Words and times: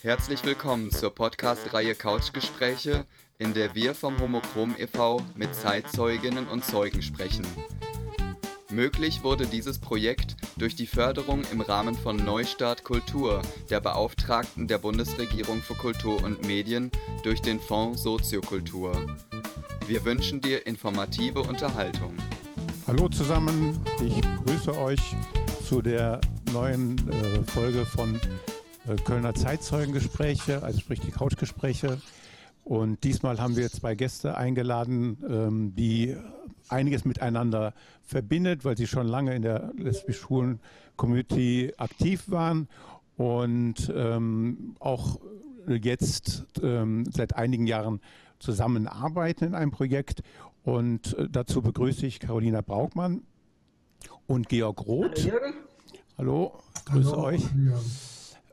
Herzlich 0.00 0.44
willkommen 0.44 0.90
zur 0.90 1.14
Podcast-Reihe 1.14 1.94
Couchgespräche, 1.94 3.04
in 3.38 3.54
der 3.54 3.74
wir 3.74 3.94
vom 3.94 4.18
Homochrom 4.18 4.74
e.V. 4.78 5.20
mit 5.36 5.54
Zeitzeuginnen 5.54 6.48
und 6.48 6.64
Zeugen 6.64 7.02
sprechen. 7.02 7.46
Möglich 8.70 9.22
wurde 9.22 9.46
dieses 9.46 9.78
Projekt 9.78 10.36
durch 10.56 10.74
die 10.74 10.86
Förderung 10.86 11.42
im 11.52 11.60
Rahmen 11.60 11.94
von 11.94 12.16
Neustart 12.16 12.82
Kultur 12.82 13.42
der 13.70 13.80
Beauftragten 13.80 14.66
der 14.66 14.78
Bundesregierung 14.78 15.60
für 15.60 15.74
Kultur 15.74 16.22
und 16.24 16.46
Medien 16.46 16.90
durch 17.22 17.42
den 17.42 17.60
Fonds 17.60 18.02
Soziokultur. 18.02 18.92
Wir 19.86 20.04
wünschen 20.04 20.40
dir 20.40 20.66
informative 20.66 21.42
Unterhaltung. 21.42 22.16
Hallo 22.86 23.08
zusammen, 23.08 23.78
ich 24.00 24.20
grüße 24.44 24.76
euch 24.76 25.00
zu 25.68 25.80
der 25.80 26.20
neuen 26.52 26.96
äh, 27.08 27.42
Folge 27.50 27.86
von 27.86 28.20
Kölner 29.04 29.34
Zeitzeugengespräche, 29.34 30.62
also 30.62 30.80
sprich 30.80 31.00
die 31.00 31.10
Couchgespräche. 31.10 31.98
Und 32.64 33.02
diesmal 33.04 33.40
haben 33.40 33.56
wir 33.56 33.70
zwei 33.70 33.94
Gäste 33.94 34.36
eingeladen, 34.36 35.18
ähm, 35.28 35.74
die 35.74 36.16
einiges 36.68 37.04
miteinander 37.04 37.74
verbindet, 38.02 38.64
weil 38.64 38.76
sie 38.76 38.86
schon 38.86 39.06
lange 39.06 39.34
in 39.34 39.42
der 39.42 39.72
lesbisch-schwulen 39.76 40.60
Community 40.96 41.72
aktiv 41.76 42.24
waren 42.28 42.68
und 43.16 43.92
ähm, 43.94 44.76
auch 44.78 45.18
jetzt 45.66 46.44
ähm, 46.62 47.04
seit 47.10 47.36
einigen 47.36 47.66
Jahren 47.66 48.00
zusammenarbeiten 48.38 49.44
in 49.44 49.54
einem 49.54 49.70
Projekt. 49.70 50.22
Und 50.64 51.16
äh, 51.18 51.28
dazu 51.30 51.62
begrüße 51.62 52.06
ich 52.06 52.20
Carolina 52.20 52.60
Braukmann 52.60 53.22
und 54.26 54.48
Georg 54.48 54.86
Roth. 54.86 55.28
Hallo. 55.28 55.42
Hallo 56.18 56.60
grüße 56.84 57.10
Hallo, 57.10 57.24
euch. 57.24 57.42
Ja. 57.42 57.78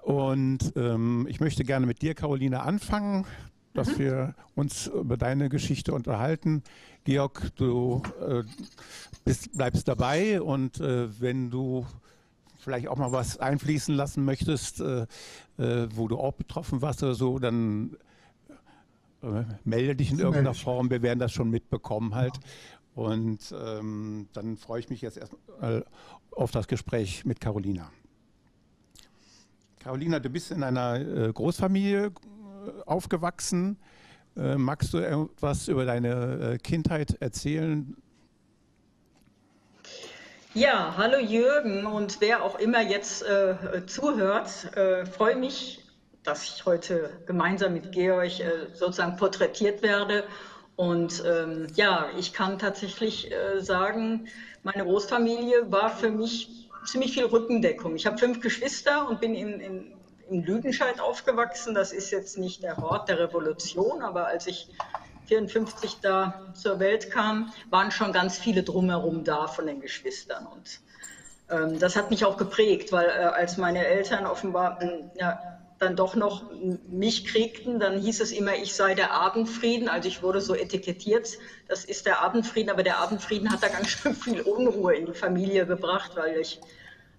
Und 0.03 0.73
ähm, 0.75 1.27
ich 1.29 1.39
möchte 1.39 1.63
gerne 1.63 1.85
mit 1.85 2.01
dir, 2.01 2.15
Carolina, 2.15 2.61
anfangen, 2.61 3.25
dass 3.73 3.93
mhm. 3.93 3.99
wir 3.99 4.35
uns 4.55 4.87
über 4.87 5.17
deine 5.17 5.49
Geschichte 5.49 5.93
unterhalten. 5.93 6.63
Georg, 7.03 7.51
du 7.55 8.01
äh, 8.27 8.43
bist, 9.25 9.55
bleibst 9.55 9.87
dabei 9.87 10.41
und 10.41 10.79
äh, 10.79 11.21
wenn 11.21 11.49
du 11.49 11.85
vielleicht 12.57 12.87
auch 12.87 12.97
mal 12.97 13.11
was 13.11 13.37
einfließen 13.37 13.95
lassen 13.95 14.25
möchtest, 14.25 14.81
äh, 14.81 15.05
äh 15.57 15.87
wo 15.93 16.07
du 16.07 16.17
auch 16.17 16.33
betroffen 16.33 16.81
warst 16.81 17.03
oder 17.03 17.15
so, 17.15 17.39
dann 17.39 17.97
äh, 19.23 19.43
melde 19.63 19.95
dich 19.95 20.11
in 20.11 20.19
irgendeiner 20.19 20.53
Form. 20.53 20.89
Wir 20.89 21.01
werden 21.01 21.19
das 21.19 21.31
schon 21.31 21.49
mitbekommen 21.49 22.15
halt. 22.15 22.33
Und 22.95 23.53
ähm, 23.57 24.27
dann 24.33 24.57
freue 24.57 24.81
ich 24.81 24.89
mich 24.89 25.01
jetzt 25.01 25.17
erstmal 25.17 25.85
auf 26.31 26.51
das 26.51 26.67
Gespräch 26.67 27.23
mit 27.25 27.39
Carolina. 27.39 27.89
Carolina, 29.79 30.19
du 30.19 30.29
bist 30.29 30.51
in 30.51 30.61
einer 30.61 30.99
äh, 30.99 31.31
Großfamilie 31.31 32.07
äh, 32.07 32.11
aufgewachsen. 32.85 33.77
Äh, 34.35 34.55
magst 34.55 34.93
du 34.93 34.97
etwas 34.97 35.69
über 35.69 35.85
deine 35.85 36.55
äh, 36.55 36.57
Kindheit 36.57 37.15
erzählen? 37.21 37.95
Ja, 40.53 40.95
hallo 40.97 41.17
Jürgen 41.19 41.85
und 41.85 42.19
wer 42.19 42.43
auch 42.43 42.59
immer 42.59 42.81
jetzt 42.81 43.23
äh, 43.23 43.85
zuhört, 43.85 44.75
äh, 44.75 45.05
freue 45.05 45.37
mich, 45.37 45.85
dass 46.23 46.43
ich 46.43 46.65
heute 46.65 47.11
gemeinsam 47.25 47.73
mit 47.73 47.93
Georg 47.93 48.31
sozusagen 48.73 49.15
porträtiert 49.15 49.81
werde. 49.81 50.25
Und 50.75 51.23
ähm, 51.25 51.67
ja, 51.75 52.07
ich 52.17 52.33
kann 52.33 52.59
tatsächlich 52.59 53.31
sagen, 53.59 54.27
meine 54.63 54.83
Großfamilie 54.83 55.71
war 55.71 55.89
für 55.89 56.11
mich 56.11 56.68
ziemlich 56.85 57.13
viel 57.13 57.25
Rückendeckung. 57.25 57.95
Ich 57.95 58.05
habe 58.05 58.17
fünf 58.17 58.41
Geschwister 58.41 59.07
und 59.07 59.19
bin 59.19 59.35
in, 59.35 59.59
in, 59.59 59.93
in 60.29 60.43
Lüdenscheid 60.43 60.99
aufgewachsen. 60.99 61.73
Das 61.73 61.91
ist 61.91 62.11
jetzt 62.11 62.37
nicht 62.37 62.63
der 62.63 62.77
Hort 62.77 63.09
der 63.09 63.19
Revolution, 63.19 64.01
aber 64.01 64.27
als 64.27 64.47
ich 64.47 64.69
54 65.27 65.97
da 66.01 66.51
zur 66.53 66.79
Welt 66.79 67.11
kam, 67.11 67.53
waren 67.69 67.91
schon 67.91 68.11
ganz 68.11 68.37
viele 68.37 68.63
drumherum 68.63 69.23
da 69.23 69.47
von 69.47 69.67
den 69.67 69.79
Geschwistern. 69.79 70.47
Und 70.47 70.81
ähm, 71.49 71.79
das 71.79 71.95
hat 71.95 72.09
mich 72.09 72.25
auch 72.25 72.37
geprägt, 72.37 72.91
weil 72.91 73.07
äh, 73.07 73.23
als 73.23 73.57
meine 73.57 73.85
Eltern 73.85 74.25
offenbar 74.25 74.81
äh, 74.81 75.03
ja, 75.19 75.58
dann 75.79 75.95
doch 75.95 76.15
noch 76.15 76.49
mich 76.87 77.25
kriegten, 77.25 77.79
dann 77.79 77.97
hieß 77.97 78.19
es 78.19 78.31
immer, 78.31 78.55
ich 78.55 78.75
sei 78.75 78.95
der 78.95 79.13
Abendfrieden. 79.13 79.87
Also 79.87 80.09
ich 80.09 80.21
wurde 80.21 80.41
so 80.41 80.53
etikettiert, 80.53 81.37
das 81.67 81.85
ist 81.85 82.05
der 82.05 82.21
Abendfrieden, 82.21 82.69
aber 82.69 82.83
der 82.83 82.99
Abendfrieden 82.99 83.49
hat 83.49 83.63
da 83.63 83.69
ganz 83.69 83.87
schön 83.89 84.13
viel 84.13 84.41
Unruhe 84.41 84.95
in 84.95 85.05
die 85.05 85.13
Familie 85.13 85.65
gebracht, 85.65 86.11
weil 86.15 86.37
ich 86.37 86.59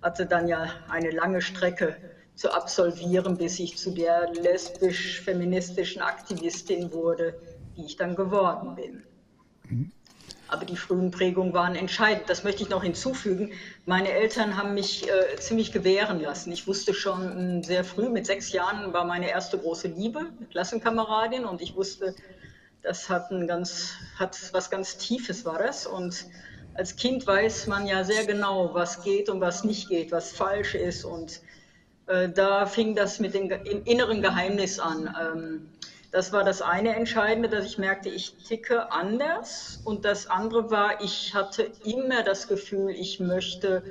hatte 0.03 0.27
dann 0.27 0.47
ja 0.47 0.71
eine 0.89 1.11
lange 1.11 1.41
Strecke 1.41 1.97
zu 2.35 2.53
absolvieren, 2.53 3.37
bis 3.37 3.59
ich 3.59 3.77
zu 3.77 3.91
der 3.91 4.31
lesbisch-feministischen 4.33 6.03
Aktivistin 6.03 6.93
wurde, 6.93 7.35
die 7.77 7.87
ich 7.87 7.97
dann 7.97 8.15
geworden 8.15 8.75
bin. 8.75 9.05
Mhm. 9.69 9.93
Aber 10.51 10.65
die 10.65 10.77
frühen 10.77 11.11
Prägungen 11.11 11.53
waren 11.55 11.77
entscheidend. 11.77 12.29
Das 12.29 12.43
möchte 12.43 12.63
ich 12.63 12.69
noch 12.69 12.83
hinzufügen. 12.83 13.53
Meine 13.87 14.11
Eltern 14.11 14.57
haben 14.57 14.75
mich 14.75 15.09
äh, 15.09 15.37
ziemlich 15.37 15.71
gewähren 15.73 16.21
lassen. 16.21 16.51
Ich 16.51 16.67
wusste 16.67 16.93
schon 16.93 17.61
äh, 17.61 17.65
sehr 17.65 17.85
früh, 17.85 18.09
mit 18.09 18.27
sechs 18.27 18.53
Jahren 18.53 18.93
war 18.93 19.05
meine 19.05 19.31
erste 19.31 19.59
große 19.59 19.89
Liebe, 19.89 20.27
Klassenkameradin, 20.51 21.45
und 21.45 21.63
ich 21.63 21.77
wusste, 21.77 22.15
das 22.83 23.09
hat, 23.09 23.31
ein 23.31 23.47
ganz, 23.47 23.93
hat 24.19 24.37
was 24.53 24.71
ganz 24.71 24.97
Tiefes 24.97 25.45
war 25.45 25.59
das. 25.59 25.87
Und 25.87 26.27
als 26.75 26.97
Kind 26.97 27.27
weiß 27.27 27.67
man 27.67 27.87
ja 27.87 28.05
sehr 28.05 28.25
genau, 28.25 28.75
was 28.75 29.03
geht 29.03 29.29
und 29.29 29.41
was 29.41 29.65
nicht 29.65 29.89
geht, 29.89 30.11
was 30.13 30.33
falsch 30.33 30.75
ist. 30.75 31.05
Und 31.05 31.41
äh, 32.07 32.29
da 32.29 32.67
fing 32.67 32.97
das 32.97 33.21
mit 33.21 33.35
dem 33.35 33.51
inneren 33.85 34.23
Geheimnis 34.23 34.81
an. 34.81 35.15
Ähm, 35.21 35.69
das 36.11 36.33
war 36.33 36.45
das 36.45 36.61
eine 36.63 36.95
Entscheidende, 36.95 37.49
dass 37.49 37.65
ich 37.65 37.79
merkte, 37.79 38.09
ich 38.09 38.37
ticke 38.43 38.91
anders. 38.93 39.81
Und 39.85 40.05
das 40.05 40.27
andere 40.27 40.71
war, 40.71 41.01
ich 41.01 41.35
hatte 41.35 41.63
immer 41.83 42.23
das 42.23 42.49
Gefühl, 42.49 42.91
ich 42.91 43.21
möchte 43.21 43.85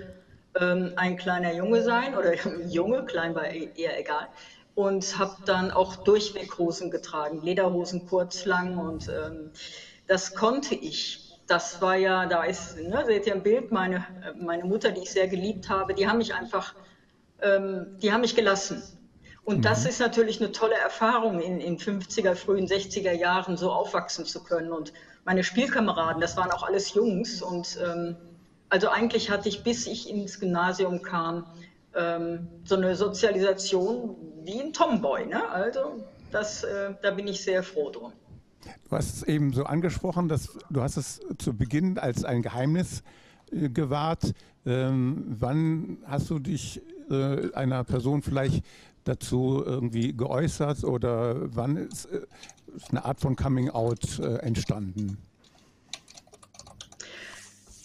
ähm, 0.59 0.93
ein 0.95 1.15
kleiner 1.17 1.53
Junge 1.53 1.81
sein 1.83 2.15
oder 2.15 2.33
Junge, 2.61 3.05
klein 3.05 3.35
war 3.35 3.45
eher 3.47 3.99
egal. 3.99 4.27
Und 4.73 5.17
habe 5.17 5.37
dann 5.45 5.71
auch 5.71 5.95
Durchweghosen 5.95 6.89
getragen, 6.91 7.41
Lederhosen 7.41 8.03
kurz, 8.05 8.45
lang. 8.45 8.77
Und 8.77 9.07
ähm, 9.09 9.51
das 10.07 10.33
konnte 10.33 10.75
ich 10.75 11.25
das 11.49 11.81
war 11.81 11.95
ja, 11.95 12.27
da 12.27 12.43
ist, 12.43 12.75
ne, 12.77 13.03
seht 13.05 13.25
ihr 13.25 13.33
im 13.33 13.41
Bild, 13.43 13.71
meine, 13.71 14.05
meine 14.35 14.65
Mutter, 14.65 14.91
die 14.91 15.01
ich 15.01 15.11
sehr 15.11 15.27
geliebt 15.27 15.67
habe, 15.69 15.95
die 15.95 16.07
haben 16.07 16.19
mich 16.19 16.35
einfach, 16.35 16.75
ähm, 17.41 17.91
die 18.01 18.11
haben 18.13 18.21
mich 18.21 18.35
gelassen. 18.35 18.98
Und 19.49 19.57
mhm. 19.57 19.61
das 19.63 19.83
ist 19.87 19.99
natürlich 19.99 20.39
eine 20.39 20.51
tolle 20.51 20.75
Erfahrung, 20.75 21.39
in, 21.39 21.59
in 21.59 21.79
50er, 21.79 22.35
frühen 22.35 22.67
60er 22.67 23.13
Jahren 23.13 23.57
so 23.57 23.71
aufwachsen 23.71 24.25
zu 24.25 24.43
können. 24.43 24.71
Und 24.71 24.93
meine 25.25 25.43
Spielkameraden, 25.43 26.21
das 26.21 26.37
waren 26.37 26.51
auch 26.51 26.61
alles 26.61 26.93
Jungs. 26.93 27.41
Und 27.41 27.79
ähm, 27.83 28.15
also 28.69 28.89
eigentlich 28.89 29.31
hatte 29.31 29.49
ich, 29.49 29.63
bis 29.63 29.87
ich 29.87 30.07
ins 30.07 30.39
Gymnasium 30.39 31.01
kam, 31.01 31.47
ähm, 31.95 32.47
so 32.63 32.75
eine 32.75 32.95
Sozialisation 32.95 34.17
wie 34.43 34.61
ein 34.61 34.71
Tomboy. 34.71 35.25
Ne? 35.25 35.49
Also 35.49 36.05
das, 36.31 36.63
äh, 36.63 36.93
da 37.01 37.09
bin 37.09 37.27
ich 37.27 37.41
sehr 37.41 37.63
froh 37.63 37.89
drum. 37.89 38.13
Du 38.87 38.95
hast 38.95 39.15
es 39.15 39.23
eben 39.23 39.51
so 39.51 39.63
angesprochen, 39.63 40.29
dass 40.29 40.59
du 40.69 40.83
hast 40.83 40.95
es 40.95 41.21
zu 41.39 41.57
Beginn 41.57 41.97
als 41.97 42.23
ein 42.23 42.43
Geheimnis 42.43 43.01
äh, 43.51 43.69
gewahrt. 43.69 44.31
Ähm, 44.67 45.25
wann 45.39 45.97
hast 46.05 46.29
du 46.29 46.37
dich 46.37 46.83
äh, 47.09 47.51
einer 47.53 47.83
Person 47.83 48.21
vielleicht 48.21 48.63
dazu 49.03 49.63
irgendwie 49.65 50.15
geäußert 50.15 50.83
oder 50.83 51.35
wann 51.55 51.77
ist, 51.77 52.05
äh, 52.05 52.21
ist 52.75 52.91
eine 52.91 53.05
Art 53.05 53.19
von 53.19 53.35
Coming 53.35 53.69
Out 53.69 54.19
äh, 54.19 54.37
entstanden? 54.37 55.17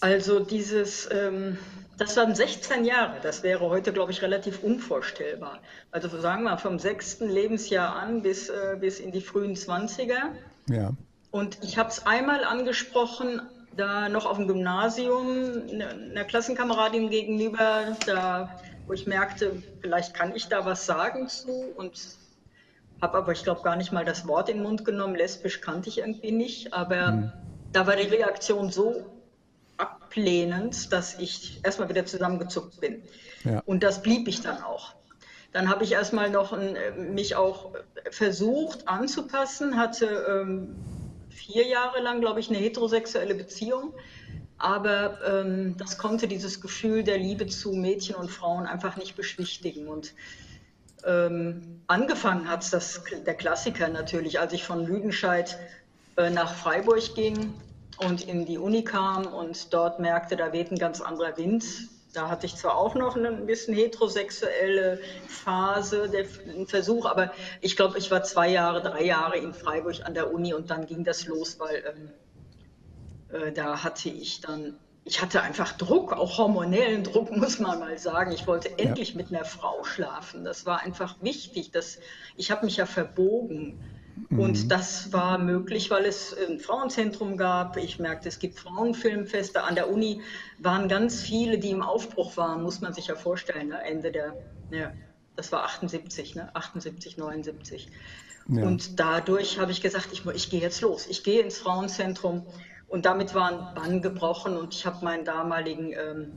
Also 0.01 0.39
dieses, 0.39 1.09
ähm, 1.11 1.57
das 1.97 2.15
waren 2.17 2.35
16 2.35 2.85
Jahre, 2.85 3.19
das 3.21 3.41
wäre 3.43 3.61
heute, 3.69 3.93
glaube 3.93 4.11
ich, 4.11 4.21
relativ 4.21 4.61
unvorstellbar. 4.61 5.59
Also 5.91 6.09
sagen 6.19 6.43
wir 6.43 6.57
vom 6.57 6.77
sechsten 6.77 7.29
Lebensjahr 7.29 7.95
an 7.95 8.21
bis, 8.21 8.49
äh, 8.49 8.77
bis 8.79 8.99
in 8.99 9.11
die 9.11 9.21
frühen 9.21 9.55
20er. 9.55 10.33
Ja. 10.69 10.91
Und 11.31 11.57
ich 11.63 11.77
habe 11.77 11.89
es 11.89 12.05
einmal 12.05 12.43
angesprochen, 12.43 13.41
da 13.75 14.09
noch 14.09 14.25
auf 14.25 14.37
dem 14.37 14.47
Gymnasium, 14.47 15.63
einer 15.69 16.23
Klassenkameradin 16.23 17.09
gegenüber, 17.09 17.97
da 18.05 18.49
wo 18.87 18.93
ich 18.93 19.07
merkte, 19.07 19.61
vielleicht 19.81 20.13
kann 20.13 20.35
ich 20.35 20.47
da 20.47 20.65
was 20.65 20.85
sagen 20.85 21.27
zu 21.27 21.73
und 21.75 21.99
habe 23.01 23.17
aber, 23.17 23.31
ich 23.31 23.43
glaube, 23.43 23.61
gar 23.61 23.75
nicht 23.75 23.91
mal 23.91 24.05
das 24.05 24.27
Wort 24.27 24.49
in 24.49 24.57
den 24.57 24.63
Mund 24.63 24.85
genommen. 24.85 25.15
Lesbisch 25.15 25.61
kannte 25.61 25.89
ich 25.89 25.99
irgendwie 25.99 26.31
nicht, 26.31 26.73
aber 26.73 27.11
mhm. 27.11 27.31
da 27.73 27.87
war 27.87 27.95
die 27.95 28.07
Reaktion 28.07 28.71
so 28.71 29.05
ablehnend, 29.77 30.93
dass 30.93 31.19
ich 31.19 31.59
erstmal 31.63 31.89
wieder 31.89 32.05
zusammengezuckt 32.05 32.79
bin. 32.79 33.03
Ja. 33.43 33.61
Und 33.65 33.83
das 33.83 34.01
blieb 34.01 34.27
ich 34.27 34.41
dann 34.41 34.63
auch. 34.63 34.93
Dann 35.51 35.69
habe 35.69 35.83
ich 35.83 35.91
erstmal 35.91 36.29
noch 36.29 36.53
ein, 36.53 37.13
mich 37.13 37.35
auch 37.35 37.71
versucht 38.11 38.87
anzupassen, 38.87 39.77
hatte 39.77 40.05
ähm, 40.29 40.75
vier 41.29 41.67
Jahre 41.67 42.01
lang, 42.01 42.21
glaube 42.21 42.39
ich, 42.39 42.49
eine 42.49 42.57
heterosexuelle 42.57 43.35
Beziehung 43.35 43.93
aber 44.65 45.19
ähm, 45.23 45.77
das 45.77 45.99
konnte 45.99 46.27
dieses 46.27 46.59
Gefühl 46.59 47.03
der 47.03 47.19
Liebe 47.19 47.45
zu 47.45 47.73
Mädchen 47.73 48.15
und 48.15 48.31
Frauen 48.31 48.65
einfach 48.65 48.97
nicht 48.97 49.15
beschwichtigen. 49.15 49.87
Und 49.87 50.15
ähm, 51.05 51.81
angefangen 51.85 52.49
hat 52.49 52.73
das 52.73 53.03
der 53.27 53.35
Klassiker 53.35 53.89
natürlich, 53.89 54.39
als 54.39 54.53
ich 54.53 54.63
von 54.63 54.83
Lüdenscheid 54.83 55.59
äh, 56.17 56.31
nach 56.31 56.55
Freiburg 56.55 57.13
ging 57.13 57.53
und 57.99 58.27
in 58.27 58.47
die 58.47 58.57
Uni 58.57 58.83
kam 58.83 59.27
und 59.27 59.71
dort 59.71 59.99
merkte, 59.99 60.35
da 60.35 60.51
weht 60.51 60.71
ein 60.71 60.79
ganz 60.79 60.99
anderer 60.99 61.37
Wind. 61.37 61.63
Da 62.13 62.27
hatte 62.27 62.47
ich 62.47 62.55
zwar 62.55 62.75
auch 62.75 62.95
noch 62.95 63.15
ein 63.15 63.45
bisschen 63.45 63.75
heterosexuelle 63.75 64.99
Phase, 65.27 66.09
den 66.09 66.65
Versuch, 66.65 67.05
aber 67.05 67.31
ich 67.61 67.75
glaube, 67.75 67.99
ich 67.99 68.09
war 68.09 68.23
zwei 68.23 68.49
Jahre, 68.49 68.81
drei 68.81 69.03
Jahre 69.03 69.37
in 69.37 69.53
Freiburg 69.53 69.97
an 70.05 70.15
der 70.15 70.33
Uni 70.33 70.55
und 70.55 70.71
dann 70.71 70.87
ging 70.87 71.03
das 71.03 71.27
los, 71.27 71.59
weil 71.59 71.83
ähm, 71.87 72.09
äh, 72.09 72.24
da 73.53 73.83
hatte 73.83 74.09
ich 74.09 74.41
dann 74.41 74.77
ich 75.07 75.21
hatte 75.21 75.43
einfach 75.43 75.73
Druck, 75.73 76.13
auch 76.13 76.39
hormonellen 76.39 77.03
Druck, 77.03 77.31
muss 77.37 77.59
man 77.59 77.79
mal 77.79 77.97
sagen. 77.97 78.31
Ich 78.31 78.47
wollte 78.47 78.77
endlich 78.77 79.11
ja. 79.11 79.17
mit 79.17 79.31
einer 79.31 79.45
Frau 79.45 79.83
schlafen. 79.83 80.43
Das 80.43 80.65
war 80.65 80.81
einfach 80.81 81.15
wichtig. 81.21 81.71
Das, 81.71 81.99
ich 82.35 82.51
habe 82.51 82.65
mich 82.65 82.77
ja 82.77 82.87
verbogen. 82.87 83.79
Mhm. 84.29 84.39
Und 84.39 84.71
das 84.71 85.13
war 85.13 85.37
möglich, 85.37 85.91
weil 85.91 86.05
es 86.05 86.35
ein 86.49 86.59
Frauenzentrum 86.59 87.37
gab. 87.37 87.77
Ich 87.77 87.99
merkte, 87.99 88.29
es 88.29 88.39
gibt 88.39 88.57
Frauenfilmfeste. 88.57 89.61
An 89.61 89.75
der 89.75 89.91
Uni 89.91 90.21
waren 90.57 90.89
ganz 90.89 91.21
viele, 91.21 91.59
die 91.59 91.69
im 91.69 91.83
Aufbruch 91.83 92.35
waren, 92.35 92.63
muss 92.63 92.81
man 92.81 92.93
sich 92.93 93.07
ja 93.07 93.15
vorstellen. 93.15 93.69
Ne? 93.69 93.83
Ende 93.83 94.11
der, 94.11 94.35
ja, 94.71 94.91
das 95.35 95.51
war 95.51 95.65
78, 95.65 96.33
ne? 96.33 96.49
78, 96.55 97.17
79. 97.17 97.89
Ja. 98.47 98.63
Und 98.63 98.99
dadurch 98.99 99.59
habe 99.59 99.71
ich 99.71 99.81
gesagt, 99.81 100.09
ich, 100.13 100.25
ich 100.25 100.49
gehe 100.49 100.61
jetzt 100.61 100.81
los. 100.81 101.05
Ich 101.07 101.23
gehe 101.23 101.41
ins 101.41 101.59
Frauenzentrum 101.59 102.45
und 102.95 103.05
damit 103.05 103.35
war 103.35 103.51
ein 103.51 103.75
Bann 103.75 104.01
gebrochen 104.01 104.55
und 104.55 104.73
ich 104.73 104.85
habe 104.85 105.03
meinen 105.03 105.25
damaligen 105.25 105.91
ähm, 105.91 106.31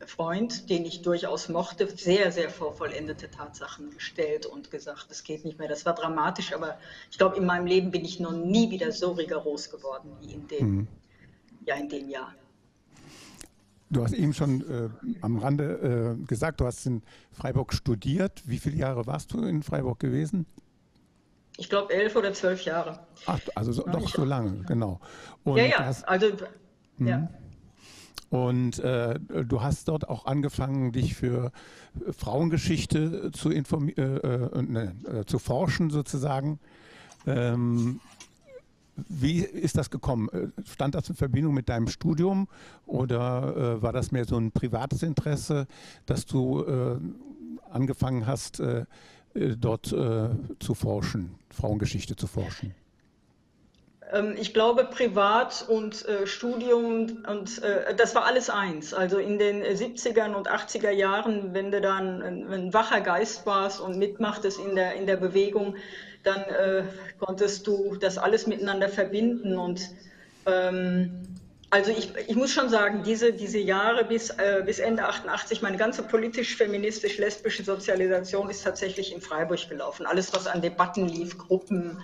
äh, 0.00 0.04
Freund, 0.04 0.68
den 0.68 0.84
ich 0.84 1.02
durchaus 1.02 1.48
mochte, 1.48 1.88
sehr, 1.96 2.32
sehr 2.32 2.50
vor 2.50 2.72
vollendete 2.72 3.30
Tatsachen 3.30 3.90
gestellt 3.90 4.44
und 4.44 4.72
gesagt, 4.72 5.06
es 5.10 5.22
geht 5.22 5.44
nicht 5.44 5.60
mehr. 5.60 5.68
Das 5.68 5.86
war 5.86 5.94
dramatisch, 5.94 6.52
aber 6.54 6.76
ich 7.08 7.18
glaube, 7.18 7.36
in 7.36 7.46
meinem 7.46 7.66
Leben 7.66 7.92
bin 7.92 8.04
ich 8.04 8.18
noch 8.18 8.32
nie 8.32 8.68
wieder 8.72 8.90
so 8.90 9.12
rigoros 9.12 9.70
geworden 9.70 10.10
wie 10.20 10.32
in 10.32 10.48
dem, 10.48 10.66
mhm. 10.66 10.88
ja, 11.66 11.76
in 11.76 11.88
dem 11.88 12.08
Jahr. 12.08 12.34
Du 13.90 14.02
hast 14.02 14.14
eben 14.14 14.34
schon 14.34 14.60
äh, 14.68 14.88
am 15.20 15.38
Rande 15.38 16.16
äh, 16.20 16.26
gesagt, 16.26 16.60
du 16.60 16.66
hast 16.66 16.84
in 16.84 17.02
Freiburg 17.30 17.72
studiert. 17.74 18.42
Wie 18.44 18.58
viele 18.58 18.74
Jahre 18.74 19.06
warst 19.06 19.32
du 19.34 19.44
in 19.44 19.62
Freiburg 19.62 20.00
gewesen? 20.00 20.46
Ich 21.62 21.68
glaube, 21.68 21.94
elf 21.94 22.16
oder 22.16 22.32
zwölf 22.32 22.64
Jahre. 22.64 22.98
Ach, 23.26 23.38
also 23.54 23.70
so, 23.70 23.84
doch 23.84 24.08
so 24.08 24.24
lange, 24.24 24.64
genau. 24.64 24.98
Und 25.44 25.58
ja, 25.58 25.64
ja, 25.66 25.84
hast, 25.86 26.08
also, 26.08 26.26
hm. 26.98 27.06
ja. 27.06 27.28
Und 28.30 28.80
äh, 28.80 29.20
du 29.20 29.62
hast 29.62 29.86
dort 29.86 30.08
auch 30.08 30.26
angefangen, 30.26 30.90
dich 30.90 31.14
für 31.14 31.52
Frauengeschichte 32.10 33.30
zu, 33.30 33.50
äh, 33.52 33.60
äh, 33.60 34.62
ne, 34.62 34.96
äh, 35.06 35.24
zu 35.24 35.38
forschen, 35.38 35.90
sozusagen. 35.90 36.58
Ähm, 37.28 38.00
wie 38.96 39.38
ist 39.38 39.78
das 39.78 39.90
gekommen? 39.90 40.30
Äh, 40.30 40.48
stand 40.68 40.96
das 40.96 41.08
in 41.10 41.14
Verbindung 41.14 41.54
mit 41.54 41.68
deinem 41.68 41.86
Studium 41.86 42.48
oder 42.86 43.76
äh, 43.76 43.82
war 43.82 43.92
das 43.92 44.10
mehr 44.10 44.24
so 44.24 44.36
ein 44.36 44.50
privates 44.50 45.04
Interesse, 45.04 45.68
dass 46.06 46.26
du 46.26 46.64
äh, 46.64 46.96
angefangen 47.70 48.26
hast, 48.26 48.58
äh, 48.58 48.80
äh, 48.80 48.84
dort 49.34 49.92
äh, 49.92 50.28
zu 50.58 50.74
forschen, 50.74 51.34
Frauengeschichte 51.50 52.16
zu 52.16 52.26
forschen? 52.26 52.74
Ähm, 54.12 54.34
ich 54.38 54.52
glaube, 54.52 54.84
Privat 54.84 55.64
und 55.68 56.06
äh, 56.06 56.26
Studium 56.26 57.24
und 57.26 57.62
äh, 57.62 57.94
das 57.96 58.14
war 58.14 58.24
alles 58.24 58.50
eins. 58.50 58.94
Also 58.94 59.18
in 59.18 59.38
den 59.38 59.62
70er 59.62 60.34
und 60.34 60.50
80er 60.50 60.90
Jahren, 60.90 61.54
wenn 61.54 61.70
du 61.70 61.80
dann 61.80 62.22
ein, 62.22 62.52
ein 62.52 62.74
wacher 62.74 63.00
Geist 63.00 63.46
warst 63.46 63.80
und 63.80 63.98
mitmachtest 63.98 64.60
in 64.60 64.76
der, 64.76 64.94
in 64.94 65.06
der 65.06 65.16
Bewegung, 65.16 65.76
dann 66.22 66.42
äh, 66.42 66.84
konntest 67.18 67.66
du 67.66 67.96
das 67.96 68.18
alles 68.18 68.46
miteinander 68.46 68.88
verbinden 68.88 69.58
und 69.58 69.90
ähm, 70.46 71.24
also 71.72 71.90
ich, 71.90 72.12
ich 72.28 72.36
muss 72.36 72.52
schon 72.52 72.68
sagen, 72.68 73.02
diese, 73.02 73.32
diese 73.32 73.58
Jahre 73.58 74.04
bis, 74.04 74.28
äh, 74.28 74.62
bis 74.64 74.78
Ende 74.78 75.04
88, 75.04 75.62
meine 75.62 75.78
ganze 75.78 76.02
politisch-feministisch-lesbische 76.02 77.64
Sozialisation 77.64 78.50
ist 78.50 78.62
tatsächlich 78.62 79.10
in 79.10 79.22
Freiburg 79.22 79.70
gelaufen. 79.70 80.04
Alles, 80.04 80.34
was 80.34 80.46
an 80.46 80.60
Debatten 80.60 81.08
lief, 81.08 81.38
Gruppen 81.38 81.98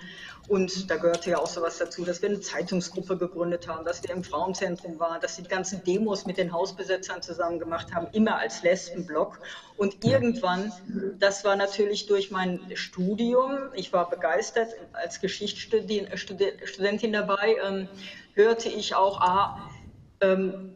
und 0.49 0.89
da 0.89 0.95
gehörte 0.95 1.29
ja 1.29 1.37
auch 1.37 1.47
sowas 1.47 1.77
dazu, 1.77 2.03
dass 2.03 2.23
wir 2.23 2.29
eine 2.29 2.41
Zeitungsgruppe 2.41 3.17
gegründet 3.17 3.67
haben, 3.67 3.85
dass 3.85 4.01
wir 4.01 4.09
im 4.09 4.23
Frauenzentrum 4.23 4.99
waren, 4.99 5.21
dass 5.21 5.37
wir 5.37 5.43
die 5.43 5.49
ganzen 5.49 5.83
Demos 5.83 6.25
mit 6.25 6.37
den 6.37 6.51
Hausbesetzern 6.51 7.21
zusammen 7.21 7.59
gemacht 7.59 7.93
haben, 7.93 8.07
immer 8.13 8.37
als 8.37 8.63
Lesbenblock. 8.63 9.39
Und 9.77 10.03
irgendwann, 10.03 10.73
das 11.19 11.45
war 11.45 11.55
natürlich 11.55 12.07
durch 12.07 12.31
mein 12.31 12.59
Studium, 12.73 13.69
ich 13.75 13.93
war 13.93 14.09
begeistert 14.09 14.69
als 14.93 15.21
Geschichtsstudentin 15.21 17.13
dabei, 17.13 17.55
ähm, 17.63 17.87
hörte 18.33 18.69
ich 18.69 18.95
auch, 18.95 19.21
ah, 19.21 19.69
ähm, 20.19 20.73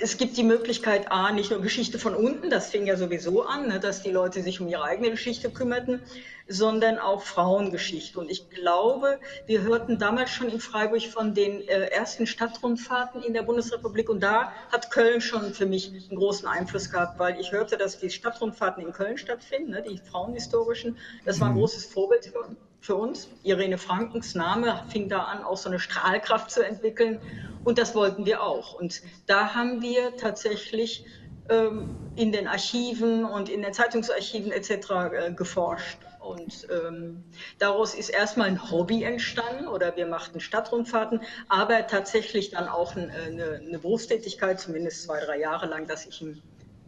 es 0.00 0.18
gibt 0.18 0.36
die 0.36 0.42
Möglichkeit, 0.42 1.10
A, 1.10 1.32
nicht 1.32 1.50
nur 1.50 1.60
Geschichte 1.60 1.98
von 1.98 2.14
unten, 2.14 2.50
das 2.50 2.70
fing 2.70 2.86
ja 2.86 2.96
sowieso 2.96 3.42
an, 3.44 3.68
ne, 3.68 3.80
dass 3.80 4.02
die 4.02 4.10
Leute 4.10 4.42
sich 4.42 4.60
um 4.60 4.68
ihre 4.68 4.82
eigene 4.82 5.10
Geschichte 5.10 5.48
kümmerten, 5.50 6.02
sondern 6.48 6.98
auch 6.98 7.22
Frauengeschichte. 7.22 8.20
Und 8.20 8.30
ich 8.30 8.48
glaube, 8.50 9.18
wir 9.46 9.62
hörten 9.62 9.98
damals 9.98 10.30
schon 10.30 10.48
in 10.48 10.60
Freiburg 10.60 11.02
von 11.02 11.34
den 11.34 11.66
äh, 11.68 11.86
ersten 11.88 12.26
Stadtrundfahrten 12.26 13.22
in 13.22 13.34
der 13.34 13.42
Bundesrepublik. 13.42 14.08
Und 14.08 14.20
da 14.22 14.52
hat 14.70 14.90
Köln 14.90 15.20
schon 15.20 15.54
für 15.54 15.66
mich 15.66 15.90
einen 15.90 16.18
großen 16.18 16.46
Einfluss 16.46 16.90
gehabt, 16.90 17.18
weil 17.18 17.40
ich 17.40 17.52
hörte, 17.52 17.76
dass 17.76 17.98
die 17.98 18.10
Stadtrundfahrten 18.10 18.84
in 18.84 18.92
Köln 18.92 19.18
stattfinden, 19.18 19.72
ne, 19.72 19.82
die 19.82 19.98
frauenhistorischen. 19.98 20.96
Das 21.24 21.40
war 21.40 21.48
ein 21.48 21.54
mhm. 21.54 21.58
großes 21.58 21.86
Vorbild 21.86 22.26
für, 22.26 22.56
für 22.80 22.94
uns. 22.94 23.28
Irene 23.42 23.78
Frankens 23.78 24.34
Name 24.34 24.84
fing 24.88 25.08
da 25.08 25.24
an, 25.24 25.42
auch 25.42 25.56
so 25.56 25.68
eine 25.68 25.80
Strahlkraft 25.80 26.50
zu 26.50 26.64
entwickeln. 26.64 27.20
Und 27.64 27.78
das 27.78 27.96
wollten 27.96 28.24
wir 28.24 28.42
auch. 28.42 28.74
Und 28.74 29.02
da 29.26 29.54
haben 29.54 29.82
wir 29.82 30.16
tatsächlich 30.16 31.04
ähm, 31.48 31.96
in 32.14 32.30
den 32.30 32.46
Archiven 32.46 33.24
und 33.24 33.48
in 33.48 33.62
den 33.62 33.72
Zeitungsarchiven 33.72 34.52
etc. 34.52 34.70
Äh, 34.70 35.32
geforscht. 35.32 35.98
Und 36.26 36.66
ähm, 36.70 37.24
daraus 37.58 37.94
ist 37.94 38.08
erstmal 38.08 38.48
ein 38.48 38.70
Hobby 38.70 39.04
entstanden 39.04 39.68
oder 39.68 39.96
wir 39.96 40.06
machten 40.06 40.40
Stadtrundfahrten, 40.40 41.20
aber 41.48 41.86
tatsächlich 41.86 42.50
dann 42.50 42.68
auch 42.68 42.96
eine, 42.96 43.12
eine 43.12 43.78
Berufstätigkeit, 43.78 44.60
zumindest 44.60 45.04
zwei, 45.04 45.20
drei 45.24 45.38
Jahre 45.38 45.66
lang, 45.66 45.86
dass 45.86 46.06
ich 46.06 46.20
im, 46.22 46.40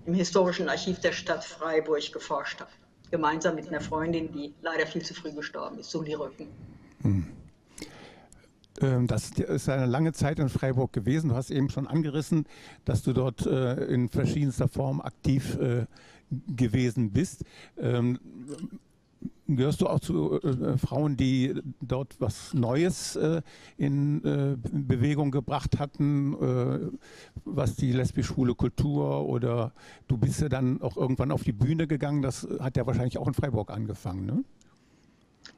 im 0.07 0.15
historischen 0.15 0.69
Archiv 0.69 1.01
der 1.01 1.13
Stadt 1.13 1.45
Freiburg 1.45 2.13
geforscht 2.13 2.61
habe. 2.61 2.71
Gemeinsam 3.11 3.55
mit 3.55 3.69
einer 3.69 3.81
Freundin, 3.81 4.33
die 4.33 4.55
leider 4.61 4.87
viel 4.87 5.03
zu 5.03 5.15
früh 5.15 5.33
gestorben 5.33 5.79
ist, 5.79 5.91
Suli 5.91 6.15
Rücken. 6.15 6.49
Hm. 7.03 7.27
Ähm, 8.81 9.07
das 9.07 9.31
ist 9.31 9.69
eine 9.69 9.87
lange 9.87 10.13
Zeit 10.13 10.39
in 10.39 10.49
Freiburg 10.49 10.93
gewesen. 10.93 11.31
Du 11.31 11.37
hast 11.37 11.51
eben 11.51 11.71
schon 11.71 11.87
angerissen, 11.87 12.47
dass 12.85 13.03
du 13.03 13.13
dort 13.13 13.47
äh, 13.47 13.85
in 13.87 14.09
verschiedenster 14.09 14.69
Form 14.69 15.01
aktiv 15.01 15.57
äh, 15.59 15.87
gewesen 16.31 17.11
bist. 17.13 17.45
Gehörst 19.49 19.81
du 19.81 19.87
auch 19.87 20.01
zu 20.01 20.41
äh, 20.43 20.77
Frauen, 20.77 21.17
die 21.17 21.55
dort 21.81 22.17
was 22.21 22.53
Neues 22.53 23.17
äh, 23.17 23.41
in 23.79 24.23
äh, 24.25 24.57
Bewegung 24.71 25.31
gebracht 25.31 25.79
hatten, 25.79 26.35
äh, 26.35 26.91
was 27.45 27.75
die 27.75 27.93
lesbisch-schwule 27.93 28.55
Kultur 28.55 29.27
oder 29.27 29.73
du 30.07 30.19
bist 30.19 30.43
ja 30.43 30.49
dann 30.49 30.83
auch 30.83 30.97
irgendwann 30.97 31.33
auf 31.33 31.45
die 31.45 31.53
Bühne 31.53 31.87
gegangen, 31.87 32.21
das 32.21 32.47
hat 32.61 32.77
ja 32.77 32.87
wahrscheinlich 32.87 33.17
auch 33.17 33.27
in 33.27 33.35
Freiburg 33.35 33.71
angefangen, 33.71 34.27
ne? 34.27 34.45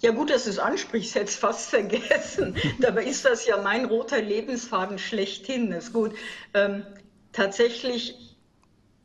Ja, 0.03 0.13
gut, 0.13 0.31
dass 0.31 0.45
du 0.45 0.51
es 0.51 0.59
ansprichst, 0.59 1.15
hätte 1.15 1.27
es 1.27 1.37
fast 1.37 1.71
vergessen. 1.71 2.55
Dabei 2.81 3.05
ist 3.05 3.25
das 3.25 3.47
ja 3.47 3.61
mein 3.61 3.85
roter 3.85 4.23
Lebensfaden 4.23 4.99
schlechthin. 4.99 5.71
Das 5.71 5.85
ist 5.85 5.93
gut. 5.93 6.15
Ähm, 6.55 6.85
tatsächlich 7.33 8.37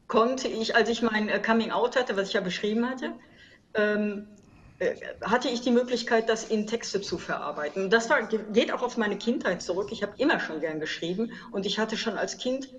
konnte 0.07 0.47
ich, 0.47 0.75
als 0.75 0.89
ich 0.89 1.01
mein 1.01 1.27
äh, 1.27 1.41
Coming 1.41 1.71
Out 1.71 1.97
hatte, 1.97 2.15
was 2.15 2.29
ich 2.29 2.33
ja 2.33 2.41
beschrieben 2.41 2.87
hatte, 2.87 3.11
ähm, 3.73 4.27
äh, 4.27 4.34
hatte 5.21 5.47
ich 5.47 5.61
die 5.61 5.71
Möglichkeit, 5.71 6.27
das 6.27 6.45
in 6.45 6.67
Texte 6.67 7.01
zu 7.01 7.17
verarbeiten. 7.17 7.89
Das 7.89 8.09
war, 8.09 8.27
geht 8.27 8.73
auch 8.73 8.81
auf 8.81 8.97
meine 8.97 9.17
Kindheit 9.17 9.61
zurück. 9.61 9.89
Ich 9.91 10.03
habe 10.03 10.13
immer 10.17 10.39
schon 10.39 10.59
gern 10.59 10.79
geschrieben 10.79 11.31
und 11.51 11.65
ich 11.65 11.79
hatte 11.79 11.97
schon 11.97 12.17
als 12.17 12.37
Kind 12.37 12.69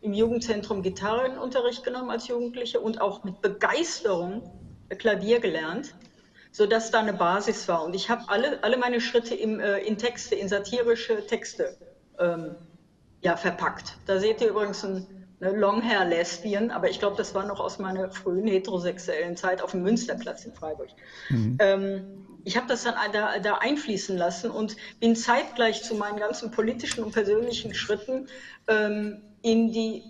im 0.00 0.14
Jugendzentrum 0.14 0.82
Gitarrenunterricht 0.82 1.84
genommen 1.84 2.10
als 2.10 2.26
Jugendliche 2.28 2.80
und 2.80 3.00
auch 3.00 3.22
mit 3.22 3.40
Begeisterung 3.40 4.50
Klavier 4.98 5.40
gelernt, 5.40 5.94
sodass 6.50 6.90
da 6.90 7.00
eine 7.00 7.12
Basis 7.12 7.68
war. 7.68 7.84
Und 7.84 7.94
ich 7.94 8.10
habe 8.10 8.24
alle, 8.28 8.62
alle 8.64 8.76
meine 8.76 9.00
Schritte 9.00 9.34
im, 9.34 9.60
äh, 9.60 9.78
in 9.78 9.98
Texte, 9.98 10.34
in 10.34 10.48
satirische 10.48 11.26
Texte 11.26 11.76
ähm, 12.18 12.56
ja, 13.20 13.36
verpackt. 13.36 13.96
Da 14.06 14.18
seht 14.18 14.40
ihr 14.40 14.48
übrigens 14.48 14.84
ein 14.84 15.21
eine 15.42 15.58
Longhair-Lesbien, 15.58 16.70
aber 16.70 16.88
ich 16.88 16.98
glaube, 16.98 17.16
das 17.16 17.34
war 17.34 17.44
noch 17.44 17.58
aus 17.58 17.78
meiner 17.78 18.10
frühen 18.10 18.46
heterosexuellen 18.46 19.36
Zeit 19.36 19.60
auf 19.60 19.72
dem 19.72 19.82
Münsterplatz 19.82 20.44
in 20.44 20.54
Freiburg. 20.54 20.88
Mhm. 21.30 21.56
Ähm, 21.58 22.04
ich 22.44 22.56
habe 22.56 22.66
das 22.68 22.84
dann 22.84 22.94
da, 23.12 23.38
da, 23.38 23.54
einfließen 23.54 24.16
lassen 24.16 24.50
und 24.50 24.76
bin 25.00 25.14
zeitgleich 25.16 25.82
zu 25.82 25.94
meinen 25.94 26.18
ganzen 26.18 26.50
politischen 26.50 27.04
und 27.04 27.12
persönlichen 27.12 27.74
Schritten 27.74 28.28
ähm, 28.68 29.22
in 29.42 29.72
die 29.72 30.04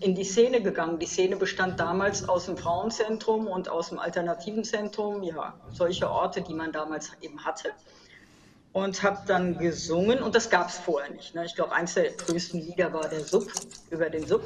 in 0.00 0.16
die 0.16 0.24
Szene 0.24 0.60
gegangen. 0.62 0.98
Die 0.98 1.06
Szene 1.06 1.36
bestand 1.36 1.78
damals 1.78 2.28
aus 2.28 2.46
dem 2.46 2.56
Frauenzentrum 2.56 3.46
und 3.46 3.68
aus 3.68 3.90
dem 3.90 4.00
Alternativen 4.00 4.64
Zentrum, 4.64 5.22
ja, 5.22 5.54
solche 5.70 6.10
Orte, 6.10 6.42
die 6.42 6.54
man 6.54 6.72
damals 6.72 7.12
eben 7.20 7.44
hatte. 7.44 7.70
Und 8.72 9.02
habe 9.02 9.20
dann 9.26 9.58
gesungen 9.58 10.22
und 10.22 10.34
das 10.34 10.48
gab 10.48 10.68
es 10.68 10.78
vorher 10.78 11.10
nicht. 11.10 11.34
Ne? 11.34 11.44
Ich 11.44 11.56
glaube, 11.56 11.72
eins 11.72 11.94
der 11.94 12.12
größten 12.12 12.60
Lieder 12.60 12.92
war 12.92 13.08
der 13.08 13.24
Sub, 13.24 13.50
über 13.90 14.08
den 14.10 14.26
Sub. 14.26 14.42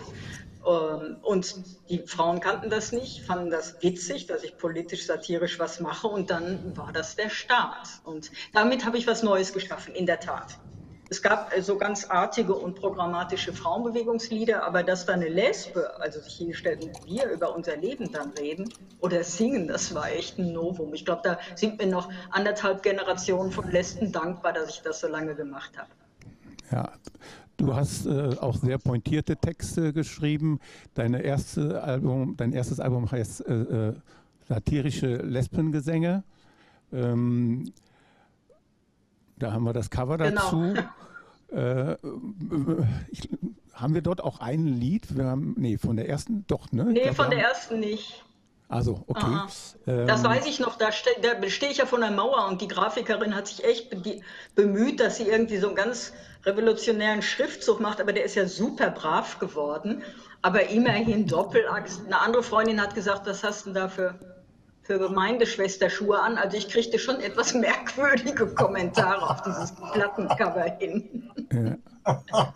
Ähm, 0.66 1.16
und 1.22 1.54
die 1.90 1.98
Frauen 2.06 2.40
kannten 2.40 2.70
das 2.70 2.92
nicht, 2.92 3.22
fanden 3.22 3.50
das 3.50 3.82
witzig, 3.82 4.26
dass 4.26 4.42
ich 4.42 4.56
politisch 4.56 5.06
satirisch 5.06 5.58
was 5.58 5.80
mache 5.80 6.08
und 6.08 6.30
dann 6.30 6.76
war 6.76 6.92
das 6.92 7.16
der 7.16 7.28
Start. 7.28 7.86
Und 8.04 8.30
damit 8.52 8.86
habe 8.86 8.96
ich 8.96 9.06
was 9.06 9.22
Neues 9.22 9.52
geschaffen, 9.52 9.94
in 9.94 10.06
der 10.06 10.20
Tat. 10.20 10.58
Es 11.10 11.20
gab 11.20 11.52
so 11.60 11.76
ganz 11.76 12.06
artige 12.06 12.54
und 12.54 12.76
programmatische 12.76 13.52
Frauenbewegungslieder, 13.52 14.64
aber 14.64 14.82
dass 14.82 15.06
da 15.06 15.12
eine 15.12 15.28
Lesbe, 15.28 16.00
also 16.00 16.20
sich 16.20 16.36
hinstellt 16.36 16.82
und 16.84 17.06
wir 17.06 17.30
über 17.30 17.54
unser 17.54 17.76
Leben 17.76 18.10
dann 18.10 18.30
reden 18.30 18.72
oder 19.00 19.22
singen, 19.22 19.68
das 19.68 19.94
war 19.94 20.10
echt 20.10 20.38
ein 20.38 20.52
Novum. 20.52 20.94
Ich 20.94 21.04
glaube, 21.04 21.20
da 21.24 21.38
sind 21.54 21.78
mir 21.78 21.86
noch 21.86 22.10
anderthalb 22.30 22.82
Generationen 22.82 23.50
von 23.50 23.70
Lesben 23.70 24.12
dankbar, 24.12 24.52
dass 24.52 24.70
ich 24.70 24.82
das 24.82 25.00
so 25.00 25.08
lange 25.08 25.34
gemacht 25.34 25.72
habe. 25.76 25.90
Ja, 26.70 26.92
Du 27.56 27.74
hast 27.74 28.06
äh, 28.06 28.36
auch 28.40 28.56
sehr 28.56 28.78
pointierte 28.78 29.36
Texte 29.36 29.92
geschrieben. 29.92 30.58
Deine 30.94 31.22
erste 31.22 31.82
Album, 31.82 32.36
dein 32.36 32.52
erstes 32.52 32.80
Album 32.80 33.10
heißt 33.10 33.46
äh, 33.46 33.52
äh, 33.52 33.94
Satirische 34.48 35.16
Lesbengesänge. 35.18 36.24
Ähm, 36.92 37.72
da 39.44 39.52
haben 39.52 39.64
wir 39.64 39.72
das 39.72 39.90
Cover 39.90 40.18
genau. 40.18 40.40
dazu. 40.42 40.74
Äh, 41.52 41.98
ich, 43.12 43.28
haben 43.74 43.94
wir 43.94 44.02
dort 44.02 44.24
auch 44.24 44.40
ein 44.40 44.66
Lied? 44.66 45.16
Wir 45.16 45.26
haben, 45.26 45.54
nee, 45.56 45.78
von 45.78 45.94
der 45.94 46.08
ersten 46.08 46.44
doch, 46.48 46.72
ne? 46.72 46.84
Nee, 46.86 47.02
glaub, 47.02 47.14
von 47.14 47.30
der 47.30 47.46
ersten 47.46 47.78
nicht. 47.78 48.24
Also, 48.68 49.04
okay. 49.06 49.38
Ähm, 49.86 50.08
das 50.08 50.24
weiß 50.24 50.46
ich 50.46 50.58
noch, 50.58 50.76
da, 50.76 50.90
ste 50.90 51.10
da 51.22 51.48
stehe 51.48 51.70
ich 51.70 51.78
ja 51.78 51.86
von 51.86 52.00
der 52.00 52.10
Mauer 52.10 52.48
und 52.48 52.60
die 52.60 52.66
Grafikerin 52.66 53.36
hat 53.36 53.46
sich 53.46 53.64
echt 53.64 53.90
be 54.02 54.20
bemüht, 54.56 54.98
dass 54.98 55.18
sie 55.18 55.28
irgendwie 55.28 55.58
so 55.58 55.68
einen 55.68 55.76
ganz 55.76 56.12
revolutionären 56.44 57.22
Schriftzug 57.22 57.78
macht, 57.78 58.00
aber 58.00 58.12
der 58.12 58.24
ist 58.24 58.34
ja 58.34 58.48
super 58.48 58.90
brav 58.90 59.38
geworden. 59.38 60.02
Aber 60.42 60.68
immerhin 60.70 61.28
Doppelachs. 61.28 62.00
Eine 62.04 62.20
andere 62.20 62.42
Freundin 62.42 62.80
hat 62.80 62.96
gesagt, 62.96 63.26
was 63.26 63.44
hast 63.44 63.66
du 63.66 63.72
da 63.72 63.88
für, 64.84 64.94
für 64.94 64.98
Gemeindeschwesterschuhe 65.08 66.20
an? 66.20 66.38
Also 66.38 66.56
ich 66.56 66.68
kriegte 66.68 66.98
schon 66.98 67.20
etwas 67.20 67.54
merkwürdige 67.54 68.46
Kommentare 68.46 69.28
auf 69.28 69.42
dieses 69.42 69.74
Plattencover 69.92 70.76
hin. 70.78 71.30
Ja. 71.52 71.76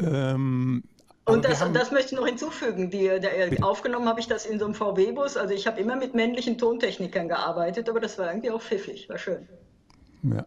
ähm, 0.00 0.82
und 1.24 1.44
das, 1.44 1.64
das, 1.72 1.90
möchte 1.90 2.14
ich 2.14 2.20
noch 2.20 2.26
hinzufügen. 2.26 2.90
Die, 2.90 3.08
der, 3.08 3.64
aufgenommen 3.64 4.08
habe 4.08 4.20
ich 4.20 4.28
das 4.28 4.46
in 4.46 4.60
so 4.60 4.64
einem 4.64 4.74
VW-Bus. 4.74 5.36
Also 5.36 5.54
ich 5.54 5.66
habe 5.66 5.80
immer 5.80 5.96
mit 5.96 6.14
männlichen 6.14 6.56
Tontechnikern 6.56 7.28
gearbeitet, 7.28 7.88
aber 7.88 7.98
das 7.98 8.16
war 8.18 8.28
irgendwie 8.28 8.50
auch 8.50 8.62
pfiffig, 8.62 9.08
war 9.08 9.18
schön. 9.18 9.48
Ja. 10.22 10.46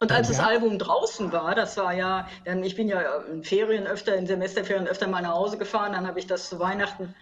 Und 0.00 0.12
als 0.12 0.28
ja. 0.28 0.34
das 0.34 0.44
Album 0.44 0.78
draußen 0.78 1.32
war, 1.32 1.54
das 1.54 1.76
war 1.76 1.92
ja, 1.92 2.28
dann, 2.44 2.62
ich 2.62 2.76
bin 2.76 2.88
ja 2.88 3.00
in 3.32 3.42
Ferien 3.42 3.86
öfter, 3.86 4.16
in 4.16 4.26
Semesterferien 4.26 4.86
öfter 4.86 5.08
mal 5.08 5.22
nach 5.22 5.34
Hause 5.34 5.58
gefahren, 5.58 5.92
dann 5.92 6.06
habe 6.06 6.18
ich 6.18 6.26
das 6.26 6.48
zu 6.48 6.58
Weihnachten 6.58 7.14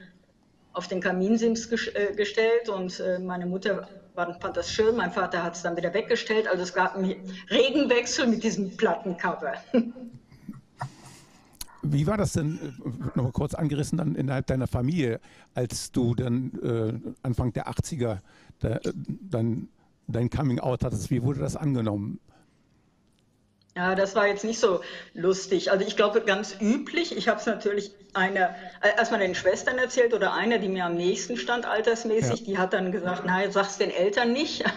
auf 0.76 0.86
den 0.88 1.00
Kaminsims 1.00 1.72
äh, 1.72 2.14
gestellt 2.14 2.68
und 2.68 3.00
äh, 3.00 3.18
meine 3.18 3.46
Mutter 3.46 3.88
fand 4.14 4.56
das 4.56 4.70
schön, 4.70 4.94
mein 4.96 5.10
Vater 5.10 5.42
hat 5.42 5.56
es 5.56 5.62
dann 5.62 5.74
wieder 5.76 5.92
weggestellt. 5.94 6.46
Also 6.48 6.62
es 6.62 6.74
gab 6.74 6.96
einen 6.96 7.14
Regenwechsel 7.50 8.26
mit 8.26 8.44
diesem 8.44 8.76
Plattencover. 8.76 9.54
Wie 11.82 12.06
war 12.06 12.18
das 12.18 12.32
denn, 12.34 12.58
äh, 12.58 12.72
nochmal 13.14 13.32
kurz 13.32 13.54
angerissen, 13.54 13.96
dann 13.96 14.14
innerhalb 14.16 14.46
deiner 14.48 14.66
Familie, 14.66 15.18
als 15.54 15.92
du 15.92 16.14
dann 16.14 16.52
äh, 16.62 16.92
Anfang 17.22 17.54
der 17.54 17.68
80er 17.68 18.18
da, 18.58 18.78
dann 19.30 19.68
dein 20.08 20.28
Coming 20.28 20.60
Out 20.60 20.84
hattest? 20.84 21.10
Wie 21.10 21.22
wurde 21.22 21.40
das 21.40 21.56
angenommen? 21.56 22.20
Ja, 23.76 23.94
das 23.94 24.16
war 24.16 24.26
jetzt 24.26 24.42
nicht 24.42 24.58
so 24.58 24.80
lustig. 25.12 25.70
Also 25.70 25.86
ich 25.86 25.96
glaube 25.96 26.22
ganz 26.22 26.56
üblich. 26.58 27.14
Ich 27.14 27.28
habe 27.28 27.38
es 27.38 27.44
natürlich 27.44 27.92
einer, 28.14 28.54
äh, 28.80 28.96
erstmal 28.96 29.20
den 29.20 29.34
Schwestern 29.34 29.76
erzählt 29.76 30.14
oder 30.14 30.32
einer, 30.32 30.58
die 30.58 30.68
mir 30.68 30.86
am 30.86 30.96
nächsten 30.96 31.36
stand 31.36 31.66
altersmäßig, 31.66 32.40
ja. 32.40 32.46
die 32.46 32.58
hat 32.58 32.72
dann 32.72 32.90
gesagt, 32.90 33.24
na, 33.26 33.50
sag's 33.50 33.76
den 33.76 33.90
Eltern 33.90 34.32
nicht. 34.32 34.64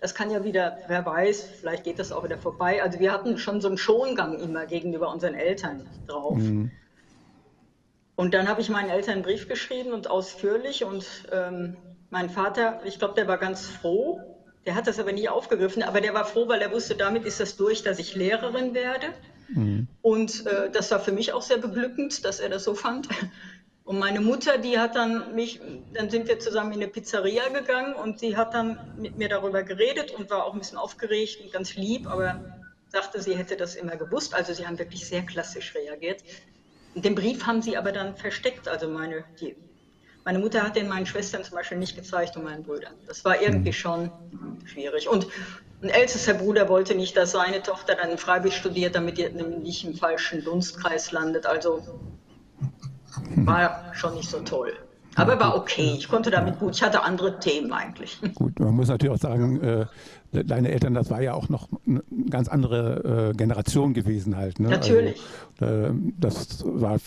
Das 0.00 0.14
kann 0.14 0.30
ja 0.30 0.44
wieder, 0.44 0.78
wer 0.86 1.04
weiß, 1.04 1.42
vielleicht 1.60 1.82
geht 1.82 1.98
das 1.98 2.12
auch 2.12 2.22
wieder 2.22 2.38
vorbei. 2.38 2.80
Also 2.80 3.00
wir 3.00 3.10
hatten 3.10 3.36
schon 3.36 3.60
so 3.60 3.66
einen 3.66 3.78
Schongang 3.78 4.38
immer 4.38 4.64
gegenüber 4.64 5.12
unseren 5.12 5.34
Eltern 5.34 5.88
drauf. 6.06 6.36
Mhm. 6.36 6.70
Und 8.14 8.32
dann 8.32 8.48
habe 8.48 8.60
ich 8.60 8.68
meinen 8.68 8.90
Eltern 8.90 9.14
einen 9.14 9.22
Brief 9.22 9.48
geschrieben 9.48 9.92
und 9.92 10.08
ausführlich 10.08 10.84
und 10.84 11.04
ähm, 11.32 11.76
mein 12.10 12.30
Vater, 12.30 12.80
ich 12.84 13.00
glaube, 13.00 13.14
der 13.14 13.26
war 13.26 13.38
ganz 13.38 13.66
froh. 13.66 14.37
Der 14.66 14.74
hat 14.74 14.86
das 14.86 14.98
aber 14.98 15.12
nie 15.12 15.28
aufgegriffen, 15.28 15.82
aber 15.82 16.00
der 16.00 16.14
war 16.14 16.24
froh, 16.24 16.48
weil 16.48 16.60
er 16.60 16.72
wusste, 16.72 16.94
damit 16.94 17.24
ist 17.24 17.40
das 17.40 17.56
durch, 17.56 17.82
dass 17.82 17.98
ich 17.98 18.14
Lehrerin 18.14 18.74
werde. 18.74 19.08
Mhm. 19.48 19.88
Und 20.02 20.46
äh, 20.46 20.70
das 20.70 20.90
war 20.90 21.00
für 21.00 21.12
mich 21.12 21.32
auch 21.32 21.42
sehr 21.42 21.58
beglückend, 21.58 22.24
dass 22.24 22.40
er 22.40 22.48
das 22.48 22.64
so 22.64 22.74
fand. 22.74 23.08
Und 23.84 23.98
meine 23.98 24.20
Mutter, 24.20 24.58
die 24.58 24.78
hat 24.78 24.96
dann 24.96 25.34
mich, 25.34 25.60
dann 25.94 26.10
sind 26.10 26.28
wir 26.28 26.38
zusammen 26.38 26.72
in 26.72 26.82
eine 26.82 26.88
Pizzeria 26.88 27.48
gegangen 27.48 27.94
und 27.94 28.18
sie 28.18 28.36
hat 28.36 28.52
dann 28.52 28.78
mit 28.98 29.16
mir 29.16 29.30
darüber 29.30 29.62
geredet 29.62 30.10
und 30.10 30.28
war 30.28 30.44
auch 30.44 30.52
ein 30.52 30.58
bisschen 30.58 30.76
aufgeregt 30.76 31.40
und 31.42 31.52
ganz 31.52 31.74
lieb, 31.74 32.06
aber 32.06 32.44
sagte, 32.90 33.22
sie 33.22 33.34
hätte 33.34 33.56
das 33.56 33.76
immer 33.76 33.96
gewusst. 33.96 34.34
Also 34.34 34.52
sie 34.52 34.66
haben 34.66 34.78
wirklich 34.78 35.08
sehr 35.08 35.22
klassisch 35.22 35.74
reagiert. 35.74 36.22
Den 36.94 37.14
Brief 37.14 37.46
haben 37.46 37.62
sie 37.62 37.78
aber 37.78 37.92
dann 37.92 38.14
versteckt. 38.14 38.68
Also 38.68 38.88
meine, 38.90 39.24
die, 39.40 39.56
meine 40.24 40.38
Mutter 40.38 40.62
hat 40.62 40.76
den 40.76 40.88
meinen 40.88 41.06
Schwestern 41.06 41.42
zum 41.44 41.54
Beispiel 41.56 41.78
nicht 41.78 41.96
gezeigt 41.96 42.36
und 42.36 42.44
meinen 42.44 42.62
Brüdern. 42.62 42.94
Das 43.06 43.24
war 43.24 43.40
irgendwie 43.40 43.70
mhm. 43.70 43.74
schon 43.74 44.12
schwierig. 44.64 45.08
Und 45.08 45.26
ein 45.82 45.90
ältester 45.90 46.34
Bruder 46.34 46.68
wollte 46.68 46.94
nicht, 46.94 47.16
dass 47.16 47.32
seine 47.32 47.62
Tochter 47.62 47.94
dann 47.94 48.10
in 48.10 48.18
Freiburg 48.18 48.52
studiert, 48.52 48.94
damit 48.94 49.18
ihr 49.18 49.30
nicht 49.30 49.84
im 49.84 49.94
falschen 49.94 50.44
Dunstkreis 50.44 51.12
landet. 51.12 51.46
Also 51.46 51.82
war 53.36 53.92
schon 53.94 54.14
nicht 54.14 54.28
so 54.28 54.40
toll. 54.40 54.72
Aber 55.14 55.40
war 55.40 55.56
okay. 55.56 55.94
Ich 55.98 56.08
konnte 56.08 56.30
damit 56.30 56.60
gut. 56.60 56.76
Ich 56.76 56.82
hatte 56.82 57.02
andere 57.02 57.40
Themen 57.40 57.72
eigentlich. 57.72 58.20
Gut, 58.34 58.58
man 58.60 58.74
muss 58.74 58.88
natürlich 58.88 59.14
auch 59.14 59.20
sagen, 59.20 59.60
äh, 59.60 59.86
deine 60.44 60.70
Eltern, 60.70 60.94
das 60.94 61.10
war 61.10 61.20
ja 61.20 61.34
auch 61.34 61.48
noch 61.48 61.68
eine 61.86 62.02
ganz 62.30 62.48
andere 62.48 63.30
äh, 63.30 63.36
Generation 63.36 63.94
gewesen 63.94 64.36
halt. 64.36 64.60
Ne? 64.60 64.68
Natürlich. 64.68 65.20
Also, 65.60 65.74
äh, 65.74 65.92
das 66.18 66.64
war 66.64 66.98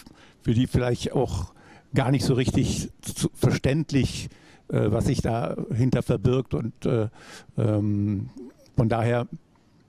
für 0.42 0.54
die 0.54 0.68
vielleicht 0.68 1.14
auch 1.14 1.54
gar 1.94 2.12
nicht 2.12 2.26
so 2.26 2.34
richtig 2.34 2.90
zu, 3.02 3.30
verständlich, 3.34 4.30
äh, 4.70 4.92
was 4.92 5.06
sich 5.06 5.22
dahinter 5.22 6.04
verbirgt. 6.04 6.54
Und 6.54 6.86
äh, 6.86 7.10
ähm, 7.58 8.30
von 8.76 8.90
daher 8.90 9.28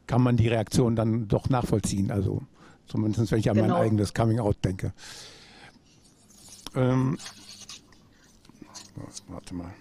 kann 0.06 0.22
man 0.22 0.36
die 0.36 0.48
Reaktion 0.48 0.96
dann 0.96 1.28
doch 1.28 1.48
nachvollziehen. 1.48 2.10
Also 2.10 2.42
zumindest 2.86 3.32
wenn 3.32 3.38
ich 3.38 3.50
an 3.50 3.56
genau. 3.56 3.74
mein 3.74 3.86
eigenes 3.86 4.14
Coming 4.14 4.40
Out 4.40 4.56
denke. 4.64 4.92
Ähm, 6.74 7.18
warte 9.28 9.54
mal. 9.54 9.72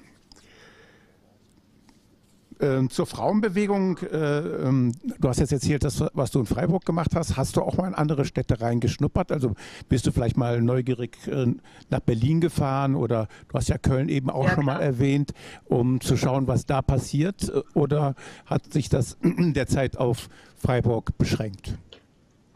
Ähm, 2.61 2.91
zur 2.91 3.07
Frauenbewegung, 3.07 3.97
äh, 3.99 4.17
ähm, 4.17 4.91
du 5.19 5.27
hast 5.27 5.39
jetzt 5.39 5.51
erzählt, 5.51 5.83
dass, 5.83 6.03
was 6.13 6.29
du 6.29 6.39
in 6.39 6.45
Freiburg 6.45 6.85
gemacht 6.85 7.15
hast. 7.15 7.35
Hast 7.35 7.55
du 7.57 7.61
auch 7.61 7.75
mal 7.75 7.87
in 7.87 7.95
andere 7.95 8.23
Städte 8.23 8.61
reingeschnuppert? 8.61 9.31
Also 9.31 9.55
bist 9.89 10.05
du 10.05 10.11
vielleicht 10.11 10.37
mal 10.37 10.61
neugierig 10.61 11.17
äh, 11.27 11.47
nach 11.89 12.01
Berlin 12.01 12.39
gefahren 12.39 12.93
oder 12.93 13.27
du 13.49 13.57
hast 13.57 13.69
ja 13.69 13.79
Köln 13.79 14.09
eben 14.09 14.29
auch 14.29 14.45
ja, 14.45 14.53
schon 14.53 14.65
mal 14.65 14.79
erwähnt, 14.79 15.33
um 15.65 16.01
zu 16.01 16.15
schauen, 16.17 16.47
was 16.47 16.67
da 16.67 16.83
passiert? 16.83 17.51
Oder 17.73 18.13
hat 18.45 18.71
sich 18.71 18.89
das 18.89 19.17
in 19.21 19.53
der 19.55 19.65
Zeit 19.65 19.97
auf 19.97 20.29
Freiburg 20.55 21.17
beschränkt? 21.17 21.73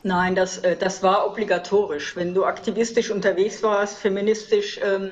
Nein, 0.03 0.35
das, 0.35 0.59
äh, 0.59 0.75
das 0.75 1.01
war 1.01 1.25
obligatorisch. 1.25 2.15
Wenn 2.15 2.35
du 2.35 2.45
aktivistisch 2.45 3.09
unterwegs 3.09 3.63
warst, 3.63 3.97
feministisch, 3.97 4.79
ähm, 4.83 5.09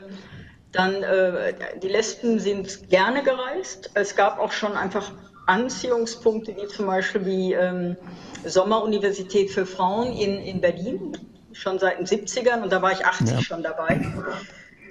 dann 0.73 1.03
äh, 1.03 1.53
die 1.81 1.87
Lesben 1.87 2.39
sind 2.39 2.89
gerne 2.89 3.23
gereist. 3.23 3.91
Es 3.93 4.15
gab 4.15 4.39
auch 4.39 4.51
schon 4.51 4.73
einfach 4.73 5.11
Anziehungspunkte, 5.45 6.55
wie 6.55 6.67
zum 6.67 6.87
Beispiel 6.87 7.21
die 7.21 7.53
ähm, 7.53 7.95
Sommeruniversität 8.43 9.51
für 9.51 9.65
Frauen 9.65 10.13
in, 10.13 10.41
in 10.41 10.61
Berlin, 10.61 11.17
schon 11.53 11.79
seit 11.79 11.99
den 11.99 12.07
70ern 12.07 12.63
und 12.63 12.71
da 12.71 12.81
war 12.81 12.91
ich 12.91 13.05
80 13.05 13.29
ja. 13.29 13.41
schon 13.41 13.63
dabei. 13.63 14.01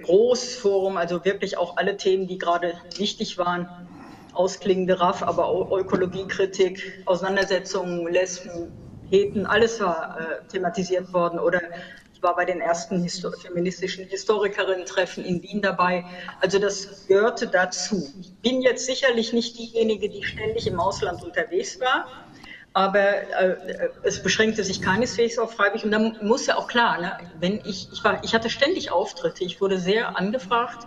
Großes 0.05 0.57
Forum, 0.57 0.97
also 0.97 1.25
wirklich 1.25 1.59
auch 1.59 1.77
alle 1.77 1.97
Themen, 1.97 2.27
die 2.27 2.39
gerade 2.39 2.75
wichtig 2.97 3.39
waren. 3.39 3.69
Ausklingende 4.35 4.99
RAF, 4.99 5.23
aber 5.23 5.47
auch 5.47 5.77
Ökologiekritik, 5.77 7.03
Auseinandersetzungen, 7.05 8.11
Lesben, 8.11 8.73
Heten, 9.11 9.45
alles 9.45 9.79
war 9.81 10.19
äh, 10.19 10.49
thematisiert 10.49 11.13
worden. 11.13 11.39
Oder 11.39 11.61
war 12.23 12.37
bei 12.37 12.45
den 12.45 12.61
ersten 12.61 13.03
Histo 13.03 13.33
feministischen 13.33 14.07
Historikerinnen-Treffen 14.07 15.25
in 15.25 15.43
Wien 15.43 15.61
dabei. 15.61 16.05
Also 16.41 16.59
das 16.59 17.07
gehörte 17.09 17.49
dazu. 17.49 18.09
Ich 18.21 18.33
bin 18.37 18.63
jetzt 18.63 18.87
sicherlich 18.87 19.33
nicht 19.33 19.59
diejenige, 19.59 20.09
die 20.09 20.23
ständig 20.23 20.67
im 20.67 20.79
Ausland 20.79 21.23
unterwegs 21.23 21.81
war. 21.81 22.07
aber 22.75 23.01
äh, 23.01 23.91
es 24.03 24.23
beschränkte 24.23 24.65
sich 24.65 24.81
keineswegs 24.81 25.39
auf 25.39 25.55
Freiburg. 25.55 25.85
Und 25.85 25.91
dann 25.91 26.17
muss 26.23 26.47
ja 26.47 26.57
auch 26.57 26.69
klar, 26.69 27.01
ne, 27.01 27.19
wenn 27.39 27.61
ich, 27.67 27.89
ich 27.93 28.03
war, 28.03 28.23
ich 28.25 28.35
hatte 28.35 28.49
ständig 28.49 28.91
Auftritte, 28.91 29.45
ich 29.45 29.61
wurde 29.61 29.79
sehr 29.79 30.17
angefragt. 30.17 30.87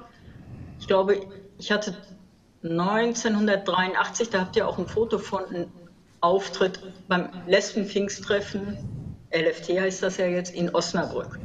Ich 0.80 0.88
glaube, 0.88 1.22
ich 1.60 1.72
hatte 1.72 1.96
1983, 2.64 4.30
da 4.30 4.42
habt 4.42 4.56
ihr 4.56 4.68
auch 4.68 4.80
ein 4.80 4.88
Foto 4.88 5.20
von 5.20 5.46
einem 5.46 5.72
Auftritt 6.22 6.80
beim 7.08 7.30
Lesben-Pfingsttreffen, 7.46 9.05
LFT 9.36 9.80
heißt 9.80 10.04
das 10.04 10.18
ja 10.18 10.28
jetzt, 10.28 10.56
in 10.56 10.74
Osnabrück. 10.74 11.40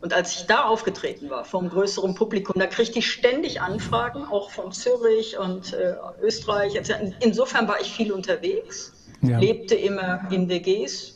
Und 0.00 0.12
als 0.12 0.36
ich 0.36 0.46
da 0.46 0.64
aufgetreten 0.64 1.30
war, 1.30 1.44
vor 1.44 1.60
einem 1.60 1.70
größeren 1.70 2.14
Publikum, 2.14 2.54
da 2.58 2.66
kriegte 2.66 2.98
ich 2.98 3.10
ständig 3.10 3.60
Anfragen, 3.60 4.24
auch 4.24 4.50
von 4.50 4.70
Zürich 4.72 5.38
und 5.38 5.72
äh, 5.72 5.94
Österreich. 6.22 6.74
Insofern 7.20 7.66
war 7.66 7.80
ich 7.80 7.90
viel 7.90 8.12
unterwegs, 8.12 8.92
ja. 9.22 9.38
lebte 9.38 9.74
immer 9.74 10.28
in 10.30 10.48
WGs 10.48 11.14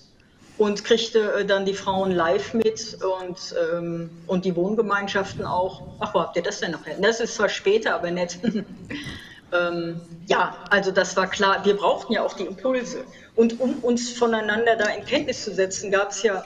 und 0.58 0.84
kriegte 0.84 1.32
äh, 1.32 1.44
dann 1.44 1.66
die 1.66 1.74
Frauen 1.74 2.10
live 2.10 2.54
mit 2.54 2.98
und, 3.02 3.54
ähm, 3.72 4.10
und 4.26 4.44
die 4.44 4.56
Wohngemeinschaften 4.56 5.44
auch. 5.44 5.82
Ach, 6.00 6.14
wo 6.14 6.20
habt 6.20 6.36
ihr 6.36 6.42
das 6.42 6.60
denn 6.60 6.72
noch? 6.72 6.80
Das 7.00 7.20
ist 7.20 7.34
zwar 7.34 7.48
später, 7.48 7.94
aber 7.94 8.10
nett. 8.10 8.38
ähm, 9.52 10.00
ja, 10.26 10.56
also 10.70 10.90
das 10.90 11.16
war 11.16 11.26
klar. 11.26 11.64
Wir 11.64 11.76
brauchten 11.76 12.12
ja 12.12 12.22
auch 12.22 12.34
die 12.34 12.44
Impulse. 12.44 13.04
Und 13.36 13.60
um 13.60 13.78
uns 13.80 14.12
voneinander 14.12 14.76
da 14.76 14.86
in 14.86 15.04
Kenntnis 15.04 15.44
zu 15.44 15.54
setzen, 15.54 15.90
gab 15.90 16.10
es 16.10 16.22
ja 16.22 16.44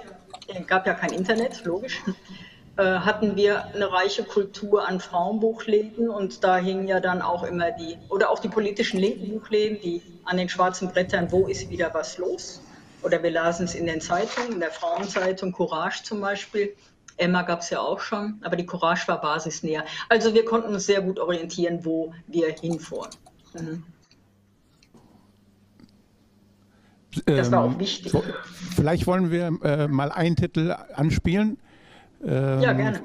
gab 0.67 0.87
ja 0.87 0.95
kein 0.95 1.13
Internet, 1.13 1.65
logisch, 1.65 2.03
äh, 2.77 2.83
hatten 2.83 3.37
wir 3.37 3.67
eine 3.67 3.91
reiche 3.91 4.25
Kultur 4.25 4.87
an 4.87 5.01
Frauenbuchläden 5.01 6.09
und 6.09 6.45
da 6.45 6.57
hingen 6.57 6.89
ja 6.89 7.01
dann 7.01 7.23
auch 7.23 7.45
immer 7.45 7.71
die, 7.73 7.97
oder 8.09 8.31
auch 8.31 8.39
die 8.39 8.49
politischen 8.49 8.99
linken 8.99 9.29
Buchläden, 9.29 9.81
die 9.81 10.03
an 10.25 10.37
den 10.37 10.49
schwarzen 10.49 10.89
Brettern, 10.89 11.31
wo 11.31 11.47
ist 11.47 11.71
wieder 11.71 11.93
was 11.95 12.19
los? 12.19 12.63
Oder 13.03 13.23
wir 13.23 13.31
lasen 13.31 13.67
es 13.67 13.75
in 13.75 13.87
den 13.87 14.01
Zeitungen, 14.01 14.53
in 14.53 14.61
der 14.61 14.71
Frauenzeitung, 14.71 15.53
Courage 15.53 16.05
zum 16.05 16.23
Beispiel. 16.23 16.75
Emma 17.17 17.43
gab 17.43 17.61
es 17.61 17.71
ja 17.71 17.81
auch 17.81 18.01
schon, 18.01 18.41
aber 18.43 18.57
die 18.57 18.67
Courage 18.67 19.07
war 19.07 19.21
basisnäher. 19.21 19.85
Also 20.09 20.35
wir 20.35 20.45
konnten 20.45 20.75
uns 20.75 20.87
sehr 20.87 21.01
gut 21.01 21.19
orientieren, 21.19 21.85
wo 21.85 22.13
wir 22.27 22.49
hinfuhren. 22.61 23.11
Mhm. 23.55 23.85
Das 27.27 27.53
war 27.53 27.63
auch 27.63 27.73
ähm, 27.73 27.79
wichtig. 27.79 28.13
Vielleicht 28.75 29.07
wollen 29.07 29.31
wir 29.31 29.57
äh, 29.63 29.87
mal 29.87 30.11
einen 30.11 30.35
Titel 30.35 30.75
anspielen. 30.95 31.59
Ähm, 32.25 32.61
ja, 32.61 32.73
gerne. 32.73 33.01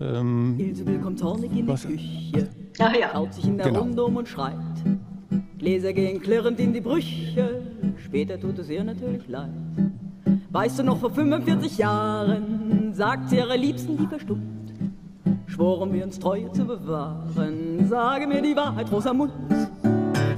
Ähm, 0.00 0.56
Ilsebill 0.58 1.00
kommt 1.00 1.18
zornig 1.18 1.50
in 1.52 1.66
was? 1.66 1.82
die 1.82 2.30
Küche, 2.32 2.48
Ach, 2.78 2.94
ja. 2.94 3.12
haut 3.14 3.34
sich 3.34 3.46
in 3.46 3.56
der 3.56 3.66
genau. 3.66 3.80
Runde 3.80 4.04
um 4.04 4.16
und 4.16 4.28
schreit. 4.28 4.54
Gläser 5.58 5.92
gehen 5.92 6.20
klirrend 6.20 6.60
in 6.60 6.72
die 6.72 6.80
Brüche, 6.80 7.62
später 8.04 8.38
tut 8.38 8.58
es 8.58 8.68
ihr 8.68 8.84
natürlich 8.84 9.26
leid. 9.26 9.50
Weißt 10.50 10.78
du 10.78 10.82
noch, 10.82 10.98
vor 10.98 11.10
45 11.10 11.78
Jahren 11.78 12.92
sagt 12.92 13.32
ihre 13.32 13.56
Liebsten, 13.56 13.96
die 13.96 14.06
verstummt, 14.06 14.72
schworen 15.46 15.92
wir 15.92 16.04
uns 16.04 16.18
Treue 16.18 16.50
zu 16.52 16.64
bewahren. 16.64 17.86
Sage 17.88 18.26
mir 18.26 18.42
die 18.42 18.56
Wahrheit, 18.56 18.88
großer 18.88 19.14
Mund. 19.14 19.32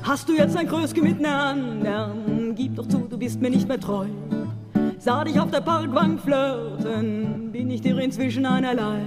Hast 0.02 0.28
du 0.28 0.32
jetzt 0.32 0.56
ein 0.56 0.66
Kröske 0.66 1.02
mit 1.02 1.18
einer 1.18 1.42
anderen? 1.42 2.54
Gib 2.54 2.76
doch 2.76 2.87
zu, 2.87 2.99
du 3.09 3.16
bist 3.16 3.40
mir 3.40 3.50
nicht 3.50 3.68
mehr 3.68 3.78
treu. 3.78 4.06
Sah 4.99 5.25
dich 5.25 5.38
auf 5.38 5.50
der 5.50 5.61
Parkbank 5.61 6.20
flirten, 6.20 7.50
bin 7.52 7.70
ich 7.70 7.80
dir 7.80 7.99
inzwischen 7.99 8.44
einerlei. 8.44 9.02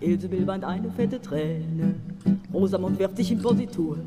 Ilsebill 0.00 0.46
weint 0.46 0.64
eine 0.64 0.90
fette 0.90 1.20
Träne, 1.20 1.96
Rosamund 2.52 2.98
wirft 2.98 3.16
sich 3.16 3.32
in 3.32 3.42
Positur. 3.42 3.98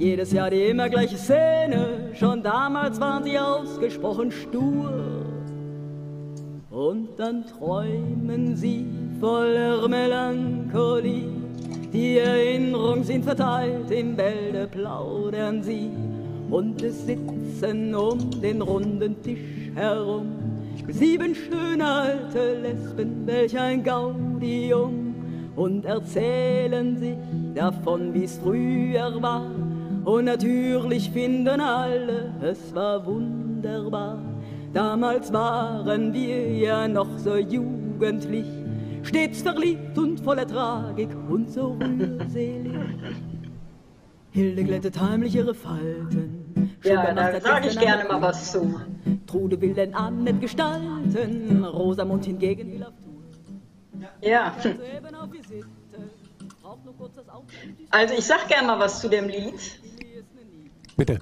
Jedes 0.00 0.32
Jahr 0.32 0.48
die 0.48 0.62
immer 0.62 0.88
gleiche 0.88 1.18
Szene, 1.18 2.10
schon 2.14 2.42
damals 2.42 2.98
waren 2.98 3.22
sie 3.22 3.38
ausgesprochen 3.38 4.32
stur. 4.32 5.26
Und 6.70 7.08
dann 7.18 7.44
träumen 7.46 8.56
sie 8.56 8.86
voller 9.20 9.86
Melancholie 9.86 11.40
die 11.92 12.18
Erinnerungen 12.18 13.02
sind 13.02 13.24
verteilt, 13.24 13.90
im 13.90 14.14
Bälde 14.14 14.68
plaudern 14.68 15.60
sie 15.60 15.90
und 16.48 16.80
es 16.82 17.04
sitzen 17.04 17.94
um 17.94 18.30
den 18.40 18.62
runden 18.62 19.20
Tisch 19.22 19.72
herum 19.74 20.26
sieben 20.88 21.34
schöne 21.34 21.84
alte 21.84 22.60
Lesben, 22.60 23.26
welch 23.26 23.58
ein 23.58 23.82
Gaudium 23.82 25.14
und 25.56 25.84
erzählen 25.84 26.96
sich 26.96 27.16
davon, 27.54 28.14
wie's 28.14 28.38
früher 28.42 29.20
war. 29.20 29.69
Und 30.10 30.24
natürlich 30.24 31.08
finden 31.12 31.60
alle, 31.60 32.34
es 32.42 32.74
war 32.74 33.06
wunderbar. 33.06 34.18
Damals 34.72 35.32
waren 35.32 36.12
wir 36.12 36.52
ja 36.52 36.88
noch 36.88 37.16
so 37.16 37.36
jugendlich 37.36 38.46
stets 39.04 39.42
verliebt 39.42 39.96
und 39.96 40.18
voller 40.18 40.48
Tragik 40.48 41.10
und 41.28 41.48
so 41.48 41.78
rührselig. 41.80 42.76
Hilde 44.32 44.64
glättet 44.64 45.00
heimlich 45.00 45.36
ihre 45.36 45.54
Falten. 45.54 46.74
Ja, 46.82 47.14
da 47.14 47.40
sage 47.40 47.68
ich 47.68 47.78
gerne 47.78 48.02
mal 48.08 48.20
was 48.20 48.50
zu. 48.50 48.80
Trude 49.28 49.60
will 49.60 49.74
den 49.74 49.94
Abend 49.94 50.24
nicht 50.24 50.40
gestalten, 50.40 51.64
Rosamund 51.64 52.24
hingegen 52.24 52.72
will 52.72 52.82
auf 52.82 52.94
Tour. 53.04 54.08
Ja. 54.28 54.56
Also 57.90 58.14
ich 58.14 58.24
sag 58.24 58.48
gerne 58.48 58.66
mal 58.66 58.80
was 58.80 59.00
zu 59.00 59.08
dem 59.08 59.28
Lied. 59.28 59.54
Bitte. 61.00 61.18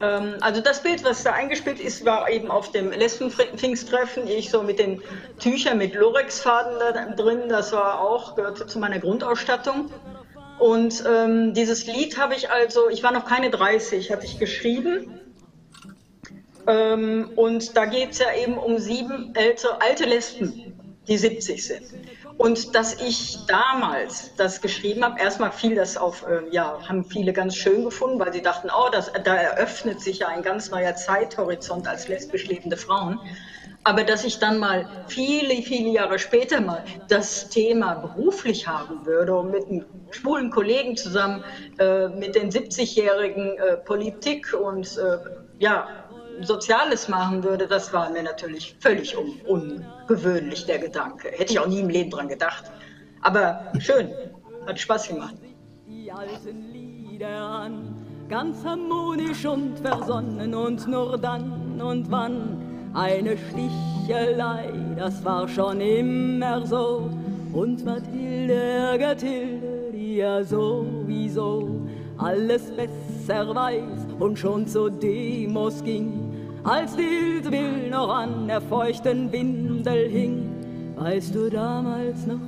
Ähm, 0.00 0.36
also 0.40 0.62
das 0.62 0.82
Bild, 0.82 1.04
was 1.04 1.22
da 1.22 1.32
eingespielt 1.32 1.78
ist, 1.78 2.06
war 2.06 2.30
eben 2.30 2.50
auf 2.50 2.72
dem 2.72 2.90
Lesbenpfingsttreffen. 2.90 4.26
Ich 4.26 4.48
so 4.48 4.62
mit 4.62 4.78
den 4.78 5.02
Tüchern 5.38 5.76
mit 5.76 5.94
Lorexfaden 5.94 6.78
da 6.78 7.10
drin, 7.14 7.50
das 7.50 7.72
war 7.72 8.00
auch, 8.00 8.34
gehörte 8.34 8.66
zu 8.66 8.78
meiner 8.78 9.00
Grundausstattung. 9.00 9.90
Und 10.58 11.04
ähm, 11.06 11.52
dieses 11.52 11.86
Lied 11.86 12.16
habe 12.16 12.34
ich 12.34 12.50
also, 12.50 12.88
ich 12.88 13.02
war 13.02 13.12
noch 13.12 13.26
keine 13.26 13.50
30, 13.50 14.10
hatte 14.10 14.24
ich 14.24 14.38
geschrieben. 14.38 15.20
Ähm, 16.66 17.32
und 17.36 17.76
da 17.76 17.84
geht 17.84 18.12
es 18.12 18.18
ja 18.18 18.34
eben 18.34 18.56
um 18.56 18.78
sieben 18.78 19.34
ältere, 19.34 19.82
alte 19.82 20.06
Lesben, 20.06 20.96
die 21.06 21.18
70 21.18 21.66
sind. 21.66 21.82
Und 22.36 22.74
dass 22.74 22.98
ich 22.98 23.44
damals 23.46 24.34
das 24.36 24.60
geschrieben 24.60 25.04
habe, 25.04 25.20
erstmal 25.20 25.52
fiel 25.52 25.74
das 25.74 25.96
auf, 25.96 26.24
äh, 26.26 26.48
ja, 26.50 26.78
haben 26.88 27.04
viele 27.04 27.32
ganz 27.32 27.56
schön 27.56 27.84
gefunden, 27.84 28.18
weil 28.18 28.32
sie 28.32 28.42
dachten, 28.42 28.68
oh, 28.74 28.88
das, 28.90 29.10
da 29.24 29.34
eröffnet 29.34 30.00
sich 30.00 30.20
ja 30.20 30.28
ein 30.28 30.42
ganz 30.42 30.70
neuer 30.70 30.94
Zeithorizont 30.94 31.86
als 31.86 32.08
lesbisch 32.08 32.46
lebende 32.46 32.76
Frauen. 32.76 33.20
Aber 33.84 34.04
dass 34.04 34.24
ich 34.24 34.38
dann 34.38 34.58
mal 34.58 34.88
viele, 35.06 35.62
viele 35.62 35.90
Jahre 35.90 36.18
später 36.18 36.60
mal 36.60 36.84
das 37.08 37.48
Thema 37.48 37.94
beruflich 37.96 38.66
haben 38.66 39.04
würde 39.04 39.34
und 39.34 39.50
mit 39.50 39.68
einem 39.68 39.84
schwulen 40.10 40.50
Kollegen 40.50 40.96
zusammen 40.96 41.44
äh, 41.78 42.08
mit 42.08 42.34
den 42.34 42.50
70-jährigen 42.50 43.58
äh, 43.58 43.76
Politik 43.78 44.52
und 44.52 44.96
äh, 44.96 45.18
ja, 45.58 45.88
Soziales 46.40 47.08
machen 47.08 47.44
würde, 47.44 47.66
das 47.66 47.92
war 47.92 48.10
mir 48.10 48.22
natürlich 48.22 48.76
völlig 48.80 49.16
un 49.16 49.40
ungewöhnlich, 49.46 50.66
der 50.66 50.78
Gedanke. 50.78 51.28
Hätte 51.28 51.52
ich 51.52 51.58
auch 51.58 51.66
nie 51.66 51.80
im 51.80 51.88
Leben 51.88 52.10
dran 52.10 52.28
gedacht. 52.28 52.64
Aber 53.20 53.72
schön, 53.78 54.08
hat 54.66 54.78
Spaß 54.78 55.08
gemacht. 55.08 55.34
Die 55.86 56.10
alten 56.10 56.72
Lieder 56.72 57.28
an, 57.28 57.94
ganz 58.28 58.64
harmonisch 58.64 59.44
und 59.44 59.78
versonnen 59.78 60.54
und 60.54 60.86
nur 60.88 61.18
dann 61.18 61.80
und 61.80 62.10
wann 62.10 62.90
eine 62.94 63.36
Stichelei, 63.36 64.70
das 64.96 65.24
war 65.24 65.48
schon 65.48 65.80
immer 65.80 66.66
so. 66.66 67.10
Und 67.52 67.84
Mathilde 67.84 68.54
ärgert 68.54 69.20
Hilde, 69.20 69.90
die 69.92 70.16
ja 70.16 70.42
sowieso 70.42 71.86
alles 72.22 72.70
besser 72.70 73.54
weiß 73.54 74.06
und 74.18 74.38
schon 74.38 74.66
zu 74.66 74.88
Demos 74.88 75.82
ging 75.82 76.32
als 76.64 76.94
die 76.94 77.42
Will 77.50 77.90
noch 77.90 78.08
an 78.08 78.46
der 78.46 78.60
feuchten 78.60 79.32
Windel 79.32 80.08
hing. 80.08 80.94
Weißt 80.96 81.34
du 81.34 81.50
damals 81.50 82.26
noch, 82.26 82.38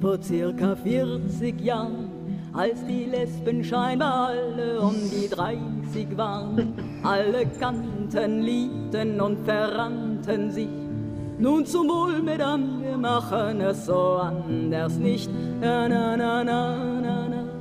vor 0.00 0.22
circa 0.22 0.76
40 0.76 1.60
Jahren, 1.60 2.08
als 2.52 2.84
die 2.86 3.06
Lesben 3.06 3.64
scheinbar 3.64 4.28
alle 4.28 4.80
um 4.80 4.94
die 5.10 5.28
30 5.28 6.16
waren, 6.16 6.74
alle 7.02 7.46
kannten, 7.58 8.42
liebten 8.42 9.20
und 9.20 9.44
verrannten 9.44 10.52
sich. 10.52 10.68
Nun 11.38 11.66
zum 11.66 11.88
Wohl, 11.88 12.22
Madame, 12.22 12.80
wir 12.80 12.96
machen 12.96 13.60
es 13.60 13.86
so 13.86 14.20
anders 14.20 14.96
nicht. 14.98 15.28
Na 15.60 15.88
na 15.88 16.16
na 16.16 16.44
na 16.44 17.00
na 17.00 17.28
na 17.28 17.53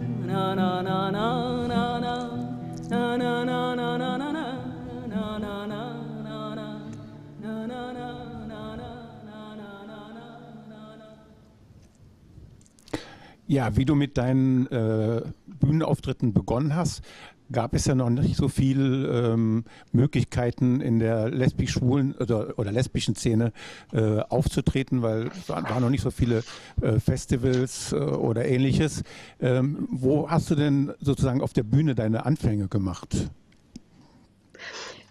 ja, 13.53 13.77
wie 13.77 13.85
du 13.85 13.93
mit 13.93 14.17
deinen 14.17 14.65
äh, 14.71 15.21
Bühnenauftritten 15.45 16.33
begonnen 16.33 16.75
hast, 16.75 17.03
gab 17.51 17.73
es 17.73 17.85
ja 17.85 17.95
noch 17.95 18.09
nicht 18.09 18.35
so 18.35 18.47
viele 18.47 19.33
ähm, 19.33 19.65
Möglichkeiten 19.91 20.81
in 20.81 20.99
der 20.99 21.29
lesbisch-schwulen 21.29 22.15
oder, 22.19 22.57
oder, 22.57 22.71
lesbischen 22.71 23.15
Szene 23.15 23.51
äh, 23.91 24.19
aufzutreten, 24.19 25.01
weil 25.01 25.27
es 25.27 25.49
waren, 25.49 25.81
noch 25.81 25.89
nicht 25.89 26.03
so 26.03 26.11
viele 26.11 26.43
äh, 26.81 26.99
Festivals 26.99 27.91
äh, 27.91 27.97
oder 27.97 28.45
ähnliches. 28.45 29.03
Ähm, 29.41 29.87
wo 29.91 30.29
hast 30.29 30.49
du 30.49 30.55
denn 30.55 30.93
sozusagen 30.99 31.41
auf 31.41 31.53
der 31.53 31.63
Bühne 31.63 31.95
deine 31.95 32.25
Anfänge 32.25 32.67
gemacht? 32.67 33.29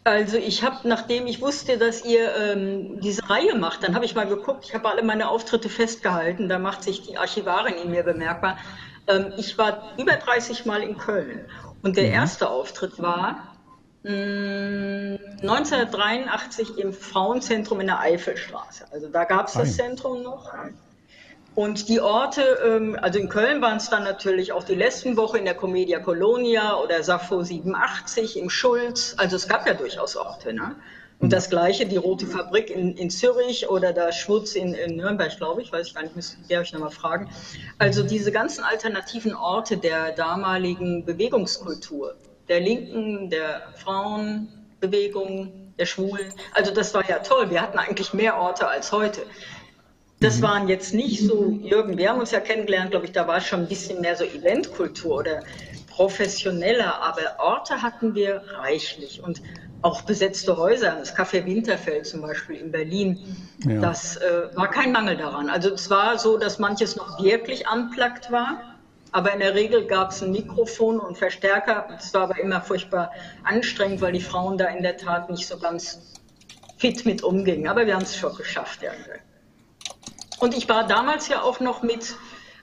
Also 0.04 0.36
ich 0.36 0.64
habe, 0.64 0.88
nachdem 0.88 1.28
ich 1.28 1.40
wusste, 1.40 1.78
dass 1.78 2.04
ihr 2.04 2.34
ähm, 2.36 3.00
diese 3.00 3.28
Reihe 3.30 3.54
macht, 3.56 3.84
dann 3.84 3.94
habe 3.94 4.04
ich 4.04 4.16
mal 4.16 4.26
geguckt, 4.26 4.64
ich 4.64 4.74
habe 4.74 4.88
alle 4.88 5.04
meine 5.04 5.28
Auftritte 5.28 5.68
festgehalten, 5.68 6.48
da 6.48 6.58
macht 6.58 6.82
sich 6.82 7.02
die 7.02 7.16
Archivarin 7.16 7.74
in 7.74 7.92
mir 7.92 8.02
bemerkbar. 8.02 8.58
Ähm, 9.06 9.32
ich 9.36 9.56
war 9.58 9.92
über 9.98 10.12
30 10.12 10.66
Mal 10.66 10.82
in 10.82 10.98
Köln 10.98 11.46
und 11.82 11.96
der 11.96 12.06
mhm. 12.06 12.12
erste 12.12 12.48
Auftritt 12.48 13.00
war 13.00 13.56
mh, 14.04 14.10
hm, 14.10 15.18
1983 15.42 16.78
im 16.78 16.92
Frauenzentrum 16.92 17.80
in 17.80 17.88
der 17.88 18.00
Eifelstraße. 18.00 18.86
Also 18.92 19.08
da 19.08 19.24
gab 19.24 19.48
es 19.48 19.54
das 19.54 19.76
Zentrum 19.76 20.22
noch. 20.22 20.52
Und 21.54 21.88
die 21.88 22.00
Orte, 22.00 22.42
ähm, 22.64 22.98
also 23.00 23.18
in 23.18 23.28
Köln 23.28 23.60
waren 23.60 23.76
es 23.76 23.90
dann 23.90 24.04
natürlich 24.04 24.52
auch 24.52 24.64
die 24.64 24.74
Lesbenwoche 24.74 25.36
in 25.36 25.44
der 25.44 25.54
Comedia 25.54 26.00
Colonia 26.00 26.76
oder 26.76 27.02
Sappho 27.02 27.42
87 27.42 28.38
im 28.38 28.48
Schulz. 28.48 29.14
Also 29.18 29.36
es 29.36 29.48
gab 29.48 29.66
ja 29.66 29.74
durchaus 29.74 30.16
Orte. 30.16 30.54
Ne? 30.54 30.76
Und 31.22 31.32
das 31.32 31.48
gleiche, 31.48 31.86
die 31.86 31.96
Rote 31.96 32.26
Fabrik 32.26 32.68
in, 32.68 32.96
in 32.96 33.08
Zürich 33.08 33.70
oder 33.70 33.92
der 33.92 34.10
Schwutz 34.10 34.56
in, 34.56 34.74
in 34.74 34.96
Nürnberg, 34.96 35.34
glaube 35.36 35.62
ich, 35.62 35.72
weiß 35.72 35.86
ich 35.86 35.94
gar 35.94 36.02
nicht, 36.02 36.16
müsste 36.16 36.36
ich 36.48 36.72
nochmal 36.72 36.90
fragen. 36.90 37.30
Also 37.78 38.02
diese 38.02 38.32
ganzen 38.32 38.64
alternativen 38.64 39.32
Orte 39.32 39.76
der 39.76 40.10
damaligen 40.10 41.04
Bewegungskultur, 41.04 42.16
der 42.48 42.58
Linken, 42.58 43.30
der 43.30 43.62
Frauenbewegung, 43.76 45.72
der 45.78 45.86
Schwulen. 45.86 46.32
Also 46.54 46.74
das 46.74 46.92
war 46.92 47.08
ja 47.08 47.20
toll. 47.20 47.50
Wir 47.50 47.62
hatten 47.62 47.78
eigentlich 47.78 48.12
mehr 48.12 48.36
Orte 48.36 48.66
als 48.66 48.90
heute. 48.90 49.20
Das 50.18 50.38
mhm. 50.38 50.42
waren 50.42 50.68
jetzt 50.68 50.92
nicht 50.92 51.24
so, 51.24 51.56
Jürgen, 51.62 51.98
wir 51.98 52.10
haben 52.10 52.18
uns 52.18 52.32
ja 52.32 52.40
kennengelernt, 52.40 52.90
glaube 52.90 53.06
ich, 53.06 53.12
da 53.12 53.28
war 53.28 53.40
schon 53.40 53.60
ein 53.60 53.68
bisschen 53.68 54.00
mehr 54.00 54.16
so 54.16 54.24
Eventkultur 54.24 55.18
oder 55.18 55.44
professioneller, 55.86 57.00
aber 57.00 57.38
Orte 57.38 57.80
hatten 57.80 58.16
wir 58.16 58.42
reichlich 58.58 59.22
und 59.22 59.40
auch 59.82 60.02
besetzte 60.02 60.56
Häuser, 60.56 60.96
das 60.98 61.14
Café 61.14 61.44
Winterfeld 61.44 62.06
zum 62.06 62.22
Beispiel 62.22 62.56
in 62.56 62.70
Berlin, 62.70 63.36
ja. 63.64 63.80
das 63.80 64.16
äh, 64.16 64.48
war 64.54 64.70
kein 64.70 64.92
Mangel 64.92 65.16
daran. 65.16 65.50
Also 65.50 65.70
es 65.74 65.90
war 65.90 66.18
so, 66.18 66.38
dass 66.38 66.58
manches 66.58 66.96
noch 66.96 67.22
wirklich 67.22 67.64
unplugged 67.68 68.30
war, 68.30 68.78
aber 69.10 69.32
in 69.32 69.40
der 69.40 69.54
Regel 69.54 69.86
gab 69.86 70.12
es 70.12 70.22
ein 70.22 70.30
Mikrofon 70.30 71.00
und 71.00 71.18
Verstärker. 71.18 71.88
Es 71.98 72.14
war 72.14 72.22
aber 72.22 72.38
immer 72.38 72.60
furchtbar 72.62 73.10
anstrengend, 73.44 74.00
weil 74.00 74.12
die 74.12 74.20
Frauen 74.20 74.56
da 74.56 74.66
in 74.66 74.82
der 74.82 74.96
Tat 74.96 75.28
nicht 75.28 75.46
so 75.46 75.58
ganz 75.58 76.12
fit 76.78 77.04
mit 77.04 77.22
umgingen. 77.22 77.68
Aber 77.68 77.84
wir 77.84 77.94
haben 77.94 78.02
es 78.02 78.16
schon 78.16 78.34
geschafft 78.36 78.80
irgendwie. 78.82 79.20
Und 80.38 80.56
ich 80.56 80.68
war 80.68 80.86
damals 80.86 81.28
ja 81.28 81.42
auch 81.42 81.60
noch 81.60 81.82
mit 81.82 82.14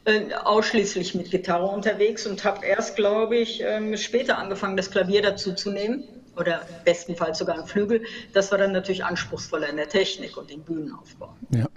äh, 0.06 0.34
ausschließlich 0.34 1.14
mit 1.16 1.30
Gitarre 1.30 1.68
unterwegs 1.68 2.26
und 2.26 2.44
habe 2.44 2.66
erst, 2.66 2.96
glaube 2.96 3.38
ich, 3.38 3.62
äh, 3.62 3.96
später 3.98 4.38
angefangen, 4.38 4.76
das 4.76 4.90
Klavier 4.90 5.22
dazu 5.22 5.54
zu 5.54 5.70
nehmen 5.70 6.19
oder 6.40 6.62
bestenfalls 6.86 7.38
sogar 7.38 7.60
ein 7.60 7.66
Flügel. 7.66 8.04
Das 8.34 8.52
war 8.52 8.58
dann 8.58 8.72
natürlich 8.72 9.04
anspruchsvoller 9.04 9.70
in 9.70 9.76
der 9.76 9.90
Technik 9.90 10.38
und 10.38 10.50
im 10.52 10.62
Bühnenaufbau. 10.62 11.36
Ja. 11.54 11.68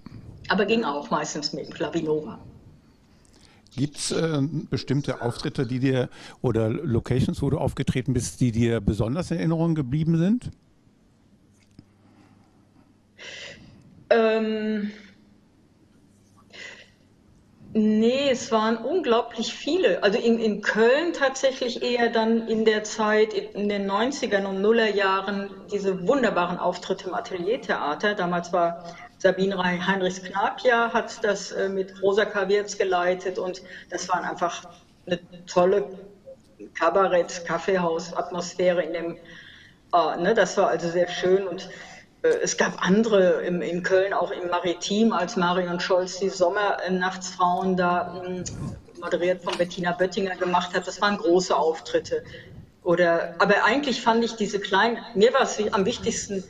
Aber 0.48 0.64
ging 0.64 0.84
auch 0.84 1.10
meistens 1.10 1.52
mit 1.52 1.66
dem 1.66 1.72
Klavinova. 1.72 2.38
Gibt 3.74 3.96
es 3.96 4.10
äh, 4.10 4.42
bestimmte 4.70 5.22
Auftritte, 5.22 5.66
die 5.66 5.78
dir 5.78 6.10
oder 6.42 6.68
Locations, 6.68 7.40
wo 7.40 7.48
du 7.48 7.58
aufgetreten 7.58 8.12
bist, 8.12 8.40
die 8.40 8.52
dir 8.52 8.80
besonders 8.80 9.30
in 9.30 9.38
Erinnerung 9.38 9.74
geblieben 9.74 10.18
sind? 10.18 10.50
Ähm, 14.10 14.90
Nee, 17.74 18.28
es 18.30 18.52
waren 18.52 18.76
unglaublich 18.76 19.54
viele. 19.54 20.02
Also 20.02 20.18
in, 20.18 20.38
in 20.38 20.60
Köln 20.60 21.14
tatsächlich 21.14 21.82
eher 21.82 22.10
dann 22.10 22.46
in 22.46 22.66
der 22.66 22.84
Zeit, 22.84 23.32
in 23.32 23.70
den 23.70 23.90
90ern 23.90 24.44
und 24.44 24.60
Nullerjahren, 24.60 25.66
diese 25.70 26.06
wunderbaren 26.06 26.58
Auftritte 26.58 27.08
im 27.08 27.14
Ateliertheater. 27.14 28.14
Damals 28.14 28.52
war 28.52 28.84
Sabine 29.16 29.56
Heinrichs 29.56 30.22
Knapja, 30.22 30.92
hat 30.92 31.24
das 31.24 31.50
äh, 31.52 31.70
mit 31.70 31.94
Rosa 32.02 32.26
Kawirz 32.26 32.76
geleitet 32.76 33.38
und 33.38 33.62
das 33.88 34.06
waren 34.10 34.24
einfach 34.24 34.66
eine 35.06 35.18
tolle 35.46 35.88
Kabarett-Kaffeehaus-Atmosphäre 36.74 38.82
in 38.82 38.92
dem, 38.92 39.18
äh, 39.94 40.16
ne, 40.20 40.34
das 40.34 40.58
war 40.58 40.68
also 40.68 40.90
sehr 40.90 41.08
schön 41.08 41.48
und 41.48 41.70
es 42.22 42.56
gab 42.56 42.86
andere 42.86 43.42
im, 43.42 43.62
in 43.62 43.82
Köln, 43.82 44.12
auch 44.12 44.30
im 44.30 44.48
Maritim, 44.48 45.12
als 45.12 45.36
Marion 45.36 45.80
Scholz 45.80 46.18
die 46.20 46.28
Sommernachtsfrauen 46.28 47.76
da 47.76 48.22
hm, 48.22 48.44
moderiert 49.00 49.42
von 49.42 49.56
Bettina 49.58 49.92
Böttinger 49.92 50.36
gemacht 50.36 50.74
hat. 50.74 50.86
Das 50.86 51.00
waren 51.00 51.18
große 51.18 51.54
Auftritte. 51.54 52.22
Oder, 52.84 53.34
aber 53.38 53.64
eigentlich 53.64 54.00
fand 54.00 54.24
ich 54.24 54.34
diese 54.34 54.60
kleinen, 54.60 54.98
mir 55.14 55.32
war 55.32 55.42
es 55.42 55.60
am 55.72 55.84
wichtigsten, 55.84 56.44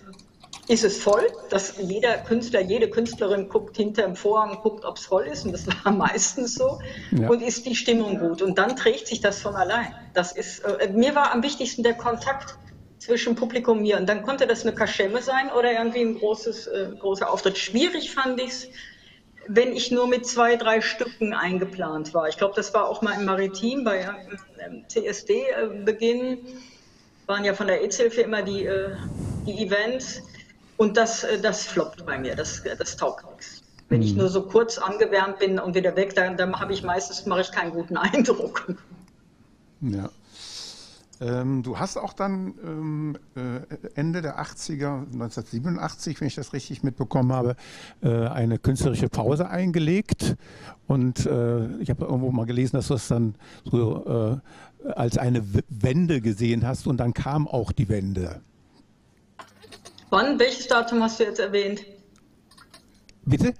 ist 0.68 0.84
es 0.84 0.98
voll, 0.98 1.26
dass 1.50 1.74
jeder 1.78 2.18
Künstler, 2.18 2.60
jede 2.60 2.88
Künstlerin 2.88 3.48
guckt 3.48 3.76
hinter 3.76 4.02
dem 4.02 4.16
Vorhang, 4.16 4.58
guckt, 4.62 4.84
ob 4.84 4.96
es 4.96 5.06
voll 5.06 5.24
ist, 5.24 5.44
und 5.44 5.52
das 5.52 5.66
war 5.66 5.92
meistens 5.92 6.54
so. 6.54 6.78
Ja. 7.10 7.28
Und 7.28 7.42
ist 7.42 7.66
die 7.66 7.74
Stimmung 7.74 8.18
gut? 8.18 8.42
Und 8.42 8.58
dann 8.58 8.76
trägt 8.76 9.08
sich 9.08 9.20
das 9.20 9.40
von 9.40 9.54
allein. 9.56 9.94
Das 10.14 10.32
ist, 10.32 10.60
äh, 10.60 10.88
mir 10.92 11.14
war 11.14 11.32
am 11.32 11.42
wichtigsten 11.42 11.82
der 11.82 11.94
Kontakt 11.94 12.56
zwischen 13.02 13.34
Publikum 13.34 13.82
mir. 13.82 13.98
Und 13.98 14.08
dann 14.08 14.22
konnte 14.22 14.46
das 14.46 14.62
eine 14.62 14.74
Kaschemme 14.74 15.20
sein 15.20 15.50
oder 15.50 15.72
irgendwie 15.72 16.02
ein 16.02 16.18
großes, 16.18 16.68
äh, 16.68 16.88
großer 16.98 17.28
Auftritt. 17.28 17.58
Schwierig 17.58 18.14
fand 18.14 18.40
ich 18.40 18.48
es, 18.48 18.68
wenn 19.48 19.72
ich 19.72 19.90
nur 19.90 20.06
mit 20.06 20.24
zwei, 20.24 20.54
drei 20.54 20.80
Stücken 20.80 21.34
eingeplant 21.34 22.14
war. 22.14 22.28
Ich 22.28 22.36
glaube, 22.36 22.54
das 22.54 22.72
war 22.74 22.88
auch 22.88 23.02
mal 23.02 23.18
im 23.18 23.24
Maritim 23.24 23.82
bei 23.82 24.08
ähm, 24.64 24.84
CSD-Beginn. 24.86 26.32
Äh, 26.32 26.38
waren 27.26 27.44
ja 27.44 27.54
von 27.54 27.66
der 27.66 27.82
EZ-Hilfe 27.82 28.22
immer 28.22 28.42
die, 28.42 28.66
äh, 28.66 28.90
die 29.46 29.64
Events. 29.64 30.22
Und 30.76 30.96
das, 30.96 31.24
äh, 31.24 31.40
das 31.40 31.66
floppt 31.66 32.06
bei 32.06 32.18
mir, 32.18 32.36
das, 32.36 32.62
das 32.78 32.96
taugt 32.96 33.28
nichts. 33.32 33.62
Wenn 33.88 33.98
mhm. 33.98 34.06
ich 34.06 34.14
nur 34.14 34.28
so 34.28 34.42
kurz 34.42 34.78
angewärmt 34.78 35.40
bin 35.40 35.58
und 35.58 35.74
wieder 35.74 35.96
weg, 35.96 36.14
dann, 36.14 36.36
dann 36.36 36.58
habe 36.58 36.72
ich 36.72 36.84
meistens 36.84 37.26
mache 37.26 37.40
ich 37.40 37.50
keinen 37.50 37.72
guten 37.72 37.96
Eindruck. 37.96 38.72
Ja. 39.80 40.08
Ähm, 41.22 41.62
du 41.62 41.78
hast 41.78 41.96
auch 41.96 42.14
dann 42.14 42.54
ähm, 42.64 43.18
äh, 43.36 43.90
Ende 43.94 44.22
der 44.22 44.40
80er, 44.40 45.04
1987, 45.12 46.20
wenn 46.20 46.26
ich 46.26 46.34
das 46.34 46.52
richtig 46.52 46.82
mitbekommen 46.82 47.32
habe, 47.32 47.54
äh, 48.02 48.08
eine 48.08 48.58
künstlerische 48.58 49.08
Pause 49.08 49.48
eingelegt. 49.48 50.36
Und 50.88 51.24
äh, 51.26 51.76
ich 51.76 51.90
habe 51.90 52.06
irgendwo 52.06 52.32
mal 52.32 52.46
gelesen, 52.46 52.76
dass 52.76 52.88
du 52.88 52.94
es 52.94 53.06
dann 53.06 53.36
so 53.64 54.40
äh, 54.84 54.88
als 54.90 55.16
eine 55.16 55.44
Wende 55.68 56.20
gesehen 56.20 56.66
hast 56.66 56.88
und 56.88 56.96
dann 56.96 57.14
kam 57.14 57.46
auch 57.46 57.70
die 57.70 57.88
Wende. 57.88 58.40
Wann? 60.10 60.40
Welches 60.40 60.66
Datum 60.66 61.02
hast 61.02 61.20
du 61.20 61.24
jetzt 61.24 61.38
erwähnt? 61.38 61.84
Bitte? 63.24 63.54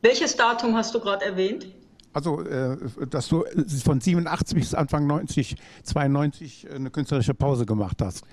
Welches 0.00 0.34
Datum 0.34 0.74
hast 0.74 0.94
du 0.94 1.00
gerade 1.00 1.26
erwähnt? 1.26 1.66
Also, 2.14 2.42
äh, 2.42 2.76
dass 3.10 3.28
du 3.28 3.44
von 3.84 4.00
87 4.00 4.56
bis 4.56 4.74
Anfang 4.74 5.06
90, 5.06 5.56
92 5.82 6.68
eine 6.72 6.90
künstlerische 6.90 7.34
Pause 7.34 7.66
gemacht 7.66 8.00
hast. 8.00 8.24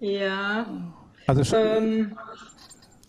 Ja. 0.00 0.66
Also, 1.26 1.56
ähm, 1.56 2.16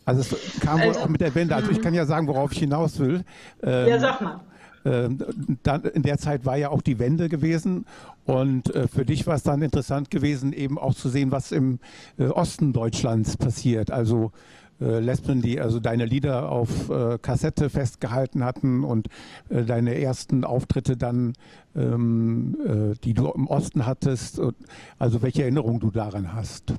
also 0.05 0.21
es 0.21 0.59
kam 0.59 0.79
also, 0.79 0.93
wohl 0.93 1.03
auch 1.03 1.09
mit 1.09 1.21
der 1.21 1.33
Wende. 1.33 1.55
Also 1.55 1.71
ich 1.71 1.81
kann 1.81 1.93
ja 1.93 2.05
sagen, 2.05 2.27
worauf 2.27 2.51
ich 2.51 2.59
hinaus 2.59 2.99
will. 2.99 3.23
Ähm, 3.63 3.87
ja, 3.87 3.99
sag 3.99 4.21
mal. 4.21 4.39
Ähm, 4.85 5.17
dann, 5.63 5.83
in 5.83 6.03
der 6.03 6.17
Zeit 6.17 6.45
war 6.45 6.55
ja 6.55 6.69
auch 6.69 6.81
die 6.81 6.99
Wende 6.99 7.27
gewesen 7.27 7.85
und 8.25 8.73
äh, 8.73 8.87
für 8.87 9.05
dich 9.05 9.27
war 9.27 9.35
es 9.35 9.43
dann 9.43 9.61
interessant 9.61 10.09
gewesen, 10.09 10.53
eben 10.53 10.77
auch 10.77 10.93
zu 10.93 11.09
sehen, 11.09 11.31
was 11.31 11.51
im 11.51 11.79
äh, 12.17 12.27
Osten 12.27 12.71
Deutschlands 12.71 13.35
passiert. 13.35 13.91
Also 13.91 14.27
äh, 14.27 14.58
Lesben, 14.79 15.41
die 15.41 15.59
also 15.59 15.79
deine 15.79 16.05
Lieder 16.05 16.49
auf 16.51 16.89
äh, 16.89 17.17
Kassette 17.21 17.69
festgehalten 17.69 18.43
hatten 18.43 18.83
und 18.83 19.07
äh, 19.49 19.63
deine 19.63 19.99
ersten 19.99 20.43
Auftritte 20.43 20.97
dann, 20.97 21.33
ähm, 21.75 22.57
äh, 22.93 22.95
die 23.03 23.13
du 23.13 23.29
im 23.29 23.47
Osten 23.47 23.85
hattest, 23.85 24.41
also 24.97 25.21
welche 25.21 25.43
Erinnerung 25.43 25.79
du 25.79 25.91
daran 25.91 26.33
hast. 26.33 26.73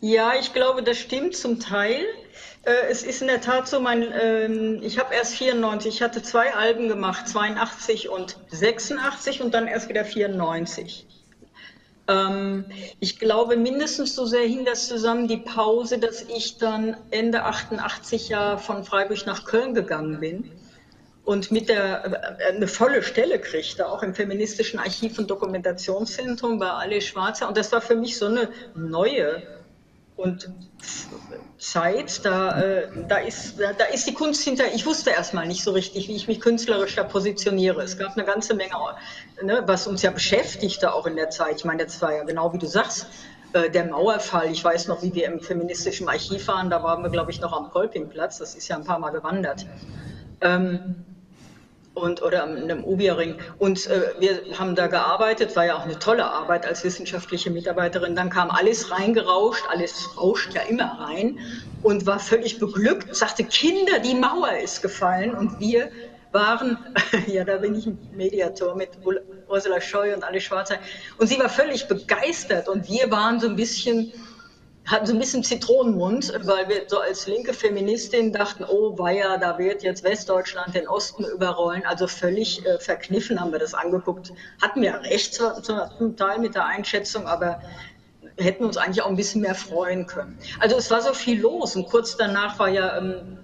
Ja, 0.00 0.32
ich 0.38 0.52
glaube, 0.52 0.82
das 0.82 0.98
stimmt 0.98 1.34
zum 1.34 1.58
Teil. 1.58 2.04
Äh, 2.62 2.90
es 2.90 3.02
ist 3.02 3.20
in 3.20 3.26
der 3.26 3.40
Tat 3.40 3.66
so, 3.66 3.80
mein, 3.80 4.06
ähm, 4.20 4.78
ich 4.82 4.98
habe 4.98 5.12
erst 5.12 5.34
94, 5.34 5.94
ich 5.94 6.02
hatte 6.02 6.22
zwei 6.22 6.54
Alben 6.54 6.88
gemacht, 6.88 7.26
82 7.26 8.08
und 8.08 8.38
86 8.48 9.42
und 9.42 9.54
dann 9.54 9.66
erst 9.66 9.88
wieder 9.88 10.04
94. 10.04 11.07
Ähm, 12.08 12.64
ich 13.00 13.18
glaube, 13.18 13.56
mindestens 13.56 14.14
so 14.14 14.24
sehr 14.26 14.42
hing 14.42 14.64
das 14.64 14.88
zusammen, 14.88 15.28
die 15.28 15.36
Pause, 15.36 15.98
dass 15.98 16.22
ich 16.22 16.58
dann 16.58 16.96
Ende 17.10 17.44
88 17.44 18.30
ja 18.30 18.56
von 18.56 18.84
Freiburg 18.84 19.26
nach 19.26 19.44
Köln 19.44 19.74
gegangen 19.74 20.20
bin. 20.20 20.50
und 21.24 21.50
mit 21.50 21.68
der 21.68 22.38
äh, 22.40 22.54
eine 22.54 22.66
volle 22.66 23.02
Stelle 23.02 23.38
kriegte, 23.38 23.86
auch 23.86 24.02
im 24.02 24.14
feministischen 24.14 24.80
Archiv- 24.80 25.18
und 25.18 25.30
Dokumentationszentrum 25.30 26.58
bei 26.58 26.70
Ale 26.70 27.02
Schwarzer. 27.02 27.48
Und 27.48 27.58
das 27.58 27.70
war 27.70 27.82
für 27.82 27.96
mich 27.96 28.16
so 28.16 28.26
eine 28.26 28.48
neue 28.74 29.42
und 30.18 30.50
Zeit, 31.58 32.24
da, 32.24 32.60
äh, 32.60 32.88
da, 33.08 33.18
ist, 33.18 33.58
da, 33.60 33.72
da, 33.72 33.84
ist 33.84 34.06
die 34.06 34.14
Kunst 34.14 34.42
hinter. 34.42 34.64
Ich 34.74 34.84
wusste 34.84 35.10
erstmal 35.10 35.46
nicht 35.46 35.62
so 35.62 35.70
richtig, 35.70 36.08
wie 36.08 36.16
ich 36.16 36.26
mich 36.26 36.40
künstlerisch 36.40 36.96
da 36.96 37.04
positioniere. 37.04 37.82
Es 37.82 37.98
gab 37.98 38.16
eine 38.16 38.26
ganze 38.26 38.54
Menge, 38.54 38.74
ne, 39.42 39.62
was 39.66 39.86
uns 39.86 40.02
ja 40.02 40.10
beschäftigte 40.10 40.92
auch 40.92 41.06
in 41.06 41.16
der 41.16 41.30
Zeit. 41.30 41.56
Ich 41.58 41.64
meine, 41.64 41.84
das 41.84 42.02
war 42.02 42.14
ja 42.14 42.24
genau 42.24 42.52
wie 42.52 42.58
du 42.58 42.66
sagst, 42.66 43.06
äh, 43.52 43.70
der 43.70 43.86
Mauerfall. 43.86 44.50
Ich 44.50 44.62
weiß 44.62 44.88
noch, 44.88 45.02
wie 45.02 45.14
wir 45.14 45.26
im 45.26 45.40
feministischen 45.40 46.08
Archiv 46.08 46.48
waren. 46.48 46.68
Da 46.68 46.82
waren 46.82 47.02
wir, 47.02 47.10
glaube 47.10 47.30
ich, 47.30 47.40
noch 47.40 47.52
am 47.52 47.70
Kolpingplatz. 47.70 48.38
Das 48.38 48.56
ist 48.56 48.66
ja 48.66 48.76
ein 48.76 48.84
paar 48.84 48.98
Mal 48.98 49.10
gewandert. 49.10 49.66
Ähm, 50.40 50.96
und, 51.98 52.22
oder 52.22 52.42
am 52.42 52.56
einem 52.56 52.84
Ubiering. 52.84 53.36
Und 53.58 53.86
äh, 53.86 54.12
wir 54.18 54.58
haben 54.58 54.74
da 54.74 54.86
gearbeitet, 54.86 55.54
war 55.56 55.66
ja 55.66 55.76
auch 55.76 55.84
eine 55.84 55.98
tolle 55.98 56.24
Arbeit 56.24 56.66
als 56.66 56.84
wissenschaftliche 56.84 57.50
Mitarbeiterin. 57.50 58.14
Dann 58.14 58.30
kam 58.30 58.50
alles 58.50 58.90
reingerauscht, 58.90 59.64
alles 59.68 60.08
rauscht 60.16 60.54
ja 60.54 60.62
immer 60.62 60.98
rein 61.00 61.38
und 61.82 62.06
war 62.06 62.18
völlig 62.18 62.58
beglückt, 62.58 63.14
sagte, 63.14 63.44
Kinder, 63.44 63.98
die 63.98 64.14
Mauer 64.14 64.52
ist 64.62 64.82
gefallen. 64.82 65.34
Und 65.34 65.60
wir 65.60 65.90
waren, 66.32 66.78
ja, 67.26 67.44
da 67.44 67.56
bin 67.56 67.74
ich 67.74 67.86
im 67.86 67.98
Mediator 68.14 68.74
mit 68.74 68.90
Ursula 69.48 69.80
Scheu 69.80 70.14
und 70.14 70.24
alle 70.24 70.40
Schwarzer. 70.40 70.76
Und 71.18 71.28
sie 71.28 71.38
war 71.38 71.48
völlig 71.48 71.88
begeistert 71.88 72.68
und 72.68 72.88
wir 72.88 73.10
waren 73.10 73.40
so 73.40 73.48
ein 73.48 73.56
bisschen 73.56 74.12
hatten 74.88 75.06
so 75.06 75.12
ein 75.12 75.18
bisschen 75.18 75.44
Zitronenmund, 75.44 76.32
weil 76.44 76.68
wir 76.68 76.82
so 76.86 76.98
als 76.98 77.26
linke 77.26 77.52
Feministin 77.52 78.32
dachten, 78.32 78.64
oh 78.64 78.98
weia, 78.98 79.36
da 79.36 79.58
wird 79.58 79.82
jetzt 79.82 80.02
Westdeutschland 80.02 80.74
den 80.74 80.88
Osten 80.88 81.24
überrollen. 81.24 81.84
Also 81.84 82.06
völlig 82.06 82.64
äh, 82.64 82.78
verkniffen 82.78 83.38
haben 83.38 83.52
wir 83.52 83.58
das 83.58 83.74
angeguckt. 83.74 84.32
Hatten 84.62 84.80
wir 84.80 84.94
recht 85.02 85.34
zum 85.34 86.16
Teil 86.16 86.38
mit 86.38 86.54
der 86.54 86.64
Einschätzung, 86.64 87.26
aber 87.26 87.60
hätten 88.38 88.64
uns 88.64 88.78
eigentlich 88.78 89.02
auch 89.02 89.08
ein 89.08 89.16
bisschen 89.16 89.42
mehr 89.42 89.54
freuen 89.54 90.06
können. 90.06 90.38
Also 90.58 90.76
es 90.76 90.90
war 90.90 91.02
so 91.02 91.12
viel 91.12 91.40
los 91.40 91.76
und 91.76 91.86
kurz 91.86 92.16
danach 92.16 92.58
war 92.58 92.68
ja 92.68 92.96
ähm, 92.96 93.38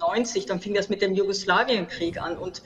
90, 0.00 0.46
dann 0.46 0.60
fing 0.60 0.74
das 0.74 0.88
mit 0.88 1.02
dem 1.02 1.14
Jugoslawienkrieg 1.14 2.20
an 2.20 2.36
und 2.36 2.62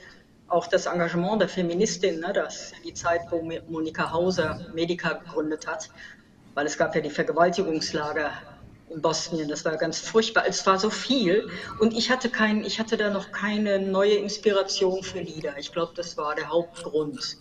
auch 0.47 0.67
das 0.67 0.87
Engagement 0.87 1.43
der 1.43 1.49
Feministin, 1.49 2.21
ne, 2.21 2.33
das 2.33 2.73
die 2.85 2.95
Zeit, 2.95 3.21
wo 3.31 3.43
Monika 3.69 4.13
Hauser 4.13 4.67
Medica 4.73 5.15
gegründet 5.15 5.67
hat 5.67 5.91
weil 6.59 6.67
es 6.67 6.77
gab 6.77 6.93
ja 6.97 7.01
die 7.01 7.09
Vergewaltigungslager 7.09 8.33
in 8.91 9.01
Bosnien. 9.01 9.49
Das 9.49 9.65
war 9.65 9.77
ganz 9.77 10.01
furchtbar. 10.01 10.43
Es 10.49 10.67
war 10.67 10.77
so 10.77 10.91
viel 10.91 11.49
und 11.79 11.97
ich 11.97 12.11
hatte 12.11 12.31
kein, 12.31 12.65
ich 12.65 12.81
hatte 12.81 12.97
da 12.97 13.11
noch 13.11 13.31
keine 13.31 13.79
neue 13.79 14.15
Inspiration 14.15 15.05
für 15.05 15.21
Lieder. 15.21 15.57
Ich 15.57 15.71
glaube, 15.71 15.93
das 15.95 16.17
war 16.17 16.35
der 16.35 16.49
Hauptgrund. 16.49 17.37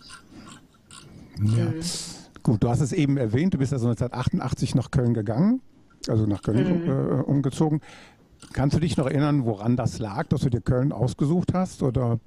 Ja. 1.36 1.64
Mhm. 1.64 1.80
Gut, 2.44 2.62
du 2.62 2.68
hast 2.68 2.80
es 2.80 2.92
eben 2.92 3.16
erwähnt, 3.16 3.54
du 3.54 3.58
bist 3.58 3.72
also 3.72 3.88
1988 3.88 4.76
nach 4.76 4.92
Köln 4.92 5.14
gegangen, 5.14 5.62
also 6.06 6.24
nach 6.26 6.42
Köln 6.42 6.84
mhm. 6.84 6.88
äh, 6.88 7.22
umgezogen. 7.24 7.80
Kannst 8.52 8.76
du 8.76 8.80
dich 8.80 8.96
noch 8.96 9.06
erinnern, 9.06 9.44
woran 9.44 9.74
das 9.74 9.98
lag, 9.98 10.28
dass 10.28 10.42
du 10.42 10.48
dir 10.48 10.60
Köln 10.60 10.92
ausgesucht 10.92 11.54
hast? 11.54 11.82
Oder? 11.82 12.20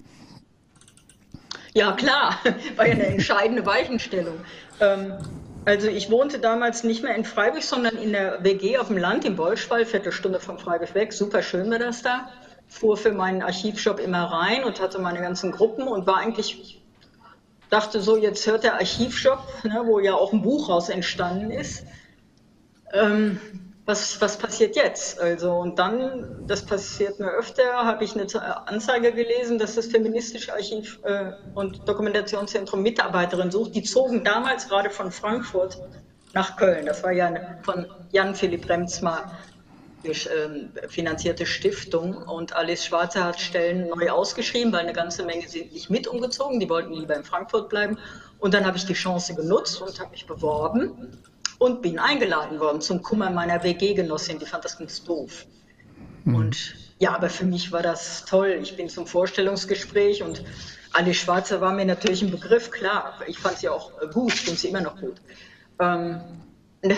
Ja, 1.74 1.94
klar, 1.94 2.38
war 2.76 2.86
ja 2.86 2.96
eine 2.96 3.06
entscheidende 3.06 3.66
Weichenstellung. 3.66 4.36
Ähm, 4.82 5.14
also 5.66 5.88
ich 5.88 6.10
wohnte 6.10 6.40
damals 6.40 6.84
nicht 6.84 7.04
mehr 7.04 7.16
in 7.16 7.26
Freiburg, 7.26 7.64
sondern 7.64 7.96
in 7.98 8.14
der 8.14 8.44
WG 8.44 8.78
auf 8.78 8.88
dem 8.88 8.98
Land 8.98 9.26
in 9.26 9.36
Bolschwall, 9.36 9.86
Viertelstunde 9.86 10.40
von 10.40 10.58
Freiburg 10.58 10.94
weg. 10.96 11.14
Super 11.14 11.44
schön 11.44 11.70
war 11.70 11.80
das 11.80 12.02
da. 12.02 12.30
Fuhr 12.68 12.98
für 12.98 13.12
meinen 13.12 13.42
Archivshop 13.42 14.00
immer 14.00 14.24
rein 14.24 14.64
und 14.64 14.82
hatte 14.82 15.00
meine 15.00 15.20
ganzen 15.20 15.52
Gruppen 15.52 15.88
und 15.88 16.08
war 16.08 16.18
eigentlich, 16.18 16.82
dachte 17.70 18.02
so, 18.02 18.18
jetzt 18.18 18.48
hört 18.48 18.64
der 18.64 18.76
Archivshop, 18.76 19.44
ne, 19.64 19.84
wo 19.86 20.00
ja 20.00 20.16
auch 20.16 20.32
ein 20.34 20.42
Buch 20.42 20.70
raus 20.70 20.90
entstanden 20.90 21.52
ist. 21.52 21.84
Ähm, 22.94 23.40
was, 23.86 24.22
was 24.22 24.38
passiert 24.38 24.76
jetzt? 24.76 25.20
Also, 25.20 25.54
und 25.54 25.80
dann, 25.80 26.46
das 26.48 26.64
passiert 26.66 27.20
mir 27.20 27.32
öfter, 27.32 27.64
habe 27.84 28.04
ich 28.04 28.14
eine 28.16 28.68
Anzeige 28.68 29.12
gelesen, 29.12 29.58
dass 29.58 29.76
das 29.76 29.88
Feministische 29.88 30.54
Archiv 30.54 31.00
äh, 31.04 31.32
und 31.56 31.88
Dokumentationszentrum 31.88 32.82
Mitarbeiterin 32.84 33.50
sucht. 33.50 33.76
Die 33.76 33.84
zogen 33.84 34.24
damals 34.24 34.70
gerade 34.70 34.90
von 34.90 35.12
Frankfurt 35.12 35.80
nach 36.34 36.58
Köln. 36.58 36.86
Das 36.86 37.04
war 37.04 37.12
ja 37.12 37.28
eine 37.28 37.60
von 37.64 37.88
Jan 38.12 38.36
Philipp 38.36 38.70
Remzma 38.70 39.32
durch, 40.04 40.30
ähm, 40.32 40.70
finanzierte 40.88 41.46
Stiftung. 41.46 42.16
Und 42.16 42.56
Alice 42.56 42.86
Schwarze 42.86 43.24
hat 43.24 43.40
Stellen 43.40 43.90
neu 43.90 44.12
ausgeschrieben, 44.12 44.72
weil 44.72 44.82
eine 44.82 44.94
ganze 44.94 45.24
Menge 45.24 45.48
sind 45.48 45.74
nicht 45.74 45.90
mit 45.90 46.08
umgezogen. 46.08 46.60
Die 46.60 46.70
wollten 46.70 46.94
lieber 46.94 47.16
in 47.16 47.24
Frankfurt 47.24 47.70
bleiben. 47.70 47.98
Und 48.40 48.54
dann 48.54 48.66
habe 48.66 48.78
ich 48.78 48.86
die 48.86 48.94
Chance 48.94 49.36
genutzt 49.36 49.82
und 49.82 50.00
habe 50.00 50.12
mich 50.12 50.28
beworben 50.28 51.20
und 51.62 51.84
bin 51.84 52.00
eingeladen 52.00 52.60
worden 52.60 52.82
zum 52.82 53.04
Kummer 53.04 53.30
meiner 53.30 53.62
WG-Genossin. 53.62 54.40
Die 54.40 54.48
fand 54.48 54.66
das 54.66 54.80
ganz 54.80 55.04
doof. 55.04 55.46
Mhm. 56.24 56.36
Und 56.36 56.76
ja, 56.98 57.14
aber 57.14 57.30
für 57.30 57.46
mich 57.46 57.72
war 57.72 57.84
das 57.84 58.26
toll. 58.26 58.58
Ich 58.64 58.76
bin 58.76 58.90
zum 58.90 59.06
Vorstellungsgespräch 59.06 60.24
und 60.24 60.44
Alice 60.92 61.18
Schwarzer 61.18 61.62
war 61.62 61.72
mir 61.72 61.86
natürlich 61.86 62.24
ein 62.24 62.32
Begriff, 62.32 62.72
klar. 62.72 63.14
Ich 63.28 63.38
fand 63.38 63.60
sie 63.60 63.70
auch 63.70 63.92
gut, 64.12 64.34
ich 64.34 64.42
finde 64.42 64.60
sie 64.60 64.70
immer 64.70 64.82
noch 64.82 65.00
gut. 65.00 65.22
Ähm, 65.80 66.22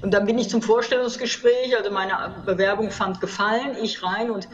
und 0.00 0.14
dann 0.14 0.24
bin 0.24 0.38
ich 0.38 0.48
zum 0.48 0.62
Vorstellungsgespräch, 0.62 1.76
also 1.76 1.90
meine 1.90 2.34
Bewerbung 2.46 2.90
fand 2.90 3.20
gefallen, 3.20 3.76
ich 3.82 4.02
rein 4.02 4.30
und 4.30 4.48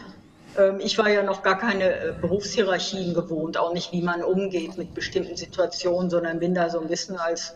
ähm, 0.58 0.80
ich 0.80 0.98
war 0.98 1.08
ja 1.08 1.22
noch 1.22 1.44
gar 1.44 1.58
keine 1.58 1.94
äh, 1.94 2.12
Berufshierarchien 2.20 3.14
gewohnt, 3.14 3.56
auch 3.56 3.72
nicht, 3.72 3.92
wie 3.92 4.02
man 4.02 4.24
umgeht 4.24 4.76
mit 4.76 4.94
bestimmten 4.94 5.36
Situationen, 5.36 6.10
sondern 6.10 6.40
bin 6.40 6.56
da 6.56 6.70
so 6.70 6.80
ein 6.80 6.88
bisschen 6.88 7.18
als 7.18 7.54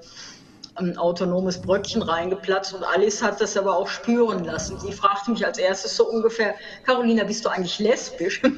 ein 0.78 0.96
autonomes 0.98 1.60
Bröckchen 1.60 2.02
reingeplatzt 2.02 2.74
und 2.74 2.84
Alice 2.84 3.22
hat 3.22 3.40
das 3.40 3.56
aber 3.56 3.76
auch 3.76 3.88
spüren 3.88 4.44
lassen. 4.44 4.78
Sie 4.78 4.92
fragte 4.92 5.30
mich 5.30 5.44
als 5.44 5.58
erstes 5.58 5.96
so 5.96 6.08
ungefähr, 6.08 6.54
Carolina, 6.84 7.24
bist 7.24 7.44
du 7.44 7.48
eigentlich 7.48 7.78
lesbisch? 7.78 8.42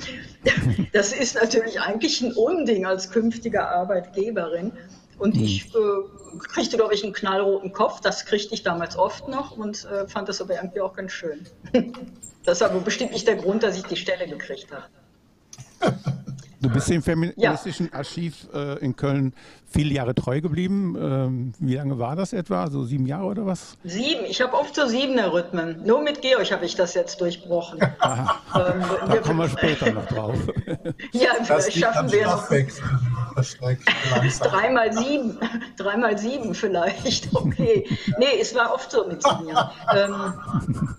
Das 0.92 1.12
ist 1.12 1.34
natürlich 1.34 1.80
eigentlich 1.80 2.22
ein 2.22 2.32
Unding 2.32 2.86
als 2.86 3.10
künftige 3.10 3.68
Arbeitgeberin. 3.68 4.72
Und 5.18 5.36
ich 5.36 5.64
hm. 5.64 5.70
äh, 5.74 6.38
kriegte, 6.38 6.78
glaube 6.78 6.94
ich, 6.94 7.04
einen 7.04 7.12
knallroten 7.12 7.72
Kopf. 7.72 8.00
Das 8.00 8.24
kriegte 8.24 8.54
ich 8.54 8.62
damals 8.62 8.96
oft 8.96 9.28
noch 9.28 9.56
und 9.56 9.84
äh, 9.84 10.08
fand 10.08 10.30
das 10.30 10.40
aber 10.40 10.54
irgendwie 10.54 10.80
auch 10.80 10.94
ganz 10.94 11.12
schön. 11.12 11.46
das 12.44 12.58
ist 12.58 12.62
aber 12.62 12.80
bestimmt 12.80 13.12
nicht 13.12 13.28
der 13.28 13.36
Grund, 13.36 13.62
dass 13.62 13.76
ich 13.76 13.84
die 13.84 13.96
Stelle 13.96 14.26
gekriegt 14.26 14.68
habe. 14.72 14.84
Du 16.60 16.68
bist 16.68 16.90
dem 16.90 17.02
feministischen 17.02 17.88
ja. 17.90 17.98
Archiv 17.98 18.46
äh, 18.52 18.78
in 18.80 18.94
Köln 18.94 19.32
viele 19.70 19.94
Jahre 19.94 20.14
treu 20.14 20.40
geblieben. 20.42 20.94
Ähm, 21.00 21.52
wie 21.58 21.74
lange 21.74 21.98
war 21.98 22.16
das 22.16 22.32
etwa? 22.34 22.68
So 22.68 22.84
sieben 22.84 23.06
Jahre 23.06 23.24
oder 23.24 23.46
was? 23.46 23.78
Sieben. 23.84 24.24
Ich 24.26 24.42
habe 24.42 24.52
oft 24.52 24.74
so 24.74 24.86
siebener 24.86 25.32
Rhythmen. 25.32 25.82
Nur 25.84 26.02
mit 26.02 26.20
Georg 26.20 26.50
habe 26.52 26.66
ich 26.66 26.74
das 26.74 26.94
jetzt 26.94 27.20
durchbrochen. 27.20 27.80
Aha. 28.00 28.40
Ähm, 28.54 28.84
da 29.08 29.16
kommen 29.18 29.38
wir 29.38 29.48
später 29.48 29.90
noch 29.92 30.06
drauf. 30.06 30.36
ja, 31.12 31.30
das 31.38 31.46
vielleicht 31.46 31.78
schaffen 31.78 32.12
wir 32.12 32.26
noch. 32.26 32.46
Dreimal 34.40 34.92
sieben. 34.92 35.38
Dreimal 35.76 36.18
sieben 36.18 36.54
vielleicht. 36.54 37.28
Okay. 37.40 37.86
Nee, 38.18 38.40
es 38.40 38.54
war 38.54 38.74
oft 38.74 38.90
so 38.90 39.06
mit 39.06 39.22
sieben 39.22 39.48
Jahren. 39.48 39.70
Ähm, 39.94 40.96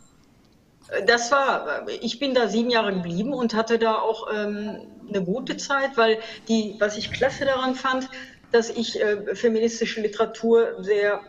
das 1.06 1.32
war, 1.32 1.88
ich 1.88 2.20
bin 2.20 2.34
da 2.34 2.48
sieben 2.48 2.70
Jahre 2.70 2.94
geblieben 2.94 3.34
und 3.34 3.54
hatte 3.54 3.80
da 3.80 3.96
auch 3.96 4.28
ähm, 4.34 4.88
eine 5.08 5.24
gute 5.24 5.58
Zeit, 5.58 5.96
weil 5.96 6.20
die, 6.48 6.76
was 6.80 6.98
ich 6.98 7.12
klasse 7.12 7.46
daran 7.46 7.76
fand, 7.76 8.10
dass 8.52 8.70
ich 8.70 9.00
äh, 9.00 9.36
feministische 9.36 10.02
Literatur 10.02 10.84
sehr 10.84 11.22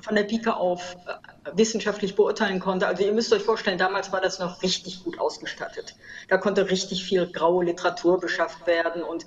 von 0.00 0.16
der 0.16 0.24
Pike 0.24 0.56
auf 0.56 0.96
äh, 1.06 1.56
wissenschaftlich 1.56 2.16
beurteilen 2.16 2.58
konnte. 2.58 2.86
Also 2.88 3.04
ihr 3.04 3.12
müsst 3.12 3.32
euch 3.32 3.42
vorstellen, 3.42 3.78
damals 3.78 4.10
war 4.12 4.20
das 4.20 4.40
noch 4.40 4.62
richtig 4.62 5.04
gut 5.04 5.18
ausgestattet. 5.20 5.94
Da 6.28 6.36
konnte 6.36 6.68
richtig 6.68 7.04
viel 7.04 7.30
graue 7.30 7.64
Literatur 7.64 8.18
beschafft 8.18 8.66
werden 8.66 9.04
und 9.04 9.26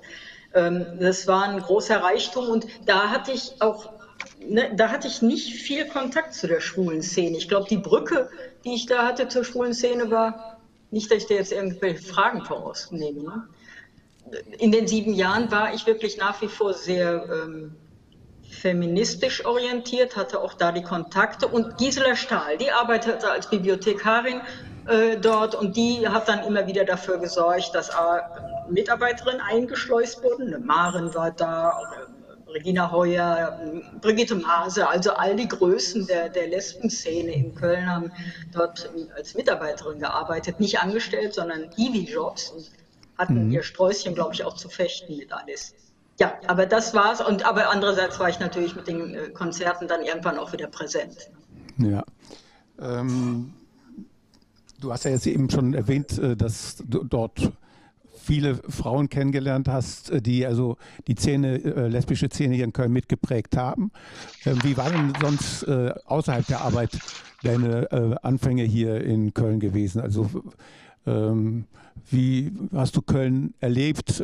ähm, 0.52 0.98
das 1.00 1.26
war 1.26 1.44
ein 1.44 1.60
großer 1.60 2.02
Reichtum 2.02 2.48
und 2.48 2.66
da 2.84 3.10
hatte 3.10 3.32
ich 3.32 3.60
auch 3.60 3.98
Ne, 4.40 4.70
da 4.74 4.90
hatte 4.90 5.08
ich 5.08 5.22
nicht 5.22 5.54
viel 5.54 5.86
Kontakt 5.86 6.34
zu 6.34 6.46
der 6.46 6.60
schwulen 6.60 7.02
Szene. 7.02 7.36
Ich 7.36 7.48
glaube, 7.48 7.68
die 7.68 7.76
Brücke, 7.76 8.30
die 8.64 8.74
ich 8.74 8.86
da 8.86 9.06
hatte 9.06 9.28
zur 9.28 9.44
schwulen 9.44 9.74
Szene, 9.74 10.10
war 10.10 10.58
nicht, 10.90 11.10
dass 11.10 11.18
ich 11.18 11.26
dir 11.26 11.36
jetzt 11.36 11.52
irgendwelche 11.52 12.02
Fragen 12.02 12.44
vorausnehme. 12.44 13.22
Ne? 13.22 13.48
in 14.58 14.72
den 14.72 14.86
sieben 14.86 15.14
Jahren 15.14 15.50
war 15.50 15.74
ich 15.74 15.86
wirklich 15.86 16.16
nach 16.16 16.40
wie 16.42 16.48
vor 16.48 16.74
sehr 16.74 17.24
ähm, 17.30 17.74
feministisch 18.50 19.44
orientiert, 19.44 20.16
hatte 20.16 20.40
auch 20.40 20.54
da 20.54 20.72
die 20.72 20.82
Kontakte. 20.82 21.46
Und 21.48 21.78
Gisela 21.78 22.16
Stahl, 22.16 22.58
die 22.58 22.70
arbeitete 22.70 23.30
als 23.30 23.48
Bibliothekarin 23.48 24.40
äh, 24.86 25.16
dort 25.16 25.54
und 25.54 25.76
die 25.76 26.08
hat 26.08 26.28
dann 26.28 26.44
immer 26.44 26.66
wieder 26.66 26.84
dafür 26.84 27.18
gesorgt, 27.18 27.74
dass 27.74 27.90
äh, 27.90 27.92
Mitarbeiterinnen 28.70 29.40
eingeschleust 29.40 30.22
wurden. 30.22 30.48
Eine 30.48 30.58
Maren 30.58 31.14
war 31.14 31.30
da, 31.30 31.70
äh, 31.70 32.07
Regina 32.48 32.90
Heuer, 32.90 33.60
Brigitte 34.00 34.34
Maase, 34.34 34.88
also 34.88 35.12
all 35.12 35.36
die 35.36 35.48
Größen 35.48 36.06
der, 36.06 36.28
der 36.28 36.48
Lesbenszene 36.48 37.32
in 37.32 37.54
Köln 37.54 37.86
haben 37.86 38.12
dort 38.52 38.90
als 39.16 39.34
Mitarbeiterin 39.34 39.98
gearbeitet, 39.98 40.60
nicht 40.60 40.80
angestellt, 40.80 41.34
sondern 41.34 41.70
Ivi-Jobs 41.76 42.72
hatten 43.18 43.46
mhm. 43.46 43.52
ihr 43.52 43.62
Sträußchen, 43.62 44.14
glaube 44.14 44.34
ich, 44.34 44.44
auch 44.44 44.54
zu 44.54 44.68
fechten 44.68 45.16
mit 45.16 45.32
alles. 45.32 45.74
Ja, 46.18 46.34
aber 46.46 46.66
das 46.66 46.94
war's. 46.94 47.20
Und 47.20 47.44
aber 47.44 47.70
andererseits 47.70 48.18
war 48.18 48.28
ich 48.28 48.40
natürlich 48.40 48.74
mit 48.74 48.88
den 48.88 49.14
äh, 49.14 49.28
Konzerten 49.28 49.86
dann 49.86 50.02
irgendwann 50.02 50.38
auch 50.38 50.52
wieder 50.52 50.66
präsent. 50.66 51.30
Ja. 51.78 52.04
Ähm, 52.80 53.52
du 54.80 54.92
hast 54.92 55.04
ja 55.04 55.12
jetzt 55.12 55.26
eben 55.26 55.48
schon 55.50 55.74
erwähnt, 55.74 56.18
äh, 56.18 56.36
dass 56.36 56.82
dort 56.86 57.52
viele 58.28 58.56
Frauen 58.56 59.08
kennengelernt 59.08 59.68
hast, 59.68 60.10
äh, 60.10 60.20
die 60.22 60.46
also 60.46 60.76
die 61.06 61.14
Szene, 61.14 61.56
lesbische 61.88 62.28
Szene 62.28 62.54
hier 62.54 62.64
in 62.64 62.72
Köln 62.72 62.92
mitgeprägt 62.92 63.56
haben. 63.56 63.90
Ähm, 64.44 64.58
wie 64.62 64.76
war 64.76 64.90
denn 64.90 65.12
sonst 65.20 65.66
außerhalb 65.68 66.46
der 66.46 66.60
Arbeit 66.60 66.98
deine 67.42 68.18
Anfänge 68.22 68.64
hier 68.64 69.02
in 69.02 69.32
Köln 69.34 69.60
gewesen? 69.60 70.00
Also 70.00 70.28
ähm, 71.06 71.64
wie 72.10 72.52
hast 72.72 72.96
du 72.96 73.02
Köln 73.02 73.54
erlebt? 73.60 74.22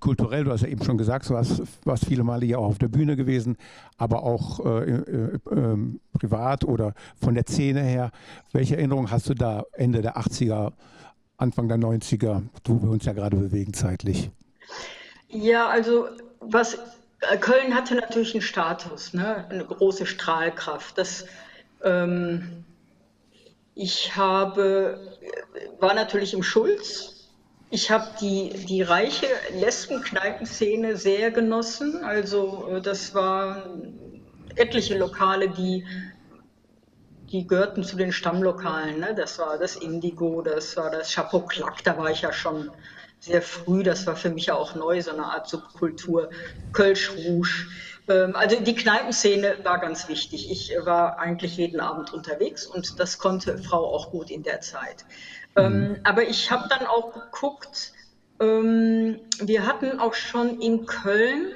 kulturell, 0.00 0.44
du 0.44 0.50
hast 0.50 0.62
ja 0.62 0.68
eben 0.68 0.84
schon 0.84 0.98
gesagt, 0.98 1.28
du 1.28 1.34
warst, 1.34 1.62
warst 1.84 2.06
viele 2.06 2.24
Male 2.24 2.46
ja 2.46 2.58
auch 2.58 2.66
auf 2.66 2.78
der 2.78 2.88
Bühne 2.88 3.16
gewesen, 3.16 3.56
aber 3.96 4.22
auch 4.22 4.64
äh, 4.64 4.90
äh, 4.90 5.34
äh, 5.34 5.76
privat 6.12 6.64
oder 6.64 6.94
von 7.20 7.34
der 7.34 7.44
Szene 7.46 7.82
her. 7.82 8.10
Welche 8.52 8.76
Erinnerungen 8.76 9.10
hast 9.10 9.28
du 9.28 9.34
da 9.34 9.64
Ende 9.72 10.02
der 10.02 10.16
80er, 10.16 10.72
Anfang 11.40 11.68
der 11.68 11.78
90er, 11.78 12.42
wo 12.64 12.82
wir 12.82 12.90
uns 12.90 13.04
ja 13.04 13.12
gerade 13.12 13.36
bewegen 13.36 13.72
zeitlich? 13.72 14.30
Ja, 15.28 15.68
also 15.68 16.08
was 16.40 16.74
äh, 17.20 17.36
Köln 17.38 17.74
hatte 17.74 17.94
natürlich 17.94 18.34
einen 18.34 18.42
Status, 18.42 19.14
ne? 19.14 19.46
eine 19.48 19.64
große 19.64 20.06
Strahlkraft. 20.06 20.98
Das, 20.98 21.24
ähm, 21.82 22.64
ich 23.74 24.16
habe, 24.16 25.18
war 25.78 25.94
natürlich 25.94 26.34
im 26.34 26.42
Schulz, 26.42 27.28
ich 27.70 27.90
habe 27.90 28.08
die, 28.20 28.50
die 28.66 28.82
reiche 28.82 29.28
Lesbenkneipenszene 29.54 30.96
sehr 30.96 31.30
genossen. 31.30 32.04
Also 32.04 32.68
äh, 32.68 32.80
das 32.80 33.14
waren 33.14 34.20
etliche 34.56 34.98
Lokale, 34.98 35.48
die, 35.48 35.84
die 37.32 37.46
gehörten 37.46 37.84
zu 37.84 37.96
den 37.96 38.12
Stammlokalen. 38.12 39.00
Ne? 39.00 39.14
Das 39.14 39.38
war 39.38 39.58
das 39.58 39.76
Indigo, 39.76 40.42
das 40.42 40.76
war 40.76 40.90
das 40.90 41.14
Chapeau 41.14 41.40
Clac, 41.40 41.84
da 41.84 41.96
war 41.96 42.10
ich 42.10 42.22
ja 42.22 42.32
schon 42.32 42.70
sehr 43.20 43.42
früh. 43.42 43.82
Das 43.82 44.06
war 44.06 44.16
für 44.16 44.30
mich 44.30 44.46
ja 44.46 44.54
auch 44.54 44.74
neu, 44.74 45.00
so 45.00 45.12
eine 45.12 45.24
Art 45.24 45.48
Subkultur. 45.48 46.30
Kölsch 46.72 47.12
Rouge. 47.12 47.68
Ähm, 48.08 48.34
also 48.34 48.60
die 48.60 48.74
Kneipenszene 48.74 49.58
war 49.62 49.78
ganz 49.78 50.08
wichtig. 50.08 50.50
Ich 50.50 50.72
war 50.84 51.18
eigentlich 51.18 51.56
jeden 51.56 51.80
Abend 51.80 52.12
unterwegs 52.12 52.66
und 52.66 52.98
das 52.98 53.18
konnte 53.18 53.58
Frau 53.58 53.94
auch 53.94 54.10
gut 54.10 54.30
in 54.30 54.42
der 54.42 54.60
Zeit. 54.60 55.04
Ähm, 55.56 55.72
mhm. 55.72 55.96
aber 56.04 56.22
ich 56.22 56.50
habe 56.50 56.68
dann 56.68 56.86
auch 56.86 57.12
geguckt, 57.12 57.92
ähm, 58.40 59.20
wir 59.40 59.66
hatten 59.66 59.98
auch 59.98 60.14
schon 60.14 60.60
in 60.60 60.86
Köln 60.86 61.52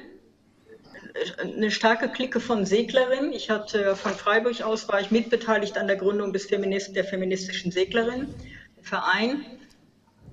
eine 1.41 1.71
starke 1.71 2.09
Clique 2.09 2.39
von 2.39 2.65
Seglerinnen. 2.65 3.31
Ich 3.31 3.49
hatte 3.49 3.95
von 3.95 4.13
Freiburg 4.13 4.61
aus 4.61 4.87
war 4.87 4.99
ich 4.99 5.11
mitbeteiligt 5.11 5.77
an 5.77 5.87
der 5.87 5.95
Gründung 5.95 6.33
des 6.33 6.45
Feminist, 6.45 6.95
der 6.95 7.05
feministischen 7.05 7.71
Seglerin 7.71 8.33
Verein. 8.81 9.45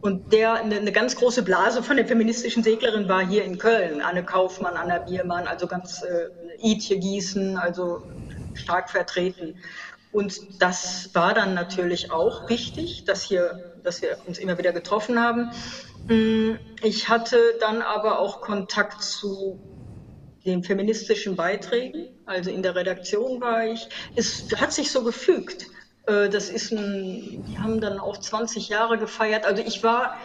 Und 0.00 0.32
der, 0.32 0.54
eine, 0.54 0.90
ganz 0.90 1.14
große 1.14 1.44
Blase 1.44 1.82
von 1.82 1.96
der 1.96 2.06
feministischen 2.06 2.64
Seglerin 2.64 3.08
war 3.08 3.24
hier 3.24 3.44
in 3.44 3.56
Köln. 3.58 4.00
Anne 4.00 4.24
Kaufmann, 4.24 4.74
Anna 4.76 4.98
Biermann, 4.98 5.46
also 5.46 5.68
ganz 5.68 6.02
äh, 6.02 6.28
Ietje 6.60 6.98
Gießen, 6.98 7.56
also 7.56 8.02
stark 8.54 8.90
vertreten. 8.90 9.54
Und 10.10 10.60
das 10.60 11.14
war 11.14 11.34
dann 11.34 11.54
natürlich 11.54 12.10
auch 12.10 12.48
wichtig, 12.48 13.04
dass, 13.04 13.22
hier, 13.22 13.76
dass 13.84 14.02
wir 14.02 14.18
uns 14.26 14.38
immer 14.38 14.58
wieder 14.58 14.72
getroffen 14.72 15.20
haben. 15.20 15.52
Mm, 16.08 16.56
ich 16.82 17.08
hatte 17.08 17.38
dann 17.60 17.80
aber 17.80 18.18
auch 18.18 18.40
Kontakt 18.40 19.02
zu 19.02 19.60
den 20.44 20.62
feministischen 20.62 21.36
Beiträgen. 21.36 22.08
Also 22.24 22.50
in 22.50 22.62
der 22.62 22.74
Redaktion 22.74 23.40
war 23.40 23.64
ich. 23.64 23.88
Es 24.14 24.46
hat 24.56 24.72
sich 24.72 24.90
so 24.90 25.02
gefügt. 25.02 25.66
Äh, 26.06 26.28
das 26.28 26.48
ist 26.48 26.72
ein, 26.72 27.44
die 27.46 27.58
haben 27.58 27.80
dann 27.80 27.98
auch 27.98 28.16
20 28.16 28.68
Jahre 28.68 28.98
gefeiert. 28.98 29.44
Also 29.44 29.62
ich 29.62 29.82
war, 29.82 30.16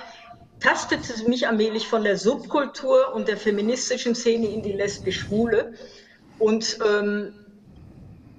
tastete 0.60 1.28
mich 1.28 1.48
allmählich 1.48 1.88
von 1.88 2.04
der 2.04 2.18
Subkultur 2.18 3.14
und 3.14 3.28
der 3.28 3.38
feministischen 3.38 4.16
Szene 4.16 4.48
in 4.48 4.62
die 4.62 4.74
lesbisch-schwule. 4.74 5.74
Und 6.40 6.78
ähm, 6.86 7.34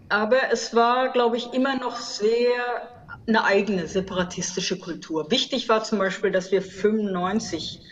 aber 0.08 0.50
es 0.50 0.74
war, 0.74 1.12
glaube 1.12 1.36
ich, 1.36 1.52
immer 1.52 1.76
noch 1.76 1.96
sehr 1.96 2.88
eine 3.26 3.44
eigene 3.44 3.86
separatistische 3.86 4.78
Kultur. 4.78 5.30
Wichtig 5.30 5.68
war 5.68 5.84
zum 5.84 5.98
Beispiel, 5.98 6.30
dass 6.30 6.50
wir 6.50 6.62
95 6.62 7.80
äh, 7.82 7.87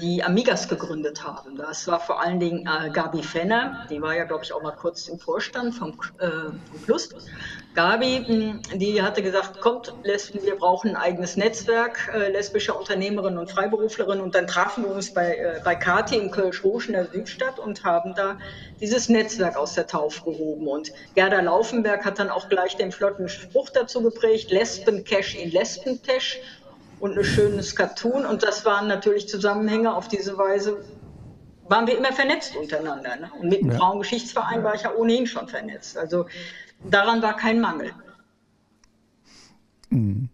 die 0.00 0.22
Amigas 0.22 0.68
gegründet 0.68 1.24
haben. 1.24 1.56
Das 1.56 1.86
war 1.86 2.00
vor 2.00 2.22
allen 2.22 2.40
Dingen 2.40 2.66
äh, 2.66 2.90
Gabi 2.90 3.22
Fenner, 3.22 3.86
die 3.90 4.00
war 4.00 4.14
ja, 4.14 4.24
glaube 4.24 4.44
ich, 4.44 4.52
auch 4.52 4.62
mal 4.62 4.72
kurz 4.72 5.08
im 5.08 5.18
Vorstand 5.18 5.74
vom, 5.74 5.90
äh, 6.18 6.28
vom 6.28 6.80
Plus. 6.84 7.08
Gabi, 7.74 8.60
die 8.74 9.02
hatte 9.02 9.22
gesagt, 9.22 9.60
kommt, 9.60 9.94
Lesben, 10.02 10.42
wir 10.42 10.56
brauchen 10.56 10.90
ein 10.90 10.96
eigenes 10.96 11.36
Netzwerk 11.36 12.10
äh, 12.12 12.30
lesbischer 12.30 12.76
Unternehmerinnen 12.76 13.38
und 13.38 13.50
Freiberuflerinnen. 13.50 14.22
Und 14.22 14.34
dann 14.34 14.46
trafen 14.46 14.84
wir 14.84 14.90
uns 14.90 15.14
bei, 15.14 15.36
äh, 15.36 15.60
bei 15.64 15.76
Kati 15.76 16.16
im 16.16 16.30
Kölsch-Rouge 16.30 16.86
in 16.88 16.94
der 16.94 17.06
Südstadt 17.06 17.58
und 17.58 17.84
haben 17.84 18.14
da 18.16 18.36
dieses 18.80 19.08
Netzwerk 19.08 19.56
aus 19.56 19.74
der 19.74 19.86
Taufe 19.86 20.24
gehoben. 20.24 20.66
Und 20.66 20.92
Gerda 21.14 21.40
Laufenberg 21.40 22.04
hat 22.04 22.18
dann 22.18 22.30
auch 22.30 22.48
gleich 22.48 22.76
den 22.76 22.90
flotten 22.90 23.28
Spruch 23.28 23.70
dazu 23.70 24.02
geprägt, 24.02 24.50
Lesben-Cash 24.50 25.36
in 25.36 25.50
Lesben-Cash 25.50 26.40
und 27.00 27.18
ein 27.18 27.24
schönes 27.24 27.74
Cartoon. 27.76 28.26
Und 28.26 28.42
das 28.42 28.64
waren 28.64 28.88
natürlich 28.88 29.28
Zusammenhänge. 29.28 29.94
Auf 29.94 30.08
diese 30.08 30.36
Weise 30.38 30.84
waren 31.68 31.86
wir 31.86 31.96
immer 31.98 32.12
vernetzt 32.12 32.56
untereinander. 32.56 33.16
Ne? 33.16 33.30
Und 33.40 33.48
mit 33.48 33.60
dem 33.60 33.70
ja. 33.70 33.78
Frauengeschichtsverein 33.78 34.64
war 34.64 34.74
ich 34.74 34.82
ja 34.82 34.94
ohnehin 34.94 35.26
schon 35.26 35.48
vernetzt. 35.48 35.96
Also 35.96 36.26
daran 36.88 37.22
war 37.22 37.36
kein 37.36 37.60
Mangel. 37.60 37.92
Mhm. 39.90 40.28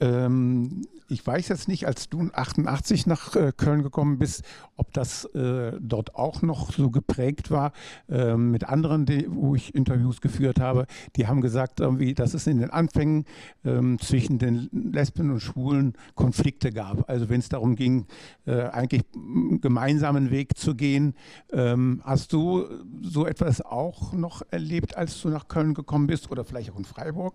Ähm, 0.00 0.86
ich 1.08 1.26
weiß 1.26 1.48
jetzt 1.48 1.68
nicht, 1.68 1.86
als 1.86 2.08
du 2.08 2.28
88 2.32 3.06
nach 3.06 3.36
äh, 3.36 3.52
Köln 3.56 3.82
gekommen 3.82 4.18
bist, 4.18 4.42
ob 4.76 4.92
das 4.92 5.24
äh, 5.26 5.72
dort 5.80 6.14
auch 6.14 6.42
noch 6.42 6.72
so 6.72 6.90
geprägt 6.90 7.50
war. 7.50 7.72
Äh, 8.08 8.36
mit 8.36 8.64
anderen, 8.64 9.06
die, 9.06 9.26
wo 9.28 9.54
ich 9.54 9.74
Interviews 9.74 10.20
geführt 10.20 10.60
habe, 10.60 10.86
die 11.16 11.26
haben 11.26 11.40
gesagt, 11.40 11.80
irgendwie, 11.80 12.14
dass 12.14 12.34
es 12.34 12.46
in 12.46 12.58
den 12.58 12.70
Anfängen 12.70 13.24
ähm, 13.64 13.98
zwischen 14.00 14.38
den 14.38 14.68
Lesben 14.72 15.30
und 15.30 15.40
Schwulen 15.40 15.94
Konflikte 16.14 16.72
gab. 16.72 17.08
Also 17.08 17.28
wenn 17.28 17.40
es 17.40 17.48
darum 17.48 17.76
ging, 17.76 18.06
äh, 18.46 18.62
eigentlich 18.62 19.02
einen 19.14 19.60
gemeinsamen 19.60 20.30
Weg 20.30 20.56
zu 20.56 20.74
gehen. 20.74 21.14
Ähm, 21.52 22.02
hast 22.04 22.32
du 22.32 22.66
so 23.02 23.26
etwas 23.26 23.60
auch 23.60 24.12
noch 24.12 24.42
erlebt, 24.50 24.96
als 24.96 25.20
du 25.20 25.28
nach 25.28 25.48
Köln 25.48 25.74
gekommen 25.74 26.06
bist 26.06 26.30
oder 26.30 26.44
vielleicht 26.44 26.72
auch 26.72 26.78
in 26.78 26.84
Freiburg? 26.84 27.34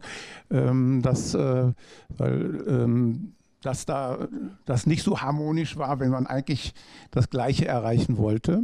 Ähm, 0.49 1.01
dass, 1.01 1.33
äh, 1.33 1.73
weil 2.09 2.63
ähm, 2.67 3.33
dass 3.61 3.85
da 3.85 4.27
das 4.65 4.85
nicht 4.85 5.03
so 5.03 5.21
harmonisch 5.21 5.77
war, 5.77 5.99
wenn 5.99 6.09
man 6.09 6.27
eigentlich 6.27 6.73
das 7.11 7.29
Gleiche 7.29 7.67
erreichen 7.67 8.17
wollte? 8.17 8.63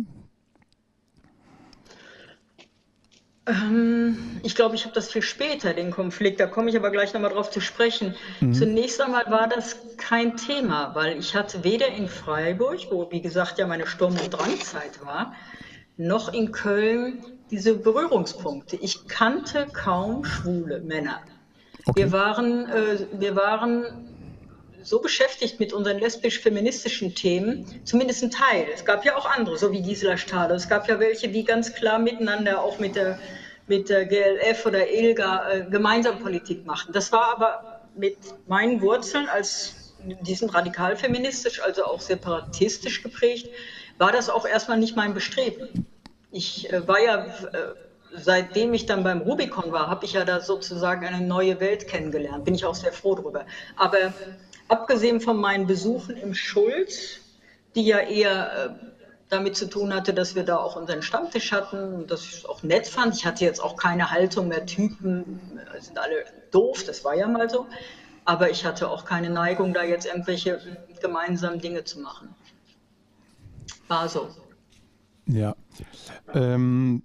Ähm, 3.48 4.18
ich 4.44 4.56
glaube, 4.56 4.76
ich 4.76 4.84
habe 4.84 4.94
das 4.94 5.12
viel 5.12 5.22
später, 5.22 5.74
den 5.74 5.92
Konflikt. 5.92 6.40
Da 6.40 6.48
komme 6.48 6.70
ich 6.70 6.76
aber 6.76 6.92
gleich 6.92 7.14
nochmal 7.14 7.32
drauf 7.32 7.50
zu 7.50 7.62
sprechen. 7.62 8.14
Mhm. 8.42 8.54
Zunächst 8.54 9.00
einmal 9.00 9.26
war 9.28 9.48
das 9.48 9.78
kein 9.98 10.36
Thema, 10.36 10.94
weil 10.96 11.18
ich 11.18 11.36
hatte 11.36 11.64
weder 11.64 11.88
in 11.88 12.10
Freiburg, 12.10 12.80
wo 12.92 13.10
wie 13.10 13.22
gesagt 13.22 13.58
ja 13.58 13.68
meine 13.68 13.88
Sturm- 13.88 14.18
und 14.22 14.30
Drangzeit 14.30 15.04
war, 15.06 15.34
noch 15.96 16.34
in 16.34 16.52
Köln 16.52 17.24
diese 17.50 17.76
Berührungspunkte. 17.76 18.76
Ich 18.76 19.08
kannte 19.08 19.68
kaum 19.72 20.26
schwule 20.26 20.82
Männer. 20.82 21.22
Okay. 21.86 22.04
Wir 22.04 22.12
waren, 22.12 22.70
äh, 22.70 23.08
wir 23.14 23.36
waren 23.38 24.07
so 24.84 25.00
beschäftigt 25.00 25.60
mit 25.60 25.74
unseren 25.74 26.00
lesbisch-feministischen 26.00 27.16
Themen, 27.16 27.82
zumindest 27.84 28.24
ein 28.24 28.32
Teil. 28.32 28.68
Es 28.74 28.86
gab 28.86 29.06
ja 29.06 29.16
auch 29.16 29.26
andere, 29.26 29.58
so 29.58 29.72
wie 29.72 29.82
Gisela 29.82 30.18
Stade. 30.18 30.54
Es 30.54 30.70
gab 30.70 30.88
ja 30.88 31.00
welche, 31.00 31.28
die 31.30 31.44
ganz 31.44 31.74
klar 31.74 32.00
miteinander 32.00 32.62
auch 32.62 32.80
mit 32.80 32.96
der, 32.96 33.20
mit 33.68 33.90
der 33.90 34.06
GLF 34.06 34.66
oder 34.66 34.90
ILGA 34.90 35.50
äh, 35.50 35.66
gemeinsam 35.70 36.20
Politik 36.20 36.66
machten. 36.66 36.94
Das 36.94 37.12
war 37.12 37.32
aber 37.36 37.82
mit 37.96 38.18
meinen 38.48 38.82
Wurzeln 38.82 39.28
als 39.28 39.88
sind 40.24 40.54
radikal 40.54 40.96
feministisch, 40.96 41.62
also 41.62 41.86
auch 41.86 42.02
separatistisch 42.02 43.04
geprägt, 43.04 43.50
war 43.98 44.12
das 44.12 44.30
auch 44.30 44.46
erstmal 44.46 44.78
nicht 44.78 44.96
mein 44.96 45.14
Bestreben. 45.14 45.86
Ich 46.32 46.72
äh, 46.72 46.88
war 46.88 47.02
ja, 47.02 47.26
äh, 47.26 47.74
seitdem 48.16 48.74
ich 48.74 48.86
dann 48.86 49.04
beim 49.04 49.22
Rubicon 49.22 49.72
war, 49.72 49.88
habe 49.88 50.06
ich 50.06 50.14
ja 50.14 50.24
da 50.24 50.40
sozusagen 50.40 51.06
eine 51.06 51.26
neue 51.26 51.60
Welt 51.60 51.88
kennengelernt. 51.88 52.46
Bin 52.46 52.54
ich 52.54 52.66
auch 52.66 52.76
sehr 52.76 52.94
froh 52.94 53.16
drüber. 53.16 53.46
Aber 53.76 54.14
abgesehen 54.68 55.22
von 55.22 55.38
meinen 55.38 55.68
Besuchen 55.68 56.16
im 56.18 56.34
Schulz, 56.34 57.20
die 57.76 57.86
ja 57.86 58.00
eher 58.00 58.66
äh, 58.66 58.70
damit 59.30 59.58
zu 59.58 59.70
tun 59.70 59.94
hatte, 59.94 60.14
dass 60.14 60.36
wir 60.36 60.44
da 60.44 60.58
auch 60.58 60.76
unseren 60.76 61.02
Stammtisch 61.02 61.52
hatten 61.52 61.94
und 61.94 62.12
dass 62.12 62.26
ich 62.26 62.48
auch 62.48 62.64
nett 62.64 62.88
fand. 62.88 63.16
Ich 63.16 63.26
hatte 63.26 63.44
jetzt 63.44 63.62
auch 63.62 63.76
keine 63.76 64.12
Haltung 64.12 64.48
mehr, 64.48 64.66
Typen 64.66 65.40
äh, 65.76 65.82
sind 65.82 65.98
alle 65.98 66.26
doof, 66.52 66.84
das 66.86 67.04
war 67.04 67.16
ja 67.16 67.28
mal 67.28 67.50
so. 67.50 67.68
aber 68.26 68.50
ich 68.50 68.66
hatte 68.66 68.90
auch 68.90 69.06
keine 69.06 69.30
Neigung, 69.30 69.74
da 69.74 69.84
jetzt 69.84 70.06
irgendwelche 70.06 70.60
gemeinsamen 71.02 71.60
Dinge 71.60 71.86
zu 71.86 72.00
machen. 72.00 72.36
War 73.88 74.10
so. 74.10 74.30
Ja. 75.28 75.56
Ähm, 76.34 77.04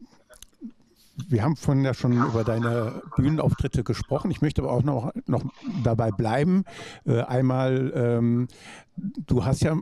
wir 1.33 1.43
haben 1.43 1.57
vorhin 1.57 1.85
ja 1.85 1.95
schon 1.95 2.13
über 2.13 2.45
deine 2.45 3.03
Bühnenauftritte 3.17 3.83
gesprochen. 3.83 4.31
Ich 4.31 4.43
möchte 4.43 4.63
aber 4.63 4.71
auch 4.71 4.83
noch, 4.83 5.13
noch 5.27 5.43
dabei 5.83 6.11
bleiben. 6.11 6.65
Äh, 7.07 7.23
einmal, 7.23 7.93
ähm, 7.95 8.49
du 8.97 9.45
hast 9.45 9.63
ja 9.63 9.81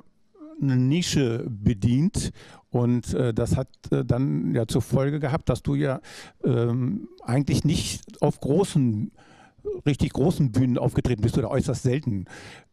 eine 0.62 0.76
Nische 0.76 1.46
bedient 1.48 2.32
und 2.70 3.12
äh, 3.14 3.34
das 3.34 3.57
hat 3.57 3.68
äh, 3.90 4.05
dann 4.05 4.55
ja 4.55 4.66
zur 4.66 4.82
Folge 4.82 5.18
gehabt, 5.18 5.48
dass 5.48 5.62
du 5.62 5.74
ja 5.74 6.01
ähm, 6.44 7.09
eigentlich 7.22 7.64
nicht 7.64 8.22
auf 8.22 8.40
großen, 8.40 9.11
richtig 9.86 10.12
großen 10.12 10.53
Bühnen 10.53 10.78
aufgetreten 10.78 11.22
bist 11.22 11.36
oder 11.36 11.51
äußerst 11.51 11.82
selten. 11.82 12.26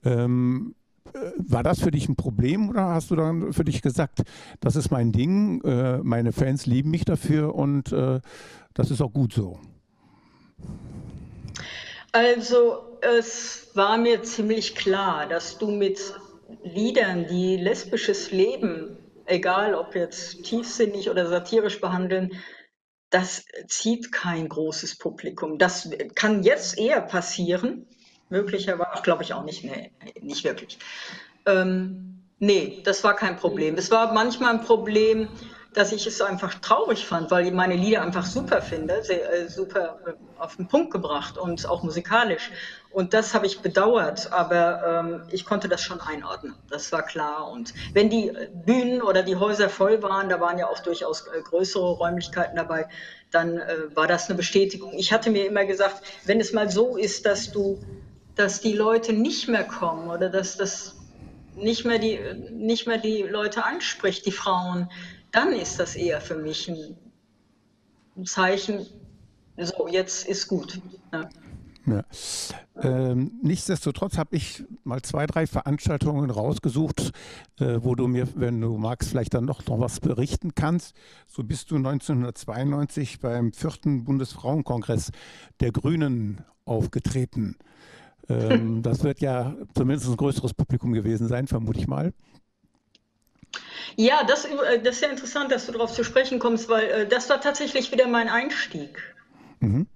Ähm, 0.04 0.76
äh, 1.14 1.32
war 1.38 1.64
das 1.64 1.80
für 1.80 1.92
dich 1.92 2.10
ein 2.10 2.16
Problem 2.16 2.70
oder 2.70 2.90
hast 2.90 3.12
du 3.12 3.16
dann 3.16 3.54
für 3.54 3.64
dich 3.64 3.82
gesagt, 3.82 4.24
das 4.60 4.76
ist 4.76 4.92
mein 4.92 5.12
Ding, 5.12 5.62
äh, 5.62 6.00
meine 6.00 6.32
Fans 6.32 6.66
lieben 6.66 6.92
mich 6.92 7.06
dafür 7.06 7.56
und 7.56 7.92
äh, 7.92 8.20
das 8.78 8.92
ist 8.92 9.02
auch 9.02 9.12
gut 9.12 9.34
so? 9.34 9.60
Also 12.12 12.98
es 13.02 13.72
war 13.74 13.98
mir 13.98 14.24
ziemlich 14.24 14.76
klar, 14.76 15.28
dass 15.28 15.58
du 15.58 15.70
mit 15.72 16.00
Liedern, 16.64 17.28
die 17.28 17.58
lesbisches 17.58 18.32
Leben, 18.32 18.98
egal 19.26 19.76
ob 19.76 19.96
jetzt 19.96 20.44
tiefsinnig 20.44 21.10
oder 21.10 21.28
satirisch 21.28 21.82
behandeln, 21.82 22.32
das 23.10 23.46
zieht 23.68 24.12
kein 24.12 24.48
großes 24.48 24.98
Publikum. 24.98 25.58
Das 25.58 25.90
kann 26.16 26.44
jetzt 26.44 26.78
eher 26.78 27.02
passieren, 27.02 27.88
möglicherweise, 28.30 29.02
glaube 29.02 29.24
ich 29.24 29.34
auch 29.34 29.44
nicht, 29.44 29.64
nee, 29.64 29.92
nicht 30.22 30.44
wirklich. 30.44 30.78
Ähm, 31.46 32.24
nee, 32.40 32.82
das 32.84 33.04
war 33.04 33.16
kein 33.16 33.38
Problem. 33.38 33.76
Es 33.76 33.90
war 33.92 34.14
manchmal 34.14 34.56
ein 34.56 34.62
Problem, 34.62 35.30
dass 35.78 35.92
ich 35.92 36.08
es 36.08 36.22
einfach 36.22 36.56
traurig 36.56 37.06
fand, 37.06 37.30
weil 37.30 37.46
ich 37.46 37.54
meine 37.54 37.76
Lieder 37.76 38.02
einfach 38.02 38.26
super 38.26 38.64
finde, 38.64 39.04
sehr, 39.04 39.32
äh, 39.32 39.48
super 39.48 40.00
äh, 40.08 40.42
auf 40.42 40.56
den 40.56 40.68
Punkt 40.68 40.92
gebracht 40.92 41.38
und 41.38 41.70
auch 41.70 41.84
musikalisch. 41.84 42.50
Und 42.90 43.14
das 43.14 43.36
habe 43.36 43.46
ich 43.46 43.62
bedauert, 43.62 44.34
aber 44.34 45.04
ähm, 45.06 45.22
ich 45.30 45.46
konnte 45.46 45.70
das 45.70 45.84
schon 45.84 46.02
einordnen. 46.02 46.56
Das 46.72 46.92
war 46.92 47.04
klar. 47.04 47.52
Und 47.52 47.76
wenn 47.94 48.10
die 48.10 48.34
Bühnen 48.66 49.04
oder 49.04 49.22
die 49.22 49.36
Häuser 49.36 49.70
voll 49.70 50.02
waren, 50.02 50.30
da 50.30 50.40
waren 50.40 50.58
ja 50.58 50.68
auch 50.68 50.80
durchaus 50.80 51.28
äh, 51.28 51.42
größere 51.44 51.92
Räumlichkeiten 51.92 52.56
dabei, 52.56 52.88
dann 53.30 53.60
äh, 53.60 53.96
war 53.96 54.08
das 54.08 54.30
eine 54.30 54.36
Bestätigung. 54.36 54.94
Ich 54.98 55.14
hatte 55.14 55.30
mir 55.30 55.46
immer 55.46 55.66
gesagt, 55.66 56.02
wenn 56.26 56.40
es 56.40 56.54
mal 56.54 56.72
so 56.72 56.98
ist, 56.98 57.28
dass 57.28 57.52
du, 57.52 57.80
dass 58.34 58.62
die 58.62 58.74
Leute 58.74 59.14
nicht 59.14 59.48
mehr 59.48 59.64
kommen 59.64 60.10
oder 60.10 60.30
dass 60.30 60.58
das 60.58 60.96
nicht 61.56 61.86
mehr 61.86 62.00
die, 62.00 62.20
nicht 62.52 62.88
mehr 62.88 62.98
die 62.98 63.22
Leute 63.24 63.64
anspricht, 63.64 64.26
die 64.26 64.32
Frauen, 64.32 64.90
dann 65.32 65.54
ist 65.54 65.80
das 65.80 65.96
eher 65.96 66.22
für 66.22 66.36
mich 66.36 66.70
ein, 66.70 66.98
Zeichen, 68.26 68.86
so, 69.58 69.88
jetzt 69.88 70.28
ist 70.28 70.48
gut. 70.48 70.82
Ja. 71.14 71.30
Ja. 71.88 72.04
Ähm, 72.82 73.40
nichtsdestotrotz 73.42 74.18
habe 74.18 74.36
ich 74.36 74.66
mal 74.84 75.02
zwei, 75.04 75.26
drei 75.26 75.48
Veranstaltungen 75.48 76.30
rausgesucht, 76.30 77.12
äh, 77.60 77.80
wo 77.82 77.96
du 77.96 78.08
mir, 78.08 78.28
wenn 78.36 78.60
du 78.60 78.78
magst, 78.78 79.10
vielleicht 79.10 79.34
dann 79.34 79.46
noch, 79.46 79.66
noch 79.68 79.80
was 79.80 80.02
berichten 80.02 80.54
kannst. 80.54 80.96
So 81.28 81.44
bist 81.44 81.72
du 81.72 81.78
1992 81.78 83.20
beim 83.22 83.54
vierten 83.54 84.04
Bundesfrauenkongress 84.04 85.12
der 85.62 85.72
Grünen 85.72 86.42
aufgetreten. 86.66 87.56
Ähm, 88.28 88.82
das 88.84 89.04
wird 89.04 89.22
ja 89.22 89.56
zumindest 89.74 90.10
ein 90.10 90.18
größeres 90.18 90.54
Publikum 90.54 90.92
gewesen 90.92 91.30
sein, 91.30 91.48
vermute 91.48 91.80
ich 91.80 91.88
mal. 91.88 92.14
Ja, 93.96 94.24
das, 94.28 94.46
äh, 94.46 94.80
das 94.82 94.96
ist 94.96 95.02
ja 95.02 95.10
interessant, 95.10 95.52
dass 95.52 95.66
du 95.66 95.72
darauf 95.72 95.92
zu 95.92 96.04
sprechen 96.04 96.40
kommst, 96.40 96.70
weil 96.70 96.90
äh, 96.90 97.08
das 97.08 97.30
war 97.30 97.42
tatsächlich 97.42 97.92
wieder 97.92 98.08
mein 98.08 98.30
Einstieg. 98.30 99.16
Mhm. 99.60 99.88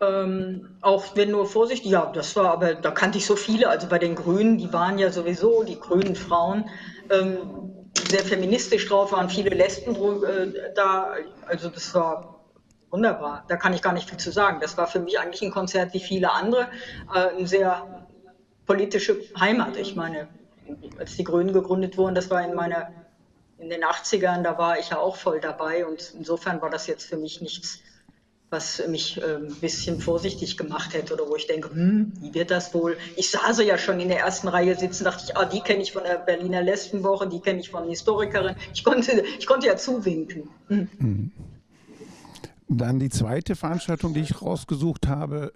Ähm, 0.00 0.76
auch 0.80 1.14
wenn 1.14 1.30
nur 1.30 1.46
vorsichtig, 1.46 1.90
ja, 1.90 2.06
das 2.06 2.34
war 2.36 2.50
aber, 2.52 2.74
da 2.74 2.90
kannte 2.90 3.18
ich 3.18 3.26
so 3.26 3.36
viele, 3.36 3.68
also 3.68 3.86
bei 3.86 3.98
den 3.98 4.14
Grünen, 4.14 4.56
die 4.56 4.72
waren 4.72 4.98
ja 4.98 5.10
sowieso, 5.10 5.62
die 5.62 5.78
grünen 5.78 6.16
Frauen, 6.16 6.70
ähm, 7.10 7.36
sehr 8.08 8.20
feministisch 8.20 8.88
drauf, 8.88 9.12
waren 9.12 9.28
viele 9.28 9.50
Lesben 9.50 9.94
äh, 9.94 10.72
da, 10.74 11.14
also 11.46 11.68
das 11.68 11.94
war 11.94 12.40
wunderbar, 12.90 13.44
da 13.48 13.56
kann 13.56 13.74
ich 13.74 13.82
gar 13.82 13.92
nicht 13.92 14.08
viel 14.08 14.18
zu 14.18 14.30
sagen. 14.30 14.58
Das 14.60 14.78
war 14.78 14.86
für 14.86 15.00
mich 15.00 15.18
eigentlich 15.18 15.42
ein 15.42 15.50
Konzert 15.50 15.92
wie 15.92 16.00
viele 16.00 16.32
andere, 16.32 16.68
äh, 17.14 17.36
eine 17.36 17.46
sehr 17.46 18.06
politische 18.66 19.20
Heimat. 19.38 19.76
Ich 19.76 19.96
meine, 19.96 20.28
als 20.98 21.16
die 21.16 21.24
Grünen 21.24 21.52
gegründet 21.52 21.98
wurden, 21.98 22.14
das 22.14 22.30
war 22.30 22.42
in 22.42 22.54
meiner 22.54 22.90
in 23.60 23.70
den 23.70 23.82
80ern, 23.82 24.42
da 24.42 24.58
war 24.58 24.78
ich 24.78 24.90
ja 24.90 24.98
auch 24.98 25.16
voll 25.16 25.40
dabei 25.40 25.86
und 25.86 26.14
insofern 26.16 26.60
war 26.62 26.70
das 26.70 26.86
jetzt 26.86 27.04
für 27.04 27.16
mich 27.16 27.40
nichts, 27.40 27.80
was 28.48 28.82
mich 28.88 29.20
äh, 29.22 29.36
ein 29.36 29.54
bisschen 29.60 30.00
vorsichtig 30.00 30.56
gemacht 30.56 30.94
hätte 30.94 31.14
oder 31.14 31.28
wo 31.28 31.36
ich 31.36 31.46
denke, 31.46 31.70
hm, 31.70 32.12
wie 32.20 32.34
wird 32.34 32.50
das 32.50 32.74
wohl? 32.74 32.96
Ich 33.16 33.30
sah 33.30 33.52
sie 33.52 33.64
ja 33.64 33.78
schon 33.78 34.00
in 34.00 34.08
der 34.08 34.20
ersten 34.20 34.48
Reihe 34.48 34.74
sitzen, 34.74 35.04
dachte 35.04 35.24
ich, 35.28 35.36
ah, 35.36 35.44
die 35.44 35.60
kenne 35.60 35.82
ich 35.82 35.92
von 35.92 36.02
der 36.02 36.18
Berliner 36.18 36.62
Lesbenwoche, 36.62 37.28
die 37.28 37.40
kenne 37.40 37.60
ich 37.60 37.70
von 37.70 37.88
Historikerin. 37.88 38.56
Ich 38.74 38.82
konnte, 38.82 39.24
ich 39.38 39.46
konnte 39.46 39.68
ja 39.68 39.76
zuwinken. 39.76 40.48
Hm. 40.68 40.88
Mhm. 40.98 41.32
Dann 42.72 43.00
die 43.00 43.10
zweite 43.10 43.56
Veranstaltung, 43.56 44.14
die 44.14 44.20
ich 44.20 44.42
rausgesucht 44.42 45.08
habe, 45.08 45.52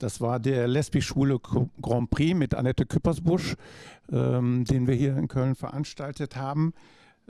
das 0.00 0.20
war 0.20 0.40
der 0.40 0.66
Lesbisch-Schwule 0.66 1.38
Grand 1.80 2.10
Prix 2.10 2.36
mit 2.36 2.54
Annette 2.54 2.84
Küppersbusch, 2.84 3.54
ähm, 4.10 4.64
den 4.64 4.86
wir 4.86 4.94
hier 4.94 5.16
in 5.16 5.28
Köln 5.28 5.54
veranstaltet 5.54 6.36
haben. 6.36 6.74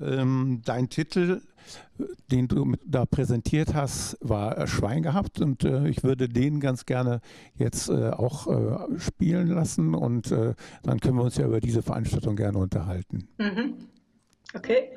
Ähm, 0.00 0.62
dein 0.64 0.88
Titel, 0.88 1.40
den 2.30 2.48
du 2.48 2.74
da 2.84 3.06
präsentiert 3.06 3.74
hast, 3.74 4.18
war 4.20 4.66
Schwein 4.66 5.02
gehabt 5.02 5.40
und 5.40 5.64
äh, 5.64 5.88
ich 5.88 6.02
würde 6.02 6.28
den 6.28 6.60
ganz 6.60 6.84
gerne 6.84 7.20
jetzt 7.56 7.88
äh, 7.88 8.10
auch 8.10 8.46
äh, 8.48 8.98
spielen 8.98 9.48
lassen 9.48 9.94
und 9.94 10.32
äh, 10.32 10.54
dann 10.82 11.00
können 11.00 11.16
wir 11.16 11.24
uns 11.24 11.36
ja 11.36 11.46
über 11.46 11.60
diese 11.60 11.82
Veranstaltung 11.82 12.36
gerne 12.36 12.58
unterhalten. 12.58 13.28
Mhm. 13.38 13.74
Okay. 14.54 14.88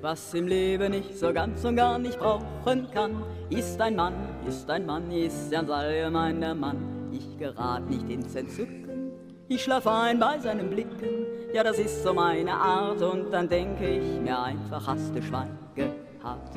Was 0.00 0.34
im 0.34 0.46
Leben 0.46 0.92
ich 0.92 1.18
so 1.18 1.32
ganz 1.32 1.64
und 1.64 1.76
gar 1.76 1.98
nicht 1.98 2.18
brauchen 2.18 2.86
kann, 2.92 3.22
ist 3.50 3.80
ein 3.80 3.96
Mann, 3.96 4.14
ist 4.46 4.70
ein 4.70 4.86
Mann, 4.86 5.10
ist 5.10 5.52
ein 5.52 5.68
allgemeiner 5.68 6.54
Mann 6.54 6.95
ich 7.36 7.38
gerat 7.38 7.88
nicht 7.88 8.08
ins 8.08 8.34
Entzücken. 8.34 9.12
Ich 9.48 9.62
schlaf 9.62 9.86
ein 9.86 10.18
bei 10.18 10.38
seinen 10.38 10.70
Blicken, 10.70 11.26
ja, 11.52 11.62
das 11.62 11.78
ist 11.78 12.02
so 12.02 12.12
meine 12.12 12.52
Art. 12.52 13.00
Und 13.02 13.30
dann 13.30 13.48
denke 13.48 13.88
ich 13.88 14.20
mir 14.20 14.38
einfach, 14.38 14.86
hast 14.86 15.14
du 15.14 15.22
Schwein 15.22 15.56
gehabt. 15.74 16.56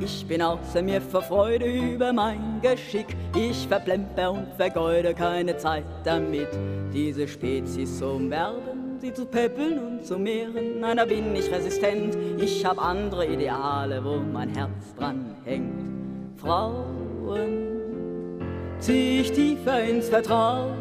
Ich 0.00 0.26
bin 0.26 0.42
außer 0.42 0.82
mir 0.82 1.00
vor 1.00 1.22
Freude 1.22 1.66
über 1.66 2.12
mein 2.12 2.60
Geschick. 2.60 3.16
Ich 3.36 3.66
verplemper 3.66 4.32
und 4.32 4.52
vergeude 4.56 5.14
keine 5.14 5.56
Zeit 5.56 5.84
damit, 6.04 6.48
diese 6.92 7.26
Spezies 7.26 7.98
zu 7.98 8.06
umwerben 8.06 8.81
sie 9.02 9.12
zu 9.12 9.26
peppeln 9.26 9.78
und 9.80 10.06
zu 10.06 10.16
mehren. 10.16 10.78
Nein, 10.80 10.96
da 10.96 11.04
bin 11.04 11.34
ich 11.34 11.50
resistent. 11.50 12.16
Ich 12.38 12.64
hab 12.64 12.78
andere 12.78 13.26
Ideale, 13.26 14.02
wo 14.04 14.18
mein 14.18 14.48
Herz 14.50 14.94
dran 14.96 15.34
hängt. 15.44 16.38
Frauen 16.40 18.38
zieh 18.78 19.22
ich 19.22 19.32
tiefer 19.32 19.82
ins 19.82 20.08
Vertrauen. 20.08 20.76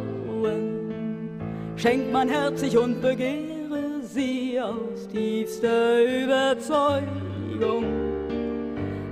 Schenk 1.76 2.12
mein 2.12 2.30
Herz 2.30 2.62
ich 2.62 2.78
und 2.78 3.02
begehre 3.02 4.04
sie 4.04 4.62
aus 4.62 5.08
tiefster 5.12 6.04
Überzeugung. 6.04 7.86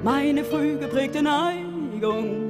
Meine 0.04 0.44
früh 0.44 0.78
geprägte 0.78 1.24
Neigung 1.24 2.49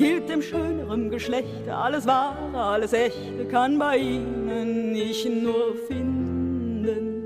gilt 0.00 0.28
dem 0.30 0.40
schöneren 0.40 1.10
Geschlechte. 1.10 1.76
Alles 1.76 2.06
wahre, 2.06 2.58
alles 2.58 2.94
echte 2.94 3.44
kann 3.50 3.78
bei 3.78 3.98
ihnen 3.98 4.94
ich 4.94 5.28
nur 5.28 5.74
finden. 5.86 7.24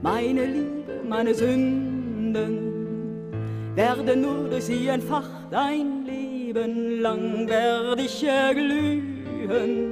Meine 0.00 0.44
Liebe, 0.44 1.00
meine 1.08 1.34
Sünden 1.34 2.60
werden 3.74 4.20
nur 4.20 4.48
durch 4.50 4.66
sie 4.66 4.86
entfacht. 4.86 5.52
Ein 5.52 6.06
Leben 6.06 7.00
lang 7.00 7.48
werde 7.48 8.02
ich 8.02 8.22
erglühen, 8.22 9.82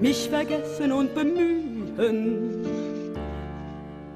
mich 0.00 0.28
vergessen 0.28 0.92
und 0.92 1.14
bemühen. 1.14 2.58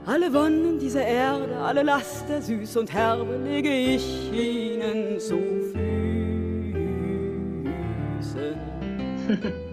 Alle 0.04 0.34
Wonnen 0.34 0.78
dieser 0.78 1.06
Erde, 1.06 1.56
alle 1.56 1.82
Laster 1.82 2.42
süß 2.42 2.76
und 2.76 2.92
herbe 2.92 3.38
lege 3.42 3.70
ich 3.70 4.30
ihnen 4.32 5.18
zu 5.18 5.38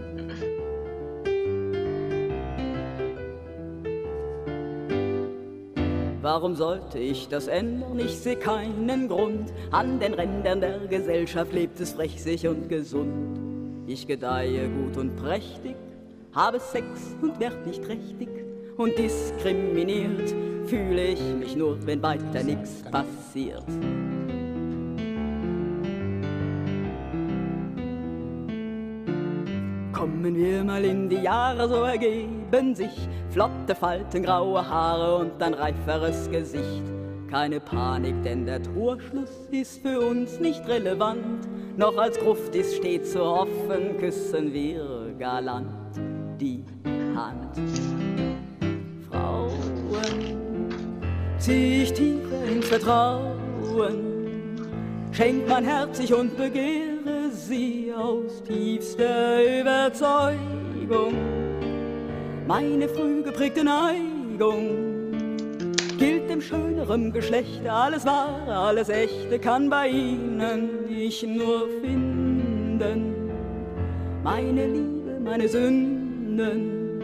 Warum 6.22 6.55
sollte 6.55 6.99
ich 6.99 7.28
das 7.28 7.47
ändern? 7.47 7.97
Ich 7.99 8.18
sehe 8.18 8.36
keinen 8.36 9.07
Grund. 9.07 9.53
An 9.72 9.99
den 9.99 10.14
Rändern 10.14 10.62
der 10.62 10.80
Gesellschaft 10.88 11.53
lebt 11.53 11.80
es 11.80 11.93
frech, 11.93 12.22
sich 12.22 12.47
und 12.47 12.70
gesund. 12.70 13.39
Ich 13.88 14.05
gedeihe 14.05 14.70
gut 14.70 14.97
und 14.97 15.16
prächtig, 15.16 15.76
habe 16.34 16.60
Sex 16.60 17.16
und 17.22 17.39
werd 17.39 17.66
nicht 17.66 17.84
trächtig 17.84 18.30
und 18.78 18.97
diskriminiert. 18.97 20.36
Fühle 20.66 21.07
ich 21.07 21.22
mich 21.39 21.55
nur, 21.55 21.78
wenn 21.88 22.03
weiter 22.03 22.43
nichts 22.43 22.84
passiert. 22.84 23.66
Kommen 30.39 30.51
wir 30.53 30.63
mal 30.63 30.85
in 30.85 31.09
die 31.09 31.17
Jahre, 31.17 31.67
so 31.67 31.83
ergeben 31.83 32.73
sich 32.73 33.09
flotte 33.29 33.75
Falten, 33.75 34.23
graue 34.23 34.65
Haare 34.65 35.17
und 35.17 35.43
ein 35.43 35.53
reiferes 35.53 36.31
Gesicht. 36.31 36.83
Keine 37.29 37.59
Panik, 37.59 38.23
denn 38.23 38.45
der 38.45 38.63
Torschluss 38.63 39.49
ist 39.51 39.81
für 39.81 39.99
uns 39.99 40.39
nicht 40.39 40.65
relevant. 40.65 41.45
Noch 41.75 41.97
als 41.97 42.17
Gruft 42.17 42.55
ist 42.55 42.77
stets 42.77 43.11
zu 43.11 43.19
hoffen, 43.19 43.97
küssen 43.99 44.53
wir 44.53 45.13
galant 45.19 45.99
die 46.39 46.63
Hand. 47.13 47.59
Frauen 49.11 49.51
zieh 51.37 51.83
ich 51.83 51.91
tiefer 51.91 52.45
ins 52.49 52.65
Vertrauen, 52.65 53.35
schenkt 55.11 55.49
mein 55.49 55.65
Herz 55.65 55.99
ich 55.99 56.13
und 56.13 56.37
begehre 56.37 56.98
sie 57.49 57.91
aus 57.97 58.43
tiefster 58.43 59.59
Überzeugung. 59.61 61.15
Meine 62.47 62.87
früh 62.87 63.23
geprägte 63.23 63.63
Neigung 63.63 65.11
gilt 65.97 66.29
dem 66.29 66.41
schöneren 66.41 67.11
Geschlechte. 67.11 67.71
Alles 67.71 68.05
wahre, 68.05 68.55
alles 68.55 68.89
echte 68.89 69.39
kann 69.39 69.67
bei 69.69 69.87
ihnen 69.89 70.69
ich 70.89 71.23
nur 71.23 71.67
finden. 71.81 73.15
Meine 74.23 74.67
Liebe, 74.67 75.19
meine 75.23 75.47
Sünden 75.47 76.99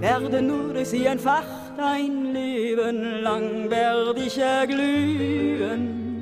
werden 0.00 0.46
nur 0.46 0.72
durch 0.72 0.88
sie 0.88 1.04
entfacht. 1.04 1.78
Ein 1.78 2.32
Leben 2.32 3.20
lang 3.22 3.68
werde 3.68 4.20
ich 4.20 4.38
erglühen, 4.38 6.20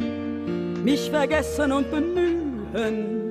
mich 0.84 1.08
vergessen 1.10 1.70
und 1.70 1.88
bemühen. 1.90 3.27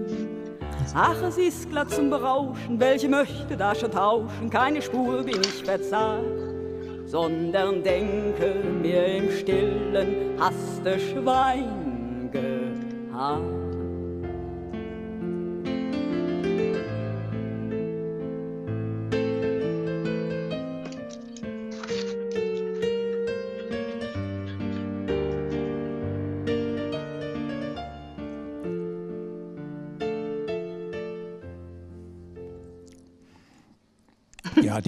Ach, 0.99 1.21
es 1.21 1.37
ist 1.37 1.69
glatt 1.69 1.91
zum 1.91 2.09
Berauschen, 2.09 2.79
welche 2.79 3.07
möchte 3.07 3.55
da 3.55 3.75
schon 3.75 3.91
tauschen? 3.91 4.49
Keine 4.49 4.81
Spur 4.81 5.21
bin 5.21 5.39
ich 5.41 5.63
verzagt, 5.63 6.23
sondern 7.05 7.83
denke 7.83 8.55
mir 8.81 9.05
im 9.05 9.29
Stillen, 9.29 10.39
hast 10.39 10.83
du 10.83 10.99
Schwein 10.99 12.31
gehabt. 12.31 13.56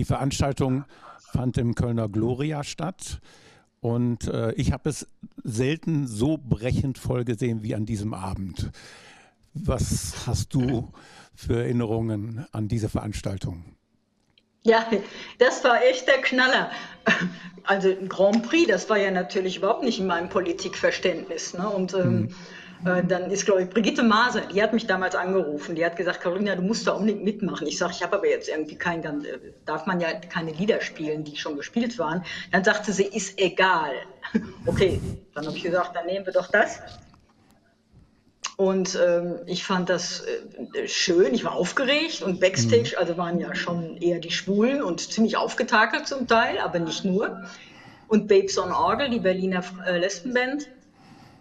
Veranstaltung 0.10 0.86
fand 1.32 1.60
im 1.60 1.76
Kölner 1.76 2.10
Gloria 2.10 2.64
statt. 2.64 3.20
Und 3.80 4.28
äh, 4.28 4.54
ich 4.54 4.72
habe 4.72 4.90
es 4.90 5.08
selten 5.44 6.08
so 6.08 6.38
brechend 6.38 6.98
voll 6.98 7.24
gesehen 7.24 7.62
wie 7.62 7.76
an 7.76 7.86
diesem 7.86 8.16
Abend. 8.16 8.72
Was 9.54 10.26
hast 10.26 10.56
du 10.56 10.92
für 11.36 11.62
Erinnerungen 11.62 12.46
an 12.52 12.68
diese 12.68 12.90
Veranstaltung? 12.90 13.64
Ja, 14.64 14.86
das 15.38 15.64
war 15.64 15.82
echt 15.84 16.08
der 16.08 16.22
Knaller. 16.22 16.72
Also 17.64 17.90
ein 17.90 18.10
Grand 18.10 18.44
Prix, 18.44 18.68
das 18.68 18.90
war 18.90 18.98
ja 18.98 19.12
natürlich 19.12 19.58
überhaupt 19.58 19.84
nicht 19.84 20.00
in 20.00 20.08
meinem 20.08 20.30
Politikverständnis. 20.30 21.54
Ne? 21.54 21.70
Und 21.70 21.94
ähm, 21.94 22.22
mhm. 22.22 22.36
Äh, 22.86 23.04
dann 23.04 23.30
ist, 23.30 23.46
glaube 23.46 23.64
ich, 23.64 23.70
Brigitte 23.70 24.04
Maser, 24.04 24.42
die 24.42 24.62
hat 24.64 24.74
mich 24.74 24.88
damals 24.88 25.16
angerufen. 25.16 25.76
Die 25.76 25.86
hat 25.86 25.96
gesagt, 25.96 26.22
Carolina, 26.22 26.56
du 26.56 26.62
musst 26.62 26.88
da 26.88 26.94
unbedingt 26.94 27.24
mitmachen. 27.24 27.68
Ich 27.68 27.78
sage, 27.78 27.94
ich 27.96 28.04
habe 28.04 28.18
aber 28.18 28.28
jetzt 28.28 28.48
irgendwie 28.48 28.76
kein, 28.76 29.02
dann 29.02 29.26
äh, 29.26 29.38
darf 29.66 29.86
man 29.86 30.00
ja 30.00 30.14
keine 30.14 30.52
Lieder 30.52 30.80
spielen, 30.82 31.24
die 31.24 31.36
schon 31.36 31.58
gespielt 31.58 32.00
waren. 32.00 32.24
Dann 32.52 32.64
sagte 32.64 32.94
sie, 32.94 33.06
ist 33.06 33.40
egal. 33.40 33.92
Okay, 34.66 35.00
dann 35.34 35.48
habe 35.48 35.58
ich 35.58 35.64
gesagt, 35.64 35.96
dann 35.96 36.06
nehmen 36.06 36.26
wir 36.26 36.34
doch 36.34 36.48
das. 36.52 36.80
Und 38.58 39.00
ähm, 39.02 39.40
ich 39.46 39.64
fand 39.64 39.90
das 39.90 40.24
äh, 40.74 40.88
schön, 40.88 41.34
ich 41.34 41.46
war 41.46 41.54
aufgeregt 41.54 42.22
und 42.22 42.40
Backstage, 42.40 42.92
mhm. 42.92 42.98
also 42.98 43.18
waren 43.18 43.40
ja 43.40 43.56
schon 43.56 43.98
eher 43.98 44.20
die 44.20 44.32
Schwulen 44.32 44.84
und 44.84 45.00
ziemlich 45.00 45.38
aufgetakelt 45.38 46.08
zum 46.08 46.28
Teil, 46.28 46.60
aber 46.60 46.78
nicht 46.80 47.06
nur. 47.06 47.42
Und 48.10 48.28
Babes 48.28 48.60
on 48.60 48.72
Orgel, 48.72 49.10
die 49.10 49.20
Berliner 49.20 49.64
äh, 49.88 49.98
Lesbenband. 49.98 50.68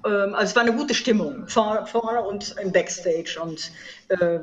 Ähm, 0.05 0.35
also 0.35 0.51
es 0.51 0.57
war 0.57 0.63
eine 0.63 0.75
gute 0.75 0.95
Stimmung 0.95 1.47
vorne 1.49 2.23
und 2.23 2.57
im 2.61 2.73
Backstage. 2.73 3.39
Und 3.41 3.71
äh, 4.09 4.41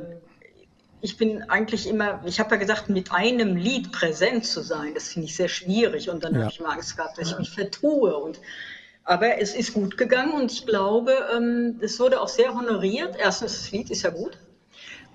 ich 1.01 1.18
bin 1.18 1.43
eigentlich 1.49 1.88
immer, 1.88 2.22
ich 2.26 2.39
habe 2.39 2.51
ja 2.51 2.58
gesagt, 2.58 2.89
mit 2.89 3.12
einem 3.12 3.56
Lied 3.56 3.91
präsent 3.91 4.45
zu 4.45 4.62
sein, 4.62 4.93
das 4.93 5.10
finde 5.10 5.28
ich 5.28 5.36
sehr 5.36 5.49
schwierig. 5.49 6.10
Und 6.10 6.24
dann 6.24 6.34
ja. 6.34 6.41
habe 6.41 6.51
ich 6.51 6.60
immer 6.60 6.72
Angst 6.72 6.97
gehabt, 6.97 7.18
dass 7.18 7.32
ich 7.32 7.38
mich 7.38 7.51
vertue. 7.51 8.16
Und, 8.16 8.39
aber 9.03 9.39
es 9.39 9.53
ist 9.56 9.74
gut 9.74 9.97
gegangen 9.97 10.34
und 10.34 10.51
ich 10.51 10.66
glaube, 10.66 11.14
ähm, 11.36 11.80
es 11.82 11.99
wurde 11.99 12.22
auch 12.22 12.28
sehr 12.28 12.53
honoriert. 12.53 13.16
Erstens, 13.18 13.53
das 13.53 13.72
Lied 13.72 13.89
ist 13.91 14.03
ja 14.03 14.10
gut. 14.10 14.38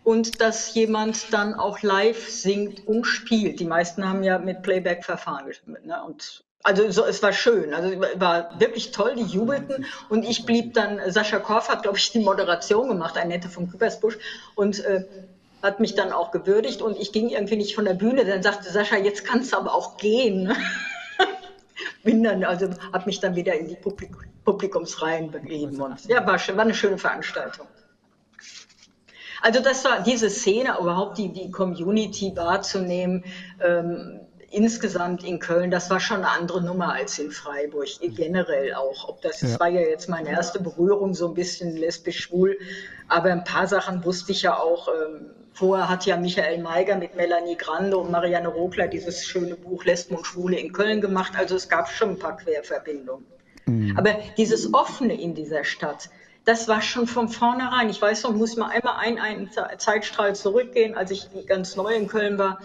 Und 0.02 0.40
dass 0.40 0.74
jemand 0.74 1.32
dann 1.32 1.54
auch 1.54 1.82
live 1.82 2.30
singt 2.30 2.86
und 2.86 3.04
spielt. 3.04 3.60
Die 3.60 3.66
meisten 3.66 4.08
haben 4.08 4.22
ja 4.22 4.38
mit 4.38 4.62
Playback-Verfahren. 4.62 5.52
Ne? 5.66 6.02
Und 6.02 6.44
also 6.62 6.90
so, 6.90 7.04
es 7.04 7.22
war 7.22 7.32
schön, 7.32 7.72
also 7.72 7.98
war 8.16 8.58
wirklich 8.60 8.90
toll, 8.90 9.14
die 9.16 9.22
jubelten. 9.22 9.86
Und 10.08 10.24
ich 10.24 10.44
blieb 10.44 10.74
dann, 10.74 11.00
Sascha 11.10 11.38
Korf 11.38 11.68
hat, 11.68 11.82
glaube 11.82 11.96
ich, 11.96 12.12
die 12.12 12.20
Moderation 12.20 12.88
gemacht, 12.88 13.16
Annette 13.16 13.48
von 13.48 13.70
Küppersbusch 13.70 14.18
und 14.54 14.84
äh, 14.84 15.04
hat 15.62 15.80
mich 15.80 15.94
dann 15.94 16.12
auch 16.12 16.30
gewürdigt. 16.30 16.82
Und 16.82 16.98
ich 16.98 17.12
ging 17.12 17.30
irgendwie 17.30 17.56
nicht 17.56 17.74
von 17.74 17.86
der 17.86 17.94
Bühne, 17.94 18.24
dann 18.24 18.42
sagte 18.42 18.70
Sascha, 18.70 18.96
jetzt 18.96 19.24
kannst 19.24 19.52
du 19.52 19.56
aber 19.56 19.74
auch 19.74 19.96
gehen. 19.96 20.54
Bin 22.04 22.22
dann, 22.22 22.44
also 22.44 22.68
habe 22.92 23.06
mich 23.06 23.20
dann 23.20 23.36
wieder 23.36 23.54
in 23.54 23.68
die 23.68 23.76
Publik 23.76 24.10
Publikumsreihen 24.44 25.30
begeben. 25.30 25.80
Und 25.80 26.04
ja, 26.06 26.26
war, 26.26 26.38
war 26.38 26.64
eine 26.64 26.74
schöne 26.74 26.98
Veranstaltung. 26.98 27.66
Also 29.42 29.60
das 29.60 29.84
war 29.84 30.02
diese 30.02 30.28
Szene, 30.28 30.76
überhaupt 30.80 31.18
die, 31.18 31.32
die 31.32 31.50
Community 31.50 32.32
wahrzunehmen, 32.34 33.24
ähm, 33.62 34.20
insgesamt 34.50 35.24
in 35.24 35.38
Köln, 35.38 35.70
das 35.70 35.90
war 35.90 36.00
schon 36.00 36.18
eine 36.18 36.30
andere 36.30 36.62
Nummer 36.62 36.92
als 36.92 37.18
in 37.18 37.30
Freiburg, 37.30 37.88
generell 38.00 38.74
auch. 38.74 39.08
Ob 39.08 39.22
das, 39.22 39.40
das 39.40 39.60
war 39.60 39.68
ja 39.68 39.80
jetzt 39.80 40.08
meine 40.08 40.30
erste 40.30 40.60
Berührung, 40.60 41.14
so 41.14 41.28
ein 41.28 41.34
bisschen 41.34 41.76
lesbisch-schwul, 41.76 42.58
aber 43.08 43.30
ein 43.30 43.44
paar 43.44 43.66
Sachen 43.66 44.04
wusste 44.04 44.32
ich 44.32 44.42
ja 44.42 44.58
auch. 44.58 44.88
Ähm, 44.88 45.30
vorher 45.52 45.88
hat 45.88 46.06
ja 46.06 46.16
Michael 46.16 46.62
Meiger 46.62 46.96
mit 46.96 47.16
Melanie 47.16 47.56
Grande 47.56 47.96
und 47.96 48.10
Marianne 48.10 48.48
Rogler 48.48 48.88
dieses 48.88 49.24
schöne 49.24 49.54
Buch 49.54 49.84
Lesben 49.84 50.16
und 50.16 50.26
Schwule 50.26 50.58
in 50.58 50.72
Köln 50.72 51.00
gemacht, 51.00 51.32
also 51.36 51.54
es 51.56 51.68
gab 51.68 51.88
schon 51.88 52.10
ein 52.10 52.18
paar 52.18 52.36
Querverbindungen. 52.36 53.24
Mhm. 53.66 53.96
Aber 53.96 54.16
dieses 54.36 54.74
Offene 54.74 55.20
in 55.20 55.34
dieser 55.34 55.64
Stadt, 55.64 56.10
das 56.44 56.66
war 56.66 56.80
schon 56.80 57.06
von 57.06 57.28
vornherein. 57.28 57.90
Ich 57.90 58.00
weiß 58.00 58.24
noch, 58.24 58.32
muss 58.32 58.56
mal 58.56 58.70
einmal 58.70 58.96
einen, 58.96 59.18
einen 59.18 59.50
Zeitstrahl 59.78 60.34
zurückgehen, 60.34 60.96
als 60.96 61.10
ich 61.10 61.28
ganz 61.46 61.76
neu 61.76 61.94
in 61.94 62.08
Köln 62.08 62.38
war. 62.38 62.60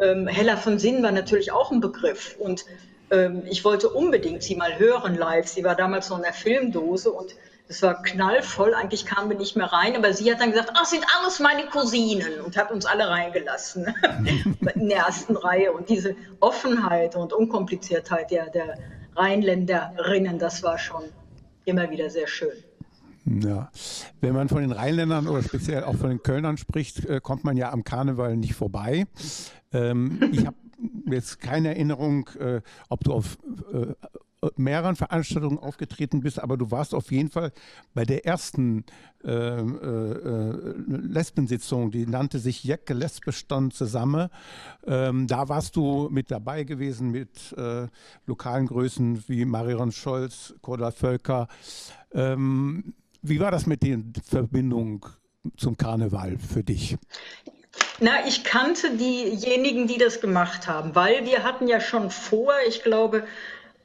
Ähm, 0.00 0.26
Hella 0.26 0.56
von 0.56 0.78
Sinn 0.78 1.02
war 1.02 1.12
natürlich 1.12 1.52
auch 1.52 1.70
ein 1.70 1.80
Begriff 1.80 2.36
und 2.38 2.64
ähm, 3.10 3.42
ich 3.48 3.64
wollte 3.64 3.88
unbedingt 3.88 4.42
sie 4.42 4.56
mal 4.56 4.78
hören 4.78 5.16
live. 5.16 5.46
Sie 5.46 5.64
war 5.64 5.74
damals 5.74 6.10
noch 6.10 6.18
in 6.18 6.24
der 6.24 6.32
Filmdose 6.32 7.10
und 7.10 7.34
es 7.68 7.82
war 7.82 8.02
knallvoll. 8.02 8.74
Eigentlich 8.74 9.06
kamen 9.06 9.30
wir 9.30 9.36
nicht 9.36 9.56
mehr 9.56 9.72
rein, 9.72 9.96
aber 9.96 10.12
sie 10.12 10.30
hat 10.30 10.40
dann 10.40 10.50
gesagt, 10.50 10.72
ach, 10.74 10.84
sind 10.84 11.04
alles 11.18 11.40
meine 11.40 11.66
Cousinen 11.66 12.40
und 12.40 12.56
hat 12.56 12.70
uns 12.70 12.86
alle 12.86 13.08
reingelassen 13.08 13.92
in 14.74 14.88
der 14.88 14.98
ersten 14.98 15.36
Reihe. 15.36 15.72
Und 15.72 15.88
diese 15.88 16.14
Offenheit 16.40 17.16
und 17.16 17.32
Unkompliziertheit 17.32 18.30
der, 18.30 18.50
der 18.50 18.78
Rheinländerinnen, 19.16 20.38
das 20.38 20.62
war 20.62 20.78
schon 20.78 21.04
immer 21.64 21.90
wieder 21.90 22.10
sehr 22.10 22.28
schön. 22.28 22.52
Ja, 23.28 23.72
wenn 24.20 24.34
man 24.34 24.48
von 24.48 24.60
den 24.60 24.70
Rheinländern 24.70 25.26
oder 25.26 25.42
speziell 25.42 25.82
auch 25.82 25.96
von 25.96 26.10
den 26.10 26.22
Kölnern 26.22 26.56
spricht, 26.58 27.04
äh, 27.06 27.20
kommt 27.20 27.42
man 27.42 27.56
ja 27.56 27.72
am 27.72 27.82
Karneval 27.82 28.36
nicht 28.36 28.54
vorbei. 28.54 29.06
Ähm, 29.72 30.20
ich 30.32 30.46
habe 30.46 30.56
jetzt 31.10 31.40
keine 31.40 31.68
Erinnerung, 31.68 32.28
äh, 32.38 32.60
ob 32.88 33.04
du 33.04 33.12
auf 33.12 33.38
äh, 33.72 33.94
mehreren 34.56 34.96
Veranstaltungen 34.96 35.58
aufgetreten 35.58 36.20
bist, 36.20 36.40
aber 36.42 36.56
du 36.56 36.70
warst 36.70 36.94
auf 36.94 37.10
jeden 37.10 37.30
Fall 37.30 37.52
bei 37.94 38.04
der 38.04 38.26
ersten 38.26 38.84
äh, 39.24 39.30
äh, 39.30 40.74
Lesbensitzung, 40.86 41.90
die 41.90 42.06
nannte 42.06 42.38
sich 42.38 42.62
Jecke 42.62 42.94
Lesbestand 42.94 43.74
zusammen. 43.74 44.28
Ähm, 44.86 45.26
da 45.26 45.48
warst 45.48 45.76
du 45.76 46.08
mit 46.10 46.30
dabei 46.30 46.64
gewesen 46.64 47.10
mit 47.10 47.54
äh, 47.56 47.88
lokalen 48.26 48.66
Größen 48.66 49.24
wie 49.28 49.44
Marion 49.44 49.92
Scholz, 49.92 50.54
Cordula 50.62 50.90
Völker. 50.90 51.48
Ähm, 52.12 52.94
wie 53.22 53.40
war 53.40 53.50
das 53.50 53.66
mit 53.66 53.82
der 53.82 53.98
Verbindung 54.22 55.06
zum 55.56 55.76
Karneval 55.76 56.38
für 56.38 56.62
dich? 56.62 56.96
Na, 58.00 58.26
ich 58.26 58.44
kannte 58.44 58.90
diejenigen, 58.90 59.86
die 59.86 59.98
das 59.98 60.20
gemacht 60.20 60.66
haben, 60.66 60.94
weil 60.94 61.24
wir 61.24 61.44
hatten 61.44 61.66
ja 61.66 61.80
schon 61.80 62.10
vor, 62.10 62.52
ich 62.66 62.82
glaube, 62.82 63.24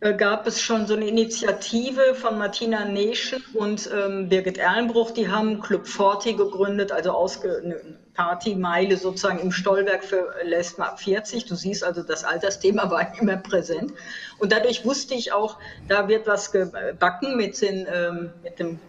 äh, 0.01 0.15
gab 0.15 0.47
es 0.47 0.59
schon 0.59 0.87
so 0.87 0.95
eine 0.95 1.07
Initiative 1.07 2.15
von 2.15 2.37
Martina 2.37 2.85
Neschen 2.85 3.43
und 3.53 3.89
ähm, 3.93 4.29
Birgit 4.29 4.57
Erlenbruch, 4.57 5.11
die 5.11 5.29
haben 5.29 5.61
Club 5.61 5.87
40 5.87 6.37
gegründet, 6.37 6.91
also 6.91 7.15
eine 7.45 7.79
Partymeile 8.15 8.97
sozusagen 8.97 9.39
im 9.39 9.51
Stollwerk 9.51 10.03
für 10.03 10.33
Lesben 10.43 10.81
ab 10.81 10.99
40. 10.99 11.45
Du 11.45 11.55
siehst 11.55 11.83
also, 11.83 12.01
das 12.01 12.23
Altersthema 12.23 12.89
war 12.91 13.13
immer 13.19 13.37
präsent. 13.37 13.93
Und 14.39 14.51
dadurch 14.51 14.83
wusste 14.85 15.13
ich 15.13 15.33
auch, 15.33 15.57
da 15.87 16.07
wird 16.07 16.25
was 16.25 16.51
gebacken 16.51 17.37
mit, 17.37 17.61
den, 17.61 17.87
ähm, 17.91 18.31
mit 18.43 18.59
dem 18.59 18.79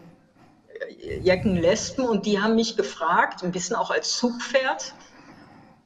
Jecken 1.22 1.56
Lesben 1.56 2.04
und 2.04 2.26
die 2.26 2.40
haben 2.40 2.54
mich 2.54 2.76
gefragt, 2.76 3.42
ein 3.42 3.52
bisschen 3.52 3.76
auch 3.76 3.90
als 3.90 4.16
Zugpferd, 4.16 4.94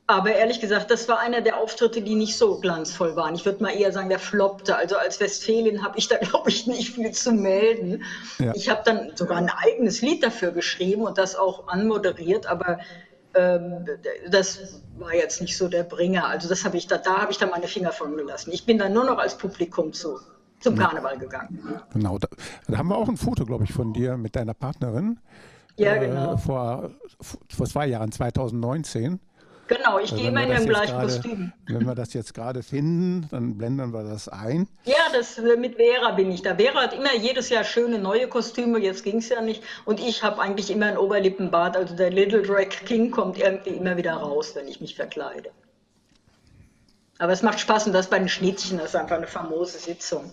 aber 0.08 0.32
ehrlich 0.32 0.60
gesagt, 0.60 0.90
das 0.92 1.08
war 1.08 1.18
einer 1.18 1.40
der 1.40 1.58
Auftritte, 1.58 2.00
die 2.00 2.14
nicht 2.14 2.36
so 2.36 2.60
glanzvoll 2.60 3.16
waren. 3.16 3.34
Ich 3.34 3.44
würde 3.44 3.60
mal 3.62 3.70
eher 3.70 3.90
sagen, 3.90 4.08
der 4.08 4.20
floppte. 4.20 4.76
Also 4.76 4.96
als 4.96 5.18
Westfälin 5.18 5.82
habe 5.82 5.98
ich 5.98 6.06
da, 6.06 6.16
glaube 6.20 6.48
ich, 6.48 6.66
nicht 6.66 6.94
viel 6.94 7.10
zu 7.10 7.32
melden. 7.32 8.04
Ja. 8.38 8.52
Ich 8.54 8.68
habe 8.68 8.82
dann 8.84 9.12
sogar 9.16 9.38
ein 9.38 9.50
eigenes 9.50 10.02
Lied 10.02 10.22
dafür 10.22 10.52
geschrieben 10.52 11.02
und 11.02 11.18
das 11.18 11.34
auch 11.34 11.66
anmoderiert, 11.66 12.46
aber 12.46 12.78
ähm, 13.34 13.84
das 14.28 14.80
war 14.96 15.12
jetzt 15.12 15.40
nicht 15.40 15.56
so 15.56 15.66
der 15.66 15.82
Bringer. 15.82 16.28
Also 16.28 16.48
das 16.48 16.64
habe 16.64 16.76
ich 16.76 16.86
da, 16.86 16.98
da 16.98 17.22
habe 17.22 17.32
ich 17.32 17.38
da 17.38 17.46
meine 17.46 17.66
Finger 17.66 17.90
von 17.90 18.16
gelassen. 18.16 18.52
Ich 18.52 18.64
bin 18.64 18.78
dann 18.78 18.92
nur 18.92 19.04
noch 19.04 19.18
als 19.18 19.36
Publikum 19.36 19.92
zu, 19.92 20.20
zum 20.60 20.76
Karneval 20.76 21.18
gegangen. 21.18 21.80
Genau, 21.92 22.18
da, 22.18 22.28
da 22.66 22.78
haben 22.78 22.88
wir 22.88 22.96
auch 22.96 23.08
ein 23.08 23.16
Foto, 23.16 23.44
glaube 23.44 23.64
ich, 23.64 23.72
von 23.72 23.92
dir 23.92 24.16
mit 24.16 24.36
deiner 24.36 24.54
Partnerin. 24.54 25.18
Ja, 25.76 25.96
genau. 25.96 26.34
Äh, 26.34 26.38
vor, 26.38 26.90
vor 27.20 27.66
zwei 27.66 27.86
Jahren, 27.86 28.10
2019. 28.10 29.20
Genau, 29.68 29.98
ich 29.98 30.14
gehe 30.14 30.28
immer 30.28 30.44
in 30.44 30.50
dem 30.50 30.66
gleichen 30.66 30.92
grade, 30.92 31.06
Kostüm. 31.06 31.52
Wenn 31.66 31.86
wir 31.86 31.96
das 31.96 32.14
jetzt 32.14 32.34
gerade 32.34 32.62
finden, 32.62 33.26
dann 33.30 33.58
blenden 33.58 33.92
wir 33.92 34.04
das 34.04 34.28
ein. 34.28 34.68
Ja, 34.84 34.94
das, 35.12 35.38
äh, 35.38 35.56
mit 35.56 35.74
Vera 35.76 36.12
bin 36.12 36.30
ich 36.30 36.42
da. 36.42 36.54
Vera 36.54 36.82
hat 36.82 36.94
immer 36.94 37.14
jedes 37.16 37.48
Jahr 37.48 37.64
schöne 37.64 37.98
neue 37.98 38.28
Kostüme, 38.28 38.78
jetzt 38.78 39.02
ging 39.02 39.18
es 39.18 39.28
ja 39.28 39.40
nicht. 39.40 39.64
Und 39.84 39.98
ich 39.98 40.22
habe 40.22 40.40
eigentlich 40.40 40.70
immer 40.70 40.86
ein 40.86 40.96
Oberlippenbart. 40.96 41.76
Also 41.76 41.96
der 41.96 42.10
Little 42.10 42.42
Drag 42.42 42.68
King 42.68 43.10
kommt 43.10 43.38
irgendwie 43.38 43.70
immer 43.70 43.96
wieder 43.96 44.14
raus, 44.14 44.52
wenn 44.54 44.68
ich 44.68 44.80
mich 44.80 44.94
verkleide. 44.94 45.50
Aber 47.18 47.32
es 47.32 47.42
macht 47.42 47.58
Spaß 47.58 47.88
und 47.88 47.92
das 47.92 48.08
bei 48.08 48.18
den 48.18 48.28
Schnittchen, 48.28 48.78
das 48.78 48.88
ist 48.88 48.96
einfach 48.96 49.16
eine 49.16 49.26
famose 49.26 49.78
Sitzung. 49.78 50.32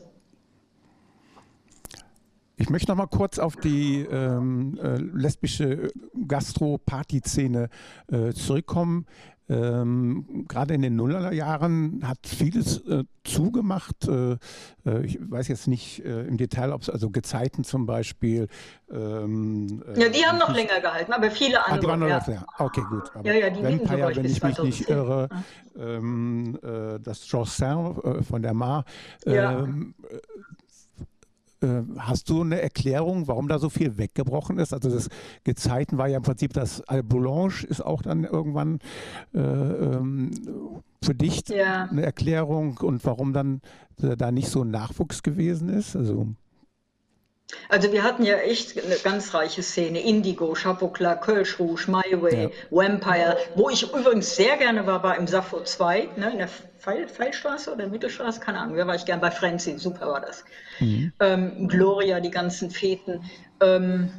Ich 2.64 2.70
möchte 2.70 2.92
noch 2.92 2.96
mal 2.96 3.08
kurz 3.08 3.40
auf 3.40 3.58
die 3.58 4.08
ähm, 4.10 4.80
äh, 4.82 4.96
lesbische 4.96 5.92
Gastro-Party-Szene 6.26 7.68
äh, 8.10 8.32
zurückkommen. 8.32 9.06
Ähm, 9.50 10.46
Gerade 10.48 10.74
in 10.74 10.82
den 10.82 10.96
Nullerjahren 10.96 12.08
hat 12.08 12.20
vieles 12.26 12.78
äh, 12.88 13.04
zugemacht. 13.26 14.08
Äh, 14.08 14.38
äh, 14.86 15.06
ich 15.06 15.20
weiß 15.20 15.50
jetzt 15.50 15.68
nicht 15.68 16.06
äh, 16.06 16.22
im 16.22 16.38
Detail, 16.38 16.72
ob 16.72 16.84
es 16.84 16.90
also 16.90 17.10
Gezeiten 17.10 17.66
zum 17.66 17.86
Beispiel. 17.86 18.48
Ähm, 18.90 19.84
ja, 19.98 20.08
die 20.08 20.26
haben 20.26 20.38
noch 20.38 20.56
länger 20.56 20.80
gehalten, 20.80 21.12
aber 21.12 21.32
viele 21.32 21.66
andere. 21.66 21.76
Ah, 21.76 21.82
die 21.82 21.88
waren 21.88 22.00
noch 22.00 22.08
ja. 22.08 22.24
länger. 22.26 22.46
Okay, 22.60 22.84
gut. 22.90 23.12
Aber 23.14 23.28
ja, 23.28 23.34
ja, 23.34 23.50
die 23.50 23.62
Vampire, 23.62 24.16
wenn 24.16 24.24
ich 24.24 24.42
mich 24.42 24.58
nicht 24.60 24.90
irre, 24.90 25.28
ähm, 25.78 26.58
das 27.04 27.30
Jossin 27.30 28.24
von 28.24 28.42
der 28.42 28.54
Mar. 28.54 28.86
Ja 29.26 29.60
ähm, 29.60 29.96
äh, 30.10 30.16
hast 31.98 32.30
du 32.30 32.42
eine 32.42 32.62
Erklärung, 32.62 33.28
warum 33.28 33.48
da 33.48 33.60
so 33.60 33.70
viel 33.70 33.98
weggebrochen 33.98 34.60
ist? 34.60 34.74
Also 34.74 34.90
das 34.90 35.10
Gezeiten 35.44 35.98
war 35.98 36.08
ja 36.08 36.18
im 36.18 36.24
Prinzip 36.24 36.54
das 36.54 36.84
Boulange 37.04 37.66
ist 37.68 37.82
auch 37.82 38.02
dann 38.02 38.24
irgendwann 38.24 38.80
äh, 39.34 39.40
ähm, 39.40 40.32
für 41.04 41.16
dich 41.16 41.48
ja. 41.50 41.88
eine 41.90 42.04
Erklärung 42.04 42.78
und 42.78 43.04
warum 43.06 43.34
dann 43.34 43.62
äh, 44.02 44.16
da 44.16 44.32
nicht 44.32 44.50
so 44.50 44.64
ein 44.64 44.72
Nachwuchs 44.72 45.24
gewesen 45.24 45.70
ist? 45.70 45.96
Also 45.96 46.28
also 47.70 47.92
wir 47.92 48.04
hatten 48.04 48.24
ja 48.24 48.38
echt 48.38 48.84
eine 48.84 48.96
ganz 48.96 49.34
reiche 49.34 49.64
Szene. 49.64 50.02
Indigo, 50.02 50.54
Chapeau 50.54 50.88
Klar, 50.90 51.20
Kölsch 51.20 51.60
Rouge, 51.60 51.88
My 51.88 52.22
Way, 52.22 52.44
ja. 52.44 52.50
Vampire. 52.72 53.38
Wo 53.56 53.70
ich 53.70 53.84
übrigens 53.84 54.36
sehr 54.36 54.58
gerne 54.58 54.86
war, 54.86 55.04
war 55.04 55.18
im 55.18 55.28
Sappho 55.28 55.62
2, 55.62 56.10
ne, 56.18 56.32
in 56.32 56.38
der 56.40 56.50
Pfeil, 56.80 57.08
Pfeilstraße 57.08 57.72
oder 57.72 57.88
Mittelstraße, 57.88 58.40
keine 58.40 58.60
Ahnung. 58.60 58.78
Da 58.78 58.88
war 58.88 58.96
ich 58.96 59.06
gern 59.06 59.22
bei 59.22 59.32
Frenzy, 59.32 59.78
super 59.78 60.08
war 60.08 60.22
das. 60.22 60.44
Mhm. 60.84 61.14
Ähm, 61.20 61.68
Gloria, 61.68 62.20
die 62.20 62.32
ganzen 62.32 62.70
Feten. 62.70 63.24
Ähm, 63.62 64.12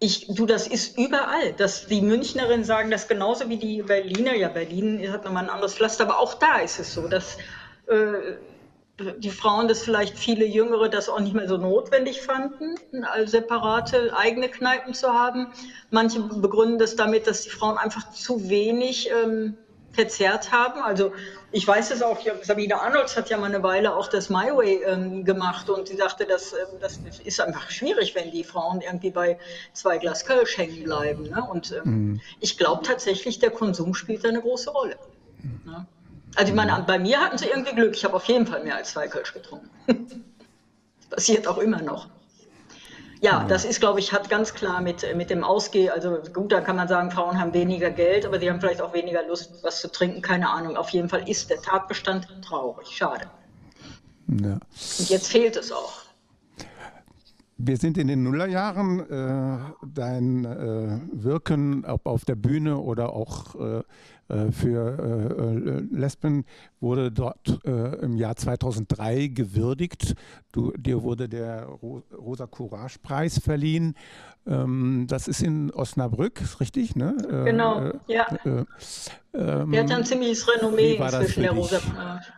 ich, 0.00 0.26
du, 0.28 0.46
das 0.46 0.66
ist 0.66 0.98
überall. 0.98 1.52
Das, 1.56 1.86
die 1.86 2.00
Münchnerinnen 2.00 2.64
sagen 2.64 2.90
das 2.90 3.06
genauso 3.06 3.48
wie 3.48 3.56
die 3.56 3.82
Berliner. 3.82 4.34
Ja, 4.34 4.48
Berlin 4.48 5.10
hat 5.12 5.24
nochmal 5.24 5.44
ein 5.44 5.50
anderes 5.50 5.74
Pflaster, 5.74 6.04
aber 6.04 6.18
auch 6.18 6.34
da 6.34 6.58
ist 6.58 6.80
es 6.80 6.92
so, 6.92 7.06
dass 7.06 7.38
äh, 7.86 8.34
die 9.18 9.30
Frauen 9.30 9.68
das 9.68 9.82
vielleicht 9.82 10.18
viele 10.18 10.44
Jüngere 10.44 10.88
das 10.88 11.08
auch 11.08 11.20
nicht 11.20 11.34
mehr 11.34 11.48
so 11.48 11.56
notwendig 11.56 12.20
fanden, 12.20 12.74
separate 13.24 14.14
eigene 14.16 14.48
Kneipen 14.48 14.92
zu 14.92 15.08
haben. 15.08 15.52
Manche 15.90 16.20
begründen 16.20 16.78
das 16.78 16.96
damit, 16.96 17.26
dass 17.26 17.42
die 17.42 17.50
Frauen 17.50 17.78
einfach 17.78 18.10
zu 18.10 18.48
wenig 18.48 19.08
ähm, 19.10 19.56
verzehrt 19.92 20.52
haben. 20.52 20.82
Also 20.82 21.12
ich 21.52 21.68
weiß 21.68 21.90
es 21.90 22.02
auch, 22.02 22.18
Sabine 22.42 22.80
Arnolds 22.80 23.16
hat 23.16 23.28
ja 23.28 23.36
mal 23.36 23.46
eine 23.46 23.62
Weile 23.62 23.94
auch 23.94 24.08
das 24.08 24.30
My 24.30 24.50
Way 24.56 24.82
ähm, 24.84 25.24
gemacht 25.24 25.68
und 25.68 25.86
sie 25.86 25.96
sagte, 25.96 26.24
dass, 26.24 26.54
ähm, 26.54 26.78
das 26.80 26.98
ist 27.24 27.40
einfach 27.40 27.70
schwierig, 27.70 28.14
wenn 28.14 28.30
die 28.30 28.42
Frauen 28.42 28.80
irgendwie 28.80 29.10
bei 29.10 29.38
zwei 29.74 29.98
Glas 29.98 30.24
Kölsch 30.24 30.56
hängen 30.56 30.82
bleiben. 30.84 31.24
Ne? 31.24 31.46
Und 31.50 31.72
ähm, 31.72 31.82
mhm. 31.84 32.20
ich 32.40 32.56
glaube 32.56 32.82
tatsächlich, 32.84 33.38
der 33.38 33.50
Konsum 33.50 33.94
spielt 33.94 34.24
da 34.24 34.30
eine 34.30 34.40
große 34.40 34.70
Rolle. 34.70 34.96
Mhm. 35.42 35.60
Ne? 35.70 35.86
Also 36.34 36.48
ich 36.50 36.56
meine, 36.56 36.82
bei 36.86 36.98
mir 36.98 37.20
hatten 37.20 37.36
sie 37.36 37.46
irgendwie 37.46 37.74
Glück. 37.74 37.94
Ich 37.94 38.04
habe 38.04 38.14
auf 38.14 38.24
jeden 38.24 38.46
Fall 38.46 38.64
mehr 38.64 38.76
als 38.76 38.92
zwei 38.92 39.06
Kölsch 39.06 39.34
getrunken. 39.34 39.68
das 39.86 41.08
passiert 41.10 41.46
auch 41.46 41.58
immer 41.58 41.82
noch. 41.82 42.08
Ja, 43.22 43.44
das 43.44 43.64
ist, 43.64 43.78
glaube 43.78 44.00
ich, 44.00 44.12
hat 44.12 44.28
ganz 44.28 44.52
klar 44.52 44.80
mit, 44.80 45.06
mit 45.14 45.30
dem 45.30 45.44
Ausgehen, 45.44 45.90
also 45.90 46.18
gut, 46.34 46.50
da 46.50 46.60
kann 46.60 46.74
man 46.74 46.88
sagen, 46.88 47.12
Frauen 47.12 47.38
haben 47.38 47.54
weniger 47.54 47.92
Geld, 47.92 48.26
aber 48.26 48.40
sie 48.40 48.50
haben 48.50 48.60
vielleicht 48.60 48.82
auch 48.82 48.92
weniger 48.92 49.24
Lust, 49.28 49.62
was 49.62 49.80
zu 49.80 49.92
trinken, 49.92 50.22
keine 50.22 50.50
Ahnung. 50.50 50.76
Auf 50.76 50.90
jeden 50.90 51.08
Fall 51.08 51.28
ist 51.28 51.48
der 51.48 51.62
Tatbestand 51.62 52.26
traurig, 52.44 52.88
schade. 52.88 53.26
Ja. 54.26 54.54
Und 54.54 55.08
jetzt 55.08 55.28
fehlt 55.28 55.56
es 55.56 55.70
auch. 55.70 56.02
Wir 57.58 57.76
sind 57.76 57.96
in 57.96 58.08
den 58.08 58.24
Nullerjahren. 58.24 59.08
Äh, 59.08 59.86
dein 59.86 60.44
äh, 60.44 60.98
Wirken, 61.12 61.84
ob 61.84 62.06
auf 62.06 62.24
der 62.24 62.34
Bühne 62.34 62.78
oder 62.78 63.12
auch 63.12 63.54
äh, 63.54 63.78
äh 63.78 63.82
für 64.50 64.98
äh, 64.98 65.68
äh, 65.68 65.82
Lesben, 65.90 66.44
wurde 66.80 67.12
dort 67.12 67.60
im 67.64 68.16
Jahr 68.16 68.36
2003 68.36 69.28
gewürdigt. 69.28 70.14
Du, 70.52 70.72
dir 70.76 71.02
wurde 71.02 71.28
der 71.28 71.64
Ro 71.64 72.02
Rosa 72.16 72.46
Courage 72.46 72.98
Preis 73.02 73.38
verliehen. 73.38 73.94
Ähm, 74.46 75.06
das 75.08 75.28
ist 75.28 75.42
in 75.42 75.70
Osnabrück, 75.70 76.40
ist 76.40 76.60
richtig? 76.60 76.96
Ne? 76.96 77.16
Genau, 77.44 77.92
ja. 78.06 78.26
Ähm, 78.44 79.70
der 79.70 79.84
hat 79.84 79.92
ein 79.92 80.04
ziemliches 80.04 80.48
Renommee 80.48 80.96
inzwischen, 80.96 81.42
der 81.42 81.52
Rosa 81.52 81.78
Courage. 81.78 82.32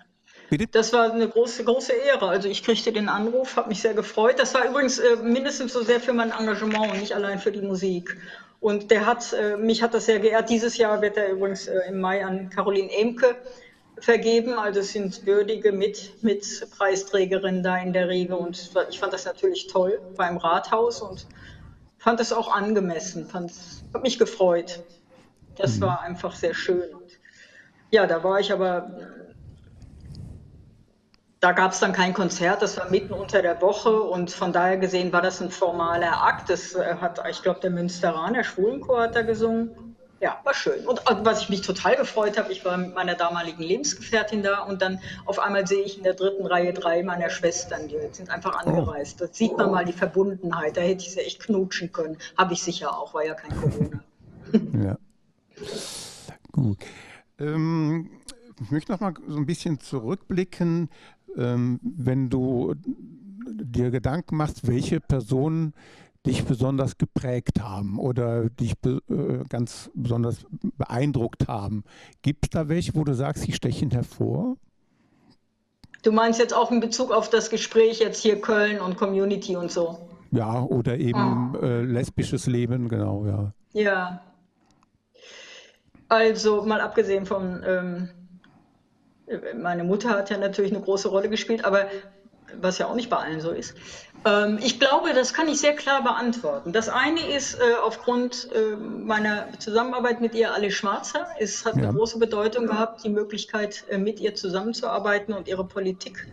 Bitte? 0.51 0.67
Das 0.71 0.93
war 0.93 1.13
eine 1.13 1.29
große, 1.29 1.65
große 1.65 1.93
Ehre. 1.93 2.29
Also 2.29 2.49
ich 2.49 2.63
kriegte 2.63 2.93
den 2.93 3.09
Anruf, 3.09 3.57
habe 3.57 3.69
mich 3.69 3.81
sehr 3.81 3.95
gefreut. 3.95 4.39
Das 4.39 4.55
war 4.55 4.69
übrigens 4.69 4.99
äh, 4.99 5.17
mindestens 5.23 5.73
so 5.73 5.83
sehr 5.83 6.01
für 6.01 6.13
mein 6.13 6.31
Engagement 6.31 6.93
und 6.93 7.01
nicht 7.01 7.15
allein 7.15 7.39
für 7.39 7.53
die 7.53 7.63
Musik. 7.63 8.17
Und 8.65 8.91
der 8.91 9.05
hat, 9.05 9.35
äh, 9.35 9.59
mich 9.59 9.83
hat 9.83 9.93
das 9.93 10.07
sehr 10.07 10.21
geehrt. 10.21 10.49
Dieses 10.49 10.79
Jahr 10.79 11.03
wird 11.03 11.19
er 11.19 11.29
übrigens 11.33 11.69
äh, 11.69 11.81
im 11.87 12.01
Mai 12.01 12.25
an 12.25 12.49
Caroline 12.49 12.91
Emke 12.91 13.37
vergeben. 13.99 14.55
Also 14.55 14.81
es 14.81 14.95
sind 14.95 15.27
würdige 15.27 15.71
mit, 15.71 16.23
mit 16.23 16.67
Preisträgerinnen 16.79 17.63
da 17.63 17.77
in 17.77 17.93
der 17.93 18.09
Riege. 18.09 18.35
Und 18.35 18.71
ich 18.89 18.99
fand 18.99 19.13
das 19.13 19.27
natürlich 19.27 19.67
toll 19.67 20.01
beim 20.17 20.39
Rathaus 20.39 21.03
und 21.03 21.27
fand 21.99 22.21
es 22.21 22.33
auch 22.33 22.51
angemessen. 22.51 23.27
Fand, 23.27 23.53
hat 23.93 24.03
mich 24.03 24.19
gefreut. 24.19 24.83
Das 25.57 25.77
mhm. 25.77 25.83
war 25.83 26.01
einfach 26.01 26.35
sehr 26.35 26.55
schön. 26.55 26.89
ja, 27.91 28.07
da 28.07 28.25
war 28.25 28.41
ich 28.41 28.51
aber 28.51 28.97
da 31.45 31.53
gab 31.53 31.73
es 31.73 31.81
dann 31.81 31.93
kein 31.93 32.15
Konzert, 32.15 32.63
das 32.63 32.79
war 32.79 32.89
mitten 32.89 33.13
unter 33.13 33.43
der 33.43 33.61
Woche 33.61 34.01
und 34.01 34.31
von 34.31 34.51
daher 34.51 34.79
gesehen 34.79 35.13
war 35.13 35.21
das 35.21 35.43
ein 35.43 35.51
formaler 35.51 36.23
Akt. 36.23 36.49
Das 36.49 36.75
äh, 36.75 36.97
hat, 36.99 37.23
ich 37.29 37.43
glaube, 37.43 37.61
der 37.61 37.69
Münsteraner 37.69 38.43
Schwulenchor 38.45 39.03
hat 39.03 39.15
da 39.15 39.21
gesungen. 39.21 39.95
ja, 40.21 40.41
war 40.43 40.55
schön. 40.55 40.87
Und 40.87 41.03
was 41.07 41.43
ich 41.43 41.51
mich 41.51 41.61
total 41.61 41.97
gefreut 41.97 42.39
habe, 42.39 42.51
ich 42.51 42.65
war 42.65 42.79
mit 42.79 42.95
meiner 42.95 43.15
damaligen 43.15 43.63
Lebensgefährtin 43.63 44.43
da 44.43 44.63
und 44.63 44.81
dann 44.81 45.01
auf 45.27 45.39
einmal 45.39 45.67
sehe 45.67 45.83
ich 45.83 45.99
in 45.99 46.03
der 46.03 46.15
dritten 46.15 46.47
Reihe 46.47 46.73
drei 46.73 47.03
meiner 47.03 47.29
Schwestern, 47.29 47.89
die 47.89 47.99
sind 48.13 48.31
einfach 48.31 48.55
oh. 48.65 48.67
angereist. 48.67 49.21
Da 49.21 49.27
sieht 49.31 49.55
man 49.59 49.71
mal 49.71 49.85
die 49.85 49.93
Verbundenheit. 49.93 50.79
Da 50.79 50.81
hätte 50.81 51.05
ich 51.05 51.13
sie 51.13 51.21
echt 51.21 51.41
knutschen 51.41 51.93
können. 51.93 52.17
Habe 52.39 52.55
ich 52.55 52.63
sicher 52.63 52.99
auch, 52.99 53.13
war 53.13 53.27
ja 53.27 53.35
kein 53.35 53.51
Corona. 53.61 54.03
ja. 54.83 54.97
Gut. 56.53 56.79
Ähm, 57.39 58.09
ich 58.63 58.71
möchte 58.71 58.93
noch 58.93 59.01
mal 59.01 59.15
so 59.27 59.37
ein 59.37 59.47
bisschen 59.47 59.81
zurückblicken, 59.81 60.89
ähm, 61.37 61.81
wenn 61.83 62.31
du 62.31 62.75
dir 63.47 63.91
Gedanken 63.91 64.37
machst, 64.37 64.67
welche 64.67 65.01
Personen 65.01 65.75
dich 66.27 66.45
besonders 66.45 66.97
geprägt 66.97 67.61
haben 67.61 67.99
oder 67.99 68.49
dich 68.49 68.79
be 68.79 69.01
äh, 69.11 69.45
ganz 69.49 69.91
besonders 69.95 70.47
beeindruckt 70.79 71.49
haben. 71.49 71.85
Gibt 72.23 72.47
es 72.47 72.51
da 72.51 72.69
welche, 72.69 72.95
wo 72.95 73.05
du 73.05 73.15
sagst, 73.15 73.47
die 73.47 73.53
stechen 73.53 73.91
hervor? 73.91 74.57
Du 76.03 76.13
meinst 76.13 76.39
jetzt 76.39 76.55
auch 76.55 76.71
in 76.71 76.81
Bezug 76.81 77.11
auf 77.13 77.31
das 77.31 77.51
Gespräch 77.51 77.99
jetzt 77.99 78.23
hier 78.23 78.41
Köln 78.41 78.81
und 78.81 78.97
Community 78.97 79.57
und 79.57 79.71
so? 79.71 79.99
Ja, 80.31 80.63
oder 80.63 80.99
eben 80.99 81.19
ah. 81.19 81.59
äh, 81.63 81.83
lesbisches 81.83 82.47
Leben, 82.47 82.89
genau, 82.89 83.27
ja. 83.27 83.53
Ja. 83.73 84.21
Also 86.09 86.65
mal 86.65 86.81
abgesehen 86.81 87.27
von, 87.27 87.63
ähm, 87.67 88.09
meine 89.57 89.85
Mutter 89.85 90.11
hat 90.11 90.31
ja 90.31 90.39
natürlich 90.39 90.73
eine 90.73 90.83
große 90.83 91.09
Rolle 91.09 91.29
gespielt, 91.29 91.65
aber 91.65 91.89
was 92.61 92.79
ja 92.79 92.87
auch 92.87 92.95
nicht 92.95 93.11
bei 93.11 93.17
allen 93.17 93.41
so 93.41 93.51
ist. 93.51 93.75
Ähm, 94.25 94.59
ich 94.63 94.81
glaube, 94.81 95.13
das 95.15 95.35
kann 95.35 95.49
ich 95.49 95.61
sehr 95.61 95.75
klar 95.75 96.03
beantworten. 96.03 96.73
Das 96.73 96.89
eine 96.89 97.21
ist 97.35 97.55
äh, 97.55 97.75
aufgrund 97.83 98.49
äh, 98.55 98.77
meiner 98.77 99.49
Zusammenarbeit 99.59 100.21
mit 100.21 100.35
ihr, 100.35 100.55
Alice 100.55 100.75
Schwarzer. 100.75 101.27
Es 101.39 101.65
hat 101.65 101.77
ja. 101.77 101.85
eine 101.85 101.93
große 101.93 102.19
Bedeutung 102.19 102.67
gehabt, 102.67 103.05
die 103.05 103.11
Möglichkeit, 103.11 103.85
äh, 103.91 103.99
mit 103.99 104.21
ihr 104.21 104.35
zusammenzuarbeiten 104.35 105.35
und 105.35 105.49
ihre 105.49 105.67
Politik 105.67 106.27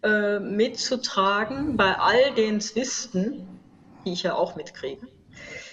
mitzutragen 0.00 1.76
bei 1.76 1.98
all 1.98 2.32
den 2.36 2.60
Zwisten, 2.60 3.48
die 4.04 4.12
ich 4.12 4.22
ja 4.22 4.36
auch 4.36 4.54
mitkriege. 4.54 5.08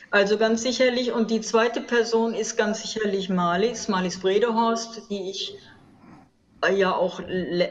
Also 0.09 0.39
ganz 0.39 0.63
sicherlich, 0.63 1.11
und 1.11 1.29
die 1.29 1.41
zweite 1.41 1.79
Person 1.79 2.33
ist 2.33 2.57
ganz 2.57 2.81
sicherlich 2.81 3.29
Malis, 3.29 3.87
Malis 3.87 4.19
Bredehorst, 4.19 5.11
die 5.11 5.29
ich 5.29 5.55
ja 6.69 6.93
auch 6.93 7.19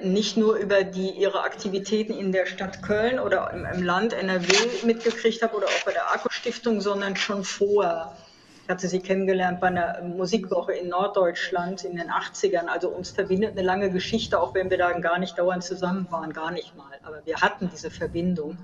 nicht 0.03 0.37
nur 0.37 0.57
über 0.57 0.85
die, 0.85 1.11
ihre 1.11 1.43
Aktivitäten 1.43 2.13
in 2.13 2.33
der 2.33 2.47
Stadt 2.47 2.83
Köln 2.83 3.19
oder 3.19 3.51
im, 3.53 3.65
im 3.65 3.83
Land 3.83 4.13
NRW 4.13 4.53
mitgekriegt 4.85 5.43
habe 5.43 5.57
oder 5.57 5.67
auch 5.67 5.85
bei 5.85 5.93
der 5.93 6.11
Akku-Stiftung, 6.13 6.81
sondern 6.81 7.17
schon 7.17 7.45
vorher. 7.45 8.17
Ich 8.65 8.71
hatte 8.71 8.89
sie 8.89 9.01
kennengelernt 9.01 9.61
bei 9.61 9.67
einer 9.67 10.01
Musikwoche 10.03 10.73
in 10.73 10.89
Norddeutschland 10.89 11.85
in 11.85 11.97
den 11.97 12.09
80ern. 12.09 12.67
Also 12.67 12.89
uns 12.89 13.11
verbindet 13.11 13.53
eine 13.53 13.63
lange 13.63 13.91
Geschichte, 13.91 14.41
auch 14.41 14.55
wenn 14.55 14.71
wir 14.71 14.79
da 14.79 14.91
gar 14.93 15.19
nicht 15.19 15.39
dauernd 15.39 15.63
zusammen 15.63 16.07
waren, 16.11 16.33
gar 16.33 16.51
nicht 16.51 16.75
mal. 16.75 16.99
Aber 17.03 17.21
wir 17.27 17.37
hatten 17.43 17.69
diese 17.71 17.91
Verbindung. 17.91 18.57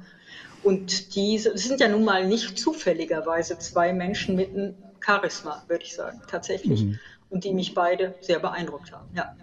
Und 0.63 1.15
diese, 1.15 1.57
sind 1.57 1.81
ja 1.81 1.89
nun 1.89 2.05
mal 2.05 2.27
nicht 2.27 2.59
zufälligerweise 2.59 3.59
zwei 3.59 3.93
Menschen 3.93 4.37
mit 4.37 4.51
einem 4.51 4.75
Charisma, 5.05 5.63
würde 5.69 5.85
ich 5.85 5.95
sagen, 5.95 6.21
tatsächlich. 6.31 6.83
Mhm. 6.83 6.99
Und 7.29 7.45
die 7.45 7.53
mich 7.53 7.75
beide 7.75 8.15
sehr 8.21 8.39
beeindruckt 8.39 8.93
haben. 8.93 9.09
Ja. 9.15 9.35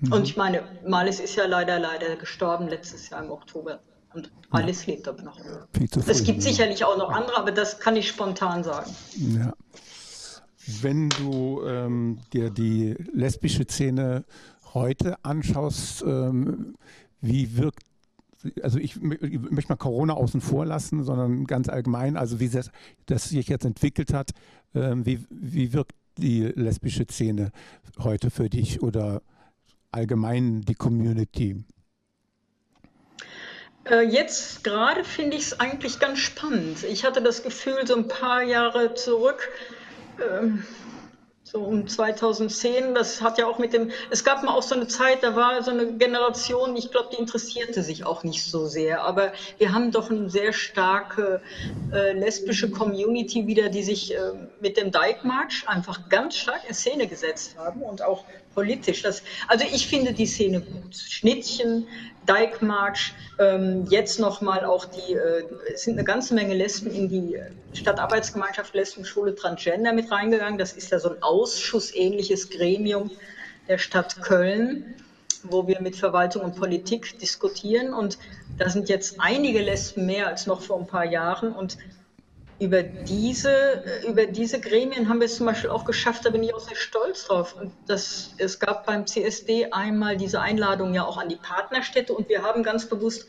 Mhm. 0.00 0.12
Und 0.12 0.22
ich 0.24 0.36
meine, 0.36 0.62
Malis 0.86 1.20
ist 1.20 1.36
ja 1.36 1.46
leider, 1.46 1.78
leider 1.78 2.16
gestorben 2.16 2.68
letztes 2.68 3.10
Jahr 3.10 3.24
im 3.24 3.30
Oktober. 3.30 3.80
Und 4.14 4.30
Alice 4.50 4.86
ja. 4.86 4.94
lebt 4.94 5.08
aber 5.08 5.22
noch. 5.22 5.38
Es 6.06 6.24
gibt 6.24 6.42
sicherlich 6.42 6.84
auch 6.84 6.96
noch 6.96 7.10
andere, 7.10 7.36
aber 7.36 7.52
das 7.52 7.78
kann 7.78 7.96
ich 7.96 8.08
spontan 8.08 8.64
sagen. 8.64 8.90
Ja. 9.16 9.52
Wenn 10.80 11.08
du 11.10 11.62
ähm, 11.66 12.18
dir 12.32 12.50
die 12.50 12.94
lesbische 13.12 13.64
Szene 13.64 14.24
heute 14.74 15.16
anschaust, 15.24 16.02
ähm, 16.02 16.74
wie 17.20 17.56
wirkt, 17.56 17.82
also 18.62 18.78
ich, 18.78 18.96
ich, 18.96 19.40
möchte 19.50 19.72
mal 19.72 19.76
Corona 19.76 20.14
außen 20.14 20.40
vor 20.40 20.66
lassen, 20.66 21.04
sondern 21.04 21.46
ganz 21.46 21.68
allgemein, 21.68 22.16
also 22.16 22.38
wie 22.40 22.48
das, 22.48 22.70
das 23.06 23.28
sich 23.30 23.48
jetzt 23.48 23.64
entwickelt 23.64 24.12
hat, 24.12 24.30
ähm, 24.74 25.04
wie, 25.06 25.24
wie 25.30 25.72
wirkt 25.72 25.92
die 26.18 26.42
lesbische 26.42 27.06
Szene 27.08 27.50
heute 27.98 28.30
für 28.30 28.48
dich 28.48 28.82
oder 28.82 29.22
allgemein 29.92 30.62
die 30.62 30.74
Community? 30.74 31.64
Äh, 33.90 34.02
jetzt 34.02 34.64
gerade 34.64 35.04
finde 35.04 35.36
ich 35.36 35.44
es 35.44 35.60
eigentlich 35.60 35.98
ganz 35.98 36.18
spannend. 36.18 36.84
Ich 36.84 37.04
hatte 37.04 37.22
das 37.22 37.42
Gefühl, 37.42 37.86
so 37.86 37.96
ein 37.96 38.08
paar 38.08 38.42
Jahre 38.42 38.94
zurück, 38.94 39.48
ähm, 40.20 40.64
so 41.50 41.60
um 41.60 41.88
2010, 41.88 42.94
das 42.94 43.22
hat 43.22 43.38
ja 43.38 43.46
auch 43.46 43.58
mit 43.58 43.72
dem, 43.72 43.90
es 44.10 44.22
gab 44.22 44.42
mal 44.42 44.52
auch 44.52 44.62
so 44.62 44.74
eine 44.74 44.86
Zeit, 44.86 45.22
da 45.22 45.34
war 45.34 45.62
so 45.62 45.70
eine 45.70 45.94
Generation, 45.94 46.76
ich 46.76 46.90
glaube, 46.90 47.08
die 47.12 47.18
interessierte 47.18 47.82
sich 47.82 48.04
auch 48.04 48.22
nicht 48.22 48.44
so 48.44 48.66
sehr, 48.66 49.02
aber 49.02 49.32
wir 49.56 49.72
haben 49.72 49.90
doch 49.90 50.10
eine 50.10 50.28
sehr 50.28 50.52
starke 50.52 51.40
äh, 51.90 52.12
lesbische 52.12 52.70
Community 52.70 53.46
wieder, 53.46 53.70
die 53.70 53.82
sich 53.82 54.14
äh, 54.14 54.18
mit 54.60 54.76
dem 54.76 54.92
Dyke 54.92 55.26
March 55.26 55.64
einfach 55.66 56.10
ganz 56.10 56.36
stark 56.36 56.68
in 56.68 56.74
Szene 56.74 57.06
gesetzt 57.06 57.56
haben 57.56 57.80
und 57.80 58.02
auch 58.02 58.24
politisch. 58.58 59.02
Das, 59.02 59.22
also 59.46 59.64
ich 59.72 59.86
finde 59.86 60.12
die 60.12 60.26
Szene 60.26 60.60
gut. 60.60 60.96
Schnittchen, 60.96 61.86
Dijkmarsch, 62.28 63.14
ähm, 63.38 63.86
jetzt 63.88 64.18
nochmal 64.18 64.64
auch 64.64 64.84
die, 64.84 65.12
äh, 65.12 65.44
es 65.72 65.82
sind 65.82 65.94
eine 65.94 66.02
ganze 66.02 66.34
Menge 66.34 66.54
Lesben 66.54 66.90
in 66.90 67.08
die 67.08 67.38
Stadtarbeitsgemeinschaft 67.72 68.74
Lesbenschule 68.74 69.36
Transgender 69.36 69.92
mit 69.92 70.10
reingegangen. 70.10 70.58
Das 70.58 70.72
ist 70.72 70.90
ja 70.90 70.98
so 70.98 71.10
ein 71.10 71.22
ausschussähnliches 71.22 72.50
Gremium 72.50 73.12
der 73.68 73.78
Stadt 73.78 74.22
Köln, 74.22 74.96
wo 75.44 75.68
wir 75.68 75.80
mit 75.80 75.94
Verwaltung 75.94 76.42
und 76.42 76.56
Politik 76.56 77.16
diskutieren. 77.20 77.94
Und 77.94 78.18
da 78.58 78.68
sind 78.68 78.88
jetzt 78.88 79.20
einige 79.20 79.60
Lesben 79.60 80.04
mehr 80.06 80.26
als 80.26 80.48
noch 80.48 80.62
vor 80.62 80.80
ein 80.80 80.88
paar 80.88 81.04
Jahren. 81.04 81.52
Und 81.52 81.78
über 82.60 82.82
diese, 82.82 83.84
über 84.08 84.26
diese 84.26 84.60
Gremien 84.60 85.08
haben 85.08 85.20
wir 85.20 85.26
es 85.26 85.36
zum 85.36 85.46
Beispiel 85.46 85.70
auch 85.70 85.84
geschafft, 85.84 86.24
da 86.24 86.30
bin 86.30 86.42
ich 86.42 86.52
auch 86.54 86.60
sehr 86.60 86.76
stolz 86.76 87.24
drauf. 87.26 87.54
Und 87.60 87.72
das, 87.86 88.34
es 88.38 88.58
gab 88.58 88.86
beim 88.86 89.06
CSD 89.06 89.70
einmal 89.70 90.16
diese 90.16 90.40
Einladung 90.40 90.92
ja 90.92 91.04
auch 91.04 91.18
an 91.18 91.28
die 91.28 91.36
Partnerstädte 91.36 92.12
und 92.12 92.28
wir 92.28 92.42
haben 92.42 92.62
ganz 92.62 92.86
bewusst 92.86 93.28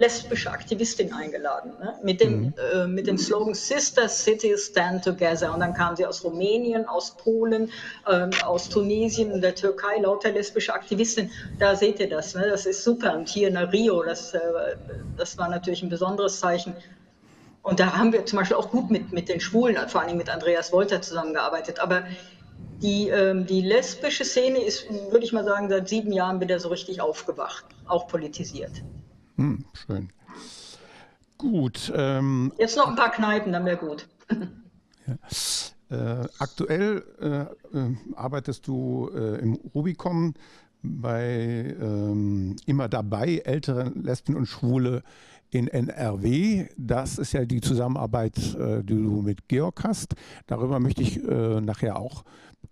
lesbische 0.00 0.50
Aktivistinnen 0.50 1.12
eingeladen, 1.12 1.72
ne? 1.78 1.94
mit, 2.02 2.22
dem, 2.22 2.40
mhm. 2.40 2.54
äh, 2.72 2.86
mit 2.86 3.06
dem 3.06 3.18
Slogan 3.18 3.52
Sister 3.52 4.08
Cities 4.08 4.68
Stand 4.68 5.04
Together. 5.04 5.52
Und 5.52 5.60
dann 5.60 5.74
kamen 5.74 5.94
sie 5.94 6.06
aus 6.06 6.24
Rumänien, 6.24 6.86
aus 6.86 7.18
Polen, 7.18 7.70
ähm, 8.10 8.30
aus 8.42 8.70
Tunesien 8.70 9.30
und 9.30 9.42
der 9.42 9.54
Türkei, 9.54 9.98
lauter 9.98 10.32
lesbische 10.32 10.72
Aktivistinnen. 10.72 11.30
Da 11.58 11.76
seht 11.76 12.00
ihr 12.00 12.08
das, 12.08 12.34
ne? 12.34 12.48
das 12.48 12.64
ist 12.64 12.82
super. 12.82 13.14
Und 13.14 13.28
hier 13.28 13.48
in 13.48 13.58
Rio, 13.58 14.02
das, 14.02 14.32
äh, 14.32 14.40
das 15.18 15.36
war 15.36 15.50
natürlich 15.50 15.82
ein 15.82 15.90
besonderes 15.90 16.40
Zeichen. 16.40 16.74
Und 17.62 17.78
da 17.78 17.96
haben 17.96 18.12
wir 18.12 18.24
zum 18.26 18.38
Beispiel 18.38 18.56
auch 18.56 18.70
gut 18.70 18.90
mit, 18.90 19.12
mit 19.12 19.28
den 19.28 19.40
Schwulen, 19.40 19.76
vor 19.88 20.02
allem 20.02 20.16
mit 20.16 20.30
Andreas 20.30 20.72
Wolter 20.72 21.02
zusammengearbeitet. 21.02 21.78
Aber 21.78 22.04
die, 22.82 23.08
ähm, 23.08 23.46
die 23.46 23.60
lesbische 23.60 24.24
Szene 24.24 24.62
ist, 24.62 24.86
würde 25.10 25.24
ich 25.24 25.32
mal 25.32 25.44
sagen, 25.44 25.68
seit 25.68 25.88
sieben 25.88 26.12
Jahren 26.12 26.40
wieder 26.40 26.58
so 26.58 26.68
richtig 26.68 27.00
aufgewacht, 27.00 27.64
auch 27.86 28.08
politisiert. 28.08 28.82
Hm, 29.36 29.64
schön. 29.74 30.10
Gut. 31.36 31.92
Ähm, 31.94 32.52
Jetzt 32.58 32.76
noch 32.76 32.88
ein 32.88 32.96
paar 32.96 33.10
Kneipen, 33.10 33.52
dann 33.52 33.64
wäre 33.64 33.76
gut. 33.76 34.08
ja. 35.06 35.16
Äh, 35.90 36.28
aktuell 36.38 37.02
äh, 37.20 37.76
äh, 37.76 37.96
arbeitest 38.14 38.66
du 38.68 39.10
äh, 39.12 39.40
im 39.40 39.54
Rubicon 39.74 40.34
bei 40.82 41.74
ähm, 41.80 42.56
immer 42.64 42.88
dabei, 42.88 43.38
ältere 43.44 43.90
Lesben 43.96 44.36
und 44.36 44.46
Schwule 44.46 45.02
in 45.50 45.68
NRW. 45.68 46.66
Das 46.76 47.18
ist 47.18 47.32
ja 47.32 47.44
die 47.44 47.60
Zusammenarbeit, 47.60 48.54
äh, 48.54 48.82
die 48.82 48.94
du 48.94 49.22
mit 49.22 49.48
Georg 49.48 49.84
hast. 49.84 50.14
Darüber 50.46 50.80
möchte 50.80 51.02
ich 51.02 51.22
äh, 51.22 51.60
nachher 51.60 51.98
auch 51.98 52.24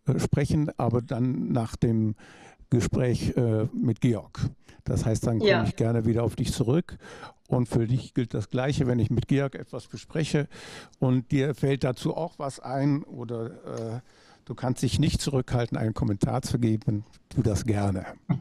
äh, 0.06 0.18
sprechen, 0.18 0.70
aber 0.76 1.02
dann 1.02 1.52
nach 1.52 1.76
dem 1.76 2.14
Gespräch 2.70 3.34
mit 3.72 4.02
Georg. 4.02 4.40
Das 4.84 5.06
heißt, 5.06 5.26
dann 5.26 5.38
komme 5.38 5.50
ja. 5.50 5.64
ich 5.64 5.74
gerne 5.76 6.04
wieder 6.04 6.22
auf 6.22 6.36
dich 6.36 6.52
zurück. 6.52 6.98
Und 7.46 7.66
für 7.66 7.86
dich 7.86 8.12
gilt 8.12 8.34
das 8.34 8.50
Gleiche, 8.50 8.86
wenn 8.86 8.98
ich 8.98 9.08
mit 9.08 9.26
Georg 9.26 9.54
etwas 9.54 9.86
bespreche 9.86 10.48
und 10.98 11.32
dir 11.32 11.54
fällt 11.54 11.82
dazu 11.82 12.14
auch 12.14 12.38
was 12.38 12.60
ein 12.60 13.04
oder 13.04 14.02
du 14.44 14.54
kannst 14.54 14.82
dich 14.82 14.98
nicht 14.98 15.22
zurückhalten, 15.22 15.78
einen 15.78 15.94
Kommentar 15.94 16.42
zu 16.42 16.58
geben, 16.58 17.04
tu 17.30 17.40
das 17.40 17.64
gerne. 17.64 18.04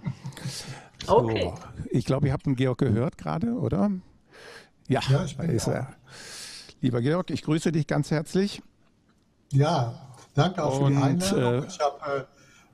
So, 1.06 1.20
okay. 1.20 1.54
Ich 1.90 2.06
glaube, 2.06 2.28
ihr 2.28 2.34
habt 2.34 2.46
den 2.46 2.56
Georg 2.56 2.80
gehört 2.80 3.18
gerade, 3.18 3.54
oder? 3.54 3.92
Ja, 4.88 5.02
ja 5.10 5.24
ich 5.26 5.38
bin 5.38 5.50
ist 5.50 5.68
er. 5.68 5.88
Lieber 6.82 7.02
Georg, 7.02 7.30
ich 7.32 7.44
grüße 7.44 7.72
dich 7.72 7.88
ganz 7.88 8.12
herzlich. 8.12 8.62
Ja, 9.52 9.94
danke 10.36 10.64
auch 10.64 10.80
und, 10.80 10.94
für 10.94 11.00
die 11.00 11.04
Einladung. 11.04 11.64
Äh, 11.64 11.68
ich 11.68 11.80
habe 11.80 12.28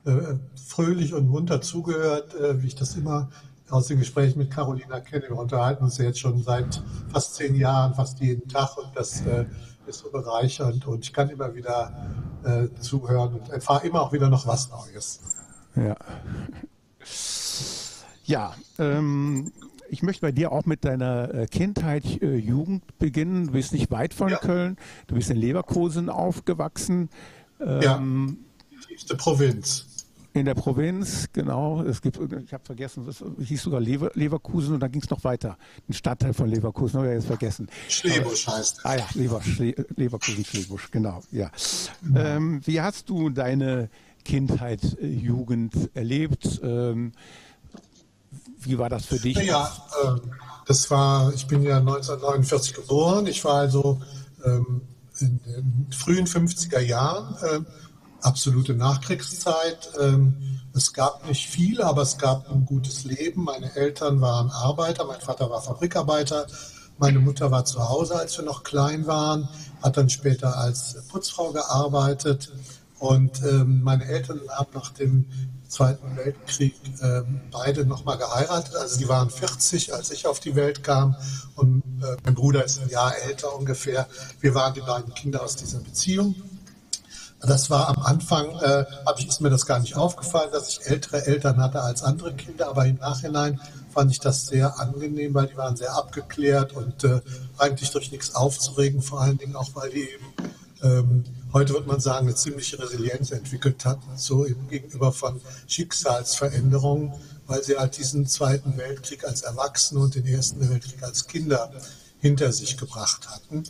äh, 0.04 0.10
äh, 0.10 0.36
fröhlich 0.68 1.14
und 1.14 1.28
munter 1.28 1.60
zugehört, 1.60 2.34
äh, 2.34 2.62
wie 2.62 2.66
ich 2.66 2.74
das 2.74 2.96
immer 2.96 3.30
aus 3.70 3.86
den 3.86 3.98
Gesprächen 3.98 4.38
mit 4.38 4.50
Carolina 4.50 5.00
kenne. 5.00 5.24
Wir 5.28 5.38
unterhalten 5.38 5.84
uns 5.84 5.98
ja 5.98 6.04
jetzt 6.04 6.20
schon 6.20 6.42
seit 6.42 6.82
fast 7.12 7.34
zehn 7.34 7.54
Jahren, 7.56 7.94
fast 7.94 8.20
jeden 8.20 8.48
Tag 8.48 8.76
und 8.76 8.94
das 8.94 9.22
äh, 9.22 9.46
ist 9.86 10.00
so 10.00 10.10
bereichernd 10.10 10.86
und 10.86 11.04
ich 11.04 11.12
kann 11.12 11.30
immer 11.30 11.54
wieder 11.54 11.92
äh, 12.44 12.68
zuhören 12.80 13.34
und 13.34 13.48
erfahre 13.50 13.86
immer 13.86 14.02
auch 14.02 14.12
wieder 14.12 14.28
noch 14.28 14.46
was 14.46 14.70
Neues. 14.70 15.20
Ja. 15.74 15.96
Ja, 18.26 18.54
ähm, 18.78 19.52
ich 19.94 20.02
möchte 20.02 20.22
bei 20.22 20.32
dir 20.32 20.50
auch 20.50 20.66
mit 20.66 20.84
deiner 20.84 21.32
äh, 21.32 21.46
Kindheit, 21.46 22.20
äh, 22.20 22.34
Jugend 22.34 22.82
beginnen. 22.98 23.46
Du 23.46 23.52
bist 23.52 23.72
nicht 23.72 23.92
weit 23.92 24.12
von 24.12 24.28
ja. 24.28 24.38
Köln, 24.38 24.76
du 25.06 25.14
bist 25.14 25.30
in 25.30 25.36
Leverkusen 25.36 26.08
aufgewachsen. 26.08 27.10
Ähm, 27.60 27.80
ja, 27.80 28.02
tiefste 28.88 29.16
Provinz. 29.16 29.86
In 30.32 30.46
der 30.46 30.54
Provinz, 30.54 31.28
genau. 31.32 31.82
Es 31.82 32.02
gibt, 32.02 32.18
ich 32.18 32.52
habe 32.52 32.64
vergessen, 32.64 33.06
es 33.08 33.22
hieß 33.46 33.62
sogar 33.62 33.80
Lever, 33.80 34.10
Leverkusen 34.14 34.74
und 34.74 34.80
dann 34.80 34.90
ging 34.90 35.00
es 35.00 35.08
noch 35.08 35.22
weiter. 35.22 35.56
Ein 35.88 35.92
Stadtteil 35.92 36.34
von 36.34 36.48
Leverkusen, 36.48 36.98
habe 36.98 37.10
ich 37.10 37.14
jetzt 37.14 37.26
vergessen. 37.28 37.68
Schlebusch 37.88 38.48
heißt 38.48 38.78
es. 38.78 38.84
Ah 38.84 38.96
ja, 38.96 39.06
Lever, 39.14 39.40
Schle, 39.42 39.76
Leverkusen, 39.94 40.44
Schlebusch, 40.44 40.90
genau. 40.90 41.22
Ja. 41.30 41.52
Mhm. 42.02 42.16
Ähm, 42.16 42.60
wie 42.64 42.80
hast 42.80 43.08
du 43.08 43.30
deine 43.30 43.90
Kindheit, 44.24 44.98
äh, 45.00 45.06
Jugend 45.06 45.90
erlebt? 45.94 46.60
Ähm, 46.64 47.12
wie 48.64 48.78
war 48.78 48.88
das 48.88 49.06
für 49.06 49.18
dich? 49.18 49.36
Ja, 49.36 49.70
äh, 50.02 50.20
das 50.66 50.90
war, 50.90 51.32
ich 51.34 51.46
bin 51.46 51.62
ja 51.62 51.78
1949 51.78 52.74
geboren. 52.74 53.26
Ich 53.26 53.44
war 53.44 53.56
also 53.56 54.00
ähm, 54.44 54.82
in 55.18 55.40
den 55.44 55.86
frühen 55.92 56.26
50er 56.26 56.80
Jahren, 56.80 57.36
äh, 57.42 57.60
absolute 58.22 58.74
Nachkriegszeit. 58.74 59.90
Ähm, 60.00 60.60
es 60.74 60.92
gab 60.92 61.26
nicht 61.28 61.46
viel, 61.46 61.82
aber 61.82 62.02
es 62.02 62.18
gab 62.18 62.50
ein 62.50 62.64
gutes 62.64 63.04
Leben. 63.04 63.44
Meine 63.44 63.74
Eltern 63.76 64.20
waren 64.20 64.50
Arbeiter, 64.50 65.04
mein 65.04 65.20
Vater 65.20 65.50
war 65.50 65.62
Fabrikarbeiter. 65.62 66.46
Meine 66.98 67.18
Mutter 67.18 67.50
war 67.50 67.64
zu 67.64 67.88
Hause, 67.88 68.16
als 68.16 68.38
wir 68.38 68.44
noch 68.44 68.62
klein 68.62 69.06
waren, 69.06 69.48
hat 69.82 69.96
dann 69.96 70.08
später 70.08 70.56
als 70.56 70.96
Putzfrau 71.08 71.52
gearbeitet. 71.52 72.52
Und 72.98 73.42
ähm, 73.42 73.82
meine 73.82 74.04
Eltern 74.04 74.40
haben 74.48 74.70
nach 74.74 74.90
dem 74.90 75.26
Zweiten 75.74 76.16
Weltkrieg 76.16 76.74
äh, 77.00 77.22
beide 77.50 77.84
nochmal 77.84 78.16
geheiratet. 78.16 78.76
Also 78.76 78.96
die 78.96 79.08
waren 79.08 79.28
40, 79.28 79.92
als 79.92 80.12
ich 80.12 80.28
auf 80.28 80.38
die 80.38 80.54
Welt 80.54 80.84
kam 80.84 81.16
und 81.56 81.82
äh, 82.00 82.16
mein 82.24 82.34
Bruder 82.36 82.64
ist 82.64 82.80
ein 82.80 82.88
Jahr 82.88 83.12
älter 83.18 83.52
ungefähr. 83.56 84.06
Wir 84.40 84.54
waren 84.54 84.72
die 84.72 84.82
beiden 84.82 85.12
Kinder 85.14 85.42
aus 85.42 85.56
dieser 85.56 85.80
Beziehung. 85.80 86.36
Das 87.40 87.70
war 87.70 87.88
am 87.88 87.98
Anfang, 88.04 88.56
äh, 88.60 88.84
ich, 89.18 89.26
ist 89.26 89.40
mir 89.40 89.50
das 89.50 89.66
gar 89.66 89.80
nicht 89.80 89.96
aufgefallen, 89.96 90.50
dass 90.52 90.68
ich 90.68 90.86
ältere 90.86 91.26
Eltern 91.26 91.56
hatte 91.56 91.82
als 91.82 92.04
andere 92.04 92.34
Kinder, 92.34 92.68
aber 92.68 92.86
im 92.86 92.96
Nachhinein 92.96 93.60
fand 93.92 94.12
ich 94.12 94.20
das 94.20 94.46
sehr 94.46 94.78
angenehm, 94.78 95.34
weil 95.34 95.48
die 95.48 95.56
waren 95.56 95.76
sehr 95.76 95.92
abgeklärt 95.94 96.72
und 96.72 97.02
äh, 97.02 97.20
eigentlich 97.58 97.90
durch 97.90 98.12
nichts 98.12 98.36
aufzuregen, 98.36 99.02
vor 99.02 99.20
allen 99.20 99.38
Dingen 99.38 99.56
auch, 99.56 99.70
weil 99.74 99.90
die 99.90 100.08
eben 100.08 100.26
ähm, 100.82 101.24
heute 101.54 101.72
würde 101.72 101.86
man 101.86 102.00
sagen, 102.00 102.26
eine 102.26 102.34
ziemliche 102.34 102.78
Resilienz 102.78 103.30
entwickelt 103.30 103.84
hat, 103.84 104.00
so 104.16 104.44
gegenüber 104.68 105.12
von 105.12 105.40
Schicksalsveränderungen, 105.68 107.12
weil 107.46 107.62
sie 107.62 107.76
halt 107.76 107.96
diesen 107.96 108.26
Zweiten 108.26 108.76
Weltkrieg 108.76 109.24
als 109.24 109.42
Erwachsene 109.42 110.00
und 110.00 110.14
den 110.16 110.26
Ersten 110.26 110.68
Weltkrieg 110.68 111.02
als 111.02 111.26
Kinder 111.26 111.72
hinter 112.18 112.52
sich 112.52 112.76
gebracht 112.76 113.28
hatten. 113.30 113.62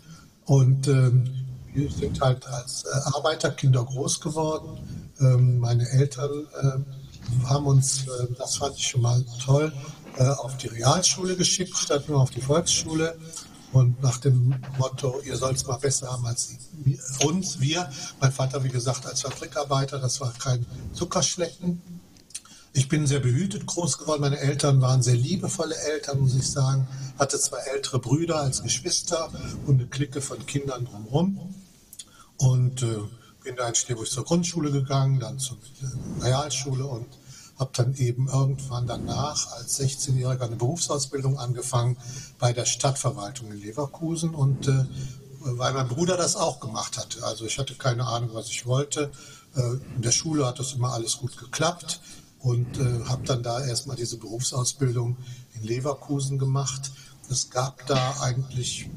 Und 0.46 0.88
ähm, 0.88 1.28
wir 1.72 1.90
sind 1.90 2.20
halt 2.20 2.46
als 2.46 2.84
äh, 2.84 2.88
Arbeiterkinder 3.16 3.84
groß 3.84 4.20
geworden. 4.20 4.78
Ähm, 5.20 5.58
meine 5.58 5.88
Eltern 5.90 6.46
äh, 6.62 7.46
haben 7.46 7.66
uns, 7.66 8.06
äh, 8.06 8.26
das 8.38 8.56
fand 8.56 8.76
ich 8.76 8.86
schon 8.86 9.02
mal 9.02 9.22
toll, 9.44 9.72
äh, 10.16 10.24
auf 10.24 10.56
die 10.56 10.68
Realschule 10.68 11.36
geschickt, 11.36 11.76
statt 11.76 12.08
nur 12.08 12.20
auf 12.20 12.30
die 12.30 12.40
Volksschule. 12.40 13.18
Und 13.74 14.00
nach 14.04 14.18
dem 14.18 14.54
Motto, 14.78 15.20
ihr 15.24 15.36
sollt 15.36 15.56
es 15.56 15.66
mal 15.66 15.78
besser 15.78 16.12
haben 16.12 16.24
als 16.26 16.50
uns, 17.24 17.58
wir. 17.58 17.90
Mein 18.20 18.30
Vater, 18.30 18.62
wie 18.62 18.68
gesagt, 18.68 19.04
als 19.04 19.22
Fabrikarbeiter, 19.22 19.98
das 19.98 20.20
war 20.20 20.32
kein 20.32 20.64
Zuckerschlecken. 20.92 21.82
Ich 22.72 22.88
bin 22.88 23.08
sehr 23.08 23.18
behütet 23.18 23.66
groß 23.66 23.98
geworden. 23.98 24.20
Meine 24.20 24.38
Eltern 24.38 24.80
waren 24.80 25.02
sehr 25.02 25.16
liebevolle 25.16 25.74
Eltern, 25.76 26.20
muss 26.20 26.36
ich 26.36 26.48
sagen. 26.48 26.86
Hatte 27.18 27.36
zwei 27.40 27.58
ältere 27.74 27.98
Brüder 27.98 28.40
als 28.40 28.62
Geschwister 28.62 29.28
und 29.66 29.80
eine 29.80 29.88
Clique 29.88 30.20
von 30.20 30.46
Kindern 30.46 30.84
drumherum. 30.84 31.52
Und 32.36 32.82
äh, 32.84 32.98
bin 33.42 33.56
da 33.56 33.68
in 33.68 33.74
Stebusch 33.74 34.10
zur 34.10 34.24
Grundschule 34.24 34.70
gegangen, 34.70 35.18
dann 35.18 35.40
zur 35.40 35.56
Realschule 36.20 36.86
und 36.86 37.06
habe 37.58 37.70
dann 37.74 37.94
eben 37.96 38.28
irgendwann 38.28 38.86
danach 38.86 39.52
als 39.52 39.80
16-Jähriger 39.80 40.42
eine 40.42 40.56
Berufsausbildung 40.56 41.38
angefangen 41.38 41.96
bei 42.38 42.52
der 42.52 42.64
Stadtverwaltung 42.64 43.52
in 43.52 43.60
Leverkusen 43.60 44.34
und 44.34 44.68
äh, 44.68 44.84
weil 45.40 45.74
mein 45.74 45.88
Bruder 45.88 46.16
das 46.16 46.36
auch 46.36 46.58
gemacht 46.58 46.96
hatte. 46.96 47.22
Also 47.24 47.44
ich 47.44 47.58
hatte 47.58 47.74
keine 47.74 48.06
Ahnung, 48.06 48.30
was 48.32 48.48
ich 48.48 48.66
wollte. 48.66 49.10
Äh, 49.54 49.60
in 49.96 50.02
der 50.02 50.10
Schule 50.10 50.46
hat 50.46 50.58
das 50.58 50.72
immer 50.72 50.92
alles 50.92 51.18
gut 51.18 51.36
geklappt 51.36 52.00
und 52.40 52.78
äh, 52.78 53.04
habe 53.04 53.24
dann 53.24 53.42
da 53.42 53.64
erstmal 53.64 53.96
diese 53.96 54.16
Berufsausbildung 54.16 55.16
in 55.54 55.62
Leverkusen 55.62 56.38
gemacht. 56.38 56.90
Es 57.30 57.50
gab 57.50 57.86
da 57.86 58.16
eigentlich 58.20 58.90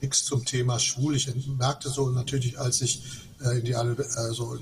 nichts 0.00 0.24
zum 0.24 0.44
Thema 0.44 0.78
schwul. 0.78 1.14
Ich 1.16 1.28
merkte 1.58 1.90
so 1.90 2.08
natürlich, 2.10 2.58
als 2.58 2.80
ich 2.80 3.02
äh, 3.44 3.58
in 3.58 3.64
die 3.64 3.74
also 3.74 4.58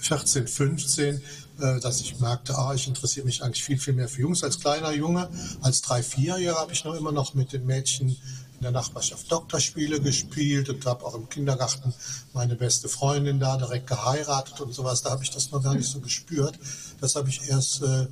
14, 0.00 0.46
15 0.46 1.16
äh, 1.16 1.20
dass 1.60 2.00
ich 2.00 2.18
merkte, 2.20 2.56
ah, 2.56 2.74
ich 2.74 2.88
interessiere 2.88 3.26
mich 3.26 3.42
eigentlich 3.42 3.62
viel, 3.62 3.78
viel 3.78 3.94
mehr 3.94 4.08
für 4.08 4.22
Jungs 4.22 4.42
als 4.42 4.58
kleiner 4.60 4.92
Junge. 4.92 5.28
Als 5.60 5.82
drei, 5.82 6.02
vier 6.02 6.38
Jahre 6.38 6.58
habe 6.58 6.72
ich 6.72 6.84
noch 6.84 6.94
immer 6.94 7.12
noch 7.12 7.34
mit 7.34 7.52
den 7.52 7.66
Mädchen 7.66 8.16
in 8.60 8.64
der 8.64 8.72
Nachbarschaft 8.72 9.32
Doktorspiele 9.32 10.02
gespielt 10.02 10.68
und 10.68 10.84
habe 10.84 11.06
auch 11.06 11.14
im 11.14 11.30
Kindergarten 11.30 11.94
meine 12.34 12.56
beste 12.56 12.90
Freundin 12.90 13.40
da 13.40 13.56
direkt 13.56 13.86
geheiratet 13.86 14.60
und 14.60 14.74
sowas. 14.74 15.00
Da 15.00 15.10
habe 15.10 15.22
ich 15.22 15.30
das 15.30 15.50
noch 15.50 15.62
gar 15.62 15.74
nicht 15.74 15.88
so 15.88 16.00
gespürt. 16.00 16.58
Das 17.00 17.16
habe 17.16 17.30
ich 17.30 17.48
erst, 17.48 17.82
äh, 17.82 18.06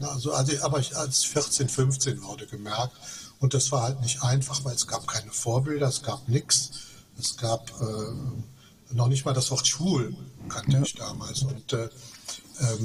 also, 0.00 0.32
also, 0.32 0.52
aber 0.62 0.80
ich 0.80 0.96
als 0.96 1.24
14, 1.24 1.68
15 1.68 2.22
wurde 2.24 2.46
gemerkt. 2.48 2.96
Und 3.38 3.54
das 3.54 3.70
war 3.70 3.82
halt 3.82 4.00
nicht 4.00 4.24
einfach, 4.24 4.64
weil 4.64 4.74
es 4.74 4.88
gab 4.88 5.06
keine 5.06 5.30
Vorbilder, 5.30 5.86
es 5.86 6.02
gab 6.02 6.28
nichts. 6.28 6.70
Es 7.16 7.36
gab 7.36 7.70
äh, 7.80 8.94
noch 8.94 9.06
nicht 9.06 9.24
mal 9.24 9.34
das 9.34 9.52
Wort 9.52 9.66
schwul, 9.66 10.16
kannte 10.48 10.72
ja. 10.72 10.82
ich 10.82 10.94
damals. 10.94 11.42
Und 11.42 11.72
äh, 11.72 11.88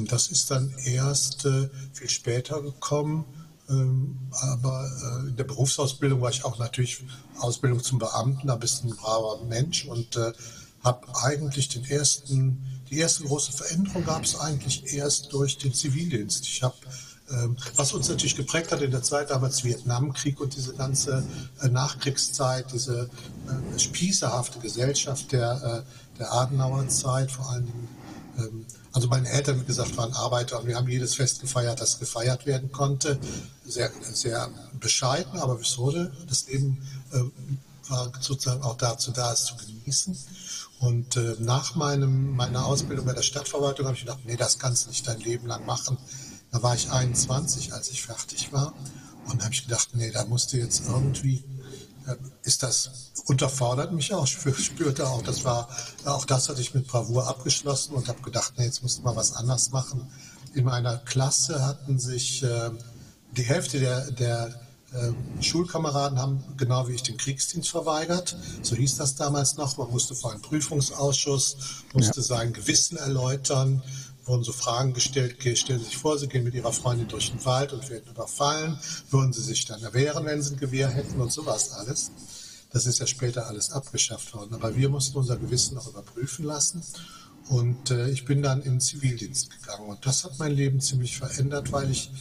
das 0.10 0.28
ist 0.28 0.52
dann 0.52 0.74
erst 0.86 1.46
äh, 1.46 1.70
viel 1.94 2.10
später 2.10 2.62
gekommen. 2.62 3.26
Ähm, 3.70 4.18
aber 4.32 4.90
äh, 5.04 5.30
in 5.30 5.36
der 5.36 5.44
Berufsausbildung 5.44 6.22
war 6.22 6.30
ich 6.30 6.46
auch 6.46 6.58
natürlich 6.58 7.04
Ausbildung 7.40 7.84
zum 7.84 8.00
Beamten, 8.00 8.48
da 8.48 8.56
bist 8.56 8.84
du 8.84 8.88
ein 8.88 8.96
braver 8.96 9.44
Mensch 9.44 9.86
und 9.86 10.16
äh, 10.16 10.32
habe 10.84 11.06
eigentlich 11.24 11.68
den 11.68 11.84
ersten, 11.84 12.64
die 12.90 13.00
erste 13.00 13.26
große 13.26 13.52
Veränderung 13.52 14.06
gab 14.06 14.24
es 14.24 14.40
eigentlich 14.40 14.94
erst 14.94 15.34
durch 15.34 15.58
den 15.58 15.74
Zivildienst. 15.74 16.46
Ich 16.48 16.64
habe 16.64 16.76
ähm, 17.30 17.58
was 17.76 17.92
uns 17.92 18.08
natürlich 18.08 18.38
geprägt 18.38 18.72
hat 18.72 18.82
in 18.82 18.92
der 18.92 19.04
Zeit 19.04 19.32
damals 19.32 19.66
Vietnamkrieg 19.66 20.40
und 20.40 20.56
diese 20.56 20.74
ganze 20.74 21.28
Nachkriegszeit, 21.70 22.72
diese 22.72 23.10
spießerhafte 23.78 24.60
Gesellschaft 24.60 25.34
der, 25.34 25.84
der 26.18 26.32
Adenauer 26.32 26.88
Zeit, 26.88 27.30
vor 27.30 27.50
allen 27.50 27.66
Dingen 27.66 28.66
also 28.98 29.10
meine 29.10 29.30
Eltern, 29.30 29.62
wie 29.62 29.66
gesagt, 29.66 29.96
waren 29.96 30.12
Arbeiter 30.14 30.60
und 30.60 30.66
wir 30.66 30.76
haben 30.76 30.88
jedes 30.88 31.14
Fest 31.14 31.40
gefeiert, 31.40 31.80
das 31.80 32.00
gefeiert 32.00 32.48
werden 32.48 32.72
konnte. 32.72 33.20
Sehr, 33.64 33.92
sehr 34.02 34.50
bescheiden, 34.80 35.40
aber 35.40 35.60
es 35.60 35.78
wurde. 35.78 36.12
Das 36.28 36.48
Leben 36.48 36.82
äh, 37.12 37.22
war 37.92 38.12
sozusagen 38.20 38.64
auch 38.64 38.76
dazu 38.76 39.12
da, 39.12 39.32
es 39.32 39.46
zu 39.46 39.54
genießen. 39.56 40.18
Und 40.80 41.16
äh, 41.16 41.36
nach 41.38 41.76
meinem, 41.76 42.36
meiner 42.36 42.66
Ausbildung 42.66 43.06
bei 43.06 43.14
der 43.14 43.22
Stadtverwaltung 43.22 43.86
habe 43.86 43.96
ich 43.96 44.02
gedacht, 44.02 44.22
nee, 44.26 44.36
das 44.36 44.58
kannst 44.58 44.86
du 44.86 44.90
nicht 44.90 45.08
dein 45.08 45.20
Leben 45.20 45.46
lang 45.46 45.64
machen. 45.68 46.00
Da 46.52 46.64
war 46.64 46.74
ich 46.74 46.90
21, 46.90 47.74
als 47.74 47.90
ich 47.90 48.02
fertig 48.02 48.52
war. 48.52 48.74
Und 49.28 49.42
da 49.42 49.46
habe 49.46 49.54
ich 49.54 49.62
gedacht, 49.62 49.90
nee, 49.94 50.10
da 50.10 50.26
musst 50.26 50.54
du 50.54 50.58
jetzt 50.58 50.82
irgendwie 50.88 51.44
ist 52.44 52.64
das 52.64 53.12
unterfordert 53.26 53.92
mich 53.92 54.14
auch, 54.14 54.26
ich 54.26 54.66
spürte 54.66 55.08
auch, 55.08 55.22
das 55.22 55.44
war, 55.44 55.68
auch 56.06 56.26
das 56.26 56.48
hatte 56.48 56.62
ich 56.62 56.74
mit 56.74 56.88
Bravour 56.88 57.28
abgeschlossen 57.28 57.94
und 57.94 58.08
habe 58.08 58.22
gedacht, 58.22 58.54
nee, 58.58 58.66
jetzt 58.66 58.82
musst 58.82 59.00
du 59.00 59.02
mal 59.04 59.16
was 59.16 59.34
anders 59.34 59.72
machen. 59.72 60.10
In 60.54 60.64
meiner 60.64 60.98
Klasse 60.98 61.66
hatten 61.66 62.00
sich 62.00 62.42
äh, 62.44 62.72
die 63.36 63.44
Hälfte 63.44 63.80
der, 63.80 64.12
der 64.12 64.60
äh, 64.94 65.44
Schulkameraden 65.44 66.18
haben 66.20 66.44
genau 66.56 66.88
wie 66.88 66.94
ich 66.94 67.04
den 67.04 67.18
Kriegsdienst 67.18 67.70
verweigert. 67.70 68.38
So 68.62 68.76
hieß 68.76 68.96
das 68.96 69.16
damals 69.16 69.58
noch. 69.58 69.78
Man 69.78 69.92
musste 69.92 70.16
vor 70.16 70.32
einem 70.32 70.42
Prüfungsausschuss, 70.42 71.58
musste 71.94 72.22
ja. 72.22 72.26
sein 72.26 72.54
Gewissen 72.54 72.98
erläutern 72.98 73.84
wurden 74.28 74.44
so 74.44 74.52
Fragen 74.52 74.94
gestellt, 74.94 75.38
stellen 75.58 75.80
Sie 75.80 75.86
sich 75.86 75.98
vor, 75.98 76.18
Sie 76.18 76.28
gehen 76.28 76.44
mit 76.44 76.54
Ihrer 76.54 76.74
Freundin 76.74 77.08
durch 77.08 77.32
den 77.32 77.44
Wald 77.46 77.74
und 77.74 77.90
werden 77.90 78.10
überfallen, 78.10 78.78
würden 79.10 79.34
Sie 79.34 79.42
sich 79.42 79.66
dann 79.66 79.82
erwehren, 79.84 80.26
wenn 80.26 80.42
Sie 80.42 80.54
ein 80.54 80.60
Gewehr 80.60 80.90
hätten 80.90 81.20
und 81.20 81.32
sowas 81.32 81.72
alles. 81.72 82.12
Das 82.72 82.86
ist 82.86 83.00
ja 83.00 83.08
später 83.08 83.48
alles 83.48 83.72
abgeschafft 83.72 84.34
worden. 84.34 84.54
Aber 84.54 84.76
wir 84.76 84.90
mussten 84.90 85.18
unser 85.18 85.38
Gewissen 85.38 85.76
noch 85.76 85.88
überprüfen 85.88 86.46
lassen. 86.46 86.84
Und 87.48 87.92
äh, 87.92 88.10
ich 88.10 88.26
bin 88.26 88.42
dann 88.42 88.62
in 88.62 88.74
den 88.74 88.82
Zivildienst 88.82 89.50
gegangen. 89.50 89.88
Und 89.88 90.06
das 90.06 90.26
hat 90.26 90.38
mein 90.38 90.52
Leben 90.52 90.82
ziemlich 90.82 91.18
verändert, 91.18 91.72
weil 91.72 91.90
ich 91.90 92.12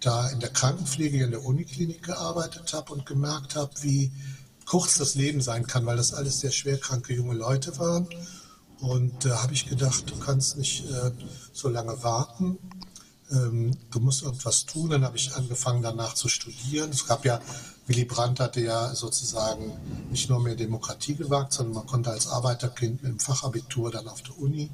da 0.00 0.28
in 0.30 0.40
der 0.40 0.48
Krankenpflege 0.48 1.22
in 1.22 1.30
der 1.30 1.44
Uniklinik 1.44 2.02
gearbeitet 2.02 2.72
habe 2.72 2.92
und 2.92 3.06
gemerkt 3.06 3.54
habe, 3.54 3.70
wie 3.82 4.10
kurz 4.64 4.98
das 4.98 5.14
Leben 5.14 5.40
sein 5.40 5.66
kann, 5.66 5.86
weil 5.86 5.96
das 5.96 6.12
alles 6.12 6.40
sehr 6.40 6.50
schwerkranke 6.50 7.14
junge 7.14 7.34
Leute 7.34 7.78
waren 7.78 8.08
Und 8.80 9.24
da 9.24 9.28
äh, 9.28 9.38
habe 9.38 9.52
ich 9.52 9.68
gedacht, 9.68 10.10
du 10.10 10.18
kannst 10.18 10.56
nicht 10.56 10.84
äh, 10.90 11.10
so 11.52 11.68
lange 11.68 12.02
warten. 12.02 12.58
Ähm, 13.30 13.76
du 13.90 14.00
musst 14.00 14.22
irgendwas 14.22 14.64
tun. 14.64 14.90
Dann 14.90 15.04
habe 15.04 15.16
ich 15.16 15.34
angefangen, 15.34 15.82
danach 15.82 16.14
zu 16.14 16.28
studieren. 16.28 16.90
Es 16.90 17.06
gab 17.06 17.24
ja, 17.24 17.40
Willy 17.86 18.04
Brandt 18.04 18.40
hatte 18.40 18.60
ja 18.60 18.94
sozusagen 18.94 19.72
nicht 20.10 20.30
nur 20.30 20.40
mehr 20.40 20.54
Demokratie 20.54 21.14
gewagt, 21.14 21.52
sondern 21.52 21.74
man 21.74 21.86
konnte 21.86 22.10
als 22.10 22.28
Arbeiterkind 22.28 23.02
mit 23.02 23.12
dem 23.12 23.20
Fachabitur 23.20 23.90
dann 23.90 24.08
auf 24.08 24.22
der 24.22 24.38
Uni. 24.38 24.70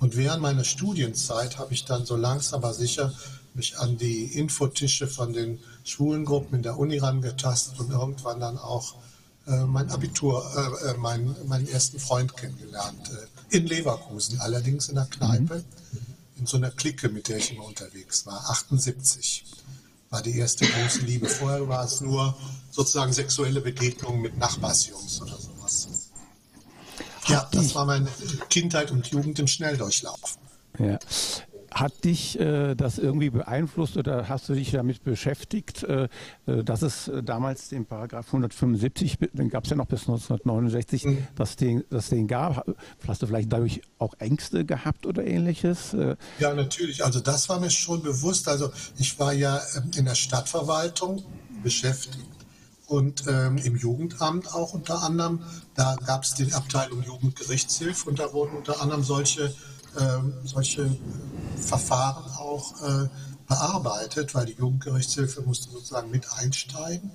Und 0.00 0.16
während 0.16 0.40
meiner 0.40 0.64
Studienzeit 0.64 1.58
habe 1.58 1.74
ich 1.74 1.84
dann 1.84 2.06
so 2.06 2.16
langsam 2.16 2.60
aber 2.62 2.72
sicher 2.72 3.12
mich 3.54 3.78
an 3.78 3.98
die 3.98 4.24
Infotische 4.24 5.06
von 5.06 5.32
den 5.32 5.58
Schwulengruppen 5.84 6.56
in 6.56 6.62
der 6.62 6.78
Uni 6.78 6.98
rangetastet 6.98 7.78
und 7.80 7.90
irgendwann 7.90 8.40
dann 8.40 8.56
auch 8.56 8.94
äh, 9.46 9.64
mein 9.64 9.90
Abitur, 9.90 10.44
äh, 10.56 10.90
äh 10.90 10.96
mein, 10.96 11.34
meinen 11.46 11.66
ersten 11.66 11.98
Freund 11.98 12.36
kennengelernt. 12.36 13.10
Äh, 13.10 13.26
in 13.50 13.66
Leverkusen, 13.66 14.40
allerdings 14.40 14.88
in 14.88 14.94
der 14.96 15.06
Kneipe, 15.06 15.56
mhm. 15.56 15.98
in 16.36 16.46
so 16.46 16.56
einer 16.56 16.70
Clique, 16.70 17.08
mit 17.08 17.28
der 17.28 17.38
ich 17.38 17.52
immer 17.52 17.64
unterwegs 17.64 18.26
war. 18.26 18.50
78 18.50 19.44
war 20.10 20.22
die 20.22 20.36
erste 20.36 20.66
große 20.66 21.00
Liebe. 21.00 21.28
Vorher 21.28 21.68
war 21.68 21.84
es 21.84 22.00
nur 22.00 22.36
sozusagen 22.70 23.12
sexuelle 23.12 23.60
Begegnungen 23.60 24.20
mit 24.20 24.36
Nachbarsjungs 24.36 25.22
oder 25.22 25.38
sowas. 25.38 25.88
Ja, 27.26 27.48
das 27.52 27.74
war 27.74 27.84
meine 27.84 28.08
Kindheit 28.48 28.90
und 28.90 29.06
Jugend 29.08 29.38
im 29.38 29.46
Schnelldurchlauf. 29.46 30.38
Ja. 30.78 30.98
Hat 31.70 32.04
dich 32.04 32.38
äh, 32.38 32.74
das 32.74 32.98
irgendwie 32.98 33.30
beeinflusst 33.30 33.96
oder 33.96 34.28
hast 34.28 34.48
du 34.48 34.54
dich 34.54 34.72
damit 34.72 35.04
beschäftigt, 35.04 35.84
äh, 35.84 36.08
äh 36.46 36.64
dass 36.64 36.82
es 36.82 37.08
äh, 37.08 37.22
damals 37.22 37.68
den 37.68 37.86
Paragraph 37.86 38.26
175, 38.26 39.18
den 39.32 39.50
gab 39.50 39.64
es 39.64 39.70
ja 39.70 39.76
noch 39.76 39.86
bis 39.86 40.00
1969, 40.02 41.04
mhm. 41.04 41.26
dass, 41.36 41.56
den, 41.56 41.84
dass 41.90 42.08
den 42.08 42.26
gab? 42.26 42.66
Hast 43.06 43.22
du 43.22 43.26
vielleicht 43.26 43.52
dadurch 43.52 43.82
auch 43.98 44.14
Ängste 44.18 44.64
gehabt 44.64 45.06
oder 45.06 45.24
ähnliches? 45.24 45.94
Äh, 45.94 46.16
ja, 46.38 46.54
natürlich. 46.54 47.04
Also 47.04 47.20
das 47.20 47.48
war 47.48 47.60
mir 47.60 47.70
schon 47.70 48.02
bewusst. 48.02 48.48
Also 48.48 48.70
ich 48.98 49.18
war 49.18 49.32
ja 49.32 49.60
ähm, 49.76 49.90
in 49.96 50.04
der 50.04 50.14
Stadtverwaltung 50.14 51.22
beschäftigt 51.62 52.26
und 52.90 53.24
ähm, 53.28 53.56
im 53.58 53.76
Jugendamt 53.76 54.52
auch 54.52 54.74
unter 54.74 55.02
anderem. 55.02 55.44
Da 55.74 55.96
gab 56.04 56.24
es 56.24 56.34
die 56.34 56.52
Abteilung 56.52 57.02
Jugendgerichtshilfe 57.02 58.08
und 58.08 58.18
da 58.18 58.32
wurden 58.32 58.56
unter 58.56 58.82
anderem 58.82 59.04
solche 59.04 59.54
solche 60.44 60.96
Verfahren 61.60 62.24
auch 62.36 62.80
äh, 62.82 63.08
bearbeitet, 63.46 64.34
weil 64.34 64.46
die 64.46 64.54
Jugendgerichtshilfe 64.54 65.42
musste 65.42 65.70
sozusagen 65.70 66.10
mit 66.10 66.32
einsteigen. 66.32 67.10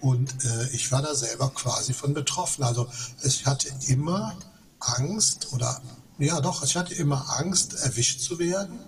Und 0.00 0.44
äh, 0.44 0.68
ich 0.72 0.92
war 0.92 1.02
da 1.02 1.14
selber 1.14 1.50
quasi 1.50 1.92
von 1.92 2.12
betroffen. 2.12 2.64
Also 2.64 2.88
ich 3.22 3.46
hatte 3.46 3.68
immer 3.86 4.36
Angst 4.80 5.52
oder 5.52 5.80
ja 6.18 6.40
doch, 6.40 6.62
ich 6.64 6.76
hatte 6.76 6.94
immer 6.94 7.38
Angst, 7.38 7.74
erwischt 7.74 8.20
zu 8.20 8.38
werden. 8.38 8.78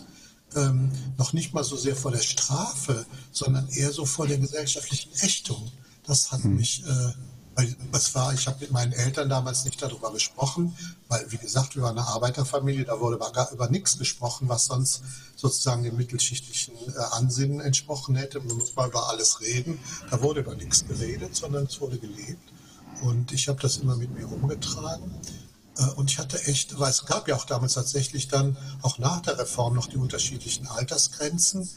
Ähm, 0.57 0.91
noch 1.19 1.33
nicht 1.33 1.53
mal 1.53 1.65
so 1.65 1.77
sehr 1.77 1.95
vor 1.95 2.11
der 2.11 2.23
Strafe, 2.23 3.05
sondern 3.33 3.69
eher 3.69 3.93
so 3.93 4.07
vor 4.07 4.27
der 4.27 4.39
gesellschaftlichen 4.39 5.13
Ächtung. 5.21 5.71
Das 6.05 6.33
hat 6.33 6.43
hm. 6.43 6.57
mich 6.57 6.85
äh, 6.87 7.13
weil 7.59 7.75
was 7.91 8.15
war, 8.15 8.33
ich 8.33 8.47
habe 8.47 8.61
mit 8.61 8.71
meinen 8.71 8.93
Eltern 8.93 9.29
damals 9.29 9.65
nicht 9.65 9.83
darüber 9.83 10.13
gesprochen, 10.13 10.77
weil, 11.09 11.27
wie 11.33 11.39
gesagt, 11.39 11.75
wir 11.75 11.83
waren 11.83 11.99
eine 11.99 12.07
Arbeiterfamilie, 12.07 12.85
da 12.85 13.01
wurde 13.01 13.19
gar 13.19 13.51
über 13.51 13.69
nichts 13.69 13.99
gesprochen, 13.99 14.49
was 14.49 14.67
sonst 14.67 15.03
sozusagen 15.35 15.83
dem 15.83 15.97
mittelschichtlichen 15.97 16.75
äh, 16.77 16.99
Ansinnen 17.17 17.61
entsprochen 17.61 18.15
hätte. 18.15 18.39
Man 18.39 18.59
muss 18.59 18.77
mal 18.77 18.89
über 18.89 19.09
alles 19.09 19.41
reden. 19.41 19.81
Da 20.09 20.23
wurde 20.23 20.41
über 20.41 20.55
nichts 20.55 20.87
geredet, 20.87 21.35
sondern 21.35 21.65
es 21.65 21.81
wurde 21.81 21.99
gelebt. 21.99 22.53
Und 23.03 23.33
ich 23.33 23.49
habe 23.49 23.61
das 23.61 23.79
immer 23.79 23.97
mit 23.97 24.15
mir 24.15 24.27
rumgetragen. 24.27 25.11
Äh, 25.79 25.85
und 25.97 26.13
ich 26.13 26.19
hatte 26.19 26.41
echt, 26.45 26.79
weil 26.79 26.91
es 26.91 27.07
gab 27.07 27.27
ja 27.27 27.35
auch 27.35 27.45
damals 27.45 27.75
tatsächlich 27.75 28.29
dann, 28.29 28.57
auch 28.83 28.99
nach 28.99 29.21
der 29.23 29.37
Reform, 29.37 29.75
noch 29.75 29.87
die 29.87 29.97
unterschiedlichen 29.97 30.69
Altersgrenzen 30.69 31.69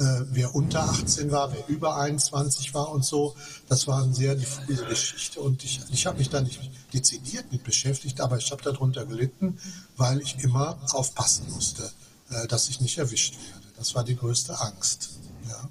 äh, 0.00 0.24
wer 0.30 0.54
unter 0.54 0.82
18 0.84 1.30
war, 1.30 1.52
wer 1.52 1.68
über 1.68 1.96
21 1.96 2.72
war 2.72 2.90
und 2.90 3.04
so. 3.04 3.34
Das 3.68 3.86
war 3.86 4.02
eine 4.02 4.14
sehr 4.14 4.34
diffuse 4.34 4.84
Geschichte 4.86 5.40
und 5.40 5.62
ich, 5.62 5.80
ich 5.92 6.06
habe 6.06 6.18
mich 6.18 6.30
da 6.30 6.40
nicht 6.40 6.58
dezidiert 6.92 7.52
mit 7.52 7.64
beschäftigt, 7.64 8.20
aber 8.20 8.38
ich 8.38 8.50
habe 8.50 8.62
darunter 8.62 9.04
gelitten, 9.04 9.58
weil 9.96 10.20
ich 10.20 10.42
immer 10.42 10.78
aufpassen 10.92 11.46
musste, 11.52 11.90
äh, 12.30 12.46
dass 12.48 12.68
ich 12.70 12.80
nicht 12.80 12.96
erwischt 12.96 13.34
werde. 13.34 13.66
Das 13.76 13.94
war 13.94 14.02
die 14.02 14.16
größte 14.16 14.58
Angst. 14.58 15.10
Ja. 15.48 15.68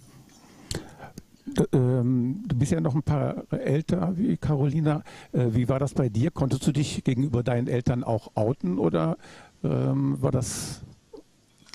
Ähm, 1.73 2.43
du 2.47 2.55
bist 2.55 2.71
ja 2.71 2.79
noch 2.79 2.93
ein 2.93 3.03
paar 3.03 3.51
älter 3.51 4.15
wie 4.15 4.37
Carolina. 4.37 5.03
Äh, 5.31 5.47
wie 5.51 5.67
war 5.67 5.79
das 5.79 5.95
bei 5.95 6.07
dir? 6.07 6.29
Konntest 6.29 6.67
du 6.67 6.71
dich 6.71 7.03
gegenüber 7.03 7.41
deinen 7.41 7.67
Eltern 7.67 8.03
auch 8.03 8.35
outen 8.35 8.77
oder 8.77 9.17
ähm, 9.63 10.21
war 10.21 10.31
das 10.31 10.81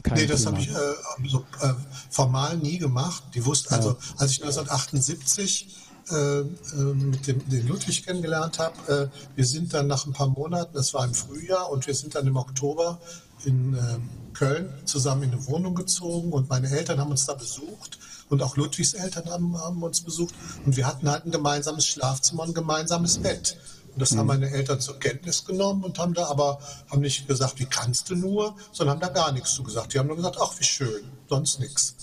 kein 0.05 0.19
nee, 0.19 0.27
das 0.27 0.45
habe 0.45 0.61
ich 0.61 0.69
äh, 0.69 1.29
so, 1.29 1.45
äh, 1.63 1.73
formal 2.11 2.59
nie 2.59 2.79
gemacht. 2.79 3.23
Die 3.35 3.45
wussten, 3.45 3.73
also 3.73 3.91
ja. 3.91 3.97
als 4.19 4.33
ich 4.33 4.43
1978 4.43 5.77
äh, 6.11 6.41
äh, 6.41 6.45
mit 6.75 7.27
dem, 7.27 7.49
den 7.49 7.67
Ludwig 7.67 8.05
kennengelernt 8.05 8.59
habe, 8.59 9.11
äh, 9.11 9.37
wir 9.37 9.47
sind 9.47 9.73
dann 9.73 9.87
nach 9.87 10.05
ein 10.05 10.13
paar 10.13 10.29
Monaten, 10.29 10.75
das 10.75 10.93
war 10.93 11.07
im 11.07 11.15
Frühjahr, 11.15 11.71
und 11.71 11.87
wir 11.87 11.95
sind 11.95 12.15
dann 12.15 12.27
im 12.27 12.37
Oktober 12.37 13.01
in 13.47 13.75
ähm, 13.75 14.11
Köln 14.35 14.69
zusammen 14.85 15.23
in 15.23 15.33
eine 15.33 15.47
Wohnung 15.47 15.75
gezogen 15.75 16.33
und 16.33 16.51
meine 16.51 16.69
Eltern 16.69 17.01
haben 17.01 17.11
uns 17.11 17.25
da 17.25 17.33
besucht 17.33 17.99
und 18.29 18.43
auch 18.43 18.57
Ludwigs 18.57 18.93
Eltern 18.93 19.31
haben, 19.31 19.59
haben 19.59 19.83
uns 19.83 20.03
besucht 20.03 20.35
und 20.67 20.77
wir 20.77 20.87
hatten 20.87 21.09
halt 21.09 21.25
ein 21.25 21.31
gemeinsames 21.31 21.87
Schlafzimmer 21.87 22.43
und 22.43 22.51
ein 22.51 22.55
gemeinsames 22.55 23.19
Bett. 23.19 23.57
Und 23.95 24.01
das 24.01 24.11
mhm. 24.11 24.19
haben 24.19 24.27
meine 24.27 24.51
Eltern 24.51 24.81
zur 24.81 24.99
Kenntnis 24.99 25.45
genommen 25.45 25.85
und 25.85 25.99
haben 25.99 26.15
da 26.15 26.27
aber 26.27 26.59
haben 26.91 27.01
nicht 27.01 27.29
gesagt, 27.29 27.59
wie 27.61 27.67
kannst 27.67 28.11
du 28.11 28.17
nur, 28.17 28.57
sondern 28.73 28.97
haben 28.97 29.01
da 29.01 29.09
gar 29.09 29.33
nichts 29.33 29.55
zu 29.55 29.63
gesagt. 29.63 29.95
Die 29.95 29.99
haben 29.99 30.09
nur 30.09 30.17
gesagt, 30.17 30.37
ach 30.41 30.53
wie 30.59 30.65
schön, 30.65 31.05
sonst 31.29 31.61
nichts. 31.61 31.95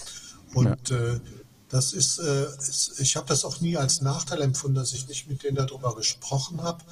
Und 0.54 0.90
ja. 0.90 0.98
äh, 0.98 1.20
das 1.70 1.94
ist, 1.94 2.20
äh, 2.20 2.46
ist 2.58 3.00
ich 3.00 3.16
habe 3.16 3.28
das 3.28 3.46
auch 3.46 3.62
nie 3.62 3.78
als 3.78 4.02
Nachteil 4.02 4.42
empfunden, 4.42 4.76
dass 4.76 4.94
ich 4.94 5.08
nicht 5.08 5.30
mit 5.30 5.44
denen 5.44 5.56
darüber 5.56 5.96
gesprochen 5.96 6.64
habe, 6.64 6.84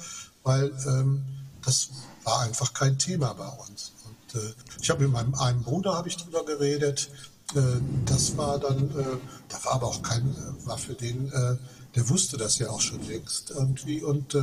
weil 0.42 0.72
ähm, 0.86 1.22
das 1.64 1.90
war 2.24 2.40
einfach 2.40 2.72
kein 2.72 2.98
Thema 2.98 3.34
bei 3.34 3.48
uns. 3.48 3.92
Und 4.04 4.40
äh, 4.40 4.54
ich 4.80 4.90
habe 4.90 5.02
mit 5.02 5.12
meinem 5.12 5.34
einen 5.34 5.62
Bruder 5.62 5.94
habe 5.94 6.08
ich 6.08 6.16
darüber 6.16 6.44
geredet. 6.44 7.10
Äh, 7.54 7.60
das 8.06 8.36
war 8.36 8.58
dann, 8.58 8.90
äh, 8.98 9.04
da 9.48 9.64
war 9.64 9.72
aber 9.74 9.86
auch 9.86 10.02
kein, 10.02 10.34
war 10.64 10.78
für 10.78 10.94
den, 10.94 11.30
äh, 11.32 11.56
der 11.94 12.08
wusste 12.08 12.36
das 12.36 12.58
ja 12.58 12.70
auch 12.70 12.80
schon 12.80 13.06
längst 13.06 13.50
irgendwie 13.50 14.02
und 14.02 14.34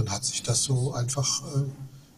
dann 0.00 0.10
hat 0.10 0.24
sich 0.24 0.42
das 0.42 0.64
so 0.64 0.92
einfach, 0.94 1.42
äh, 1.54 1.64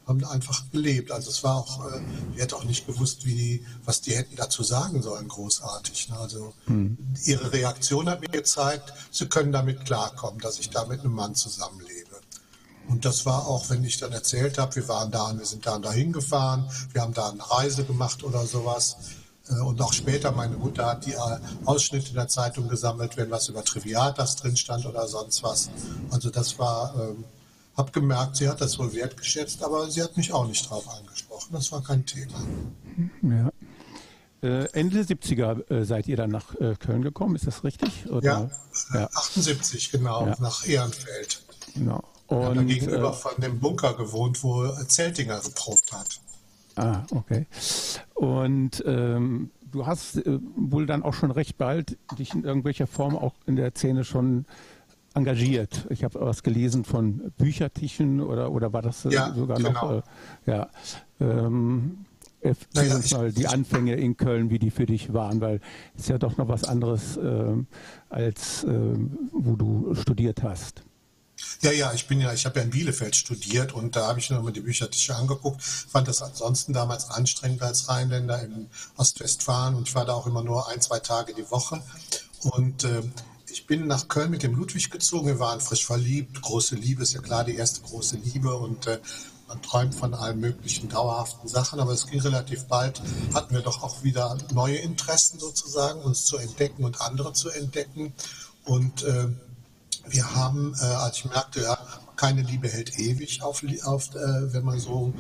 haben 0.07 0.25
einfach 0.25 0.63
gelebt. 0.71 1.11
Also 1.11 1.31
es 1.31 1.43
war 1.43 1.57
auch, 1.57 1.85
äh, 1.91 2.01
ich 2.35 2.41
hätte 2.41 2.57
auch 2.57 2.65
nicht 2.65 2.87
gewusst, 2.87 3.27
wie 3.27 3.35
die, 3.35 3.67
was 3.85 4.01
die 4.01 4.15
hätten 4.15 4.37
dazu 4.37 4.63
sagen 4.63 5.03
sollen, 5.03 5.29
großartig. 5.29 6.09
Ne? 6.11 6.19
Also 6.19 6.55
hm. 6.67 6.97
ihre 7.25 7.53
Reaktion 7.53 8.09
hat 8.09 8.21
mir 8.21 8.29
gezeigt, 8.29 8.93
sie 9.11 9.27
können 9.27 9.53
damit 9.53 9.85
klarkommen, 9.85 10.41
dass 10.41 10.59
ich 10.59 10.71
da 10.71 10.87
mit 10.87 11.01
einem 11.01 11.15
Mann 11.15 11.35
zusammenlebe. 11.35 12.21
Und 12.89 13.05
das 13.05 13.27
war 13.27 13.47
auch, 13.47 13.71
wenn 13.71 13.85
ich 13.85 13.99
dann 13.99 14.13
erzählt 14.13 14.59
habe, 14.59 14.75
wir 14.77 14.89
waren 14.89 15.11
da 15.11 15.31
und 15.31 15.39
wir 15.39 15.47
sind 15.47 15.67
da 15.67 15.77
und 15.77 15.85
dahin 15.85 16.13
gefahren, 16.13 16.69
wir 16.93 17.03
haben 17.03 17.15
da 17.15 17.31
eine 17.31 17.51
Reise 17.51 17.85
gemacht 17.85 18.25
oder 18.25 18.45
sowas. 18.47 18.97
Äh, 19.49 19.61
und 19.61 19.81
auch 19.81 19.93
später, 19.93 20.33
meine 20.33 20.57
Mutter 20.57 20.87
hat 20.87 21.07
die 21.07 21.13
äh, 21.13 21.39
Ausschnitte 21.65 22.11
in 22.11 22.15
der 22.15 22.29
Zeitung 22.29 22.69
gesammelt, 22.69 23.17
wenn 23.17 23.31
was 23.31 23.49
über 23.49 23.65
Triviatas 23.65 24.37
drin 24.37 24.57
stand 24.57 24.87
oder 24.87 25.07
sonst 25.07 25.43
was. 25.43 25.71
Also 26.11 26.31
das 26.31 26.59
war, 26.59 26.95
habe 27.77 27.91
gemerkt, 27.93 28.37
sie 28.37 28.49
hat 28.49 28.61
das 28.61 28.79
wohl 28.79 28.93
wertgeschätzt, 28.93 29.63
aber 29.63 29.91
sie 29.91 30.03
hat 30.03 30.17
mich 30.17 30.33
auch 30.33 30.47
nicht 30.47 30.69
drauf 30.69 30.89
angesprochen. 30.89 31.49
Das 31.53 31.73
war 31.73 31.83
kein 31.83 32.05
Thema. 32.05 32.43
Ja. 33.23 33.51
Äh, 34.43 34.69
Ende 34.73 35.01
70er 35.01 35.71
äh, 35.71 35.85
seid 35.85 36.09
ihr 36.09 36.17
dann 36.17 36.31
nach 36.31 36.55
äh, 36.61 36.75
Köln 36.75 37.03
gekommen, 37.03 37.37
ist 37.37 37.47
das 37.47 37.63
richtig? 37.65 38.11
Oder? 38.11 38.51
Ja, 38.93 39.01
ja. 39.01 39.09
78 39.15 39.93
genau, 39.93 40.27
ja. 40.27 40.37
nach 40.41 40.67
Ehrenfeld. 40.67 41.43
Genau. 41.75 42.03
Und, 42.27 42.57
ja, 42.57 42.63
gegenüber 42.63 43.11
äh, 43.11 43.15
von 43.15 43.33
dem 43.39 43.61
Bunker 43.61 43.95
gewohnt, 43.95 44.43
wo 44.43 44.69
Zeltinger 44.87 45.41
geprobt 45.41 45.93
hat. 45.93 46.21
Ah, 46.77 47.03
okay. 47.11 47.47
Und 48.15 48.83
ähm, 48.87 49.51
du 49.71 49.87
hast 49.87 50.17
äh, 50.17 50.39
wohl 50.57 50.87
dann 50.87 51.03
auch 51.03 51.15
schon 51.15 51.31
recht 51.31 51.59
bald 51.59 51.99
dich 52.19 52.35
in 52.35 52.45
irgendwelcher 52.45 52.87
Form 52.87 53.17
auch 53.17 53.35
in 53.47 53.57
der 53.57 53.73
Szene 53.73 54.05
schon 54.05 54.47
engagiert. 55.15 55.87
Ich 55.91 56.05
habe 56.05 56.21
was 56.21 56.43
gelesen 56.43 56.85
von 56.85 57.33
Büchertischen 57.39 58.21
oder, 58.21 58.51
oder 58.53 58.73
war 58.73 58.83
das 58.83 59.05
äh, 59.05 59.11
ja, 59.11 59.33
sogar 59.35 59.59
genau. 59.59 59.71
noch? 59.71 59.93
Äh, 59.93 60.03
ja. 60.51 60.71
Ähm, 61.21 62.05
Erzähl 62.45 62.67
naja, 62.75 62.97
uns 62.97 63.11
mal 63.13 63.33
die 63.33 63.47
Anfänge 63.47 63.95
in 63.95 64.17
Köln, 64.17 64.51
wie 64.51 64.59
die 64.59 64.71
für 64.71 64.87
dich 64.87 65.13
waren, 65.13 65.41
weil 65.41 65.61
es 65.97 66.09
ja 66.09 66.19
doch 66.19 66.37
noch 66.39 66.49
was 66.49 66.65
anderes 66.65 67.17
äh, 67.17 67.55
als 68.09 68.65
äh, 68.65 68.69
wo 69.31 69.55
du 69.55 69.95
studiert 69.95 70.43
hast. 70.43 70.83
Ja, 71.61 71.71
ja, 71.71 71.93
ich 71.93 72.07
bin 72.09 72.21
ja, 72.21 72.33
ich 72.33 72.45
habe 72.45 72.59
ja 72.59 72.65
in 72.65 72.71
Bielefeld 72.71 73.15
studiert 73.15 73.73
und 73.73 73.95
da 73.95 74.09
habe 74.09 74.19
ich 74.19 74.31
mir 74.31 74.41
mal 74.41 74.53
die 74.53 74.61
Büchertische 74.61 75.15
angeguckt, 75.15 75.63
fand 75.63 76.09
das 76.09 76.23
ansonsten 76.23 76.73
damals 76.73 77.11
anstrengend 77.11 77.63
als 77.63 77.89
Rheinländer 77.89 78.43
in 78.43 78.69
Ostwestfalen 78.97 79.77
und 79.77 79.89
ich 79.89 79.95
war 79.95 80.05
da 80.05 80.15
auch 80.15 80.27
immer 80.27 80.43
nur 80.43 80.69
ein, 80.69 80.81
zwei 80.81 80.99
Tage 80.99 81.35
die 81.35 81.49
Woche 81.51 81.81
und 82.43 82.85
äh, 82.85 83.03
ich 83.53 83.67
bin 83.67 83.87
nach 83.87 84.09
Köln 84.09 84.31
mit 84.31 84.43
dem 84.43 84.55
Ludwig 84.55 84.91
gezogen. 84.91 85.27
Wir 85.27 85.39
waren 85.39 85.61
frisch 85.61 85.85
verliebt. 85.85 86.41
Große 86.41 86.75
Liebe 86.75 87.03
ist 87.03 87.13
ja 87.13 87.21
klar 87.21 87.45
die 87.45 87.55
erste 87.55 87.83
große 87.83 88.17
Liebe. 88.17 88.57
Und 88.57 88.87
äh, 88.87 88.99
man 89.47 89.61
träumt 89.61 89.95
von 89.95 90.15
allen 90.15 90.41
möglichen 90.41 90.89
dauerhaften 90.89 91.49
Sachen, 91.49 91.79
aber 91.79 91.93
es 91.93 92.07
ging 92.07 92.21
relativ 92.21 92.65
bald, 92.65 93.03
hatten 93.35 93.55
wir 93.55 93.61
doch 93.61 93.83
auch 93.83 94.03
wieder 94.03 94.39
neue 94.55 94.77
Interessen 94.77 95.39
sozusagen, 95.39 96.01
uns 96.01 96.25
zu 96.25 96.39
entdecken 96.39 96.85
und 96.85 97.03
andere 97.03 97.35
zu 97.35 97.51
entdecken. 97.51 98.15
Und 98.65 99.03
äh, 99.03 99.29
wir 100.07 100.35
haben, 100.35 100.75
äh, 100.81 100.85
als 100.85 101.19
ich 101.19 101.25
merkte, 101.27 101.61
ja, 101.61 101.79
keine 102.17 102.43
Liebe 102.43 102.69
hält 102.69 102.99
ewig 102.99 103.43
auf, 103.43 103.63
auf 103.85 104.15
äh, 104.15 104.53
wenn 104.55 104.65
man 104.65 104.81
so 104.81 105.13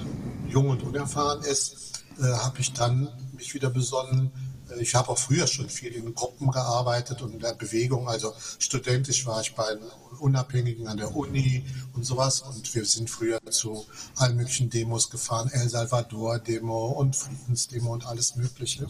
jung 0.48 0.70
und 0.70 0.82
unerfahren 0.82 1.42
ist, 1.42 2.04
äh, 2.18 2.24
habe 2.24 2.60
ich 2.60 2.72
dann 2.72 3.08
mich 3.36 3.52
wieder 3.52 3.68
besonnen, 3.68 4.30
ich 4.78 4.94
habe 4.94 5.08
auch 5.08 5.18
früher 5.18 5.46
schon 5.46 5.68
viel 5.68 5.92
in 5.92 6.14
Gruppen 6.14 6.50
gearbeitet 6.50 7.22
und 7.22 7.34
in 7.34 7.40
der 7.40 7.54
Bewegung. 7.54 8.08
Also 8.08 8.34
studentisch 8.58 9.26
war 9.26 9.40
ich 9.40 9.54
bei 9.54 9.76
Unabhängigen 10.20 10.86
an 10.88 10.96
der 10.96 11.14
Uni 11.14 11.64
und 11.94 12.04
sowas. 12.04 12.42
Und 12.42 12.74
wir 12.74 12.84
sind 12.84 13.10
früher 13.10 13.40
zu 13.50 13.86
allen 14.16 14.36
möglichen 14.36 14.70
Demos 14.70 15.10
gefahren. 15.10 15.50
El 15.52 15.68
Salvador-Demo 15.68 16.86
und 16.92 17.16
Friedensdemo 17.16 17.92
und 17.92 18.06
alles 18.06 18.36
Mögliche. 18.36 18.86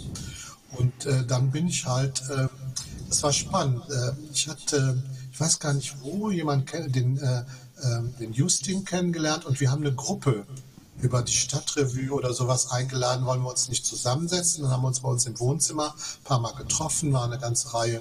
Und 0.72 1.06
äh, 1.06 1.24
dann 1.26 1.50
bin 1.50 1.68
ich 1.68 1.84
halt, 1.86 2.22
äh, 2.30 2.48
das 3.08 3.22
war 3.22 3.32
spannend. 3.32 3.82
Äh, 3.90 4.12
ich 4.32 4.48
hatte, 4.48 5.02
ich 5.30 5.40
weiß 5.40 5.58
gar 5.58 5.74
nicht 5.74 5.94
wo, 6.02 6.30
jemand 6.30 6.72
den, 6.72 7.18
äh, 7.18 7.44
ähm, 7.84 8.14
den 8.18 8.32
Justin 8.32 8.84
kennengelernt 8.84 9.44
und 9.44 9.60
wir 9.60 9.70
haben 9.70 9.82
eine 9.82 9.94
Gruppe 9.94 10.46
über 11.02 11.22
die 11.22 11.32
Stadtrevue 11.32 12.12
oder 12.12 12.32
sowas 12.32 12.70
eingeladen, 12.70 13.26
wollen 13.26 13.42
wir 13.42 13.50
uns 13.50 13.68
nicht 13.68 13.84
zusammensetzen. 13.84 14.62
Dann 14.62 14.72
haben 14.72 14.82
wir 14.82 14.88
uns 14.88 15.00
bei 15.00 15.08
uns 15.08 15.26
im 15.26 15.38
Wohnzimmer 15.38 15.94
ein 15.94 16.24
paar 16.24 16.38
Mal 16.38 16.54
getroffen, 16.54 17.12
war 17.12 17.24
eine 17.24 17.38
ganze 17.38 17.74
Reihe 17.74 18.00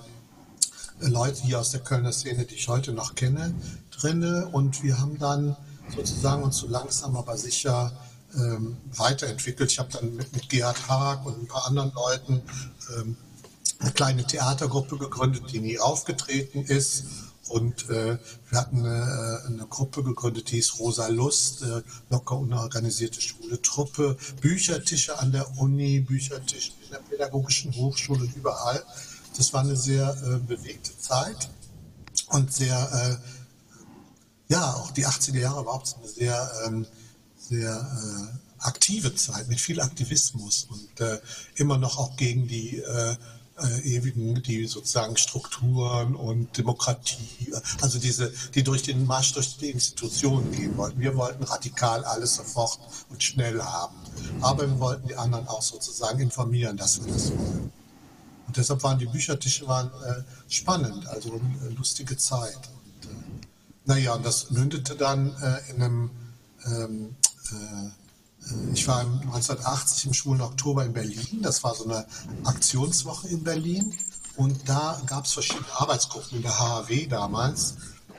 Leute 0.99 1.41
hier 1.41 1.59
aus 1.59 1.71
der 1.71 1.79
Kölner 1.79 2.11
Szene, 2.11 2.45
die 2.45 2.53
ich 2.53 2.67
heute 2.67 2.93
noch 2.93 3.15
kenne, 3.15 3.55
drinne. 3.89 4.47
Und 4.51 4.83
wir 4.83 4.99
haben 4.99 5.17
dann 5.17 5.57
sozusagen 5.95 6.43
uns 6.43 6.57
so 6.57 6.67
langsam 6.67 7.17
aber 7.17 7.37
sicher 7.37 7.91
ähm, 8.35 8.77
weiterentwickelt. 8.95 9.71
Ich 9.71 9.79
habe 9.79 9.89
dann 9.91 10.15
mit, 10.15 10.31
mit 10.33 10.47
Gerhard 10.47 10.87
Haag 10.87 11.25
und 11.25 11.41
ein 11.41 11.47
paar 11.47 11.65
anderen 11.65 11.91
Leuten 11.93 12.43
ähm, 12.95 13.17
eine 13.79 13.91
kleine 13.91 14.23
Theatergruppe 14.23 14.99
gegründet, 14.99 15.45
die 15.51 15.59
nie 15.59 15.79
aufgetreten 15.79 16.63
ist 16.65 17.05
und 17.51 17.89
äh, 17.89 18.17
wir 18.49 18.59
hatten 18.59 18.85
eine, 18.85 19.41
äh, 19.43 19.47
eine, 19.47 19.67
Gruppe 19.67 20.03
gegründet, 20.03 20.49
die 20.49 20.55
hieß 20.55 20.79
Rosa 20.79 21.07
Lust, 21.07 21.63
äh, 21.63 21.81
locker 22.09 22.37
unorganisierte 22.37 23.21
Schule, 23.21 23.61
Truppe, 23.61 24.17
Büchertische 24.41 25.19
an 25.19 25.31
der 25.31 25.57
Uni, 25.57 25.99
Büchertische 25.99 26.71
in 26.85 26.91
der 26.91 26.99
Pädagogischen 26.99 27.75
Hochschule, 27.75 28.27
überall. 28.35 28.83
Das 29.37 29.53
war 29.53 29.61
eine 29.61 29.75
sehr 29.75 30.15
äh, 30.23 30.37
bewegte 30.39 30.97
Zeit 30.97 31.49
und 32.29 32.53
sehr, 32.53 33.19
äh, 33.19 34.53
ja, 34.53 34.73
auch 34.73 34.91
die 34.91 35.05
80er 35.05 35.39
Jahre 35.39 35.61
überhaupt 35.61 35.95
eine 35.97 36.07
sehr, 36.07 36.51
ähm, 36.65 36.85
sehr 37.37 37.71
äh, 37.71 38.65
aktive 38.65 39.13
Zeit 39.15 39.47
mit 39.49 39.59
viel 39.59 39.81
Aktivismus 39.81 40.67
und 40.69 40.89
immer 41.55 41.79
noch 41.79 41.97
auch 41.97 42.15
gegen 42.15 42.47
die 42.47 42.79
äh, 43.61 43.79
ewigen, 43.81 44.41
die 44.41 44.65
sozusagen 44.67 45.17
Strukturen 45.17 46.15
und 46.15 46.57
Demokratie, 46.57 47.53
also 47.81 47.99
diese, 47.99 48.33
die 48.55 48.63
durch 48.63 48.83
den 48.83 49.05
Marsch 49.05 49.33
durch 49.33 49.57
die 49.57 49.69
Institutionen 49.69 50.51
gehen 50.51 50.75
wollten. 50.77 50.99
Wir 50.99 51.15
wollten 51.15 51.43
radikal 51.43 52.03
alles 52.05 52.35
sofort 52.35 52.79
und 53.09 53.21
schnell 53.21 53.61
haben. 53.61 53.95
Aber 54.41 54.67
wir 54.67 54.79
wollten 54.79 55.07
die 55.07 55.15
anderen 55.15 55.47
auch 55.47 55.61
sozusagen 55.61 56.19
informieren, 56.19 56.77
dass 56.77 57.03
wir 57.03 57.11
das 57.11 57.31
wollen. 57.31 57.71
Und 58.47 58.57
deshalb 58.57 58.83
waren 58.83 58.99
die 58.99 59.05
Büchertische 59.05 59.67
waren, 59.67 59.91
äh, 60.05 60.23
spannend, 60.49 61.07
also 61.07 61.31
eine 61.33 61.69
lustige 61.75 62.17
Zeit. 62.17 62.57
Und, 62.57 63.09
äh, 63.09 63.13
naja, 63.85 64.15
und 64.15 64.25
das 64.25 64.51
mündete 64.51 64.95
dann 64.95 65.33
äh, 65.41 65.71
in 65.71 65.81
einem 65.81 66.11
ähm, 66.65 67.15
äh, 67.51 68.00
ich 68.73 68.87
war 68.87 69.01
1980 69.01 70.05
im 70.07 70.13
schwulen 70.13 70.41
Oktober 70.41 70.85
in 70.85 70.93
Berlin. 70.93 71.41
Das 71.41 71.63
war 71.63 71.75
so 71.75 71.85
eine 71.85 72.05
Aktionswoche 72.43 73.27
in 73.27 73.43
Berlin. 73.43 73.93
Und 74.35 74.67
da 74.67 74.99
gab 75.05 75.25
es 75.25 75.33
verschiedene 75.33 75.67
Arbeitsgruppen 75.77 76.37
in 76.37 76.43
der 76.43 76.57
HAW 76.57 77.07
damals. 77.07 77.75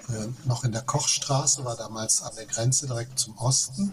Äh, 0.09 0.29
noch 0.47 0.65
in 0.65 0.73
der 0.73 0.83
Kochstraße, 0.83 1.65
war 1.65 1.77
damals 1.77 2.23
an 2.23 2.33
der 2.37 2.47
Grenze 2.47 2.87
direkt 2.87 3.19
zum 3.19 3.37
Osten. 3.39 3.93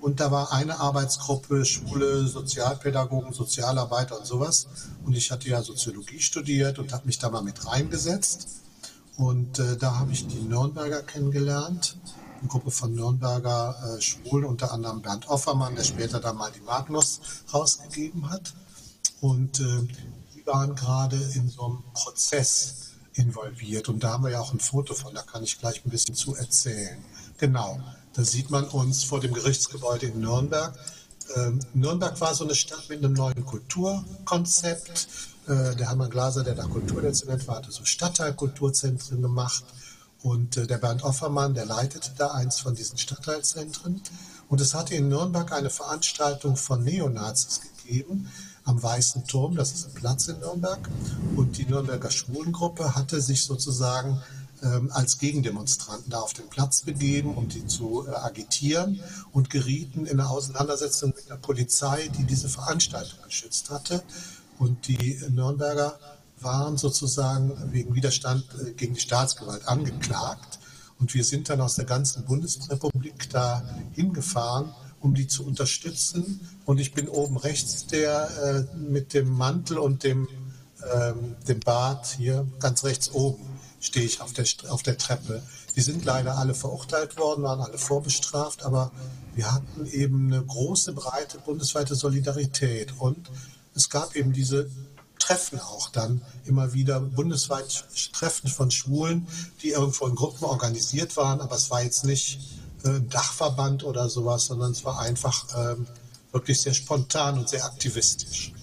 Und 0.00 0.20
da 0.20 0.30
war 0.30 0.52
eine 0.52 0.78
Arbeitsgruppe, 0.78 1.64
Schwule, 1.64 2.26
Sozialpädagogen, 2.26 3.32
Sozialarbeiter 3.32 4.18
und 4.18 4.26
sowas. 4.26 4.68
Und 5.04 5.16
ich 5.16 5.30
hatte 5.30 5.48
ja 5.48 5.62
Soziologie 5.62 6.20
studiert 6.20 6.78
und 6.78 6.92
habe 6.92 7.06
mich 7.06 7.18
da 7.18 7.30
mal 7.30 7.42
mit 7.42 7.66
reingesetzt. 7.66 8.48
Und 9.16 9.58
äh, 9.58 9.76
da 9.76 9.96
habe 9.96 10.12
ich 10.12 10.26
die 10.26 10.40
Nürnberger 10.40 11.02
kennengelernt 11.02 11.98
Gruppe 12.46 12.70
von 12.70 12.94
Nürnberger 12.94 13.96
äh, 13.96 14.00
Schwulen, 14.00 14.44
unter 14.44 14.70
anderem 14.70 15.02
Bernd 15.02 15.28
Offermann, 15.28 15.74
der 15.74 15.84
später 15.84 16.20
dann 16.20 16.36
mal 16.36 16.52
die 16.52 16.60
Magnus 16.60 17.20
rausgegeben 17.52 18.30
hat. 18.30 18.54
Und 19.20 19.60
äh, 19.60 19.88
die 20.34 20.46
waren 20.46 20.76
gerade 20.76 21.16
in 21.16 21.48
so 21.48 21.64
einem 21.64 21.82
Prozess 21.94 22.92
involviert. 23.14 23.88
Und 23.88 24.04
da 24.04 24.12
haben 24.12 24.24
wir 24.24 24.30
ja 24.30 24.40
auch 24.40 24.52
ein 24.52 24.60
Foto 24.60 24.94
von, 24.94 25.14
da 25.14 25.22
kann 25.22 25.42
ich 25.42 25.58
gleich 25.58 25.84
ein 25.84 25.90
bisschen 25.90 26.14
zu 26.14 26.36
erzählen. 26.36 27.04
Genau, 27.38 27.80
da 28.14 28.24
sieht 28.24 28.50
man 28.50 28.64
uns 28.64 29.04
vor 29.04 29.20
dem 29.20 29.34
Gerichtsgebäude 29.34 30.06
in 30.06 30.20
Nürnberg. 30.20 30.78
Ähm, 31.36 31.60
Nürnberg 31.74 32.20
war 32.20 32.34
so 32.34 32.44
eine 32.44 32.54
Stadt 32.54 32.88
mit 32.88 32.98
einem 32.98 33.12
neuen 33.12 33.44
Kulturkonzept. 33.44 35.08
Äh, 35.46 35.76
der 35.76 35.88
Hermann 35.88 36.10
Glaser, 36.10 36.44
der 36.44 36.54
da 36.54 36.64
Kulturdezernent 36.64 37.46
war, 37.46 37.56
hatte 37.56 37.72
so 37.72 37.84
Stadtteilkulturzentren 37.84 39.20
gemacht. 39.20 39.64
Und 40.22 40.56
äh, 40.56 40.66
der 40.66 40.78
Bernd 40.78 41.04
Offermann, 41.04 41.54
der 41.54 41.66
leitete 41.66 42.10
da 42.16 42.32
eins 42.32 42.58
von 42.58 42.74
diesen 42.74 42.98
Stadtteilzentren. 42.98 44.02
Und 44.48 44.60
es 44.60 44.74
hatte 44.74 44.94
in 44.94 45.08
Nürnberg 45.08 45.52
eine 45.52 45.70
Veranstaltung 45.70 46.56
von 46.56 46.82
Neonazis 46.82 47.60
gegeben 47.60 48.30
am 48.64 48.82
Weißen 48.82 49.26
Turm, 49.26 49.56
das 49.56 49.72
ist 49.72 49.86
ein 49.86 49.94
Platz 49.94 50.28
in 50.28 50.40
Nürnberg. 50.40 50.88
Und 51.36 51.56
die 51.56 51.64
Nürnberger 51.64 52.10
Schwulengruppe 52.10 52.94
hatte 52.94 53.20
sich 53.22 53.44
sozusagen 53.44 54.20
ähm, 54.62 54.90
als 54.92 55.18
Gegendemonstranten 55.18 56.10
da 56.10 56.20
auf 56.20 56.34
den 56.34 56.48
Platz 56.48 56.82
begeben, 56.82 57.34
um 57.34 57.48
die 57.48 57.66
zu 57.66 58.06
äh, 58.06 58.10
agitieren 58.10 59.00
und 59.32 59.50
gerieten 59.50 60.04
in 60.04 60.20
eine 60.20 60.28
Auseinandersetzung 60.28 61.14
mit 61.16 61.28
der 61.28 61.36
Polizei, 61.36 62.10
die 62.18 62.24
diese 62.24 62.48
Veranstaltung 62.48 63.18
geschützt 63.24 63.70
hatte. 63.70 64.02
Und 64.58 64.88
die 64.88 65.18
Nürnberger 65.30 65.98
waren 66.40 66.76
sozusagen 66.76 67.72
wegen 67.72 67.94
Widerstand 67.94 68.44
äh, 68.60 68.72
gegen 68.72 68.94
die 68.94 69.00
Staatsgewalt 69.00 69.66
angeklagt. 69.66 70.58
Und 70.98 71.14
wir 71.14 71.24
sind 71.24 71.48
dann 71.48 71.60
aus 71.60 71.76
der 71.76 71.84
ganzen 71.84 72.24
Bundesrepublik 72.24 73.30
da 73.30 73.62
hingefahren, 73.92 74.74
um 75.00 75.14
die 75.14 75.28
zu 75.28 75.46
unterstützen. 75.46 76.40
Und 76.64 76.78
ich 76.78 76.92
bin 76.92 77.08
oben 77.08 77.36
rechts 77.36 77.86
der 77.86 78.66
äh, 78.72 78.76
mit 78.76 79.14
dem 79.14 79.30
Mantel 79.30 79.78
und 79.78 80.02
dem, 80.02 80.28
ähm, 80.92 81.36
dem 81.46 81.60
Bart 81.60 82.16
hier 82.18 82.46
ganz 82.58 82.84
rechts 82.84 83.10
oben 83.12 83.58
stehe 83.80 84.04
ich 84.04 84.20
auf 84.20 84.32
der, 84.32 84.44
auf 84.68 84.82
der 84.82 84.98
Treppe. 84.98 85.42
Die 85.76 85.80
sind 85.80 86.04
leider 86.04 86.36
alle 86.36 86.54
verurteilt 86.54 87.16
worden, 87.16 87.44
waren 87.44 87.60
alle 87.60 87.78
vorbestraft, 87.78 88.64
aber 88.64 88.90
wir 89.34 89.52
hatten 89.52 89.86
eben 89.86 90.32
eine 90.32 90.44
große, 90.44 90.92
breite 90.92 91.38
bundesweite 91.38 91.94
Solidarität. 91.94 92.94
Und 92.98 93.30
es 93.74 93.88
gab 93.88 94.16
eben 94.16 94.32
diese 94.32 94.68
Treffen 95.28 95.60
auch 95.60 95.90
dann 95.90 96.22
immer 96.46 96.72
wieder, 96.72 97.00
bundesweit 97.00 97.84
Treffen 98.14 98.48
von 98.48 98.70
Schwulen, 98.70 99.26
die 99.62 99.70
irgendwo 99.70 100.06
in 100.06 100.14
Gruppen 100.14 100.44
organisiert 100.44 101.18
waren, 101.18 101.42
aber 101.42 101.56
es 101.56 101.70
war 101.70 101.82
jetzt 101.82 102.06
nicht 102.06 102.40
äh, 102.84 102.98
Dachverband 103.00 103.84
oder 103.84 104.08
sowas, 104.08 104.46
sondern 104.46 104.72
es 104.72 104.86
war 104.86 105.00
einfach 105.00 105.44
ähm, 105.54 105.86
wirklich 106.32 106.58
sehr 106.62 106.72
spontan 106.72 107.36
und 107.36 107.46
sehr 107.46 107.62
aktivistisch. 107.62 108.54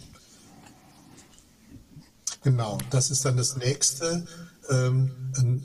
Genau, 2.42 2.80
das 2.90 3.12
ist 3.12 3.26
dann 3.26 3.38
das 3.38 3.58
nächste. 3.58 4.26
Ähm, 4.68 5.62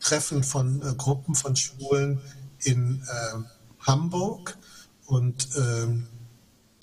Treffen 0.00 0.44
von 0.44 0.82
äh, 0.82 0.94
Gruppen 0.96 1.34
von 1.34 1.56
Schwulen 1.56 2.20
in 2.58 3.02
äh, 3.08 3.38
Hamburg 3.86 4.58
und 5.06 5.48
ähm, 5.56 6.08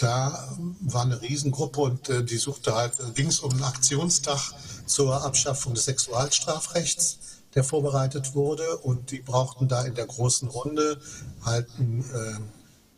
da 0.03 0.57
war 0.81 1.03
eine 1.03 1.21
Riesengruppe 1.21 1.79
und 1.79 2.09
äh, 2.09 2.23
die 2.23 2.37
suchte 2.37 2.75
halt, 2.75 2.93
ging 3.15 3.27
es 3.27 3.39
um 3.39 3.51
einen 3.51 3.63
Aktionstag 3.63 4.53
zur 4.85 5.23
Abschaffung 5.23 5.73
des 5.73 5.85
Sexualstrafrechts, 5.85 7.19
der 7.55 7.63
vorbereitet 7.63 8.35
wurde. 8.35 8.77
Und 8.79 9.11
die 9.11 9.21
brauchten 9.21 9.67
da 9.67 9.83
in 9.83 9.95
der 9.95 10.05
großen 10.05 10.49
Runde 10.49 10.99
halt 11.45 11.69
einen 11.77 12.01
äh, 12.01 12.39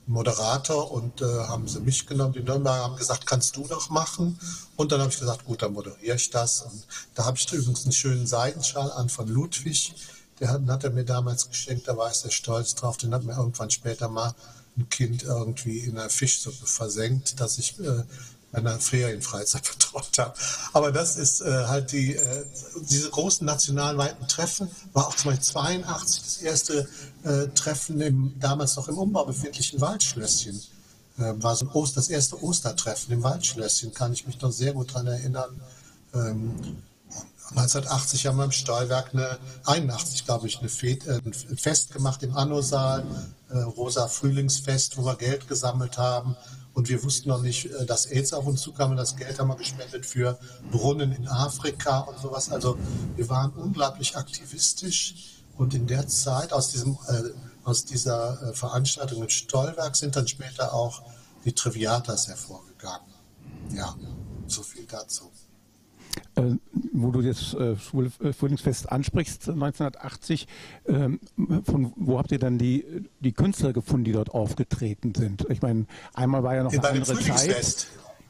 Moderator 0.07 0.91
und 0.91 1.22
äh, 1.22 1.26
haben 1.26 1.68
sie 1.68 1.80
mich 1.80 2.07
genommen. 2.07 2.34
Die 2.34 2.41
Nürnberger 2.41 2.84
haben 2.84 2.95
gesagt, 2.95 3.27
kannst 3.27 3.56
du 3.56 3.68
doch 3.68 3.90
machen? 3.90 4.40
Und 4.76 4.91
dann 4.91 4.99
habe 4.99 5.11
ich 5.11 5.19
gesagt, 5.19 5.45
gut, 5.45 5.61
dann 5.61 5.73
moderiere 5.73 6.15
ich 6.15 6.32
das. 6.32 6.61
Und 6.64 6.88
da 7.14 7.26
habe 7.26 7.38
ich 7.38 7.52
übrigens 7.52 7.84
einen 7.84 7.94
schönen 7.94 8.26
Seidenschal 8.26 8.91
an 8.91 9.10
von 9.10 9.27
Ludwig. 9.27 9.94
Der 10.40 10.49
hat, 10.49 10.61
hat 10.68 10.84
er 10.84 10.90
mir 10.90 11.06
damals 11.06 11.49
geschenkt, 11.49 11.88
da 11.88 11.95
war 11.98 12.10
ich 12.10 12.18
sehr 12.18 12.32
stolz 12.32 12.73
drauf. 12.76 12.98
Den 12.98 13.14
hat 13.14 13.23
mir 13.23 13.38
irgendwann 13.38 13.69
später 13.69 14.10
mal 14.10 14.34
ein 14.77 14.89
Kind 14.89 15.23
irgendwie 15.23 15.80
in 15.80 15.97
einer 15.97 16.10
Fischsuppe 16.10 16.65
versenkt, 16.65 17.39
dass 17.39 17.57
ich 17.57 17.80
äh, 17.80 18.03
meiner 18.52 18.80
Ferienfreizeit 18.80 19.65
vertraut 19.65 20.18
habe. 20.18 20.34
Aber 20.73 20.91
das 20.91 21.18
ist 21.18 21.41
äh, 21.41 21.65
halt 21.68 21.91
die, 21.91 22.15
äh, 22.15 22.45
diese 22.89 23.10
großen 23.10 23.45
nationalweiten 23.45 24.27
Treffen, 24.27 24.69
war 24.93 25.07
auch 25.07 25.15
zum 25.15 25.31
Beispiel 25.31 25.45
82 25.45 26.23
das 26.23 26.38
erste 26.38 26.88
äh, 27.23 27.47
Treffen 27.56 28.02
im 28.02 28.34
damals 28.39 28.76
noch 28.76 28.88
im 28.88 28.97
Umbau 28.97 29.26
befindlichen 29.26 29.81
Waldschlösschen. 29.81 30.61
Äh, 31.18 31.34
war 31.38 31.56
so 31.56 31.65
ein 31.65 31.72
Oster, 31.72 31.95
das 31.95 32.10
erste 32.10 32.41
Ostertreffen 32.41 33.14
im 33.14 33.23
Waldschlösschen, 33.23 33.93
kann 33.93 34.14
ich 34.14 34.27
mich 34.27 34.39
noch 34.41 34.52
sehr 34.52 34.73
gut 34.73 34.91
daran 34.91 35.07
erinnern. 35.07 35.61
Ähm, 36.14 36.53
1980 37.57 38.27
haben 38.27 38.38
wir 38.38 38.44
im 38.44 38.52
Stahlwerk 38.52 39.14
eine, 39.14 39.40
81 39.64 40.26
glaube 40.26 40.48
ich, 40.48 40.60
eine 40.60 40.69
Fete, 40.69 41.10
äh, 41.10 41.22
ein 41.26 41.57
Fest 41.57 41.94
gemacht 41.94 42.22
im 42.23 42.36
Anno-Saal, 42.36 43.06
äh, 43.49 43.60
Rosa 43.60 44.07
Frühlingsfest, 44.10 44.98
wo 44.98 45.06
wir 45.06 45.15
Geld 45.15 45.48
gesammelt 45.48 45.98
haben. 45.98 46.36
Und 46.73 46.90
wir 46.90 47.02
wussten 47.03 47.30
noch 47.30 47.41
nicht, 47.41 47.68
äh, 47.68 47.86
dass 47.86 48.07
AIDS 48.07 48.34
auf 48.34 48.45
uns 48.45 48.61
zukam. 48.61 48.91
Und 48.91 48.98
das 48.98 49.15
Geld 49.15 49.40
haben 49.40 49.48
wir 49.48 49.56
gespendet 49.56 50.06
für 50.06 50.38
Brunnen 50.69 51.14
in 51.14 51.27
Afrika 51.30 51.99
und 51.99 52.19
sowas. 52.19 52.52
Also 52.52 52.77
wir 53.15 53.30
waren 53.30 53.52
unglaublich 53.52 54.18
aktivistisch. 54.18 55.41
Und 55.57 55.73
in 55.73 55.88
der 55.88 56.07
Zeit 56.10 56.52
aus, 56.52 56.72
diesem, 56.72 56.98
äh, 57.07 57.23
aus 57.64 57.86
dieser 57.86 58.49
äh, 58.49 58.53
Veranstaltung 58.53 59.23
im 59.23 59.30
Stollwerk 59.30 59.95
sind 59.95 60.18
dann 60.18 60.27
später 60.27 60.73
auch 60.73 61.02
die 61.45 61.53
Triviatas 61.53 62.27
hervorgegangen. 62.27 63.14
Ja, 63.73 63.95
so 64.48 64.61
viel 64.61 64.86
dazu. 64.86 65.32
Äh, 66.35 66.57
wo 66.91 67.11
du 67.11 67.21
jetzt 67.21 67.53
äh, 67.53 67.75
Frühlingsfest 67.75 68.91
ansprichst, 68.91 69.49
1980, 69.49 70.47
ähm, 70.87 71.19
von 71.63 71.93
wo 71.95 72.17
habt 72.17 72.31
ihr 72.31 72.39
dann 72.39 72.57
die, 72.57 72.85
die 73.21 73.31
Künstler 73.31 73.71
gefunden, 73.71 74.03
die 74.03 74.11
dort 74.11 74.31
aufgetreten 74.31 75.13
sind? 75.15 75.45
Ich 75.49 75.61
meine, 75.61 75.85
einmal 76.13 76.43
war 76.43 76.55
ja 76.55 76.63
noch 76.63 76.73
eine 76.73 76.87
andere 76.87 77.19
Zeit. 77.19 77.87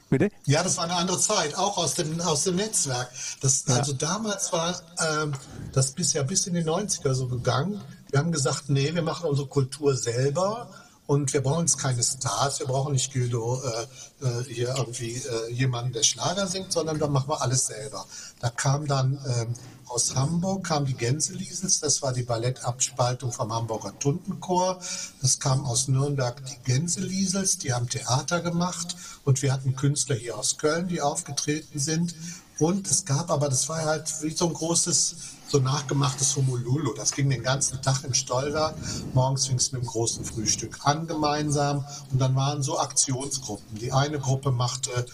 Bitte? 0.09 0.29
Ja, 0.45 0.61
das 0.61 0.77
war 0.77 0.83
eine 0.83 0.93
andere 0.93 1.19
Zeit, 1.19 1.57
auch 1.57 1.79
aus 1.79 1.95
dem, 1.95 2.21
aus 2.21 2.43
dem 2.43 2.57
Netzwerk. 2.57 3.09
Das, 3.41 3.65
ja. 3.67 3.75
Also 3.75 3.93
damals 3.93 4.53
war 4.53 4.79
ähm, 5.23 5.33
das 5.73 5.91
bisher 5.91 6.23
bis 6.23 6.45
in 6.45 6.53
die 6.53 6.63
90er 6.63 7.13
so 7.15 7.27
gegangen. 7.27 7.81
Wir 8.11 8.19
haben 8.19 8.31
gesagt, 8.31 8.69
nee, 8.69 8.93
wir 8.93 9.01
machen 9.01 9.27
unsere 9.27 9.47
Kultur 9.47 9.95
selber 9.95 10.69
und 11.07 11.33
wir 11.33 11.41
brauchen 11.41 11.61
jetzt 11.61 11.77
keine 11.77 12.01
Stars, 12.01 12.59
wir 12.59 12.67
brauchen 12.67 12.93
nicht 12.93 13.13
Gildo 13.13 13.61
äh, 13.61 14.25
äh, 14.25 14.43
hier 14.45 14.73
irgendwie 14.75 15.15
äh, 15.15 15.51
jemanden, 15.51 15.93
der 15.93 16.03
Schlager 16.03 16.47
singt, 16.47 16.71
sondern 16.71 16.97
da 16.97 17.07
machen 17.07 17.29
wir 17.29 17.41
alles 17.41 17.67
selber. 17.67 18.05
Da 18.39 18.49
kam 18.49 18.87
dann 18.87 19.19
ähm, 19.27 19.53
aus 19.87 20.15
Hamburg 20.15 20.65
kam 20.65 20.85
die 20.85 20.95
Gänseliesels, 20.95 21.79
das 21.79 22.01
war 22.01 22.11
die 22.11 22.23
Ballettabspaltung 22.23 23.31
vom 23.31 23.53
Hamburger 23.53 23.97
Tundenchor. 23.99 24.79
Das 25.21 25.39
kam 25.39 25.63
aus 25.65 25.87
Nürnberg 25.87 26.43
die 26.43 26.71
Gänseliesels, 26.71 27.59
die 27.59 27.71
haben 27.71 27.87
Theater 27.87 28.41
gemacht 28.41 28.95
und 29.25 29.41
wir 29.43 29.53
hatten 29.53 29.75
Künstler 29.75 30.15
hier 30.15 30.37
aus 30.37 30.57
Köln, 30.57 30.87
die 30.87 31.01
aufgetreten 31.01 31.79
sind. 31.79 32.15
Und 32.57 32.89
es 32.89 33.05
gab 33.05 33.29
aber, 33.29 33.47
das 33.47 33.69
war 33.69 33.85
halt 33.85 34.11
wie 34.21 34.31
so 34.31 34.47
ein 34.47 34.53
großes 34.53 35.15
so 35.47 35.59
nachgemachtes 35.59 36.35
Homolulu. 36.35 36.93
Das 36.93 37.11
ging 37.11 37.29
den 37.29 37.43
ganzen 37.43 37.81
Tag 37.81 38.03
im 38.03 38.13
Stollwerk. 38.13 38.75
Morgens 39.13 39.47
fing 39.47 39.57
es 39.57 39.71
mit 39.71 39.81
dem 39.81 39.87
großen 39.87 40.25
Frühstück 40.25 40.79
an 40.83 41.07
gemeinsam. 41.07 41.85
Und 42.11 42.19
dann 42.19 42.35
waren 42.35 42.61
so 42.63 42.79
Aktionsgruppen. 42.79 43.77
Die 43.79 43.91
eine 43.91 44.19
Gruppe 44.19 44.51
machte 44.51 45.05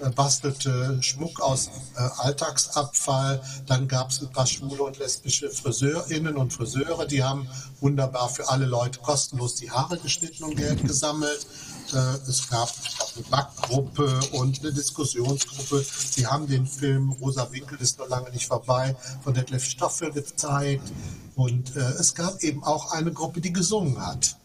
äh, 0.00 0.08
bastelte 0.10 0.98
Schmuck 1.02 1.40
aus 1.40 1.68
äh, 1.96 2.00
Alltagsabfall. 2.18 3.42
Dann 3.66 3.86
gab 3.86 4.10
es 4.10 4.22
ein 4.22 4.30
paar 4.30 4.46
schwule 4.46 4.82
und 4.82 4.98
lesbische 4.98 5.50
Friseurinnen 5.50 6.36
und 6.36 6.52
Friseure, 6.52 7.06
die 7.06 7.22
haben 7.22 7.46
wunderbar 7.80 8.28
für 8.30 8.48
alle 8.48 8.66
Leute 8.66 8.98
kostenlos 9.00 9.56
die 9.56 9.70
Haare 9.70 9.98
geschnitten 9.98 10.44
und 10.44 10.56
Geld 10.56 10.82
gesammelt. 10.86 11.46
Äh, 11.92 12.28
es 12.28 12.48
gab 12.48 12.72
eine 13.14 13.24
Backgruppe 13.26 14.20
und 14.32 14.60
eine 14.60 14.72
Diskussionsgruppe. 14.72 15.84
Sie 16.10 16.26
haben 16.26 16.46
den 16.46 16.66
Film 16.66 17.12
Rosa 17.12 17.50
Winkel 17.52 17.78
ist 17.80 17.98
noch 17.98 18.08
lange 18.08 18.30
nicht 18.30 18.46
vorbei 18.46 18.96
von 19.22 19.34
Detlef 19.34 19.64
Stoffel 19.64 20.12
gezeigt. 20.12 20.92
Und 21.36 21.76
äh, 21.76 21.80
es 21.80 22.14
gab 22.14 22.42
eben 22.42 22.64
auch 22.64 22.92
eine 22.92 23.12
Gruppe, 23.12 23.40
die 23.40 23.52
gesungen 23.52 24.04
hat. 24.04 24.36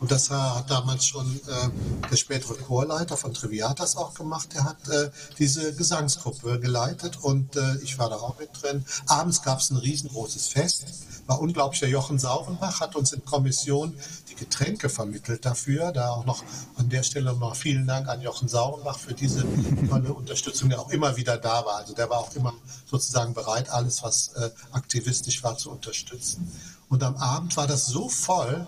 Und 0.00 0.12
das 0.12 0.30
hat 0.30 0.70
damals 0.70 1.06
schon 1.06 1.40
äh, 1.48 2.08
der 2.08 2.16
spätere 2.16 2.54
Chorleiter 2.54 3.16
von 3.16 3.34
Triviatas 3.34 3.96
auch 3.96 4.14
gemacht. 4.14 4.54
Der 4.54 4.64
hat 4.64 4.88
äh, 4.88 5.10
diese 5.38 5.74
Gesangsgruppe 5.74 6.60
geleitet 6.60 7.18
und 7.22 7.56
äh, 7.56 7.76
ich 7.82 7.98
war 7.98 8.08
da 8.08 8.16
auch 8.16 8.38
mit 8.38 8.50
drin. 8.62 8.84
Abends 9.06 9.42
gab 9.42 9.58
es 9.58 9.70
ein 9.70 9.76
riesengroßes 9.76 10.48
Fest. 10.48 10.86
War 11.28 11.42
unglaublich. 11.42 11.80
Der 11.80 11.90
Jochen 11.90 12.18
Saurenbach 12.18 12.80
hat 12.80 12.96
uns 12.96 13.12
in 13.12 13.22
Kommission 13.22 13.94
die 14.30 14.34
Getränke 14.34 14.88
vermittelt 14.88 15.44
dafür. 15.44 15.92
Da 15.92 16.08
auch 16.08 16.24
noch 16.24 16.42
an 16.76 16.88
der 16.88 17.02
Stelle 17.02 17.34
noch 17.34 17.54
vielen 17.54 17.86
Dank 17.86 18.08
an 18.08 18.22
Jochen 18.22 18.48
Saurenbach 18.48 18.98
für 18.98 19.12
diese 19.12 19.44
tolle 19.90 20.14
Unterstützung, 20.14 20.70
der 20.70 20.80
auch 20.80 20.88
immer 20.88 21.18
wieder 21.18 21.36
da 21.36 21.66
war. 21.66 21.76
Also 21.76 21.92
der 21.92 22.08
war 22.08 22.20
auch 22.20 22.34
immer 22.34 22.54
sozusagen 22.90 23.34
bereit, 23.34 23.68
alles, 23.68 24.02
was 24.02 24.28
äh, 24.36 24.48
aktivistisch 24.72 25.42
war, 25.44 25.58
zu 25.58 25.70
unterstützen. 25.70 26.50
Und 26.88 27.02
am 27.02 27.16
Abend 27.16 27.54
war 27.58 27.66
das 27.66 27.84
so 27.86 28.08
voll, 28.08 28.66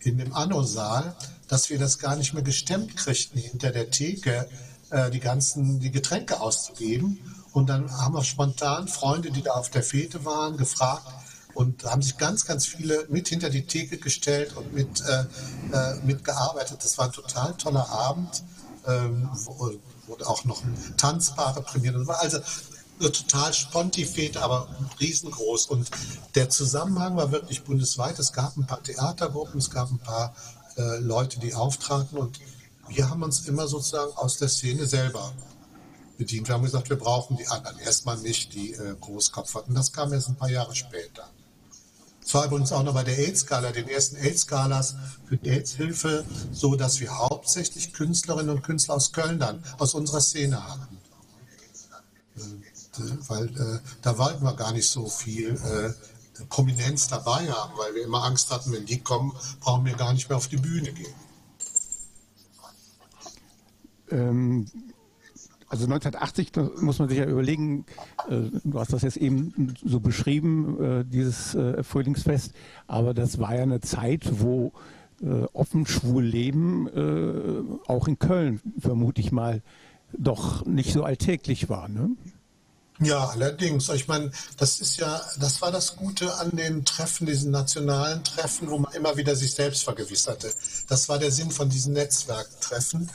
in 0.00 0.18
dem 0.18 0.34
Anno-Saal, 0.34 1.16
dass 1.48 1.70
wir 1.70 1.78
das 1.78 1.98
gar 1.98 2.16
nicht 2.16 2.34
mehr 2.34 2.42
gestemmt 2.42 2.94
kriegten, 2.94 3.40
hinter 3.40 3.70
der 3.70 3.90
Theke 3.90 4.50
äh, 4.90 5.10
die 5.10 5.20
ganzen 5.20 5.80
die 5.80 5.90
Getränke 5.90 6.42
auszugeben. 6.42 7.20
Und 7.52 7.70
dann 7.70 7.90
haben 7.90 8.14
wir 8.14 8.24
spontan 8.24 8.86
Freunde, 8.86 9.30
die 9.30 9.40
da 9.40 9.52
auf 9.52 9.70
der 9.70 9.82
Fete 9.82 10.26
waren, 10.26 10.58
gefragt 10.58 11.06
und 11.54 11.84
haben 11.84 12.02
sich 12.02 12.18
ganz, 12.18 12.44
ganz 12.44 12.66
viele 12.66 13.06
mit 13.08 13.28
hinter 13.28 13.50
die 13.50 13.66
Theke 13.66 13.98
gestellt 13.98 14.56
und 14.56 14.72
mit, 14.72 15.02
äh, 15.02 15.24
äh, 15.72 15.94
mitgearbeitet. 16.04 16.78
Das 16.82 16.98
war 16.98 17.06
ein 17.06 17.12
total 17.12 17.54
toller 17.54 17.88
Abend, 17.88 18.42
ähm, 18.86 19.28
wo 19.32 19.78
auch 20.24 20.44
noch 20.44 20.62
tanzbare 20.96 21.62
Premiere 21.62 22.06
war. 22.06 22.20
Also 22.20 22.38
total 22.98 23.52
spontifet, 23.52 24.36
aber 24.36 24.68
riesengroß. 25.00 25.66
Und 25.66 25.90
der 26.34 26.48
Zusammenhang 26.50 27.16
war 27.16 27.32
wirklich 27.32 27.64
bundesweit. 27.64 28.18
Es 28.18 28.32
gab 28.32 28.56
ein 28.56 28.66
paar 28.66 28.82
Theatergruppen, 28.82 29.58
es 29.58 29.70
gab 29.70 29.90
ein 29.90 29.98
paar 29.98 30.34
äh, 30.76 30.98
Leute, 30.98 31.40
die 31.40 31.54
auftraten 31.54 32.18
und 32.18 32.40
wir 32.88 33.08
haben 33.08 33.22
uns 33.22 33.46
immer 33.46 33.66
sozusagen 33.68 34.12
aus 34.16 34.38
der 34.38 34.48
Szene 34.48 34.86
selber 34.86 35.32
bedient. 36.18 36.48
Wir 36.48 36.54
haben 36.54 36.64
gesagt, 36.64 36.90
wir 36.90 36.98
brauchen 36.98 37.36
die 37.36 37.46
anderen. 37.48 37.78
Erstmal 37.78 38.18
nicht 38.18 38.54
die 38.54 38.72
äh, 38.72 38.94
Großkopferten. 39.00 39.74
Das 39.74 39.92
kam 39.92 40.12
erst 40.12 40.28
ein 40.28 40.36
paar 40.36 40.50
Jahre 40.50 40.74
später. 40.74 41.28
Es 42.24 42.34
war 42.34 42.46
übrigens 42.46 42.72
auch 42.72 42.82
noch 42.82 42.94
bei 42.94 43.02
der 43.02 43.18
AIDS-Skala, 43.18 43.72
den 43.72 43.88
ersten 43.88 44.16
AIDS-Skalas 44.16 44.94
für 45.28 45.36
die 45.36 45.50
AIDS-Hilfe, 45.50 46.24
so 46.52 46.76
dass 46.76 47.00
wir 47.00 47.18
hauptsächlich 47.18 47.92
Künstlerinnen 47.92 48.50
und 48.50 48.62
Künstler 48.62 48.94
aus 48.94 49.12
Köln 49.12 49.38
dann, 49.38 49.62
aus 49.78 49.94
unserer 49.94 50.20
Szene 50.20 50.66
hatten 50.66 50.98
weil 53.28 53.46
äh, 53.46 53.78
da 54.02 54.18
wollten 54.18 54.44
wir 54.44 54.54
gar 54.54 54.72
nicht 54.72 54.88
so 54.88 55.06
viel 55.08 55.50
äh, 55.50 56.44
Prominenz 56.48 57.08
dabei 57.08 57.50
haben, 57.50 57.72
weil 57.76 57.94
wir 57.94 58.04
immer 58.04 58.24
Angst 58.24 58.50
hatten, 58.50 58.72
wenn 58.72 58.86
die 58.86 59.00
kommen, 59.00 59.32
brauchen 59.60 59.84
wir 59.84 59.94
gar 59.94 60.12
nicht 60.12 60.28
mehr 60.28 60.36
auf 60.36 60.48
die 60.48 60.56
Bühne 60.56 60.92
gehen. 60.92 61.14
Ähm, 64.10 64.70
also 65.72 65.84
1980 65.84 66.52
muss 66.82 66.98
man 66.98 67.08
sich 67.08 67.16
ja 67.16 67.24
überlegen, 67.24 67.86
äh, 68.28 68.50
du 68.62 68.78
hast 68.78 68.92
das 68.92 69.00
jetzt 69.00 69.16
eben 69.16 69.74
so 69.82 70.00
beschrieben, 70.00 71.00
äh, 71.00 71.04
dieses 71.06 71.54
äh, 71.54 71.82
Frühlingsfest, 71.82 72.52
aber 72.86 73.14
das 73.14 73.38
war 73.38 73.56
ja 73.56 73.62
eine 73.62 73.80
Zeit, 73.80 74.40
wo 74.40 74.72
offen 75.52 75.86
schwul 75.86 76.24
leben, 76.24 77.78
auch 77.86 78.08
in 78.08 78.18
Köln 78.18 78.60
vermute 78.80 79.20
ich 79.20 79.30
mal, 79.30 79.62
doch 80.18 80.66
nicht 80.66 80.92
so 80.92 81.04
alltäglich 81.04 81.68
war. 81.68 81.88
Ne? 81.88 82.10
Ja, 82.98 83.28
allerdings. 83.28 83.88
Ich 83.90 84.08
meine, 84.08 84.32
das 84.56 84.80
ist 84.80 84.96
ja, 84.96 85.20
das 85.38 85.62
war 85.62 85.70
das 85.70 85.94
Gute 85.94 86.34
an 86.38 86.50
den 86.56 86.84
Treffen, 86.84 87.28
diesen 87.28 87.52
nationalen 87.52 88.24
Treffen, 88.24 88.68
wo 88.68 88.78
man 88.78 88.92
immer 88.94 89.16
wieder 89.16 89.36
sich 89.36 89.52
selbst 89.52 89.84
vergewisserte. 89.84 90.52
Das 90.88 91.08
war 91.08 91.20
der 91.20 91.30
Sinn 91.30 91.52
von 91.52 91.68
diesen 91.68 91.92
Netzwerktreffen. 91.92 93.08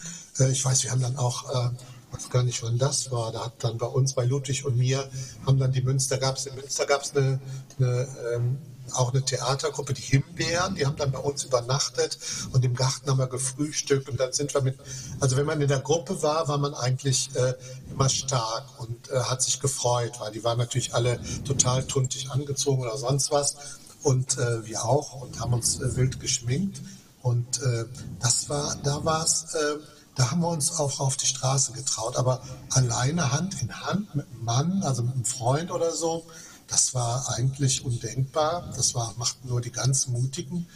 Ich 0.49 0.63
weiß, 0.63 0.85
wir 0.85 0.91
haben 0.91 1.01
dann 1.01 1.17
auch, 1.17 1.73
weiß 2.11 2.29
gar 2.29 2.43
nicht, 2.43 2.63
wann 2.63 2.77
das 2.77 3.11
war, 3.11 3.31
da 3.31 3.45
hat 3.45 3.63
dann 3.63 3.77
bei 3.77 3.88
uns, 3.88 4.13
bei 4.13 4.25
Ludwig 4.25 4.65
und 4.65 4.77
mir, 4.77 5.09
haben 5.45 5.59
dann 5.59 5.71
die 5.71 5.81
Münster, 5.81 6.17
gab 6.17 6.38
es 6.38 6.45
in 6.45 6.55
Münster 6.55 6.85
gab 6.85 7.03
es 7.03 7.15
eine, 7.15 7.39
eine 7.77 8.07
ähm, 8.34 8.57
auch 8.93 9.13
eine 9.13 9.23
Theatergruppe, 9.23 9.93
die 9.93 10.01
Himbeeren, 10.01 10.75
die 10.75 10.85
haben 10.85 10.95
dann 10.95 11.11
bei 11.11 11.19
uns 11.19 11.43
übernachtet 11.43 12.17
und 12.53 12.63
im 12.63 12.73
Garten 12.75 13.09
haben 13.09 13.17
wir 13.17 13.27
gefrühstückt 13.27 14.09
und 14.09 14.19
dann 14.19 14.34
sind 14.34 14.53
wir 14.53 14.61
mit, 14.61 14.77
also 15.19 15.35
wenn 15.38 15.45
man 15.45 15.61
in 15.61 15.67
der 15.67 15.79
Gruppe 15.79 16.21
war, 16.21 16.47
war 16.47 16.57
man 16.57 16.73
eigentlich 16.73 17.29
äh, 17.35 17.53
immer 17.91 18.09
stark 18.09 18.79
und 18.79 19.09
äh, 19.09 19.19
hat 19.19 19.41
sich 19.41 19.59
gefreut, 19.59 20.13
weil 20.19 20.31
die 20.31 20.43
waren 20.43 20.57
natürlich 20.57 20.93
alle 20.93 21.19
total 21.43 21.85
tuntig 21.85 22.31
angezogen 22.31 22.81
oder 22.81 22.97
sonst 22.97 23.31
was 23.31 23.55
und 24.03 24.38
äh, 24.38 24.65
wir 24.65 24.85
auch 24.85 25.21
und 25.21 25.39
haben 25.39 25.53
uns 25.53 25.79
äh, 25.81 25.95
wild 25.95 26.19
geschminkt 26.19 26.81
und 27.21 27.61
äh, 27.61 27.85
das 28.21 28.49
war, 28.49 28.75
da 28.84 29.03
war 29.03 29.23
es, 29.23 29.53
äh, 29.53 29.77
da 30.18 30.31
haben 30.31 30.41
wir 30.41 30.49
uns 30.49 30.80
auch 30.80 30.99
auf 30.99 31.15
die 31.15 31.27
Straße 31.27 31.73
getraut, 31.73 32.15
aber 32.18 32.41
alleine 32.72 33.31
Hand 33.31 33.61
in 33.61 33.81
Hand 33.81 34.15
mit 34.15 34.26
einem 34.27 34.44
Mann, 34.44 34.84
also 34.84 35.03
mit 35.03 35.14
einem 35.14 35.26
Freund 35.26 35.72
oder 35.72 35.91
so, 35.95 36.26
das 36.68 36.94
war 36.94 37.30
eigentlich 37.30 37.85
undenkbar. 37.85 38.69
Das 38.76 38.94
war, 38.94 39.14
machten 39.18 39.48
nur 39.48 39.61
die 39.61 39.72
ganz 39.72 40.07
Mutigen. 40.07 40.68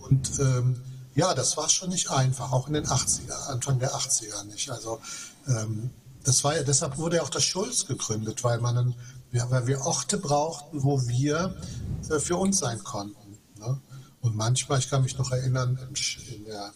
Und 0.00 0.38
ähm, 0.40 0.80
ja, 1.14 1.34
das 1.34 1.56
war 1.56 1.68
schon 1.68 1.90
nicht 1.90 2.10
einfach, 2.10 2.52
auch 2.52 2.66
in 2.66 2.74
den 2.74 2.86
80er, 2.86 3.48
Anfang 3.48 3.78
der 3.78 3.94
80er 3.94 4.44
nicht. 4.44 4.70
Also 4.70 5.00
ähm, 5.46 5.90
das 6.24 6.44
war 6.44 6.56
ja, 6.56 6.62
deshalb 6.62 6.98
wurde 6.98 7.16
ja 7.16 7.22
auch 7.22 7.30
das 7.30 7.44
Schulz 7.44 7.86
gegründet, 7.86 8.44
weil 8.44 8.60
man 8.60 8.94
weil 9.30 9.66
wir 9.66 9.82
Orte 9.82 10.18
brauchten, 10.18 10.82
wo 10.82 11.06
wir 11.06 11.54
äh, 12.08 12.18
für 12.18 12.36
uns 12.36 12.58
sein 12.58 12.82
konnten. 12.82 13.38
Ne? 13.58 13.80
Und 14.20 14.36
manchmal, 14.36 14.78
ich 14.78 14.90
kann 14.90 15.02
mich 15.02 15.16
noch 15.18 15.30
erinnern, 15.30 15.78
in 16.34 16.44
der, 16.44 16.72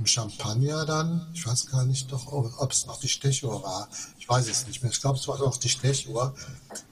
im 0.00 0.06
Champagner 0.06 0.86
dann, 0.86 1.26
ich 1.34 1.46
weiß 1.46 1.66
gar 1.66 1.84
nicht 1.84 2.10
doch, 2.10 2.26
ob 2.32 2.72
es 2.72 2.86
noch 2.86 2.98
die 2.98 3.08
Stechuhr 3.08 3.62
war, 3.62 3.86
ich 4.18 4.26
weiß 4.26 4.48
es 4.48 4.66
nicht 4.66 4.82
mehr, 4.82 4.90
ich 4.90 5.00
glaube, 5.00 5.18
es 5.18 5.28
war 5.28 5.38
noch 5.38 5.58
die 5.58 5.68
Stechuhr, 5.68 6.34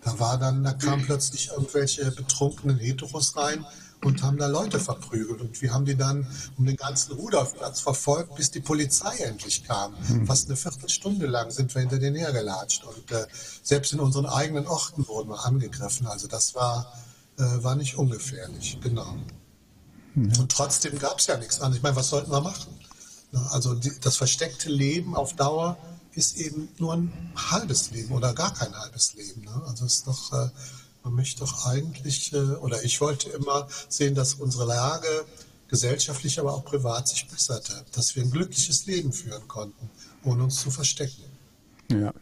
da 0.02 0.18
war 0.18 0.38
dann, 0.38 0.62
da 0.62 0.74
kamen 0.74 1.04
plötzlich 1.04 1.48
irgendwelche 1.48 2.10
betrunkenen 2.10 2.78
Heteros 2.78 3.34
rein 3.36 3.64
und 4.04 4.22
haben 4.22 4.36
da 4.36 4.46
Leute 4.46 4.78
verprügelt. 4.78 5.40
Und 5.40 5.60
wir 5.60 5.72
haben 5.72 5.84
die 5.84 5.96
dann 5.96 6.26
um 6.56 6.66
den 6.66 6.76
ganzen 6.76 7.14
Rudolfplatz 7.14 7.80
verfolgt, 7.80 8.36
bis 8.36 8.50
die 8.50 8.60
Polizei 8.60 9.16
endlich 9.16 9.64
kam. 9.64 9.94
Mhm. 10.08 10.26
Fast 10.26 10.46
eine 10.46 10.56
Viertelstunde 10.56 11.26
lang 11.26 11.50
sind 11.50 11.74
wir 11.74 11.80
hinter 11.80 11.98
denen 11.98 12.16
hergelatscht. 12.16 12.84
Und 12.84 13.10
äh, 13.10 13.26
selbst 13.62 13.92
in 13.92 14.00
unseren 14.00 14.26
eigenen 14.26 14.68
Orten 14.68 15.08
wurden 15.08 15.30
wir 15.30 15.44
angegriffen. 15.44 16.06
Also 16.06 16.28
das 16.28 16.54
war, 16.54 16.92
äh, 17.38 17.42
war 17.42 17.74
nicht 17.74 17.96
ungefährlich, 17.96 18.78
genau. 18.80 19.16
Mhm. 20.14 20.32
Und 20.38 20.52
trotzdem 20.52 20.96
gab 20.98 21.18
es 21.18 21.26
ja 21.26 21.36
nichts 21.36 21.60
anderes. 21.60 21.78
Ich 21.78 21.82
meine, 21.82 21.96
was 21.96 22.10
sollten 22.10 22.30
wir 22.30 22.40
machen? 22.40 22.78
Also 23.50 23.74
die, 23.74 23.92
das 24.00 24.16
versteckte 24.16 24.70
Leben 24.70 25.14
auf 25.14 25.34
Dauer 25.34 25.76
ist 26.14 26.36
eben 26.38 26.68
nur 26.78 26.94
ein 26.94 27.12
halbes 27.36 27.90
Leben 27.90 28.12
oder 28.12 28.32
gar 28.32 28.52
kein 28.54 28.74
halbes 28.74 29.14
Leben. 29.14 29.42
Ne? 29.42 29.62
Also 29.66 29.84
es 29.84 29.94
ist 29.96 30.06
doch... 30.06 30.32
Äh, 30.32 30.48
man 31.08 31.14
möchte 31.14 31.40
doch 31.40 31.64
eigentlich, 31.66 32.34
äh, 32.34 32.36
oder 32.36 32.84
ich 32.84 33.00
wollte 33.00 33.30
immer 33.30 33.66
sehen, 33.88 34.14
dass 34.14 34.34
unsere 34.34 34.66
Lage 34.66 35.08
gesellschaftlich, 35.68 36.38
aber 36.38 36.52
auch 36.52 36.64
privat 36.64 37.08
sich 37.08 37.26
besserte, 37.28 37.84
dass 37.92 38.14
wir 38.14 38.22
ein 38.22 38.30
glückliches 38.30 38.84
Leben 38.86 39.12
führen 39.12 39.46
konnten, 39.48 39.90
ohne 40.24 40.44
uns 40.44 40.60
zu 40.60 40.70
verstecken. 40.70 41.22
Ja. 41.90 42.12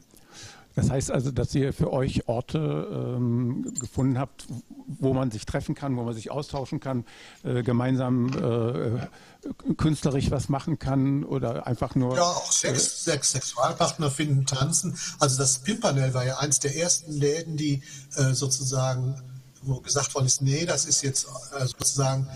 Das 0.77 0.90
heißt 0.90 1.11
also, 1.11 1.31
dass 1.31 1.55
ihr 1.55 1.73
für 1.73 1.90
euch 1.90 2.28
Orte 2.28 2.59
ähm, 2.59 3.74
gefunden 3.81 4.19
habt, 4.19 4.47
wo 4.86 5.15
man 5.15 5.31
sich 5.31 5.47
treffen 5.47 5.74
kann, 5.74 5.97
wo 5.97 6.03
man 6.03 6.15
sich 6.15 6.31
austauschen 6.31 6.81
kann, 6.81 7.07
äh, 7.44 7.62
gemeinsam 7.62 8.28
äh, 8.28 9.74
künstlerisch 9.77 10.31
was 10.31 10.51
machen 10.51 10.78
kann 10.78 11.24
oder 11.24 11.66
einfach 11.66 11.94
nur. 11.94 12.15
Ja, 12.15 12.24
auch 12.24 12.53
Sex, 12.53 13.05
Sex, 13.05 13.32
Sexualpartner 13.32 14.11
finden, 14.11 14.44
tanzen. 14.44 14.98
Also 15.19 15.39
das 15.39 15.61
Pimpernel 15.61 16.12
war 16.12 16.27
ja 16.27 16.39
eins 16.39 16.61
der 16.61 16.77
ersten 16.77 17.11
Läden, 17.11 17.57
die 17.57 17.82
äh, 18.16 18.35
sozusagen, 18.35 19.15
wo 19.62 19.81
gesagt 19.81 20.15
worden 20.15 20.27
ist, 20.27 20.43
nee, 20.43 20.66
das 20.66 20.85
ist 20.85 21.03
jetzt 21.03 21.27
äh, 21.59 21.66
sozusagen 21.66 22.28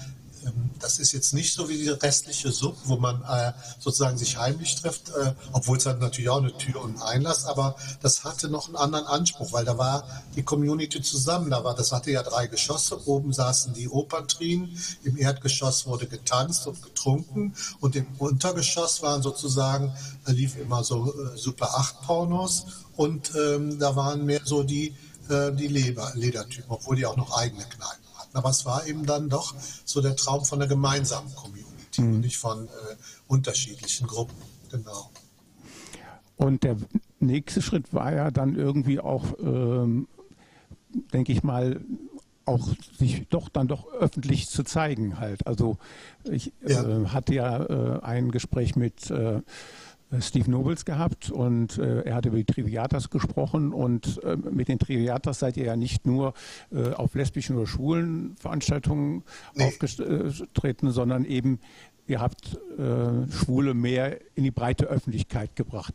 das 0.79 0.99
ist 0.99 1.13
jetzt 1.13 1.35
nicht 1.35 1.55
so 1.55 1.69
wie 1.69 1.77
die 1.77 1.89
restliche 1.89 2.51
Sub, 2.51 2.77
wo 2.85 2.97
man 2.97 3.23
äh, 3.23 3.53
sozusagen 3.79 4.17
sich 4.17 4.39
heimlich 4.39 4.77
trifft, 4.77 5.11
äh, 5.11 5.35
obwohl 5.53 5.77
es 5.77 5.87
hat 5.87 6.01
natürlich 6.01 6.31
auch 6.31 6.39
eine 6.39 6.57
Tür 6.57 6.83
und 6.83 7.01
Einlass, 7.03 7.45
aber 7.45 7.77
das 8.03 8.25
hatte 8.25 8.49
noch 8.49 8.67
einen 8.67 8.77
anderen 8.77 9.07
Anspruch, 9.07 9.53
weil 9.53 9.65
da 9.65 9.77
war 9.79 10.05
die 10.37 10.43
Community 10.43 11.03
zusammen. 11.03 11.51
Da 11.51 11.65
war, 11.65 11.75
das 11.75 11.93
hatte 11.93 12.11
ja 12.11 12.23
drei 12.23 12.47
Geschosse. 12.47 13.07
Oben 13.07 13.33
saßen 13.33 13.75
die 13.75 13.89
Operntrien, 13.89 14.77
im 15.05 15.17
Erdgeschoss 15.17 15.87
wurde 15.87 16.07
getanzt 16.07 16.67
und 16.67 16.83
getrunken 16.83 17.55
und 17.81 17.97
im 17.97 18.07
Untergeschoss 18.19 19.03
waren 19.03 19.23
sozusagen, 19.23 19.93
da 20.25 20.33
lief 20.33 20.57
immer 20.57 20.85
so 20.85 21.13
äh, 21.13 21.37
Super 21.37 21.79
8 21.79 22.03
Pornos 22.03 22.67
und 22.97 23.33
ähm, 23.35 23.79
da 23.79 23.97
waren 23.97 24.25
mehr 24.25 24.41
so 24.45 24.63
die, 24.63 24.95
äh, 25.29 25.53
die 25.53 25.69
Leber, 25.69 26.13
Ledertypen, 26.15 26.71
obwohl 26.71 26.97
die 26.97 27.07
auch 27.07 27.17
noch 27.17 27.37
eigene 27.37 27.65
Kneipen 27.65 28.10
aber 28.33 28.51
es 28.51 28.65
war 28.65 28.87
eben 28.87 29.07
dann 29.07 29.29
doch 29.29 29.55
so 29.85 30.01
der 30.01 30.17
Traum 30.17 30.45
von 30.45 30.61
einer 30.61 30.69
gemeinsamen 30.69 31.35
Community 31.35 32.03
mhm. 32.03 32.15
und 32.15 32.21
nicht 32.21 32.39
von 32.39 32.67
äh, 32.67 32.71
unterschiedlichen 33.27 34.07
Gruppen. 34.07 34.37
Genau. 34.71 35.11
Und 36.37 36.63
der 36.63 36.77
nächste 37.19 37.61
Schritt 37.61 37.93
war 37.93 38.13
ja 38.13 38.31
dann 38.31 38.55
irgendwie 38.55 39.01
auch, 39.01 39.39
ähm, 39.41 40.09
denke 41.13 41.33
ich 41.33 41.43
mal, 41.43 41.81
auch 42.47 42.69
sich 42.99 43.29
doch 43.29 43.49
dann 43.49 43.69
doch 43.69 43.93
öffentlich 43.93 44.49
zu 44.49 44.65
zeigen 44.65 45.19
halt. 45.19 45.47
Also 45.47 45.77
ich 46.25 46.53
ja. 46.67 46.83
äh, 46.83 47.07
hatte 47.09 47.35
ja 47.35 47.65
äh, 47.65 48.03
ein 48.03 48.31
Gespräch 48.31 48.75
mit 48.75 49.11
äh, 49.11 49.37
äh, 49.37 49.43
Steve 50.19 50.51
Nobles 50.51 50.85
gehabt 50.85 51.31
und 51.31 51.79
äh, 51.79 52.03
er 52.03 52.17
hat 52.17 52.27
über 52.27 52.37
die 52.37 52.45
Triviatas 52.45 53.11
gesprochen 53.11 53.73
und 53.73 54.23
äh, 54.25 54.37
mit 54.37 54.69
den 54.69 54.79
Triviatas 54.79 55.39
seid 55.39 55.57
ihr 55.57 55.67
ja 55.67 55.77
nicht 55.77 56.05
nur 56.05 56.35
äh, 56.73 56.93
auf 56.93 57.15
lesbischen 57.15 57.57
oder 57.57 57.67
schwulen 57.67 58.37
Veranstaltungen 58.37 59.23
nee. 59.55 59.67
aufgetreten, 59.67 60.91
sondern 60.91 61.25
eben 61.25 61.61
ihr 62.09 62.21
habt 62.21 62.59
äh, 62.77 63.31
Schwule 63.31 63.73
mehr 63.75 64.19
in 64.35 64.43
die 64.43 64.51
breite 64.51 64.87
Öffentlichkeit 64.87 65.55
gebracht. 65.55 65.95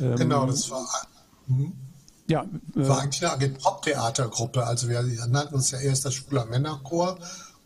Ähm, 0.00 0.16
genau, 0.16 0.46
das 0.46 0.70
war 0.70 0.86
hm. 1.48 1.72
ja, 2.28 2.44
äh, 2.76 2.88
war 2.88 3.00
eigentlich 3.00 3.26
eine 3.26 3.48
Pop-Theatergruppe. 3.48 4.64
Also 4.64 4.88
wir 4.88 5.02
nannten 5.28 5.56
uns 5.56 5.72
ja 5.72 5.80
erst 5.80 6.04
das 6.04 6.14
Schwuler 6.14 6.46
Männerchor 6.46 7.18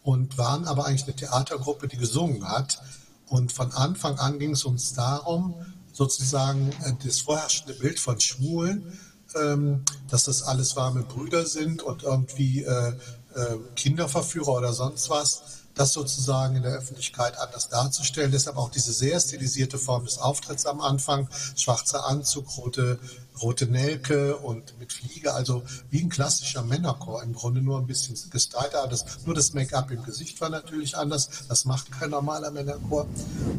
und 0.02 0.38
waren 0.38 0.66
aber 0.66 0.86
eigentlich 0.86 1.04
eine 1.04 1.16
Theatergruppe, 1.16 1.88
die 1.88 1.98
gesungen 1.98 2.48
hat. 2.48 2.80
Und 3.28 3.52
von 3.52 3.70
Anfang 3.72 4.18
an 4.18 4.38
ging 4.38 4.52
es 4.52 4.64
uns 4.64 4.94
darum, 4.94 5.54
sozusagen 5.92 6.70
äh, 6.84 6.92
das 7.04 7.20
vorherrschende 7.20 7.74
Bild 7.74 7.98
von 7.98 8.18
Schwulen, 8.20 8.98
ähm, 9.36 9.84
dass 10.08 10.24
das 10.24 10.42
alles 10.42 10.76
warme 10.76 11.02
Brüder 11.02 11.46
sind 11.46 11.82
und 11.82 12.02
irgendwie 12.02 12.62
äh, 12.62 12.92
äh, 13.34 13.56
Kinderverführer 13.76 14.52
oder 14.52 14.72
sonst 14.72 15.08
was, 15.10 15.59
das 15.80 15.94
sozusagen 15.94 16.56
in 16.56 16.62
der 16.62 16.72
Öffentlichkeit 16.72 17.38
anders 17.38 17.70
darzustellen. 17.70 18.30
Deshalb 18.30 18.58
auch 18.58 18.70
diese 18.70 18.92
sehr 18.92 19.18
stilisierte 19.18 19.78
Form 19.78 20.04
des 20.04 20.18
Auftritts 20.18 20.66
am 20.66 20.82
Anfang, 20.82 21.28
schwarzer 21.56 22.04
Anzug, 22.06 22.46
rote 22.58 22.98
rote 23.40 23.66
Nelke 23.66 24.36
und 24.36 24.78
mit 24.78 24.92
Fliege, 24.92 25.32
also 25.32 25.62
wie 25.88 26.02
ein 26.02 26.10
klassischer 26.10 26.62
Männerchor 26.62 27.22
im 27.22 27.32
Grunde 27.32 27.62
nur 27.62 27.78
ein 27.78 27.86
bisschen 27.86 28.14
gestylter. 28.30 28.86
Das, 28.86 29.24
nur 29.24 29.34
das 29.34 29.54
Make-up 29.54 29.90
im 29.90 30.02
Gesicht 30.02 30.38
war 30.42 30.50
natürlich 30.50 30.98
anders. 30.98 31.30
Das 31.48 31.64
macht 31.64 31.90
kein 31.90 32.10
normaler 32.10 32.50
Männerchor. 32.50 33.06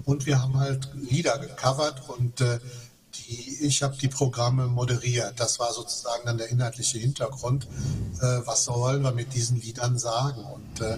Und 0.06 0.28
wir 0.28 0.40
haben 0.40 0.60
halt 0.60 0.90
Lieder 0.94 1.40
gecovert 1.40 2.08
und 2.10 2.42
äh, 2.42 2.60
die, 3.16 3.66
ich 3.66 3.82
habe 3.82 3.98
die 3.98 4.08
Programme 4.08 4.68
moderiert. 4.68 5.40
Das 5.40 5.60
war 5.60 5.74
sozusagen 5.74 6.26
dann 6.26 6.38
der 6.38 6.50
inhaltliche 6.50 7.00
Hintergrund. 7.00 7.66
Äh, 8.22 8.42
was 8.46 8.66
sollen 8.66 9.02
wir 9.02 9.12
mit 9.12 9.34
diesen 9.34 9.60
Liedern 9.60 9.98
sagen? 9.98 10.44
Und 10.44 10.82
äh, 10.82 10.98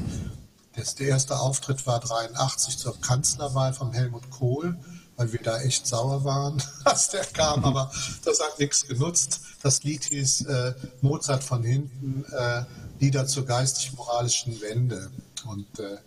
der 0.75 1.07
erste 1.07 1.39
Auftritt 1.39 1.85
war 1.85 1.99
83 1.99 2.77
zur 2.77 2.99
Kanzlerwahl 2.99 3.73
von 3.73 3.93
Helmut 3.93 4.29
Kohl 4.31 4.77
weil 5.15 5.31
wir 5.31 5.41
da 5.41 5.61
echt 5.61 5.87
sauer 5.87 6.23
waren, 6.23 6.61
als 6.83 7.09
der 7.09 7.25
kam, 7.25 7.59
mhm. 7.59 7.65
aber 7.65 7.91
das 8.25 8.39
hat 8.39 8.59
nichts 8.59 8.87
genutzt. 8.87 9.41
Das 9.61 9.83
Lied 9.83 10.03
hieß 10.05 10.45
äh, 10.45 10.73
Mozart 11.01 11.43
von 11.43 11.63
hinten, 11.63 12.25
äh, 12.31 12.63
Lieder 12.99 13.27
zur 13.27 13.45
geistig-moralischen 13.45 14.61
Wende 14.61 15.11
und 15.45 15.79
äh, 15.79 15.97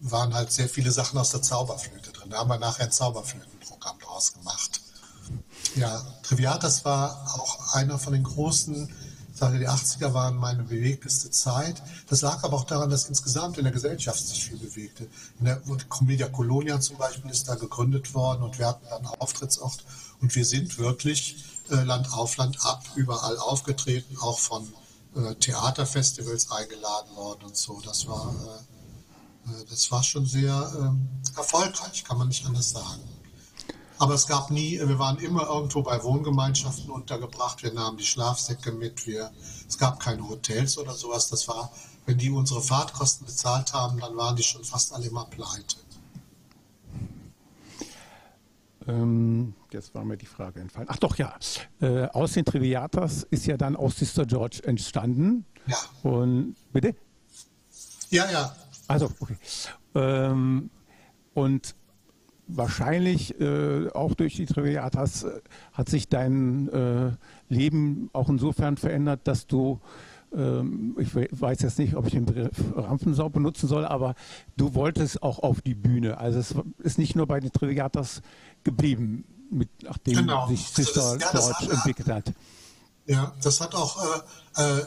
waren 0.00 0.32
halt 0.32 0.50
sehr 0.52 0.68
viele 0.68 0.90
Sachen 0.90 1.18
aus 1.18 1.30
der 1.30 1.42
Zauberflöte 1.42 2.12
drin. 2.12 2.30
Da 2.30 2.38
haben 2.38 2.48
wir 2.48 2.58
nachher 2.58 2.84
ein 2.84 2.92
Zauberflötenprogramm 2.92 3.98
draus 3.98 4.32
gemacht. 4.32 4.80
Ja, 5.76 6.02
Triviatas 6.22 6.84
war 6.84 7.26
auch 7.34 7.74
einer 7.74 7.98
von 7.98 8.14
den 8.14 8.24
großen 8.24 8.92
sage, 9.40 9.58
die 9.58 9.68
80er 9.68 10.12
waren 10.12 10.36
meine 10.36 10.62
bewegteste 10.62 11.30
Zeit. 11.30 11.82
Das 12.08 12.20
lag 12.20 12.44
aber 12.44 12.56
auch 12.56 12.64
daran, 12.64 12.90
dass 12.90 13.08
insgesamt 13.08 13.56
in 13.58 13.64
der 13.64 13.72
Gesellschaft 13.72 14.24
sich 14.26 14.44
viel 14.44 14.58
bewegte. 14.58 15.08
In 15.38 15.46
der 15.46 15.60
Comedia 15.88 16.28
Colonia 16.28 16.78
zum 16.78 16.98
Beispiel 16.98 17.30
ist 17.30 17.48
da 17.48 17.54
gegründet 17.54 18.14
worden 18.14 18.42
und 18.42 18.58
wir 18.58 18.66
hatten 18.66 18.86
dann 18.88 19.06
Auftrittsort. 19.06 19.84
Und 20.20 20.34
wir 20.34 20.44
sind 20.44 20.78
wirklich 20.78 21.44
äh, 21.70 21.76
Land 21.76 22.12
auf 22.12 22.36
Land 22.36 22.58
ab 22.64 22.84
überall 22.94 23.38
aufgetreten, 23.38 24.16
auch 24.20 24.38
von 24.38 24.72
äh, 25.16 25.34
Theaterfestivals 25.36 26.50
eingeladen 26.50 27.16
worden 27.16 27.44
und 27.44 27.56
so. 27.56 27.80
Das 27.82 28.06
war, 28.06 28.34
äh, 29.46 29.50
äh 29.52 29.64
das 29.70 29.90
war 29.90 30.02
schon 30.02 30.26
sehr 30.26 30.72
ähm, 30.78 31.08
erfolgreich, 31.34 32.04
kann 32.04 32.18
man 32.18 32.28
nicht 32.28 32.44
anders 32.44 32.70
sagen. 32.70 33.00
Aber 34.00 34.14
es 34.14 34.26
gab 34.26 34.50
nie, 34.50 34.80
wir 34.80 34.98
waren 34.98 35.18
immer 35.18 35.46
irgendwo 35.46 35.82
bei 35.82 36.02
Wohngemeinschaften 36.02 36.88
untergebracht. 36.88 37.62
Wir 37.62 37.74
nahmen 37.74 37.98
die 37.98 38.06
Schlafsäcke 38.06 38.72
mit. 38.72 39.06
Wir, 39.06 39.30
es 39.68 39.76
gab 39.76 40.00
keine 40.00 40.26
Hotels 40.26 40.78
oder 40.78 40.94
sowas. 40.94 41.28
Das 41.28 41.46
war, 41.48 41.70
wenn 42.06 42.16
die 42.16 42.30
unsere 42.30 42.62
Fahrtkosten 42.62 43.26
bezahlt 43.26 43.74
haben, 43.74 44.00
dann 44.00 44.16
waren 44.16 44.36
die 44.36 44.42
schon 44.42 44.64
fast 44.64 44.94
alle 44.94 45.06
immer 45.06 45.26
pleite. 45.26 45.76
Ähm, 48.88 49.52
jetzt 49.70 49.94
war 49.94 50.02
mir 50.02 50.16
die 50.16 50.24
Frage 50.24 50.60
entfallen. 50.60 50.88
Ach 50.90 50.96
doch, 50.96 51.16
ja. 51.16 51.34
Äh, 51.82 52.06
aus 52.06 52.32
den 52.32 52.46
Triviatas 52.46 53.24
ist 53.24 53.44
ja 53.44 53.58
dann 53.58 53.76
aus 53.76 53.96
Sister 53.96 54.24
George 54.24 54.62
entstanden. 54.64 55.44
Ja. 55.66 55.76
Und 56.04 56.56
bitte? 56.72 56.96
Ja, 58.08 58.30
ja. 58.30 58.56
Also, 58.88 59.12
okay. 59.20 59.36
Ähm, 59.94 60.70
und 61.34 61.74
wahrscheinlich 62.56 63.40
äh, 63.40 63.88
auch 63.90 64.14
durch 64.14 64.36
die 64.36 64.46
Triviatas 64.46 65.24
äh, 65.24 65.40
hat 65.72 65.88
sich 65.88 66.08
dein 66.08 66.68
äh, 66.68 67.12
Leben 67.48 68.10
auch 68.12 68.28
insofern 68.28 68.76
verändert, 68.76 69.20
dass 69.24 69.46
du, 69.46 69.80
ähm, 70.34 70.96
ich 70.98 71.14
weiß 71.14 71.62
jetzt 71.62 71.78
nicht, 71.78 71.94
ob 71.96 72.06
ich 72.06 72.12
den 72.12 72.26
Begriff 72.26 72.56
Rampensau 72.76 73.28
benutzen 73.28 73.68
soll, 73.68 73.84
aber 73.84 74.14
du 74.56 74.74
wolltest 74.74 75.22
auch 75.22 75.38
auf 75.40 75.60
die 75.60 75.74
Bühne. 75.74 76.18
Also 76.18 76.38
es 76.38 76.54
ist 76.78 76.98
nicht 76.98 77.16
nur 77.16 77.26
bei 77.26 77.40
den 77.40 77.52
Triviatas 77.52 78.22
geblieben. 78.64 79.24
mit, 79.50 79.68
nachdem 79.82 80.14
genau. 80.14 80.46
sich 80.48 80.66
Sister 80.68 81.02
also 81.02 81.18
das, 81.18 81.48
ja, 81.48 81.56
George 81.58 81.74
entwickelt 81.74 82.08
hat. 82.08 82.32
Ja, 83.06 83.32
das 83.42 83.60
hat 83.60 83.74
auch, 83.74 83.98
äh, 84.56 84.62
äh, 84.62 84.86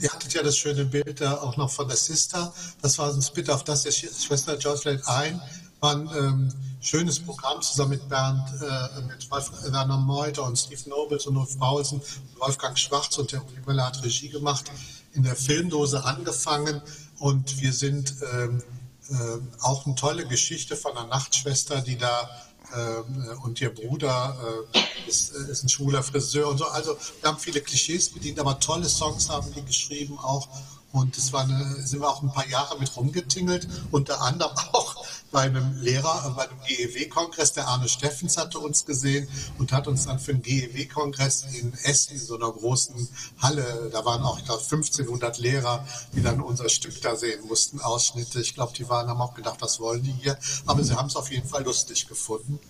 ihr 0.00 0.12
hattet 0.12 0.34
ja 0.34 0.42
das 0.42 0.58
schöne 0.58 0.84
Bild 0.84 1.20
da 1.20 1.38
auch 1.38 1.56
noch 1.56 1.70
von 1.70 1.88
der 1.88 1.96
Sister. 1.96 2.52
Das 2.82 2.98
war 2.98 3.12
ein 3.12 3.22
Spit 3.22 3.48
auf 3.48 3.64
das 3.64 3.84
der 3.84 3.92
Schwester 3.92 4.56
George 4.56 4.90
lädt 4.90 5.08
ein. 5.08 5.40
Ein 5.80 6.08
ähm, 6.14 6.52
schönes 6.82 7.20
Programm 7.20 7.62
zusammen 7.62 7.92
mit 7.92 8.08
Bernd, 8.08 8.48
äh, 8.60 9.00
mit 9.02 9.30
Werner 9.30 9.96
Meuter 9.96 10.44
und 10.44 10.58
Steve 10.58 10.90
Nobles 10.90 11.26
und 11.26 11.36
Ulf 11.36 11.58
Paulsen 11.58 12.02
Wolfgang 12.38 12.78
Schwarz 12.78 13.16
und 13.18 13.32
der 13.32 13.42
Uli 13.42 13.60
Müller 13.64 13.86
hat 13.86 14.02
Regie 14.02 14.28
gemacht. 14.28 14.70
In 15.14 15.22
der 15.22 15.36
Filmdose 15.36 16.04
angefangen 16.04 16.82
und 17.18 17.60
wir 17.60 17.72
sind 17.72 18.14
ähm, 18.32 18.62
äh, 19.10 19.14
auch 19.60 19.86
eine 19.86 19.94
tolle 19.94 20.26
Geschichte 20.26 20.76
von 20.76 20.96
einer 20.96 21.06
Nachtschwester, 21.06 21.80
die 21.82 21.96
da 21.96 22.28
äh, 22.72 23.34
und 23.44 23.60
ihr 23.60 23.74
Bruder 23.74 24.66
äh, 24.72 25.08
ist, 25.08 25.34
äh, 25.34 25.50
ist, 25.50 25.62
ein 25.62 25.68
schwuler 25.68 26.02
Friseur 26.02 26.48
und 26.48 26.58
so. 26.58 26.66
Also 26.66 26.96
wir 27.20 27.30
haben 27.30 27.38
viele 27.38 27.60
Klischees 27.60 28.10
bedient, 28.10 28.40
aber 28.40 28.58
tolle 28.58 28.88
Songs 28.88 29.28
haben 29.28 29.52
die 29.52 29.62
geschrieben 29.62 30.18
auch. 30.18 30.48
Und 30.92 31.16
es 31.16 31.32
war 31.32 31.44
eine, 31.44 31.82
sind 31.82 32.00
wir 32.00 32.08
auch 32.08 32.22
ein 32.22 32.30
paar 32.30 32.46
Jahre 32.46 32.78
mit 32.78 32.94
rumgetingelt, 32.96 33.66
unter 33.90 34.20
anderem 34.20 34.56
auch 34.72 35.04
bei 35.30 35.42
einem 35.42 35.80
Lehrer, 35.80 36.34
bei 36.36 36.42
einem 36.42 36.58
GEW-Kongress. 36.66 37.54
Der 37.54 37.66
Arne 37.66 37.88
Steffens 37.88 38.36
hatte 38.36 38.58
uns 38.58 38.84
gesehen 38.84 39.26
und 39.58 39.72
hat 39.72 39.88
uns 39.88 40.04
dann 40.04 40.18
für 40.18 40.32
einen 40.32 40.42
GEW-Kongress 40.42 41.46
in 41.54 41.72
Essen, 41.84 42.12
in 42.12 42.20
so 42.20 42.36
einer 42.36 42.52
großen 42.52 43.08
Halle, 43.38 43.88
da 43.90 44.04
waren 44.04 44.22
auch, 44.22 44.38
ich 44.38 44.44
glaube, 44.44 44.62
1500 44.62 45.38
Lehrer, 45.38 45.86
die 46.14 46.22
dann 46.22 46.42
unser 46.42 46.68
Stück 46.68 47.00
da 47.00 47.16
sehen 47.16 47.46
mussten, 47.48 47.80
Ausschnitte. 47.80 48.40
Ich 48.40 48.54
glaube, 48.54 48.74
die 48.76 48.88
waren, 48.88 49.08
haben 49.08 49.20
auch 49.22 49.34
gedacht, 49.34 49.56
was 49.60 49.80
wollen 49.80 50.02
die 50.02 50.12
hier? 50.12 50.38
Aber 50.66 50.84
sie 50.84 50.94
haben 50.94 51.08
es 51.08 51.16
auf 51.16 51.30
jeden 51.30 51.48
Fall 51.48 51.64
lustig 51.64 52.06
gefunden. 52.06 52.60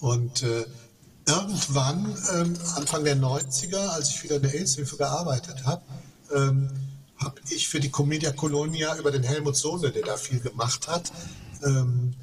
Und 0.00 0.42
äh, 0.42 0.66
irgendwann, 1.26 2.14
äh, 2.28 2.76
Anfang 2.76 3.04
der 3.04 3.16
90er, 3.16 3.88
als 3.88 4.10
ich 4.10 4.22
wieder 4.22 4.36
in 4.36 4.42
der 4.42 4.54
AIDS-Hilfe 4.54 4.96
gearbeitet 4.98 5.64
habe, 5.64 5.82
ähm, 6.34 6.89
habe 7.22 7.40
ich 7.50 7.68
für 7.68 7.80
die 7.80 7.90
Comedia 7.90 8.32
Colonia 8.32 8.96
über 8.96 9.10
den 9.10 9.22
Helmut 9.22 9.56
Sohne, 9.56 9.90
der 9.90 10.02
da 10.02 10.16
viel 10.16 10.40
gemacht 10.40 10.88
hat, 10.88 11.12
ähm, 11.62 12.14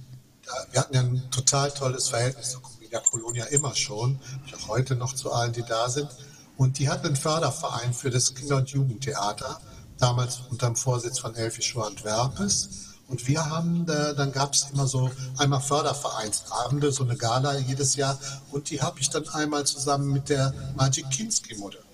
da, 0.47 0.53
wir 0.71 0.79
hatten 0.81 0.93
ja 0.93 1.01
ein 1.01 1.29
total 1.29 1.71
tolles 1.71 2.07
Verhältnis 2.09 2.51
zur 2.51 2.61
Comedia 2.61 2.99
Colonia 2.99 3.45
immer 3.45 3.75
schon, 3.75 4.19
auch 4.55 4.67
heute 4.69 4.95
noch 4.95 5.13
zu 5.13 5.31
allen, 5.31 5.53
die 5.53 5.63
da 5.63 5.89
sind. 5.89 6.09
Und 6.57 6.79
die 6.79 6.89
hatten 6.89 7.07
einen 7.07 7.15
Förderverein 7.15 7.93
für 7.93 8.09
das 8.09 8.33
Kinder- 8.33 8.57
und 8.57 8.69
Jugendtheater, 8.69 9.59
damals 9.97 10.39
unter 10.49 10.67
dem 10.67 10.75
Vorsitz 10.75 11.19
von 11.19 11.35
Elfi 11.35 11.61
Schwant-Werpes. 11.61 12.69
Und 13.07 13.27
wir 13.27 13.45
haben, 13.45 13.85
da, 13.85 14.13
dann 14.13 14.31
gab 14.31 14.53
es 14.53 14.67
immer 14.73 14.87
so 14.87 15.11
einmal 15.37 15.61
Fördervereinsabende, 15.61 16.91
so 16.91 17.03
eine 17.03 17.15
Gala 17.15 17.57
jedes 17.57 17.95
Jahr. 17.95 18.17
Und 18.51 18.69
die 18.69 18.81
habe 18.81 18.99
ich 18.99 19.09
dann 19.09 19.27
einmal 19.29 19.65
zusammen 19.65 20.11
mit 20.11 20.29
der 20.29 20.53
Magic 20.75 21.09
Kinski 21.09 21.55
moderiert. 21.55 21.86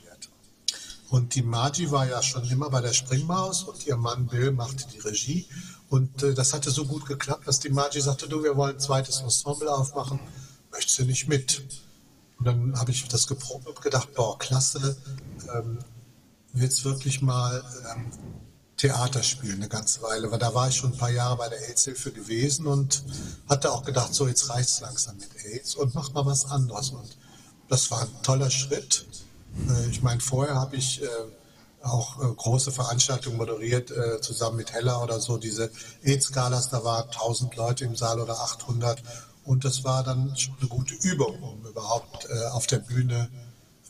Und 1.14 1.36
die 1.36 1.44
Margie 1.44 1.92
war 1.92 2.10
ja 2.10 2.24
schon 2.24 2.44
immer 2.50 2.72
bei 2.72 2.82
der 2.82 2.92
Springmaus 2.92 3.66
und 3.66 3.86
ihr 3.86 3.98
Mann 3.98 4.26
Bill 4.26 4.52
machte 4.52 4.88
die 4.92 4.98
Regie. 4.98 5.46
Und 5.88 6.24
äh, 6.24 6.34
das 6.34 6.54
hatte 6.54 6.72
so 6.72 6.86
gut 6.86 7.06
geklappt, 7.06 7.48
dass 7.48 7.60
die 7.60 7.70
Margie 7.70 8.02
sagte, 8.02 8.28
du, 8.28 8.42
wir 8.42 8.58
wollen 8.58 8.78
ein 8.78 8.80
zweites 8.80 9.22
Ensemble 9.22 9.72
aufmachen, 9.72 10.20
möchtest 10.72 10.98
du 10.98 11.06
nicht 11.06 11.28
mit? 11.28 11.62
Und 12.40 12.48
dann 12.48 12.80
habe 12.80 12.90
ich 12.90 13.08
das 13.10 13.28
geprobt 13.28 13.68
und 13.68 13.80
gedacht, 13.80 14.12
boah, 14.16 14.40
klasse, 14.40 14.98
ähm, 15.54 15.78
willst 16.54 16.84
wirklich 16.84 17.22
mal 17.22 17.64
ähm, 17.92 18.10
Theater 18.78 19.22
spielen 19.22 19.58
eine 19.58 19.70
ganze 19.70 20.02
Weile, 20.02 20.32
weil 20.32 20.40
da 20.40 20.56
war 20.56 20.70
ich 20.70 20.78
schon 20.78 20.94
ein 20.94 20.98
paar 20.98 21.12
Jahre 21.12 21.38
bei 21.38 21.48
der 21.48 21.60
AIDS-Hilfe 21.70 22.12
gewesen 22.12 22.66
und 22.66 23.04
hatte 23.48 23.72
auch 23.72 23.84
gedacht, 23.84 24.16
so 24.16 24.28
jetzt 24.28 24.50
reicht 24.50 24.70
es 24.70 24.82
langsam 24.82 25.18
mit 25.18 25.30
AIDS 25.46 25.76
und 25.76 25.94
mach 25.94 26.12
mal 26.14 26.26
was 26.26 26.46
anderes. 26.46 26.90
Und 26.90 27.20
das 27.70 27.92
war 27.92 28.02
ein 28.02 28.24
toller 28.24 28.50
Schritt. 28.50 29.06
Äh, 29.70 29.90
ich 29.90 30.02
meine, 30.02 30.20
vorher 30.20 30.56
habe 30.56 30.76
ich 30.76 31.02
äh, 31.02 31.08
auch 31.82 32.22
äh, 32.22 32.34
große 32.34 32.72
Veranstaltungen 32.72 33.38
moderiert, 33.38 33.92
zusammen 34.22 34.58
mit 34.58 34.72
Hella 34.72 35.02
oder 35.04 35.20
so. 35.20 35.38
Diese 35.38 35.70
AIDS-Galas, 36.04 36.70
da 36.70 36.84
waren 36.84 37.10
1000 37.10 37.56
Leute 37.56 37.86
im 37.86 37.96
Saal 37.96 38.20
oder 38.20 38.40
800. 38.40 39.04
Und 39.44 39.66
das 39.66 39.84
war 39.84 40.04
dann 40.04 40.36
schon 40.38 40.56
eine 40.62 40.70
gute 40.70 40.96
Übung, 40.96 41.44
um 41.44 41.66
überhaupt 41.66 42.30
auf 42.54 42.68
der 42.68 42.80
Bühne 42.80 43.30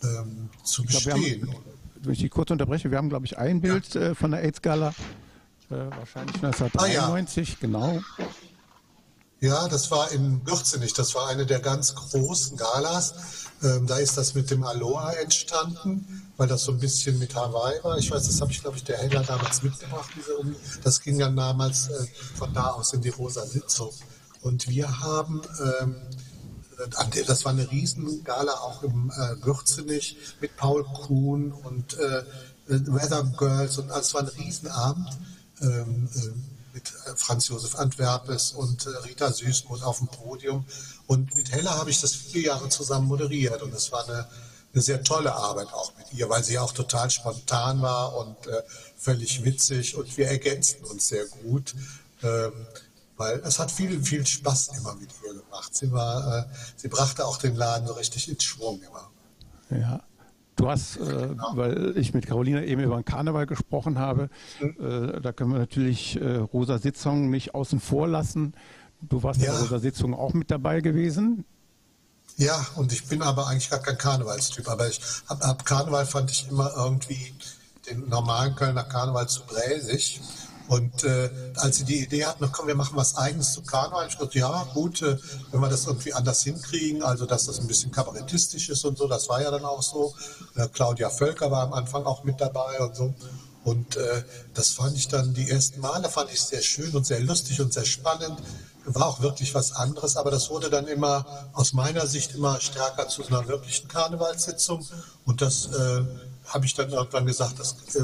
ähm, 0.03 0.49
zu 0.63 0.83
bestehen. 0.83 1.41
Glaub, 1.41 1.63
wenn 2.01 2.13
ich 2.13 2.19
die 2.19 2.29
kurz 2.29 2.49
unterbreche, 2.49 2.89
wir 2.89 2.97
haben, 2.97 3.09
glaube 3.09 3.27
ich, 3.27 3.37
ein 3.37 3.61
Bild 3.61 3.93
ja. 3.93 4.15
von 4.15 4.31
der 4.31 4.41
AIDS-Gala, 4.41 4.95
wahrscheinlich 5.69 6.35
1993, 6.43 7.49
ah, 7.49 7.51
ja. 7.51 7.57
genau. 7.61 8.01
Ja, 9.43 9.67
das 9.67 9.91
war 9.91 10.09
in 10.13 10.41
Gürzenich, 10.45 10.93
das 10.93 11.15
war 11.15 11.27
eine 11.27 11.45
der 11.45 11.59
ganz 11.59 11.93
großen 11.95 12.55
Galas. 12.55 13.13
Ähm, 13.61 13.85
da 13.87 13.97
ist 13.97 14.15
das 14.15 14.35
mit 14.35 14.49
dem 14.49 14.63
Aloha 14.63 15.11
entstanden, 15.15 16.31
weil 16.37 16.47
das 16.47 16.63
so 16.63 16.71
ein 16.71 16.79
bisschen 16.79 17.19
mit 17.19 17.35
Hawaii 17.35 17.83
war. 17.83 17.97
Ich 17.97 18.09
weiß, 18.09 18.25
das 18.25 18.39
habe 18.39 18.53
ich, 18.53 18.61
glaube 18.61 18.77
ich, 18.77 18.85
der 18.85 18.99
Heller 18.99 19.21
damals 19.21 19.61
mitgebracht. 19.61 20.09
Diese 20.15 20.37
um 20.37 20.55
das 20.85 21.01
ging 21.01 21.19
dann 21.19 21.35
damals 21.35 21.89
äh, 21.89 22.07
von 22.37 22.53
da 22.53 22.67
aus 22.67 22.93
in 22.93 23.01
die 23.01 23.09
rosa 23.09 23.45
Sitzung. 23.45 23.91
Und 24.43 24.69
wir 24.69 25.01
haben, 25.01 25.41
ähm, 25.81 25.97
äh, 26.79 27.23
das 27.25 27.43
war 27.43 27.51
eine 27.51 27.69
Riesengala 27.69 28.53
auch 28.53 28.81
im 28.83 29.11
äh, 29.11 29.35
Gürzenich 29.41 30.15
mit 30.39 30.55
Paul 30.55 30.85
Kuhn 30.85 31.51
und 31.51 31.99
äh, 31.99 32.23
Weather 32.67 33.25
Girls 33.37 33.77
und 33.77 33.89
es 33.89 34.13
war 34.13 34.21
ein 34.21 34.29
Riesenabend. 34.29 35.09
Ähm, 35.59 36.07
äh, 36.15 36.52
mit 36.73 36.91
äh, 37.05 37.15
Franz 37.15 37.47
Josef 37.47 37.75
Antwerpes 37.75 38.51
und 38.51 38.87
Rita 39.05 39.31
Süßmuth 39.31 39.83
auf 39.83 39.99
dem 39.99 40.07
Podium. 40.07 40.65
Und 41.07 41.35
mit 41.35 41.51
Hella 41.51 41.77
habe 41.77 41.89
ich 41.89 42.01
das 42.01 42.13
viele 42.13 42.47
Jahre 42.47 42.69
zusammen 42.69 43.07
moderiert 43.07 43.61
und 43.61 43.73
es 43.73 43.91
war 43.91 44.07
eine, 44.07 44.27
eine, 44.73 44.81
sehr 44.81 45.03
tolle 45.03 45.33
Arbeit 45.33 45.67
auch 45.73 45.93
mit 45.97 46.13
ihr, 46.13 46.29
weil 46.29 46.43
sie 46.43 46.57
auch 46.57 46.71
total 46.71 47.09
spontan 47.09 47.81
war 47.81 48.15
und 48.15 48.47
äh, 48.47 48.63
völlig 48.97 49.43
witzig 49.43 49.95
und 49.95 50.17
wir 50.17 50.27
ergänzten 50.27 50.85
uns 50.85 51.07
sehr 51.07 51.25
gut. 51.25 51.75
Ähm, 52.23 52.53
weil 53.17 53.39
es 53.45 53.59
hat 53.59 53.71
viel, 53.71 54.03
viel 54.03 54.25
Spaß 54.25 54.69
immer 54.77 54.95
mit 54.95 55.09
ihr 55.23 55.33
gemacht. 55.33 55.75
Sie 55.75 55.91
war, 55.91 56.39
äh, 56.39 56.43
sie 56.75 56.87
brachte 56.87 57.25
auch 57.25 57.37
den 57.37 57.55
Laden 57.55 57.87
so 57.87 57.93
richtig 57.93 58.27
ins 58.29 58.43
Schwung 58.43 58.81
immer. 58.81 59.09
Ja. 59.69 60.01
Du 60.55 60.69
hast, 60.69 60.97
äh, 60.97 61.29
weil 61.53 61.97
ich 61.97 62.13
mit 62.13 62.27
Carolina 62.27 62.63
eben 62.63 62.81
über 62.81 62.95
den 62.95 63.05
Karneval 63.05 63.47
gesprochen 63.47 63.97
habe, 63.97 64.29
mhm. 64.59 65.15
äh, 65.15 65.21
da 65.21 65.31
können 65.31 65.51
wir 65.51 65.59
natürlich 65.59 66.19
äh, 66.21 66.35
Rosa 66.35 66.77
Sitzung 66.77 67.29
nicht 67.29 67.55
außen 67.55 67.79
vor 67.79 68.07
lassen. 68.07 68.53
Du 69.01 69.23
warst 69.23 69.41
ja. 69.41 69.51
bei 69.59 69.67
der 69.67 69.79
Sitzung 69.79 70.13
auch 70.13 70.33
mit 70.33 70.51
dabei 70.51 70.81
gewesen. 70.81 71.45
Ja, 72.37 72.65
und 72.75 72.91
ich 72.91 73.05
bin 73.05 73.21
aber 73.21 73.47
eigentlich 73.47 73.69
gar 73.69 73.79
kein 73.79 73.97
Karnevalstyp. 73.97 74.67
Aber 74.67 74.87
ich 74.87 74.99
ab, 75.27 75.39
ab 75.41 75.65
Karneval 75.65 76.05
fand 76.05 76.31
ich 76.31 76.47
immer 76.49 76.71
irgendwie 76.75 77.33
den 77.89 78.07
normalen 78.07 78.55
Kölner 78.55 78.83
Karneval 78.83 79.27
zu 79.27 79.43
bräsig. 79.43 80.21
Und 80.67 81.03
äh, 81.03 81.29
als 81.55 81.77
sie 81.77 81.83
die 81.83 82.03
Idee 82.03 82.25
hatten, 82.25 82.49
komm, 82.51 82.67
wir 82.67 82.75
machen 82.75 82.95
was 82.95 83.17
Eigenes 83.17 83.53
zu 83.53 83.61
Karneval, 83.61 84.07
ich 84.07 84.17
dachte, 84.17 84.39
ja, 84.39 84.65
gut, 84.73 85.01
äh, 85.01 85.17
wenn 85.51 85.59
wir 85.59 85.69
das 85.69 85.85
irgendwie 85.85 86.13
anders 86.13 86.43
hinkriegen, 86.43 87.03
also 87.03 87.25
dass 87.25 87.45
das 87.45 87.59
ein 87.59 87.67
bisschen 87.67 87.91
kabarettistisch 87.91 88.69
ist 88.69 88.85
und 88.85 88.97
so, 88.97 89.07
das 89.07 89.27
war 89.29 89.41
ja 89.41 89.51
dann 89.51 89.65
auch 89.65 89.83
so. 89.83 90.13
Äh, 90.55 90.67
Claudia 90.69 91.09
Völker 91.09 91.51
war 91.51 91.63
am 91.63 91.73
Anfang 91.73 92.05
auch 92.05 92.23
mit 92.23 92.39
dabei 92.39 92.79
und 92.79 92.95
so. 92.95 93.13
Und 93.63 93.95
äh, 93.95 94.23
das 94.53 94.71
fand 94.71 94.97
ich 94.97 95.07
dann 95.07 95.33
die 95.33 95.49
ersten 95.49 95.79
Male, 95.79 96.09
fand 96.09 96.31
ich 96.31 96.41
sehr 96.41 96.61
schön 96.61 96.91
und 96.91 97.05
sehr 97.05 97.21
lustig 97.21 97.61
und 97.61 97.73
sehr 97.73 97.85
spannend 97.85 98.37
war 98.85 99.07
auch 99.07 99.21
wirklich 99.21 99.53
was 99.55 99.71
anderes, 99.73 100.17
aber 100.17 100.31
das 100.31 100.49
wurde 100.49 100.69
dann 100.69 100.87
immer 100.87 101.25
aus 101.53 101.73
meiner 101.73 102.05
Sicht 102.05 102.35
immer 102.35 102.59
stärker 102.59 103.07
zu 103.07 103.25
einer 103.25 103.47
wirklichen 103.47 103.87
Karnevalssitzung 103.87 104.85
und 105.25 105.41
das 105.41 105.67
äh, 105.67 106.03
habe 106.45 106.65
ich 106.65 106.73
dann 106.73 106.89
irgendwann 106.89 107.25
gesagt, 107.25 107.59
das, 107.59 107.75
äh, 107.95 108.03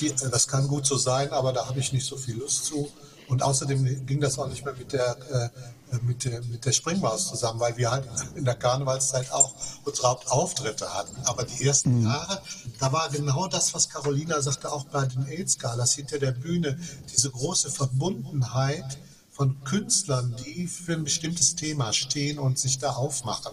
die, 0.00 0.08
äh, 0.08 0.30
das 0.30 0.48
kann 0.48 0.68
gut 0.68 0.86
so 0.86 0.96
sein, 0.96 1.30
aber 1.32 1.52
da 1.52 1.66
habe 1.66 1.80
ich 1.80 1.92
nicht 1.92 2.06
so 2.06 2.16
viel 2.16 2.38
Lust 2.38 2.64
zu. 2.66 2.90
Und 3.28 3.42
außerdem 3.42 4.06
ging 4.06 4.20
das 4.20 4.38
auch 4.38 4.48
nicht 4.48 4.64
mehr 4.64 4.74
mit 4.74 4.92
der, 4.92 5.16
äh, 5.30 5.98
mit 6.02 6.24
der, 6.24 6.42
mit 6.44 6.64
der 6.64 6.72
Springmaus 6.72 7.28
zusammen, 7.28 7.60
weil 7.60 7.76
wir 7.76 7.90
halt 7.90 8.08
in 8.34 8.44
der 8.44 8.54
Karnevalszeit 8.54 9.30
auch 9.32 9.54
unsere 9.84 10.08
Hauptauftritte 10.08 10.92
hatten. 10.94 11.16
Aber 11.24 11.44
die 11.44 11.64
ersten 11.64 11.98
mhm. 11.98 12.06
Jahre, 12.06 12.40
da 12.78 12.92
war 12.92 13.08
genau 13.10 13.46
das, 13.48 13.74
was 13.74 13.88
Carolina 13.88 14.40
sagte, 14.40 14.70
auch 14.70 14.84
bei 14.84 15.06
den 15.06 15.26
AIDS-Galas 15.26 15.94
hinter 15.94 16.18
der 16.18 16.32
Bühne, 16.32 16.78
diese 17.12 17.30
große 17.30 17.70
Verbundenheit 17.70 18.98
von 19.30 19.62
Künstlern, 19.64 20.34
die 20.44 20.66
für 20.66 20.94
ein 20.94 21.04
bestimmtes 21.04 21.56
Thema 21.56 21.92
stehen 21.92 22.38
und 22.38 22.58
sich 22.58 22.78
da 22.78 22.92
aufmachen. 22.92 23.52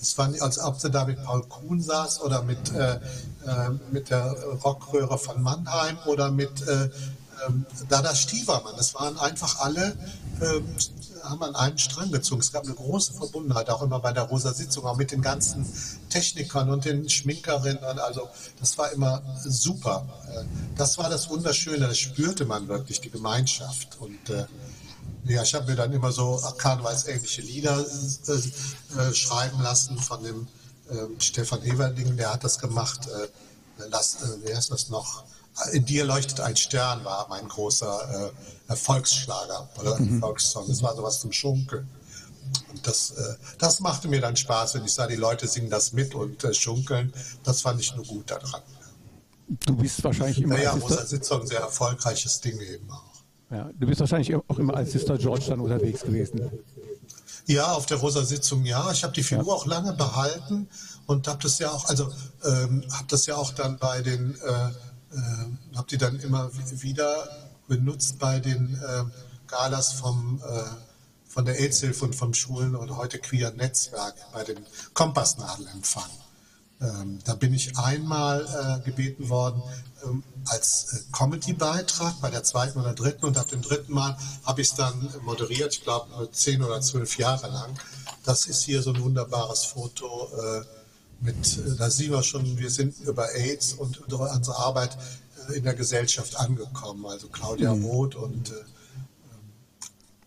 Das 0.00 0.16
war 0.16 0.30
als 0.40 0.58
ob 0.58 0.80
sie 0.80 0.90
da 0.90 1.04
mit 1.04 1.22
Paul 1.22 1.42
Kuhn 1.42 1.80
saß 1.80 2.22
oder 2.22 2.42
mit, 2.42 2.72
äh, 2.72 2.94
äh, 2.94 2.98
mit 3.92 4.08
der 4.08 4.32
Rockröhre 4.64 5.18
von 5.18 5.42
Mannheim 5.42 5.98
oder 6.06 6.30
mit 6.30 6.66
äh, 6.66 6.88
ähm, 7.46 7.66
Dada 7.88 8.14
Stievermann. 8.14 8.74
Das 8.76 8.94
waren 8.94 9.18
einfach 9.18 9.60
alle, 9.60 9.96
äh, 10.40 10.60
haben 11.22 11.42
an 11.42 11.54
einen 11.54 11.78
Strang 11.78 12.10
gezogen. 12.10 12.40
Es 12.40 12.50
gab 12.50 12.64
eine 12.64 12.74
große 12.74 13.12
Verbundenheit, 13.12 13.68
auch 13.68 13.82
immer 13.82 14.00
bei 14.00 14.12
der 14.12 14.24
Rosa 14.24 14.54
Sitzung, 14.54 14.84
auch 14.86 14.96
mit 14.96 15.12
den 15.12 15.20
ganzen 15.20 15.66
Technikern 16.08 16.70
und 16.70 16.86
den 16.86 17.08
Schminkerinnen. 17.08 17.98
Also 17.98 18.28
das 18.58 18.78
war 18.78 18.90
immer 18.92 19.22
super. 19.44 20.06
Äh, 20.34 20.44
das 20.76 20.96
war 20.96 21.10
das 21.10 21.28
Wunderschöne, 21.28 21.86
das 21.86 21.98
spürte 21.98 22.46
man 22.46 22.68
wirklich, 22.68 23.00
die 23.00 23.10
Gemeinschaft. 23.10 23.98
Und 24.00 24.30
äh, 24.30 24.46
Ja, 25.24 25.42
ich 25.42 25.54
habe 25.54 25.66
mir 25.66 25.76
dann 25.76 25.92
immer 25.92 26.12
so 26.12 26.40
karnevalsähnliche 26.58 27.42
Lieder 27.42 27.84
äh, 28.28 28.32
äh, 29.00 29.14
schreiben 29.14 29.60
lassen 29.62 29.98
von 29.98 30.22
dem 30.22 30.48
äh, 30.90 31.20
Stefan 31.20 31.62
Everding, 31.62 32.16
der 32.16 32.32
hat 32.32 32.44
das 32.44 32.58
gemacht. 32.58 33.06
Äh, 33.06 33.88
das, 33.90 34.22
äh, 34.22 34.26
wer 34.42 34.58
ist 34.58 34.70
das 34.70 34.88
noch? 34.88 35.24
In 35.72 35.84
dir 35.84 36.04
leuchtet 36.04 36.40
ein 36.40 36.56
Stern 36.56 37.04
war 37.04 37.28
mein 37.28 37.46
großer 37.48 38.32
äh, 38.68 38.70
Erfolgsschlager 38.70 39.68
oder 39.78 39.98
mhm. 39.98 40.14
Erfolgssong. 40.14 40.66
Das 40.68 40.82
war 40.82 40.96
sowas 40.96 41.20
zum 41.20 41.32
Schunkeln. 41.32 41.88
Und 42.72 42.84
das, 42.84 43.14
das 43.58 43.78
machte 43.78 44.08
mir 44.08 44.20
dann 44.20 44.36
Spaß, 44.36 44.74
wenn 44.74 44.84
ich 44.84 44.92
sah, 44.92 45.06
die 45.06 45.14
Leute 45.14 45.46
singen 45.46 45.70
das 45.70 45.92
mit 45.92 46.16
und 46.16 46.44
schunkeln. 46.56 47.12
Das 47.44 47.60
fand 47.60 47.80
ich 47.80 47.94
nur 47.94 48.04
gut 48.04 48.28
daran. 48.28 48.62
Du 49.66 49.76
bist 49.76 50.02
wahrscheinlich 50.02 50.40
immer. 50.40 50.56
Naja, 50.56 50.72
Rosa 50.72 51.04
Sitzung, 51.04 51.42
ein 51.42 51.46
sehr 51.46 51.60
erfolgreiches 51.60 52.40
Ding 52.40 52.58
eben 52.60 52.90
auch. 52.90 53.09
Ja, 53.50 53.70
du 53.78 53.86
bist 53.86 54.00
wahrscheinlich 54.00 54.34
auch 54.34 54.58
immer 54.58 54.74
als 54.74 54.92
Sister 54.92 55.18
George 55.18 55.46
dann 55.48 55.60
unterwegs 55.60 56.02
gewesen. 56.02 56.50
Ja, 57.46 57.72
auf 57.72 57.86
der 57.86 57.96
Rosa 57.96 58.24
Sitzung 58.24 58.64
ja. 58.64 58.92
Ich 58.92 59.02
habe 59.02 59.12
die 59.12 59.24
Figur 59.24 59.46
ja. 59.46 59.52
auch 59.52 59.66
lange 59.66 59.92
behalten 59.92 60.68
und 61.06 61.26
habe 61.26 61.42
das 61.42 61.58
ja 61.58 61.70
auch, 61.70 61.88
also 61.88 62.12
ähm, 62.44 62.84
habe 62.92 63.06
das 63.08 63.26
ja 63.26 63.34
auch 63.34 63.52
dann 63.52 63.78
bei 63.78 64.02
den, 64.02 64.36
äh, 64.36 65.16
äh, 65.16 65.76
habe 65.76 65.88
die 65.90 65.98
dann 65.98 66.20
immer 66.20 66.50
wieder 66.70 67.28
benutzt 67.66 68.18
bei 68.18 68.38
den 68.38 68.74
äh, 68.74 69.04
Galas 69.48 69.92
vom 69.94 70.40
äh, 70.46 70.62
von 71.30 71.44
der 71.44 71.60
AIDS-Hilfe 71.60 72.06
und 72.06 72.14
vom 72.14 72.34
Schulen 72.34 72.74
und 72.74 72.96
heute 72.96 73.20
Queer 73.20 73.52
Netzwerk 73.52 74.14
bei 74.32 74.42
dem 74.42 74.58
Kompassnadelempfang. 74.94 76.10
Ähm, 76.82 77.18
da 77.24 77.34
bin 77.34 77.52
ich 77.52 77.76
einmal 77.76 78.46
äh, 78.46 78.84
gebeten 78.84 79.28
worden 79.28 79.62
ähm, 80.04 80.22
als 80.46 80.92
äh, 80.94 81.12
Comedy-Beitrag 81.12 82.20
bei 82.22 82.30
der 82.30 82.42
zweiten 82.42 82.80
oder 82.80 82.94
dritten 82.94 83.26
und 83.26 83.36
ab 83.36 83.48
dem 83.48 83.60
dritten 83.60 83.92
Mal 83.92 84.16
habe 84.44 84.62
ich 84.62 84.68
es 84.68 84.74
dann 84.76 85.12
moderiert, 85.22 85.74
ich 85.74 85.82
glaube 85.82 86.24
äh, 86.24 86.32
zehn 86.32 86.62
oder 86.62 86.80
zwölf 86.80 87.18
Jahre 87.18 87.48
lang. 87.48 87.78
Das 88.24 88.46
ist 88.46 88.62
hier 88.62 88.82
so 88.82 88.92
ein 88.92 89.02
wunderbares 89.02 89.64
Foto 89.64 90.30
äh, 90.40 90.62
mit, 91.20 91.58
äh, 91.58 91.76
da 91.76 91.90
sehen 91.90 92.12
wir 92.12 92.22
schon, 92.22 92.58
wir 92.58 92.70
sind 92.70 92.98
über 93.00 93.30
AIDS 93.34 93.74
und 93.74 94.00
unsere 94.10 94.56
Arbeit 94.56 94.96
äh, 95.50 95.58
in 95.58 95.64
der 95.64 95.74
Gesellschaft 95.74 96.36
angekommen. 96.36 97.04
Also 97.04 97.28
Claudia 97.28 97.74
mhm. 97.74 97.84
Roth 97.84 98.14
und 98.14 98.52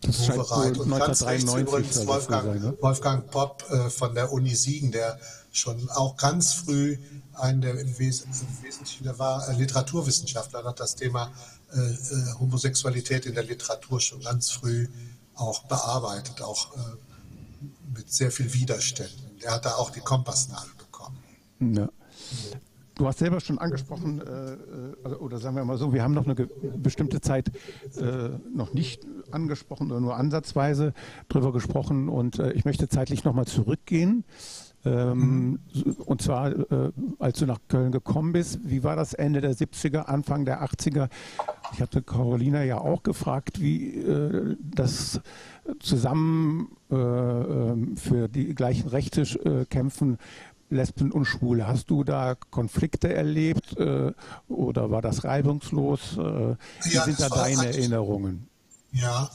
das 0.02 0.26
scheint 0.26 0.38
wohl 0.38 0.82
und 0.82 0.94
1993 0.94 1.62
übrigens 1.62 2.08
Wolfgang, 2.08 2.44
sein, 2.44 2.62
ne? 2.62 2.78
Wolfgang 2.82 3.32
Popp 3.32 3.64
äh, 3.70 3.90
von 3.90 4.14
der 4.14 4.32
Uni 4.32 4.54
Siegen, 4.54 4.92
der 4.92 5.18
schon 5.54 5.90
auch 5.92 6.18
ganz 6.18 6.54
früh 6.54 6.98
ein 7.34 7.62
der 7.62 7.80
im 7.80 7.98
Wesentlichen 7.98 9.04
der 9.04 9.18
war 9.18 9.48
äh, 9.48 9.54
Literaturwissenschaftler, 9.54 10.64
hat 10.64 10.80
das 10.80 10.96
Thema 10.96 11.32
äh, 11.72 11.80
äh, 11.80 12.34
Homosexualität 12.40 13.26
in 13.26 13.36
der 13.36 13.44
Literatur 13.44 14.00
schon 14.00 14.20
ganz 14.22 14.52
früh 14.52 14.88
auch 15.36 15.64
bearbeitet, 15.64 16.42
auch 16.42 16.76
äh, 16.76 16.80
mit 17.96 18.12
sehr 18.12 18.32
viel 18.32 18.54
Widerständen. 18.54 19.40
Der 19.42 19.52
hat 19.52 19.66
da 19.66 19.76
auch 19.76 19.90
die 19.90 20.00
Kompassnadel 20.00 20.70
bekommen. 20.78 21.18
Ja. 21.60 21.90
Du 22.96 23.08
hast 23.08 23.18
selber 23.20 23.40
schon 23.40 23.58
angesprochen, 23.58 24.22
äh, 24.22 24.54
äh 24.54 25.16
oder 25.16 25.40
sagen 25.40 25.56
wir 25.56 25.66
mal 25.66 25.80
so, 25.80 25.94
wir 25.94 26.04
haben 26.04 26.14
noch 26.14 26.28
eine 26.28 26.36
bestimmte 26.36 27.22
Zeit 27.22 27.52
noch 28.54 28.74
nicht 28.74 29.08
angesprochen 29.32 29.92
oder 29.92 30.00
nur 30.00 30.16
ansatzweise 30.16 30.94
drüber 31.28 31.52
gesprochen 31.52 32.08
und 32.08 32.40
ich 32.40 32.66
möchte 32.66 32.88
zeitlich 32.88 33.24
nochmal 33.24 33.46
zurückgehen. 33.46 34.24
Ähm, 34.86 35.60
und 36.06 36.22
zwar, 36.22 36.52
äh, 36.52 36.92
als 37.20 37.40
du 37.40 37.46
nach 37.46 37.60
Köln 37.70 37.92
gekommen 37.92 38.34
bist, 38.34 38.60
wie 38.64 38.84
war 38.84 38.96
das 38.96 39.14
Ende 39.14 39.40
der 39.40 39.56
70er, 39.56 40.06
Anfang 40.06 40.46
der 40.46 40.64
80er? 40.64 41.10
Ich 41.74 41.82
hatte 41.82 42.02
Carolina 42.02 42.64
ja 42.64 42.80
auch 42.80 43.04
gefragt, 43.04 43.62
wie 43.62 43.98
äh, 43.98 44.58
das 44.60 45.22
zusammen 45.80 46.76
äh, 46.92 46.96
ähm, 46.96 47.96
für 47.96 48.28
die 48.28 48.54
gleichen 48.54 48.90
Rechte 48.90 49.22
äh, 49.22 49.66
kämpfen 49.66 50.18
Lesben 50.70 51.12
und 51.12 51.26
Schwule. 51.26 51.68
Hast 51.68 51.90
du 51.90 52.04
da 52.04 52.36
Konflikte 52.36 53.14
erlebt 53.14 53.78
äh, 53.78 54.12
oder 54.50 54.92
war 54.92 55.02
das 55.02 55.24
reibungslos? 55.24 56.18
Äh, 56.18 56.56
wie 56.84 56.94
ja, 56.94 57.04
sind 57.04 57.20
da 57.20 57.30
deine 57.30 57.68
Erinnerungen? 57.68 58.50
Ja, 58.92 59.32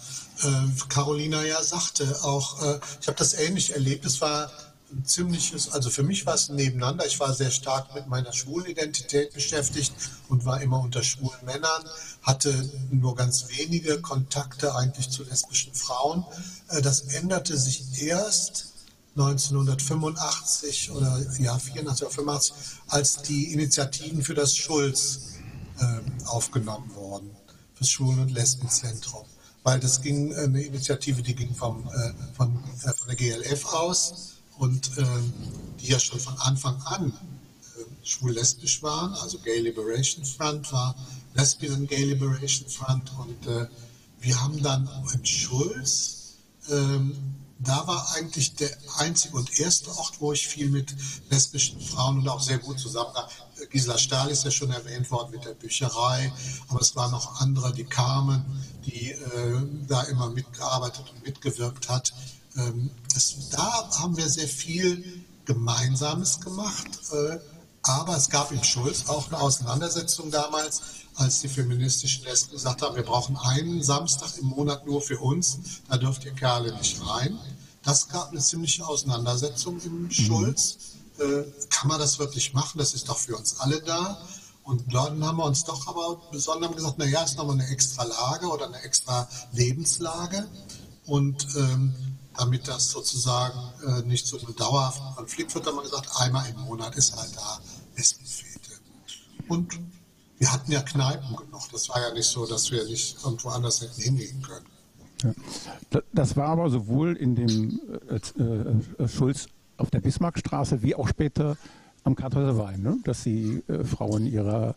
Carolina 0.88 1.42
ja 1.42 1.60
sagte 1.64 2.04
auch, 2.22 2.62
ich 3.00 3.08
habe 3.08 3.18
das 3.18 3.34
ähnlich 3.34 3.74
erlebt. 3.74 4.04
Es 4.04 4.20
war 4.20 4.48
ein 4.92 5.04
ziemliches, 5.04 5.70
also 5.72 5.90
für 5.90 6.02
mich 6.02 6.24
war 6.26 6.34
es 6.34 6.48
nebeneinander. 6.48 7.06
Ich 7.06 7.20
war 7.20 7.34
sehr 7.34 7.50
stark 7.50 7.94
mit 7.94 8.06
meiner 8.08 8.32
Schwulidentität 8.32 9.34
beschäftigt 9.34 9.92
und 10.28 10.44
war 10.44 10.60
immer 10.62 10.80
unter 10.80 11.02
schwulen 11.02 11.44
Männern, 11.44 11.84
hatte 12.22 12.70
nur 12.90 13.14
ganz 13.14 13.48
wenige 13.48 14.00
Kontakte 14.00 14.74
eigentlich 14.74 15.10
zu 15.10 15.24
lesbischen 15.24 15.74
Frauen. 15.74 16.24
Äh, 16.68 16.82
das 16.82 17.02
änderte 17.02 17.56
sich 17.56 18.02
erst 18.02 18.72
1985 19.16 20.90
oder 20.92 21.20
ja 21.38 21.58
84 21.58 22.06
oder 22.06 22.14
85, 22.14 22.54
als 22.88 23.22
die 23.22 23.52
Initiativen 23.52 24.22
für 24.22 24.34
das 24.34 24.56
Schulz 24.56 25.34
äh, 25.80 26.26
aufgenommen 26.26 26.90
wurden, 26.94 27.30
das 27.78 27.90
Schwulen- 27.90 28.20
und 28.20 28.30
Lesbenzentrum. 28.30 29.24
Weil 29.64 29.80
das 29.80 30.00
ging, 30.00 30.32
äh, 30.32 30.44
eine 30.44 30.62
Initiative, 30.62 31.22
die 31.22 31.34
ging 31.34 31.54
vom, 31.54 31.88
äh, 31.88 32.12
von, 32.34 32.62
äh, 32.84 32.92
von 32.92 33.08
der 33.08 33.16
GLF 33.16 33.66
aus 33.66 34.37
und 34.58 34.98
äh, 34.98 35.04
die 35.80 35.88
ja 35.88 35.98
schon 35.98 36.20
von 36.20 36.36
Anfang 36.38 36.80
an 36.82 37.12
äh, 37.12 38.06
schwul-lesbisch 38.06 38.82
waren, 38.82 39.14
also 39.14 39.38
Gay 39.38 39.60
Liberation 39.60 40.24
Front 40.24 40.72
war 40.72 40.94
Lesbian 41.34 41.86
Gay 41.86 42.04
Liberation 42.04 42.68
Front 42.68 43.12
und 43.18 43.46
äh, 43.46 43.66
wir 44.20 44.40
haben 44.42 44.62
dann 44.62 44.88
in 45.14 45.24
Schulz, 45.24 46.34
ähm, 46.70 47.16
da 47.60 47.86
war 47.86 48.14
eigentlich 48.14 48.54
der 48.54 48.70
einzige 48.98 49.36
und 49.36 49.58
erste 49.58 49.90
Ort, 49.96 50.20
wo 50.20 50.32
ich 50.32 50.46
viel 50.46 50.70
mit 50.70 50.94
lesbischen 51.30 51.80
Frauen 51.80 52.18
und 52.18 52.28
auch 52.28 52.40
sehr 52.40 52.58
gut 52.58 52.78
zusammen 52.78 53.14
war. 53.14 53.28
Gisela 53.70 53.98
Stahl 53.98 54.30
ist 54.30 54.44
ja 54.44 54.50
schon 54.50 54.70
erwähnt 54.70 55.10
worden 55.10 55.32
mit 55.32 55.44
der 55.44 55.54
Bücherei, 55.54 56.32
aber 56.68 56.80
es 56.80 56.94
waren 56.94 57.10
noch 57.10 57.40
andere, 57.40 57.72
die 57.72 57.84
kamen, 57.84 58.44
die 58.84 59.10
äh, 59.10 59.62
da 59.88 60.02
immer 60.04 60.30
mitgearbeitet 60.30 61.04
und 61.12 61.24
mitgewirkt 61.24 61.88
hat. 61.88 62.12
Ähm, 62.58 62.90
das, 63.14 63.48
da 63.50 63.88
haben 64.00 64.16
wir 64.16 64.28
sehr 64.28 64.48
viel 64.48 65.24
Gemeinsames 65.44 66.40
gemacht. 66.40 66.88
Äh, 67.12 67.38
aber 67.82 68.16
es 68.16 68.28
gab 68.28 68.52
im 68.52 68.62
Schulz 68.62 69.08
auch 69.08 69.28
eine 69.28 69.40
Auseinandersetzung 69.40 70.30
damals, 70.30 70.82
als 71.14 71.40
die 71.40 71.48
feministischen 71.48 72.24
Lesben 72.24 72.52
gesagt 72.52 72.82
haben, 72.82 72.96
wir 72.96 73.02
brauchen 73.02 73.36
einen 73.36 73.82
Samstag 73.82 74.36
im 74.38 74.46
Monat 74.46 74.86
nur 74.86 75.00
für 75.00 75.18
uns, 75.18 75.58
da 75.88 75.96
dürft 75.96 76.24
ihr 76.24 76.32
Kerle 76.32 76.76
nicht 76.76 77.00
rein. 77.04 77.38
Das 77.82 78.08
gab 78.08 78.30
eine 78.30 78.40
ziemliche 78.40 78.86
Auseinandersetzung 78.86 79.80
im 79.80 80.02
mhm. 80.02 80.10
Schulz. 80.10 80.78
Äh, 81.18 81.44
kann 81.70 81.88
man 81.88 81.98
das 81.98 82.18
wirklich 82.18 82.52
machen? 82.52 82.78
Das 82.78 82.94
ist 82.94 83.08
doch 83.08 83.18
für 83.18 83.36
uns 83.36 83.58
alle 83.60 83.80
da. 83.80 84.20
Und 84.64 84.92
dann 84.92 85.24
haben 85.24 85.38
wir 85.38 85.44
uns 85.44 85.64
doch 85.64 85.86
aber 85.88 86.20
besonders 86.30 86.72
gesagt, 86.72 86.98
naja, 86.98 87.22
ist 87.22 87.38
nochmal 87.38 87.54
eine 87.54 87.68
extra 87.68 88.04
Lage 88.04 88.46
oder 88.48 88.66
eine 88.66 88.82
extra 88.82 89.26
Lebenslage. 89.52 90.46
Und 91.06 91.46
ähm, 91.56 91.94
damit 92.38 92.68
das 92.68 92.90
sozusagen 92.90 93.58
äh, 93.86 94.02
nicht 94.06 94.26
zu 94.26 94.38
einem 94.38 94.54
dauerhaften 94.54 95.14
Konflikt 95.16 95.54
wird, 95.54 95.66
haben 95.66 95.76
wir 95.76 95.82
gesagt, 95.82 96.08
einmal 96.20 96.48
im 96.48 96.60
Monat 96.62 96.94
ist 96.96 97.16
halt 97.16 97.34
da 97.36 97.58
Essenfete. 97.96 98.72
Und 99.48 99.78
wir 100.38 100.52
hatten 100.52 100.70
ja 100.70 100.80
Kneipen 100.82 101.36
genug. 101.36 101.68
Das 101.72 101.88
war 101.88 102.00
ja 102.00 102.14
nicht 102.14 102.26
so, 102.26 102.46
dass 102.46 102.70
wir 102.70 102.84
nicht 102.84 103.16
irgendwo 103.24 103.48
anders 103.48 103.80
hätten 103.80 104.00
hingehen 104.00 104.40
können. 104.42 104.66
Ja. 105.90 106.00
Das 106.12 106.36
war 106.36 106.48
aber 106.48 106.70
sowohl 106.70 107.16
in 107.16 107.34
dem 107.34 107.80
äh, 108.08 109.02
äh, 109.02 109.08
Schulz 109.08 109.48
auf 109.76 109.90
der 109.90 110.00
Bismarckstraße 110.00 110.82
wie 110.82 110.94
auch 110.94 111.08
später 111.08 111.56
am 112.04 112.14
Karthäuser 112.14 112.56
Wein, 112.56 112.82
ne? 112.82 112.98
dass 113.02 113.24
die 113.24 113.64
äh, 113.68 113.82
Frauen 113.82 114.26
ihrer, 114.26 114.76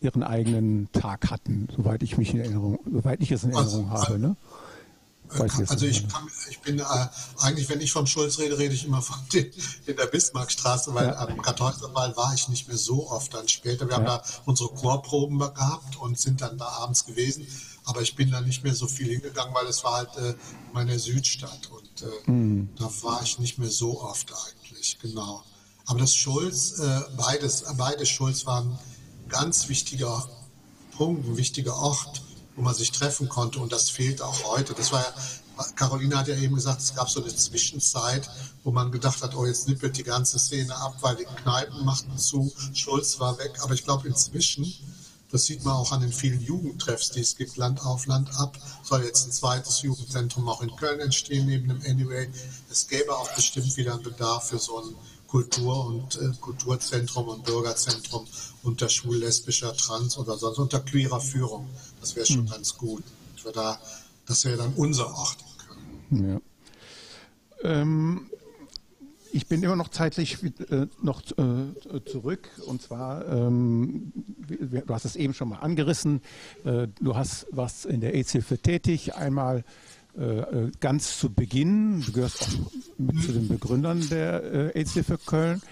ihren 0.00 0.22
eigenen 0.22 0.90
Tag 0.92 1.30
hatten, 1.30 1.68
soweit 1.76 2.02
ich 2.02 2.16
mich 2.16 2.32
in 2.32 2.40
Erinnerung, 2.40 2.78
soweit 2.90 3.20
ich 3.20 3.30
es 3.32 3.44
in 3.44 3.50
Erinnerung 3.50 3.90
also, 3.90 4.08
habe. 4.08 4.18
Ne? 4.18 4.36
Also 5.40 5.86
ich, 5.86 6.08
kann, 6.08 6.28
ich 6.50 6.60
bin 6.60 6.78
äh, 6.78 6.84
eigentlich, 7.38 7.68
wenn 7.68 7.80
ich 7.80 7.92
vom 7.92 8.06
Schulz 8.06 8.38
rede, 8.38 8.58
rede 8.58 8.74
ich 8.74 8.84
immer 8.84 9.02
von 9.02 9.16
den, 9.32 9.50
in 9.86 9.96
der 9.96 10.06
Bismarckstraße, 10.06 10.94
weil 10.94 11.06
ja. 11.06 11.18
am 11.18 11.40
Kartäuserwald 11.40 12.16
war 12.16 12.34
ich 12.34 12.48
nicht 12.48 12.68
mehr 12.68 12.76
so 12.76 13.10
oft 13.10 13.32
dann 13.34 13.48
später. 13.48 13.86
Wir 13.86 13.92
ja. 13.92 13.96
haben 13.98 14.06
da 14.06 14.22
unsere 14.44 14.70
Chorproben 14.70 15.38
gehabt 15.38 15.96
und 15.96 16.18
sind 16.18 16.40
dann 16.40 16.58
da 16.58 16.66
abends 16.66 17.04
gewesen. 17.04 17.46
Aber 17.84 18.00
ich 18.02 18.14
bin 18.14 18.30
da 18.30 18.40
nicht 18.40 18.62
mehr 18.62 18.74
so 18.74 18.86
viel 18.86 19.08
hingegangen, 19.08 19.54
weil 19.54 19.66
es 19.66 19.82
war 19.82 19.94
halt 19.94 20.16
äh, 20.16 20.34
meine 20.72 20.98
Südstadt 20.98 21.68
und 21.70 22.02
äh, 22.02 22.30
mhm. 22.30 22.68
da 22.78 22.88
war 23.02 23.22
ich 23.22 23.38
nicht 23.38 23.58
mehr 23.58 23.70
so 23.70 24.00
oft 24.02 24.32
eigentlich, 24.32 24.98
genau. 25.00 25.42
Aber 25.86 25.98
das 25.98 26.14
Schulz, 26.14 26.78
äh, 26.78 27.00
beides, 27.16 27.64
beide 27.76 28.06
Schulz 28.06 28.46
waren 28.46 28.78
ganz 29.28 29.68
wichtiger 29.68 30.28
Punkt, 30.96 31.26
ein 31.26 31.36
wichtiger 31.36 31.76
Ort 31.76 32.21
wo 32.56 32.62
man 32.62 32.74
sich 32.74 32.92
treffen 32.92 33.28
konnte. 33.28 33.60
Und 33.60 33.72
das 33.72 33.90
fehlt 33.90 34.22
auch 34.22 34.44
heute. 34.44 34.74
Das 34.74 34.92
war 34.92 35.00
ja, 35.02 35.64
Carolina 35.76 36.18
hat 36.18 36.28
ja 36.28 36.36
eben 36.36 36.54
gesagt, 36.54 36.80
es 36.80 36.94
gab 36.94 37.10
so 37.10 37.22
eine 37.22 37.34
Zwischenzeit, 37.34 38.28
wo 38.64 38.70
man 38.70 38.90
gedacht 38.90 39.22
hat, 39.22 39.34
oh, 39.36 39.46
jetzt 39.46 39.68
nippelt 39.68 39.96
die 39.96 40.02
ganze 40.02 40.38
Szene 40.38 40.74
ab, 40.76 40.96
weil 41.00 41.16
die 41.16 41.24
Kneipen 41.24 41.84
machten 41.84 42.16
zu, 42.18 42.52
Schulz 42.74 43.20
war 43.20 43.38
weg. 43.38 43.58
Aber 43.62 43.74
ich 43.74 43.84
glaube, 43.84 44.08
inzwischen 44.08 44.72
Das 45.32 45.46
sieht 45.46 45.64
man 45.64 45.74
auch 45.74 45.92
an 45.92 46.02
den 46.02 46.12
vielen 46.12 46.42
Jugendtreffs, 46.42 47.10
die 47.10 47.20
es 47.20 47.36
gibt, 47.36 47.56
Land 47.56 47.80
auf, 47.86 48.04
Land 48.04 48.28
ab. 48.38 48.58
Soll 48.82 49.02
jetzt 49.02 49.26
ein 49.26 49.32
zweites 49.32 49.80
Jugendzentrum 49.80 50.46
auch 50.46 50.60
in 50.60 50.76
Köln 50.76 51.00
entstehen, 51.00 51.46
neben 51.46 51.68
dem 51.68 51.80
Anyway. 51.90 52.28
Es 52.70 52.86
gäbe 52.86 53.16
auch 53.16 53.34
bestimmt 53.34 53.74
wieder 53.78 53.94
einen 53.94 54.02
Bedarf 54.02 54.50
für 54.50 54.58
so 54.58 54.78
ein 54.78 54.94
Kultur- 55.28 55.86
und 55.86 56.16
äh, 56.16 56.32
Kulturzentrum 56.38 57.28
und 57.28 57.44
Bürgerzentrum 57.44 58.26
unter 58.62 58.90
schwul, 58.90 59.16
lesbischer, 59.16 59.74
trans 59.74 60.18
oder 60.18 60.36
sonst 60.36 60.58
unter 60.58 60.80
queerer 60.80 61.22
Führung. 61.22 61.66
Das 62.02 62.16
wäre 62.16 62.26
schon 62.26 62.42
mhm. 62.42 62.50
ganz 62.50 62.76
gut. 62.76 63.04
Da, 63.54 63.78
das 64.26 64.44
wäre 64.44 64.56
dann 64.56 64.74
unser 64.74 65.06
Ort. 65.06 65.38
Ja. 66.10 66.40
Ähm, 67.62 68.26
ich 69.32 69.46
bin 69.46 69.62
immer 69.62 69.76
noch 69.76 69.88
zeitlich 69.88 70.38
äh, 70.42 70.86
noch 71.00 71.22
äh, 71.38 72.04
zurück 72.04 72.50
und 72.66 72.82
zwar, 72.82 73.26
ähm, 73.26 74.12
du 74.46 74.94
hast 74.94 75.06
es 75.06 75.16
eben 75.16 75.32
schon 75.32 75.48
mal 75.48 75.58
angerissen, 75.58 76.20
äh, 76.64 76.88
du 77.00 77.16
hast 77.16 77.46
was 77.50 77.84
in 77.84 78.00
der 78.00 78.14
AIDS-Hilfe 78.14 78.58
tätig, 78.58 79.14
einmal 79.14 79.64
äh, 80.18 80.40
äh, 80.40 80.70
ganz 80.80 81.18
zu 81.18 81.32
Beginn, 81.32 82.02
du 82.02 82.12
gehörst 82.12 82.42
auch 82.42 82.48
mit 82.98 83.22
zu 83.22 83.32
den 83.32 83.48
Begründern 83.48 84.06
der 84.10 84.42
äh, 84.74 84.78
AIDS-Hilfe 84.78 85.18
Köln, 85.24 85.62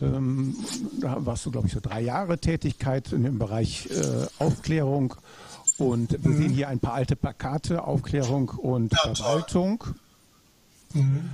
ähm, 0.00 0.54
da 1.00 1.26
warst 1.26 1.44
du, 1.44 1.50
glaube 1.50 1.66
ich, 1.66 1.72
so 1.72 1.80
drei 1.80 2.02
Jahre 2.02 2.38
Tätigkeit 2.38 3.12
in 3.12 3.24
dem 3.24 3.40
Bereich 3.40 3.88
Aufklärung 4.38 5.16
und 5.78 6.12
wir 6.24 6.30
mhm. 6.30 6.36
sehen 6.36 6.50
hier 6.50 6.68
ein 6.68 6.80
paar 6.80 6.94
alte 6.94 7.16
Plakate, 7.16 7.84
Aufklärung 7.84 8.48
und 8.50 8.92
ja, 8.92 9.14
Verwaltung. 9.14 9.84
Mhm. 10.92 11.30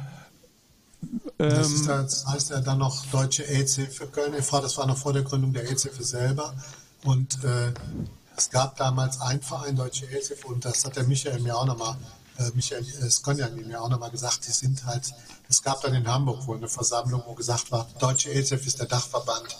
Das, 1.38 1.70
ist, 1.70 1.80
ähm, 1.82 1.86
das 1.86 2.26
heißt 2.26 2.50
ja 2.50 2.60
dann 2.60 2.78
noch 2.78 3.06
Deutsche 3.06 3.44
AIDS-Hilfe 3.44 4.06
Köln 4.06 4.34
e.V., 4.34 4.60
das 4.60 4.76
war 4.78 4.86
noch 4.86 4.96
vor 4.96 5.12
der 5.12 5.22
Gründung 5.22 5.52
der 5.52 5.68
AIDS-Hilfe 5.68 6.04
selber. 6.04 6.54
Und 7.04 7.42
äh, 7.44 7.72
es 8.36 8.50
gab 8.50 8.76
damals 8.76 9.20
einen 9.20 9.42
Verein, 9.42 9.76
Deutsche 9.76 10.06
AIDS-Hilfe, 10.06 10.46
und 10.46 10.64
das 10.64 10.84
hat 10.84 10.96
der 10.96 11.04
Michael 11.04 11.40
mir 11.40 11.56
auch 11.56 11.66
nochmal, 11.66 11.96
äh, 12.38 12.50
Michael 12.54 12.82
äh, 12.82 13.10
Skonjan 13.10 13.54
mir 13.56 13.80
auch 13.80 13.88
nochmal 13.88 14.10
gesagt, 14.10 14.46
die 14.46 14.52
sind 14.52 14.84
halt, 14.86 15.12
es 15.48 15.62
gab 15.62 15.80
dann 15.82 15.94
in 15.94 16.06
Hamburg 16.06 16.46
wohl 16.46 16.56
eine 16.56 16.68
Versammlung, 16.68 17.22
wo 17.26 17.34
gesagt 17.34 17.70
war, 17.70 17.86
Deutsche 17.98 18.30
AIDS-Hilfe 18.30 18.66
ist 18.66 18.78
der 18.78 18.86
Dachverband. 18.86 19.56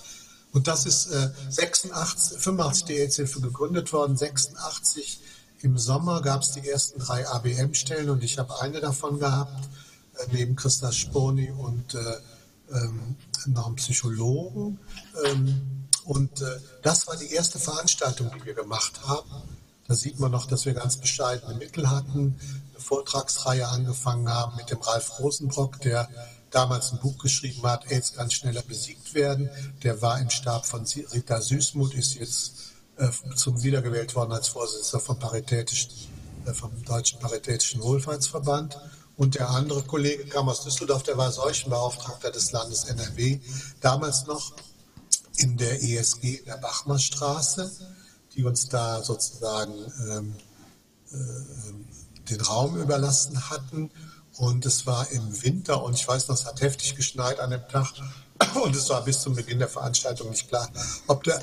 Und 0.54 0.66
das 0.68 0.86
ist 0.86 1.08
äh, 1.08 1.30
86, 1.50 2.38
85 2.38 2.84
die 2.86 2.94
AIDS-Hilfe 2.94 3.40
gegründet 3.40 3.92
worden, 3.92 4.16
86 4.16 5.20
im 5.60 5.78
Sommer 5.78 6.22
gab 6.22 6.42
es 6.42 6.52
die 6.52 6.68
ersten 6.68 6.98
drei 7.00 7.26
ABM-Stellen 7.26 8.10
und 8.10 8.22
ich 8.22 8.38
habe 8.38 8.60
eine 8.60 8.80
davon 8.80 9.18
gehabt 9.18 9.68
neben 10.30 10.56
Christa 10.56 10.92
Sponi 10.92 11.50
und 11.50 11.94
äh, 11.94 11.98
ähm, 12.72 13.16
noch 13.46 13.66
einen 13.66 13.76
Psychologen. 13.76 14.78
Ähm, 15.24 15.86
und 16.04 16.40
äh, 16.40 16.60
das 16.82 17.06
war 17.06 17.16
die 17.16 17.32
erste 17.32 17.58
Veranstaltung, 17.58 18.30
die 18.34 18.44
wir 18.44 18.54
gemacht 18.54 19.00
haben. 19.06 19.30
Da 19.88 19.94
sieht 19.94 20.20
man 20.20 20.30
noch, 20.30 20.46
dass 20.46 20.66
wir 20.66 20.74
ganz 20.74 20.96
bescheidene 20.96 21.54
Mittel 21.54 21.90
hatten, 21.90 22.38
eine 22.70 22.80
Vortragsreihe 22.80 23.66
angefangen 23.68 24.28
haben 24.28 24.56
mit 24.56 24.70
dem 24.70 24.80
Ralf 24.80 25.18
Rosenbrock, 25.18 25.80
der 25.80 26.08
damals 26.54 26.92
ein 26.92 27.00
Buch 27.00 27.18
geschrieben 27.18 27.62
hat, 27.64 27.90
AIDS 27.90 28.14
kann 28.14 28.30
schneller 28.30 28.62
besiegt 28.62 29.14
werden. 29.14 29.50
Der 29.82 30.00
war 30.02 30.20
im 30.20 30.30
Stab 30.30 30.66
von 30.66 30.86
Rita 31.12 31.40
Süßmuth, 31.40 31.94
ist 31.94 32.14
jetzt 32.14 32.52
äh, 32.96 33.08
zum 33.34 33.62
wiedergewählt 33.62 34.14
worden 34.14 34.32
als 34.32 34.48
Vorsitzender 34.48 35.04
vom, 35.04 35.18
Paritätischen, 35.18 35.90
äh, 36.46 36.52
vom 36.52 36.70
Deutschen 36.84 37.18
Paritätischen 37.18 37.82
Wohlfahrtsverband. 37.82 38.78
Und 39.16 39.36
der 39.36 39.50
andere 39.50 39.82
Kollege 39.82 40.26
kam 40.26 40.48
aus 40.48 40.64
Düsseldorf, 40.64 41.04
der 41.04 41.16
war 41.16 41.30
Seuchenbeauftragter 41.30 42.30
des 42.30 42.52
Landes 42.52 42.84
NRW, 42.84 43.40
damals 43.80 44.26
noch 44.26 44.52
in 45.36 45.56
der 45.56 45.82
ESG 45.82 46.36
in 46.36 46.44
der 46.46 46.56
Bachmerstraße, 46.56 47.70
die 48.34 48.44
uns 48.44 48.68
da 48.68 49.02
sozusagen 49.02 49.72
ähm, 50.08 50.36
äh, 51.12 52.30
den 52.30 52.40
Raum 52.40 52.76
überlassen 52.76 53.50
hatten. 53.50 53.90
Und 54.36 54.66
es 54.66 54.86
war 54.86 55.10
im 55.10 55.42
Winter 55.42 55.82
und 55.82 55.94
ich 55.94 56.06
weiß 56.06 56.28
noch, 56.28 56.36
es 56.36 56.44
hat 56.44 56.60
heftig 56.60 56.96
geschneit 56.96 57.38
an 57.40 57.50
dem 57.50 57.66
Tag. 57.68 57.92
Und 58.64 58.74
es 58.74 58.88
war 58.90 59.02
bis 59.02 59.20
zum 59.20 59.34
Beginn 59.34 59.60
der 59.60 59.68
Veranstaltung 59.68 60.30
nicht 60.30 60.48
klar, 60.48 60.68
ob 61.06 61.22
der, 61.22 61.40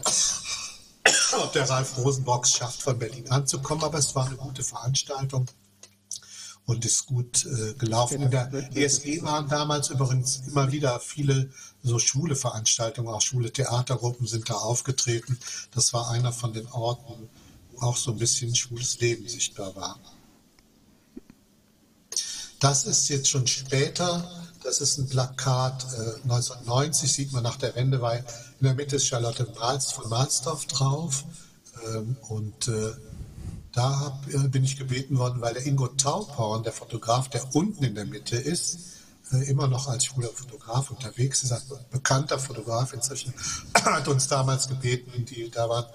ob 1.42 1.54
der 1.54 1.70
Ralf 1.70 1.98
Rosenbock 1.98 2.46
schafft, 2.46 2.82
von 2.82 3.00
Berlin 3.00 3.30
anzukommen. 3.32 3.84
Aber 3.84 3.98
es 3.98 4.14
war 4.14 4.26
eine 4.26 4.36
gute 4.36 4.62
Veranstaltung 4.62 5.46
und 6.66 6.86
ist 6.86 7.06
gut 7.06 7.46
äh, 7.46 7.74
gelaufen. 7.76 8.24
In 8.24 8.32
der 8.32 8.52
ESG 8.76 9.22
waren 9.24 9.48
damals 9.48 9.90
übrigens 9.90 10.42
immer 10.48 10.72
wieder 10.72 11.00
viele 11.00 11.50
so 11.84 11.98
schwule 11.98 12.36
Veranstaltungen, 12.36 13.08
auch 13.08 13.22
schwule 13.22 13.52
Theatergruppen 13.52 14.28
sind 14.28 14.50
da 14.50 14.56
aufgetreten. 14.56 15.40
Das 15.74 15.94
war 15.94 16.10
einer 16.12 16.32
von 16.32 16.54
den 16.54 16.68
Orten, 16.68 17.30
wo 17.72 17.82
auch 17.82 17.98
so 17.98 18.12
ein 18.12 18.18
bisschen 18.18 18.54
schwules 18.56 19.00
Leben 19.00 19.28
sichtbar 19.28 19.76
war. 19.76 20.00
Das 22.62 22.86
ist 22.86 23.10
jetzt 23.10 23.28
schon 23.28 23.48
später. 23.48 24.24
Das 24.64 24.82
ist 24.82 25.00
ein 25.00 25.10
Plakat 25.10 25.84
äh, 25.94 26.22
1990, 26.24 27.12
sieht 27.12 27.34
man 27.34 27.42
nach 27.42 27.58
der 27.58 27.76
Wende, 27.76 28.02
weil 28.02 28.24
in 28.60 28.66
der 28.66 28.76
Mitte 28.76 28.98
ist 28.98 29.08
Charlotte 29.08 29.52
Mals 29.60 29.92
von 29.92 30.08
Malsdorf 30.08 30.68
drauf. 30.68 31.24
Ähm, 31.88 32.16
und 32.30 32.68
äh, 32.68 32.92
da 33.74 34.00
hab, 34.00 34.28
äh, 34.32 34.48
bin 34.48 34.64
ich 34.64 34.78
gebeten 34.78 35.18
worden, 35.18 35.42
weil 35.42 35.56
der 35.56 35.66
Ingo 35.66 35.88
Tauporn, 35.88 36.62
der 36.62 36.72
Fotograf, 36.72 37.30
der 37.30 37.44
unten 37.56 37.84
in 37.84 37.96
der 37.96 38.06
Mitte 38.06 38.36
ist, 38.36 38.78
äh, 39.32 39.50
immer 39.50 39.68
noch 39.68 39.88
als 39.88 40.06
schwuler 40.06 40.30
Fotograf 40.30 40.92
unterwegs 40.92 41.42
ist, 41.42 41.52
ein 41.54 41.62
bekannter 41.90 42.38
Fotograf 42.38 42.94
inzwischen, 42.94 43.34
hat 43.74 44.08
uns 44.08 44.28
damals 44.28 44.68
gebeten, 44.68 45.26
die 45.26 45.50
da 45.50 45.68
waren, 45.68 45.88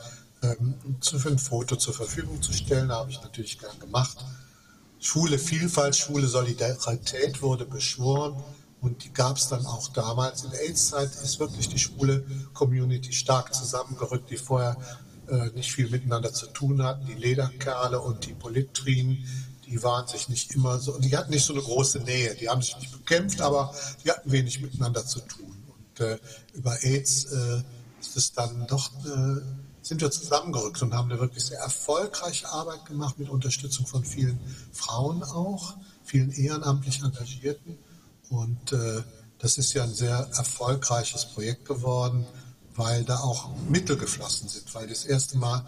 ähm, 0.42 0.74
für 1.00 1.28
ein 1.28 1.38
Foto 1.38 1.76
zur 1.76 1.94
Verfügung 1.94 2.42
zu 2.42 2.52
stellen. 2.52 2.88
Da 2.88 2.96
habe 2.96 3.10
ich 3.12 3.22
natürlich 3.22 3.56
gern 3.56 3.78
gemacht. 3.78 4.16
Schwule 5.06 5.38
Vielfalt, 5.38 5.94
schwule 5.94 6.26
Solidarität 6.26 7.40
wurde 7.40 7.64
beschworen. 7.64 8.42
Und 8.80 9.04
die 9.04 9.12
gab 9.12 9.36
es 9.36 9.46
dann 9.46 9.64
auch 9.64 9.86
damals. 9.92 10.42
In 10.42 10.50
der 10.50 10.62
AIDS-Zeit 10.62 11.10
ist 11.22 11.38
wirklich 11.38 11.68
die 11.68 11.78
schwule 11.78 12.26
Community 12.54 13.12
stark 13.12 13.54
zusammengerückt, 13.54 14.28
die 14.30 14.36
vorher 14.36 14.76
äh, 15.28 15.50
nicht 15.54 15.70
viel 15.70 15.88
miteinander 15.88 16.32
zu 16.32 16.48
tun 16.48 16.82
hatten. 16.82 17.06
Die 17.06 17.14
Lederkerle 17.14 18.00
und 18.00 18.26
die 18.26 18.34
Polittrinen, 18.34 19.24
die 19.64 19.80
waren 19.84 20.08
sich 20.08 20.28
nicht 20.28 20.52
immer 20.56 20.80
so, 20.80 20.98
die 20.98 21.16
hatten 21.16 21.30
nicht 21.30 21.44
so 21.44 21.52
eine 21.52 21.62
große 21.62 22.00
Nähe. 22.00 22.34
Die 22.34 22.48
haben 22.48 22.60
sich 22.60 22.76
nicht 22.76 22.90
bekämpft, 22.90 23.40
aber 23.40 23.72
die 24.04 24.10
hatten 24.10 24.32
wenig 24.32 24.60
miteinander 24.60 25.06
zu 25.06 25.20
tun. 25.20 25.56
Und 25.68 26.00
äh, 26.00 26.18
über 26.52 26.82
AIDS 26.82 27.26
äh, 27.26 27.62
ist 28.00 28.16
es 28.16 28.32
dann 28.32 28.66
doch, 28.66 28.90
äh, 29.04 29.40
sind 29.86 30.00
wir 30.00 30.10
zusammengerückt 30.10 30.82
und 30.82 30.94
haben 30.94 31.10
eine 31.10 31.20
wirklich 31.20 31.44
sehr 31.44 31.60
erfolgreiche 31.60 32.48
Arbeit 32.48 32.86
gemacht 32.86 33.18
mit 33.18 33.28
Unterstützung 33.28 33.86
von 33.86 34.04
vielen 34.04 34.40
Frauen 34.72 35.22
auch, 35.22 35.74
vielen 36.04 36.32
ehrenamtlich 36.32 37.02
Engagierten. 37.02 37.78
Und 38.28 38.72
äh, 38.72 39.02
das 39.38 39.58
ist 39.58 39.72
ja 39.74 39.84
ein 39.84 39.94
sehr 39.94 40.28
erfolgreiches 40.34 41.26
Projekt 41.26 41.66
geworden 41.66 42.26
weil 42.76 43.04
da 43.04 43.18
auch 43.20 43.48
Mittel 43.68 43.96
geflossen 43.96 44.48
sind, 44.48 44.74
weil 44.74 44.86
das 44.86 45.04
erste 45.04 45.38
Mal 45.38 45.64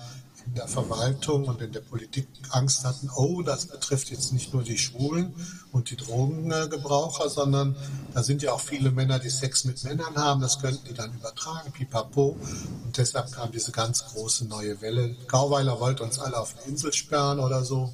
in 0.48 0.54
der 0.54 0.68
Verwaltung 0.68 1.44
und 1.44 1.60
in 1.60 1.72
der 1.72 1.80
Politik 1.80 2.26
Angst 2.50 2.84
hatten, 2.84 3.10
oh, 3.14 3.42
das 3.42 3.66
betrifft 3.66 4.10
jetzt 4.10 4.32
nicht 4.32 4.54
nur 4.54 4.62
die 4.62 4.78
Schwulen 4.78 5.34
und 5.72 5.90
die 5.90 5.96
Drogengebraucher, 5.96 7.28
sondern 7.28 7.76
da 8.14 8.22
sind 8.22 8.42
ja 8.42 8.52
auch 8.52 8.60
viele 8.60 8.90
Männer, 8.90 9.18
die 9.18 9.28
Sex 9.28 9.64
mit 9.64 9.84
Männern 9.84 10.16
haben, 10.16 10.40
das 10.40 10.58
könnten 10.58 10.86
die 10.88 10.94
dann 10.94 11.12
übertragen, 11.12 11.70
pipapo. 11.72 12.38
Und 12.84 12.96
deshalb 12.96 13.30
kam 13.32 13.52
diese 13.52 13.72
ganz 13.72 14.06
große 14.06 14.46
neue 14.46 14.80
Welle. 14.80 15.14
Gauweiler 15.26 15.78
wollte 15.80 16.02
uns 16.02 16.18
alle 16.18 16.38
auf 16.38 16.54
eine 16.56 16.66
Insel 16.66 16.92
sperren 16.92 17.40
oder 17.40 17.62
so. 17.64 17.92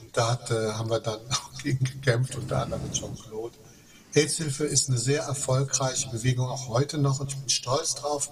Und 0.00 0.16
da 0.16 0.32
hat, 0.32 0.50
äh, 0.50 0.72
haben 0.72 0.90
wir 0.90 1.00
dann 1.00 1.20
auch 1.30 1.62
gegen 1.62 1.84
gekämpft, 1.84 2.36
unter 2.36 2.62
anderem 2.62 2.82
mit 2.82 2.92
Jean-Claude. 2.92 3.56
AIDS-Hilfe 4.14 4.64
ist 4.64 4.88
eine 4.88 4.98
sehr 4.98 5.22
erfolgreiche 5.22 6.10
Bewegung, 6.10 6.48
auch 6.48 6.68
heute 6.68 6.98
noch. 6.98 7.20
Und 7.20 7.32
ich 7.32 7.38
bin 7.38 7.48
stolz 7.48 7.94
drauf, 7.94 8.30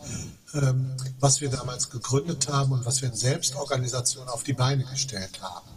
ähm, 0.54 0.96
was 1.18 1.40
wir 1.40 1.50
damals 1.50 1.90
gegründet 1.90 2.48
haben 2.48 2.72
und 2.72 2.84
was 2.84 3.00
wir 3.02 3.08
in 3.08 3.14
Selbstorganisation 3.14 4.28
auf 4.28 4.42
die 4.42 4.52
Beine 4.52 4.84
gestellt 4.84 5.40
haben. 5.42 5.68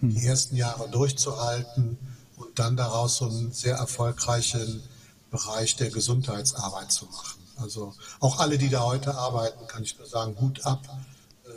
Hm. 0.00 0.14
Die 0.14 0.26
ersten 0.26 0.56
Jahre 0.56 0.88
durchzuhalten 0.88 1.98
und 2.36 2.58
dann 2.58 2.76
daraus 2.76 3.16
so 3.16 3.26
einen 3.26 3.52
sehr 3.52 3.76
erfolgreichen 3.76 4.82
Bereich 5.30 5.76
der 5.76 5.90
Gesundheitsarbeit 5.90 6.92
zu 6.92 7.06
machen. 7.06 7.40
Also 7.56 7.94
auch 8.20 8.38
alle, 8.38 8.58
die 8.58 8.68
da 8.68 8.80
heute 8.80 9.14
arbeiten, 9.14 9.66
kann 9.66 9.82
ich 9.82 9.98
nur 9.98 10.06
sagen, 10.06 10.36
Hut 10.40 10.64
ab, 10.66 10.82
äh, 11.46 11.48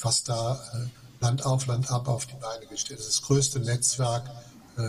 was 0.00 0.24
da 0.24 0.54
äh, 0.74 0.88
Land 1.20 1.46
auf, 1.46 1.66
Land 1.66 1.90
ab 1.90 2.08
auf 2.08 2.26
die 2.26 2.34
Beine 2.34 2.66
gestellt 2.66 3.00
ist. 3.00 3.08
Das 3.08 3.22
größte 3.22 3.60
Netzwerk 3.60 4.28
äh, 4.76 4.82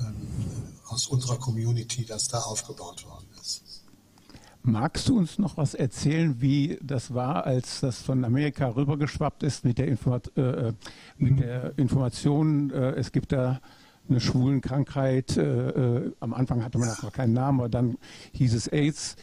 ähm, 0.00 0.73
aus 0.86 1.06
unserer 1.08 1.38
Community, 1.38 2.04
das 2.04 2.28
da 2.28 2.40
aufgebaut 2.40 3.04
worden 3.06 3.26
ist. 3.40 3.62
Magst 4.62 5.08
du 5.10 5.18
uns 5.18 5.38
noch 5.38 5.58
was 5.58 5.74
erzählen, 5.74 6.40
wie 6.40 6.78
das 6.82 7.12
war, 7.12 7.44
als 7.44 7.80
das 7.80 8.00
von 8.00 8.24
Amerika 8.24 8.68
rübergeschwappt 8.68 9.42
ist 9.42 9.64
mit 9.64 9.76
der, 9.76 9.88
Informat 9.88 10.34
äh, 10.36 10.72
mit 11.18 11.32
mhm. 11.32 11.36
der 11.36 11.78
Information, 11.78 12.70
äh, 12.70 12.92
es 12.92 13.12
gibt 13.12 13.32
da 13.32 13.60
eine 14.08 14.20
Schwulenkrankheit, 14.20 15.36
äh, 15.36 15.68
äh 15.68 16.12
am 16.20 16.32
Anfang 16.32 16.64
hatte 16.64 16.78
man 16.78 16.88
ja. 16.88 16.96
noch 17.02 17.12
keinen 17.12 17.34
Namen, 17.34 17.60
aber 17.60 17.68
dann 17.68 17.98
hieß 18.32 18.54
es 18.54 18.68
AIDS. 18.68 19.16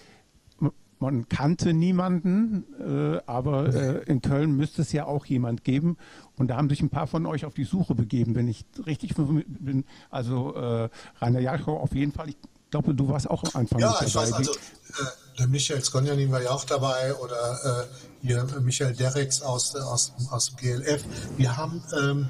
Man 1.01 1.27
kannte 1.27 1.73
niemanden, 1.73 2.63
äh, 2.79 3.21
aber 3.25 3.73
äh, 3.73 4.03
in 4.03 4.21
Köln 4.21 4.55
müsste 4.55 4.83
es 4.83 4.91
ja 4.91 5.05
auch 5.05 5.25
jemand 5.25 5.63
geben. 5.63 5.97
Und 6.37 6.47
da 6.47 6.57
haben 6.57 6.69
sich 6.69 6.81
ein 6.81 6.89
paar 6.89 7.07
von 7.07 7.25
euch 7.25 7.45
auf 7.45 7.55
die 7.55 7.63
Suche 7.63 7.95
begeben, 7.95 8.35
wenn 8.35 8.47
ich 8.47 8.65
richtig 8.85 9.15
bin. 9.15 9.83
Also 10.09 10.55
äh, 10.55 10.89
Rainer 11.19 11.39
Jakob 11.39 11.81
auf 11.81 11.95
jeden 11.95 12.11
Fall. 12.11 12.29
Ich 12.29 12.37
glaube, 12.69 12.93
du 12.93 13.09
warst 13.09 13.29
auch 13.29 13.43
am 13.43 13.61
Anfang 13.61 13.79
ja, 13.79 13.95
ich 14.05 14.13
dabei. 14.13 14.27
Weiß, 14.27 14.33
also, 14.33 14.51
äh, 14.51 15.37
der 15.39 15.47
Michael 15.47 15.83
Skonjanin 15.83 16.31
war 16.31 16.41
ja 16.41 16.51
auch 16.51 16.65
dabei 16.65 17.15
oder 17.15 17.87
äh, 18.21 18.25
hier 18.25 18.45
Michael 18.61 18.93
Derricks 18.93 19.41
aus, 19.41 19.75
aus, 19.75 20.13
aus 20.29 20.49
dem 20.49 20.57
GLF. 20.57 21.03
Wir 21.37 21.57
haben 21.57 21.83
ähm, 21.99 22.29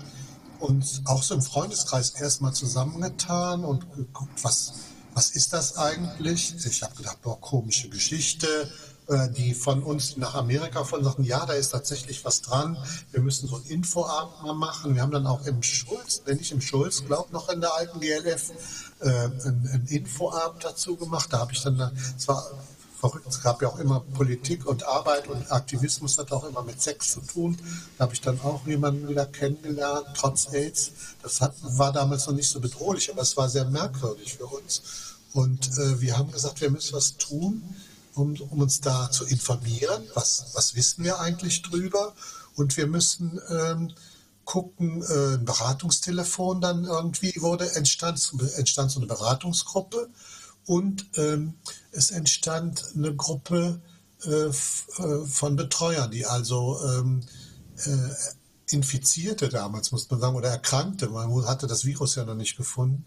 uns 0.59 1.01
auch 1.05 1.23
so 1.23 1.35
im 1.35 1.41
Freundeskreis 1.41 2.11
erstmal 2.11 2.53
zusammengetan 2.53 3.65
und 3.65 3.93
geguckt, 3.93 4.43
was 4.43 4.73
was 5.13 5.31
ist 5.31 5.53
das 5.53 5.77
eigentlich? 5.77 6.55
Ich 6.65 6.83
habe 6.83 6.95
gedacht, 6.95 7.21
boah, 7.21 7.39
komische 7.39 7.89
Geschichte. 7.89 8.69
Äh, 9.11 9.29
die 9.31 9.53
von 9.53 9.83
uns 9.83 10.15
nach 10.15 10.35
Amerika 10.35 10.85
von 10.85 11.03
sagten, 11.03 11.23
ja, 11.23 11.45
da 11.45 11.53
ist 11.53 11.71
tatsächlich 11.71 12.23
was 12.23 12.41
dran. 12.41 12.77
Wir 13.11 13.21
müssen 13.21 13.47
so 13.49 13.57
ein 13.57 13.63
Infoabend 13.65 14.43
mal 14.43 14.53
machen. 14.53 14.95
Wir 14.95 15.01
haben 15.01 15.11
dann 15.11 15.27
auch 15.27 15.45
im 15.45 15.61
Schulz, 15.63 16.21
wenn 16.25 16.39
ich 16.39 16.51
im 16.53 16.61
Schulz, 16.61 17.03
glaube 17.05 17.33
noch 17.33 17.49
in 17.49 17.59
der 17.59 17.73
alten 17.73 17.99
GLF, 17.99 18.51
äh, 19.01 19.09
ein, 19.09 19.85
Infoabend 19.89 20.63
dazu 20.63 20.95
gemacht. 20.95 21.27
Da 21.33 21.39
habe 21.39 21.51
ich 21.51 21.61
dann, 21.61 21.91
es 22.15 22.27
war 22.27 22.45
verrückt. 23.01 23.25
Es 23.27 23.41
gab 23.41 23.61
ja 23.63 23.67
auch 23.67 23.79
immer 23.79 23.99
Politik 23.99 24.67
und 24.67 24.83
Arbeit 24.83 25.27
und 25.27 25.51
Aktivismus 25.51 26.17
hat 26.19 26.31
auch 26.31 26.43
immer 26.43 26.61
mit 26.61 26.79
Sex 26.81 27.13
zu 27.13 27.21
tun. 27.21 27.57
Da 27.97 28.03
habe 28.03 28.13
ich 28.13 28.21
dann 28.21 28.39
auch 28.41 28.65
jemanden 28.67 29.09
wieder 29.09 29.25
kennengelernt, 29.25 30.05
trotz 30.15 30.53
AIDS. 30.53 30.91
Das 31.23 31.41
hat, 31.41 31.55
war 31.61 31.91
damals 31.91 32.27
noch 32.27 32.35
nicht 32.35 32.49
so 32.49 32.59
bedrohlich, 32.59 33.11
aber 33.11 33.23
es 33.23 33.35
war 33.35 33.49
sehr 33.49 33.65
merkwürdig 33.65 34.35
für 34.35 34.45
uns. 34.45 34.83
Und 35.33 35.67
äh, 35.79 35.99
wir 35.99 36.17
haben 36.17 36.31
gesagt, 36.31 36.61
wir 36.61 36.69
müssen 36.69 36.93
was 36.93 37.17
tun, 37.17 37.63
um, 38.13 38.35
um 38.49 38.61
uns 38.61 38.81
da 38.81 39.09
zu 39.09 39.25
informieren. 39.25 40.03
Was, 40.13 40.45
was 40.53 40.75
wissen 40.75 41.03
wir 41.03 41.19
eigentlich 41.19 41.63
drüber? 41.63 42.13
Und 42.55 42.77
wir 42.77 42.85
müssen 42.85 43.41
ähm, 43.49 43.93
gucken, 44.45 45.01
äh, 45.01 45.37
ein 45.37 45.45
Beratungstelefon 45.45 46.61
dann 46.61 46.85
irgendwie 46.85 47.33
wurde, 47.41 47.73
entstand, 47.75 48.31
entstand 48.57 48.91
so 48.91 48.99
eine 48.99 49.07
Beratungsgruppe 49.07 50.09
und 50.65 51.05
ähm, 51.15 51.55
es 51.91 52.11
entstand 52.11 52.83
eine 52.95 53.15
Gruppe 53.15 53.81
äh, 54.25 54.29
äh, 54.29 54.51
von 55.25 55.55
Betreuern, 55.55 56.11
die 56.11 56.25
also 56.25 56.79
ähm, 56.85 57.21
äh, 57.85 58.73
Infizierte 58.73 59.49
damals, 59.49 59.91
muss 59.91 60.09
man 60.09 60.19
sagen, 60.19 60.35
oder 60.35 60.49
Erkrankte, 60.49 61.09
man 61.09 61.45
hatte 61.45 61.67
das 61.67 61.85
Virus 61.85 62.15
ja 62.15 62.23
noch 62.23 62.35
nicht 62.35 62.55
gefunden, 62.55 63.05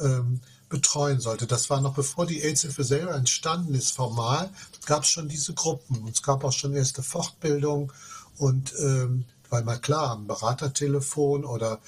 ähm, 0.00 0.40
betreuen 0.68 1.20
sollte. 1.20 1.46
Das 1.46 1.70
war 1.70 1.80
noch 1.80 1.94
bevor 1.94 2.26
die 2.26 2.42
AIDS-Hilfe 2.42 2.82
selber 2.82 3.14
entstanden 3.14 3.74
ist, 3.74 3.92
formal, 3.92 4.50
gab 4.86 5.04
es 5.04 5.10
schon 5.10 5.28
diese 5.28 5.54
Gruppen. 5.54 6.02
Und 6.02 6.14
es 6.14 6.22
gab 6.22 6.42
auch 6.42 6.52
schon 6.52 6.74
erste 6.74 7.02
Fortbildung 7.02 7.92
und 8.38 8.74
ähm, 8.78 9.26
weil 9.50 9.62
mal 9.62 9.78
klar, 9.78 10.16
ein 10.16 10.26
Beratertelefon 10.26 11.44
oder 11.44 11.80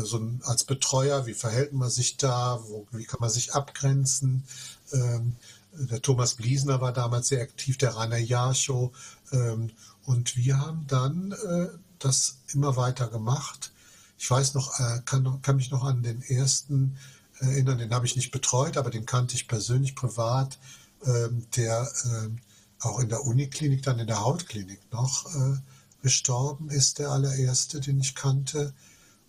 so 0.00 0.18
ein, 0.18 0.40
als 0.44 0.64
Betreuer, 0.64 1.26
wie 1.26 1.34
verhält 1.34 1.72
man 1.72 1.90
sich 1.90 2.16
da, 2.16 2.60
wo, 2.64 2.86
wie 2.92 3.04
kann 3.04 3.20
man 3.20 3.30
sich 3.30 3.54
abgrenzen. 3.54 4.44
Ähm, 4.92 5.36
der 5.72 6.02
Thomas 6.02 6.34
Bliesner 6.34 6.80
war 6.80 6.92
damals 6.92 7.28
sehr 7.28 7.42
aktiv, 7.42 7.78
der 7.78 7.96
Rainer 7.96 8.18
Jarschow. 8.18 8.90
Ähm, 9.32 9.70
und 10.04 10.36
wir 10.36 10.58
haben 10.58 10.86
dann 10.86 11.32
äh, 11.32 11.68
das 11.98 12.38
immer 12.52 12.76
weiter 12.76 13.08
gemacht. 13.08 13.72
Ich 14.18 14.30
weiß 14.30 14.54
noch, 14.54 14.78
äh, 14.78 15.00
kann, 15.04 15.40
kann 15.42 15.56
mich 15.56 15.70
noch 15.70 15.84
an 15.84 16.02
den 16.02 16.22
ersten 16.22 16.96
erinnern, 17.38 17.78
den 17.78 17.92
habe 17.92 18.06
ich 18.06 18.16
nicht 18.16 18.30
betreut, 18.30 18.76
aber 18.76 18.90
den 18.90 19.06
kannte 19.06 19.34
ich 19.34 19.48
persönlich 19.48 19.96
privat, 19.96 20.58
ähm, 21.04 21.46
der 21.56 21.90
ähm, 22.04 22.38
auch 22.80 23.00
in 23.00 23.08
der 23.08 23.24
Uniklinik, 23.24 23.82
dann 23.82 23.98
in 23.98 24.06
der 24.06 24.20
Hautklinik 24.20 24.80
noch 24.92 25.26
äh, 25.34 25.56
gestorben 26.02 26.68
ist, 26.68 26.98
der 26.98 27.10
allererste, 27.10 27.80
den 27.80 28.00
ich 28.00 28.14
kannte. 28.14 28.72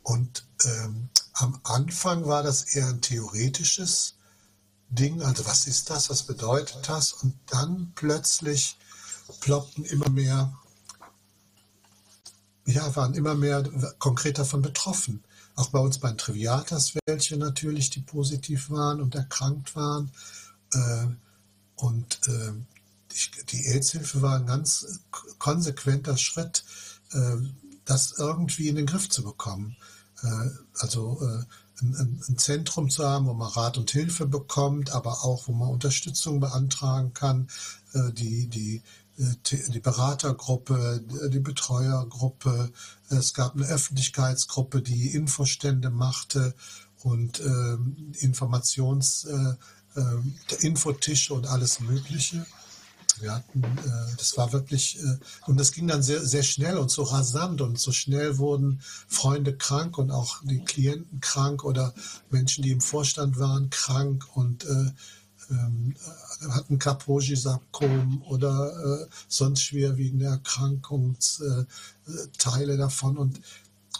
Und 0.03 0.45
ähm, 0.65 1.09
am 1.33 1.59
Anfang 1.63 2.25
war 2.25 2.43
das 2.43 2.75
eher 2.75 2.87
ein 2.87 3.01
theoretisches 3.01 4.15
Ding, 4.89 5.23
also 5.23 5.45
was 5.45 5.65
ist 5.65 5.89
das, 5.89 6.09
was 6.09 6.23
bedeutet 6.23 6.87
das? 6.87 7.13
Und 7.13 7.33
dann 7.47 7.91
plötzlich 7.95 8.77
ploppten 9.39 9.85
immer 9.85 10.09
mehr, 10.09 10.53
ja, 12.65 12.95
waren 12.95 13.15
immer 13.15 13.33
mehr 13.33 13.63
konkret 13.97 14.37
davon 14.37 14.61
betroffen. 14.61 15.23
Auch 15.55 15.69
bei 15.69 15.79
uns 15.79 15.99
bei 15.99 16.09
den 16.09 16.17
Triviatas 16.17 16.93
welche 17.05 17.37
natürlich, 17.37 17.89
die 17.89 18.01
positiv 18.01 18.69
waren 18.69 19.01
und 19.01 19.15
erkrankt 19.15 19.75
waren. 19.75 20.11
Äh, 20.73 21.07
und 21.75 22.19
äh, 22.27 22.53
die, 23.11 23.45
die 23.45 23.67
AIDS-Hilfe 23.67 24.21
war 24.21 24.37
ein 24.37 24.45
ganz 24.45 24.99
konsequenter 25.39 26.17
Schritt, 26.17 26.63
äh, 27.11 27.37
das 27.85 28.13
irgendwie 28.17 28.69
in 28.69 28.75
den 28.75 28.85
Griff 28.85 29.09
zu 29.09 29.23
bekommen. 29.23 29.75
Äh, 30.23 30.49
also 30.79 31.19
äh, 31.21 31.43
ein, 31.81 32.37
Zentrum 32.37 32.89
zu 32.89 33.03
haben, 33.03 33.25
wo 33.27 33.33
man 33.33 33.51
Rat 33.51 33.77
und 33.77 33.91
Hilfe 33.91 34.25
bekommt, 34.25 34.91
aber 34.91 35.23
auch, 35.23 35.47
wo 35.47 35.53
man 35.53 35.69
Unterstützung 35.69 36.39
beantragen 36.39 37.13
kann, 37.13 37.49
äh, 37.93 38.11
die, 38.13 38.47
die, 38.47 38.81
die 39.17 39.79
Beratergruppe, 39.79 41.03
die 41.29 41.39
Betreuergruppe. 41.39 42.71
Es 43.09 43.35
gab 43.35 43.53
eine 43.53 43.67
Öffentlichkeitsgruppe, 43.67 44.81
die 44.81 45.09
Infostände 45.09 45.91
machte 45.91 46.55
und 47.03 47.39
Informations, 48.21 49.27
Infotische 50.61 51.35
und 51.35 51.45
alles 51.45 51.79
Mögliche. 51.79 52.43
Wir 53.19 53.35
hatten, 53.35 53.63
äh, 53.63 54.15
das 54.17 54.37
war 54.37 54.51
wirklich, 54.53 54.99
äh, 54.99 55.17
und 55.47 55.59
das 55.59 55.71
ging 55.71 55.87
dann 55.87 56.03
sehr, 56.03 56.25
sehr 56.25 56.43
schnell 56.43 56.77
und 56.77 56.89
so 56.89 57.03
rasant 57.03 57.61
und 57.61 57.79
so 57.79 57.91
schnell 57.91 58.37
wurden 58.37 58.81
Freunde 59.07 59.55
krank 59.55 59.97
und 59.97 60.11
auch 60.11 60.41
die 60.43 60.63
Klienten 60.63 61.19
krank 61.21 61.63
oder 61.63 61.93
Menschen, 62.29 62.63
die 62.63 62.71
im 62.71 62.81
Vorstand 62.81 63.37
waren, 63.39 63.69
krank 63.69 64.25
und 64.35 64.65
äh, 64.65 64.91
ähm, 65.49 65.95
hatten 66.49 66.79
Kaposi-Sarkom 66.79 68.21
oder 68.23 69.03
äh, 69.03 69.07
sonst 69.27 69.61
schwerwiegende 69.61 70.25
Erkrankungsteile 70.25 71.67
äh, 72.73 72.77
davon. 72.77 73.17
Und 73.17 73.41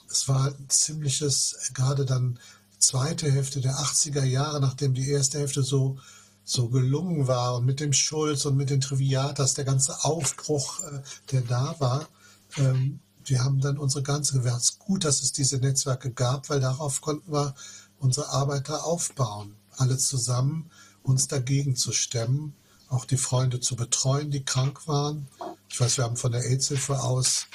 es 0.10 0.28
war 0.28 0.48
ein 0.48 0.70
ziemliches, 0.70 1.72
gerade 1.74 2.06
dann 2.06 2.40
zweite 2.80 3.32
Hälfte 3.32 3.62
der 3.62 3.76
80er 3.76 4.24
Jahre, 4.24 4.60
nachdem 4.60 4.94
die 4.94 5.10
erste 5.10 5.40
Hälfte 5.40 5.64
so 5.64 5.98
so 6.44 6.70
gelungen 6.70 7.28
war 7.28 7.56
und 7.56 7.66
mit 7.66 7.80
dem 7.80 7.94
Schulz 7.94 8.46
und 8.46 8.58
mit 8.58 8.70
den 8.70 8.82
Triviatas, 8.82 9.54
der 9.54 9.66
ganze 9.66 10.04
Aufbruch, 10.04 10.82
äh, 10.82 11.02
der 11.32 11.42
da 11.42 11.76
war. 11.80 12.08
Ähm, 12.58 13.00
wir 13.26 13.44
haben 13.44 13.62
dann 13.62 13.78
unsere 13.78 14.04
ganze, 14.04 14.40
es 14.40 14.80
gut, 14.80 15.06
dass 15.06 15.22
es 15.24 15.32
diese 15.32 15.58
Netzwerke 15.58 16.12
gab, 16.12 16.50
weil 16.50 16.60
darauf 16.60 17.02
konnten 17.02 17.32
wir 17.32 17.56
unsere 18.00 18.30
Arbeiter 18.30 18.86
aufbauen, 18.86 19.56
alle 19.78 19.98
zusammen 19.98 20.70
uns 21.04 21.28
dagegen 21.28 21.76
zu 21.76 21.92
stemmen, 21.92 22.54
auch 22.90 23.06
die 23.06 23.18
Freunde 23.18 23.60
zu 23.60 23.76
betreuen, 23.76 24.32
die 24.32 24.44
krank 24.44 24.88
waren. 24.88 25.28
Ich 25.70 25.80
weiß, 25.80 25.98
wir 25.98 26.04
haben 26.04 26.18
von 26.18 26.32
der 26.32 26.46
AIDS-Hilfe 26.46 27.02
aus 27.02 27.48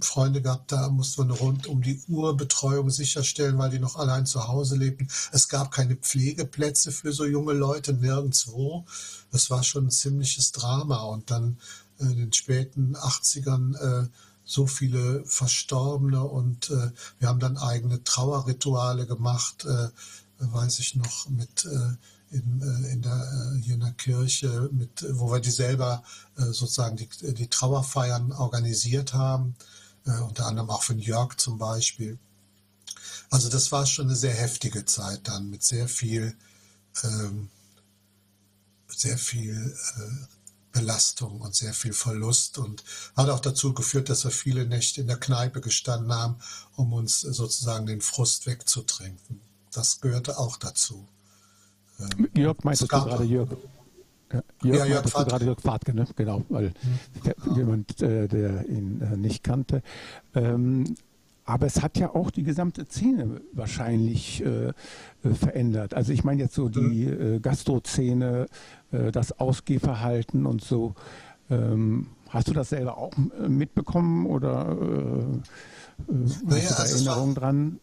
Freunde 0.00 0.40
gehabt, 0.40 0.72
da 0.72 0.88
mussten 0.88 1.18
wir 1.18 1.24
eine 1.24 1.38
rund 1.38 1.66
um 1.66 1.82
die 1.82 2.00
Uhr 2.08 2.36
Betreuung 2.36 2.88
sicherstellen, 2.88 3.58
weil 3.58 3.68
die 3.68 3.78
noch 3.78 3.96
allein 3.96 4.24
zu 4.24 4.48
Hause 4.48 4.76
lebten. 4.76 5.08
Es 5.32 5.48
gab 5.48 5.70
keine 5.70 5.96
Pflegeplätze 5.96 6.92
für 6.92 7.12
so 7.12 7.26
junge 7.26 7.52
Leute, 7.52 7.92
nirgendwo. 7.92 8.86
Es 9.32 9.50
war 9.50 9.64
schon 9.64 9.86
ein 9.86 9.90
ziemliches 9.90 10.52
Drama. 10.52 11.02
Und 11.02 11.30
dann 11.30 11.58
in 11.98 12.16
den 12.16 12.32
späten 12.32 12.96
80ern 12.96 14.04
äh, 14.04 14.08
so 14.44 14.66
viele 14.66 15.22
Verstorbene 15.26 16.24
und 16.24 16.70
äh, 16.70 16.90
wir 17.18 17.28
haben 17.28 17.38
dann 17.38 17.58
eigene 17.58 18.02
Trauerrituale 18.02 19.06
gemacht, 19.06 19.66
äh, 19.66 19.88
weiß 20.38 20.78
ich 20.78 20.94
noch, 20.94 21.28
mit 21.28 21.66
äh, 21.66 21.96
in, 22.30 22.60
äh, 22.62 22.92
in 22.92 23.02
der, 23.02 23.12
äh, 23.12 23.62
hier 23.62 23.74
in 23.74 23.80
der 23.80 23.92
Kirche, 23.92 24.68
mit, 24.72 25.04
wo 25.10 25.30
wir 25.30 25.40
die 25.40 25.50
selber 25.50 26.02
äh, 26.36 26.44
sozusagen 26.44 26.96
die, 26.96 27.08
die 27.34 27.48
Trauerfeiern 27.48 28.32
organisiert 28.32 29.14
haben, 29.14 29.54
unter 30.04 30.46
anderem 30.46 30.70
auch 30.70 30.82
von 30.82 30.98
Jörg 30.98 31.36
zum 31.36 31.58
Beispiel. 31.58 32.18
Also 33.28 33.50
das 33.50 33.72
war 33.72 33.84
schon 33.84 34.06
eine 34.06 34.16
sehr 34.16 34.32
heftige 34.32 34.86
Zeit 34.86 35.28
dann 35.28 35.50
mit 35.50 35.62
sehr 35.62 35.86
viel, 35.86 36.34
ähm, 37.04 37.50
sehr 38.88 39.18
viel 39.18 39.76
Belastung 40.72 41.42
und 41.42 41.54
sehr 41.54 41.74
viel 41.74 41.92
Verlust 41.92 42.56
und 42.56 42.84
hat 43.16 43.28
auch 43.28 43.40
dazu 43.40 43.74
geführt, 43.74 44.08
dass 44.08 44.24
wir 44.24 44.30
viele 44.30 44.64
Nächte 44.64 45.02
in 45.02 45.08
der 45.08 45.20
Kneipe 45.20 45.60
gestanden 45.60 46.12
haben, 46.12 46.36
um 46.76 46.94
uns 46.94 47.20
sozusagen 47.20 47.84
den 47.84 48.00
Frust 48.00 48.46
wegzutrinken. 48.46 49.42
Das 49.72 50.00
gehörte 50.00 50.38
auch 50.38 50.56
dazu. 50.56 51.06
Ähm, 52.00 52.28
Jörg 52.34 52.56
meintest 52.64 52.82
du 52.82 52.86
gerade, 52.88 53.24
Jörg? 53.24 53.48
Ja, 54.32 54.42
Jörg, 54.62 54.78
ja, 54.78 54.84
Jörg 54.86 55.08
Fahrt. 55.08 55.28
gerade 55.28 55.44
Jörg 55.44 55.60
Fahrtke, 55.60 55.94
ne? 55.94 56.06
genau, 56.16 56.42
weil 56.48 56.72
mhm. 57.44 57.56
jemand, 57.56 58.02
äh, 58.02 58.28
der 58.28 58.68
ihn 58.68 59.00
äh, 59.00 59.16
nicht 59.16 59.42
kannte. 59.42 59.82
Ähm, 60.34 60.96
aber 61.44 61.66
es 61.66 61.80
hat 61.80 61.96
ja 61.96 62.14
auch 62.14 62.30
die 62.30 62.42
gesamte 62.42 62.84
Szene 62.84 63.40
wahrscheinlich 63.52 64.44
äh, 64.44 64.68
äh 64.68 64.72
verändert. 65.34 65.94
Also 65.94 66.12
ich 66.12 66.22
meine 66.22 66.42
jetzt 66.42 66.54
so 66.54 66.68
die 66.68 67.06
mhm. 67.06 67.36
äh, 67.36 67.40
Gastro-Szene, 67.40 68.48
äh, 68.92 69.10
das 69.12 69.32
Ausgehverhalten 69.40 70.44
und 70.44 70.62
so. 70.62 70.94
Ähm, 71.50 72.08
hast 72.28 72.48
du 72.48 72.52
das 72.52 72.68
selber 72.68 72.98
auch 72.98 73.12
äh, 73.16 73.48
mitbekommen 73.48 74.26
oder 74.26 74.76
äh, 74.78 76.14
naja, 76.44 76.64
hast 76.64 76.78
du 76.78 76.82
also 76.82 76.94
Erinnerungen 76.94 77.34
dran? 77.34 77.80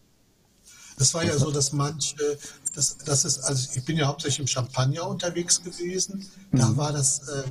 Das 0.98 1.14
war 1.14 1.24
ja 1.24 1.38
so, 1.38 1.52
dass 1.52 1.74
manche, 1.74 2.16
das, 2.76 2.98
das 2.98 3.26
ist, 3.26 3.40
also 3.40 3.70
ich 3.74 3.86
bin 3.86 3.98
ja 3.98 4.08
hauptsächlich 4.08 4.40
im 4.40 4.48
Champagner 4.48 5.08
unterwegs 5.08 5.64
gewesen. 5.64 6.30
Da 6.52 6.68
mhm. 6.68 6.78
war 6.78 6.92
das 6.92 7.28
äh, 7.28 7.44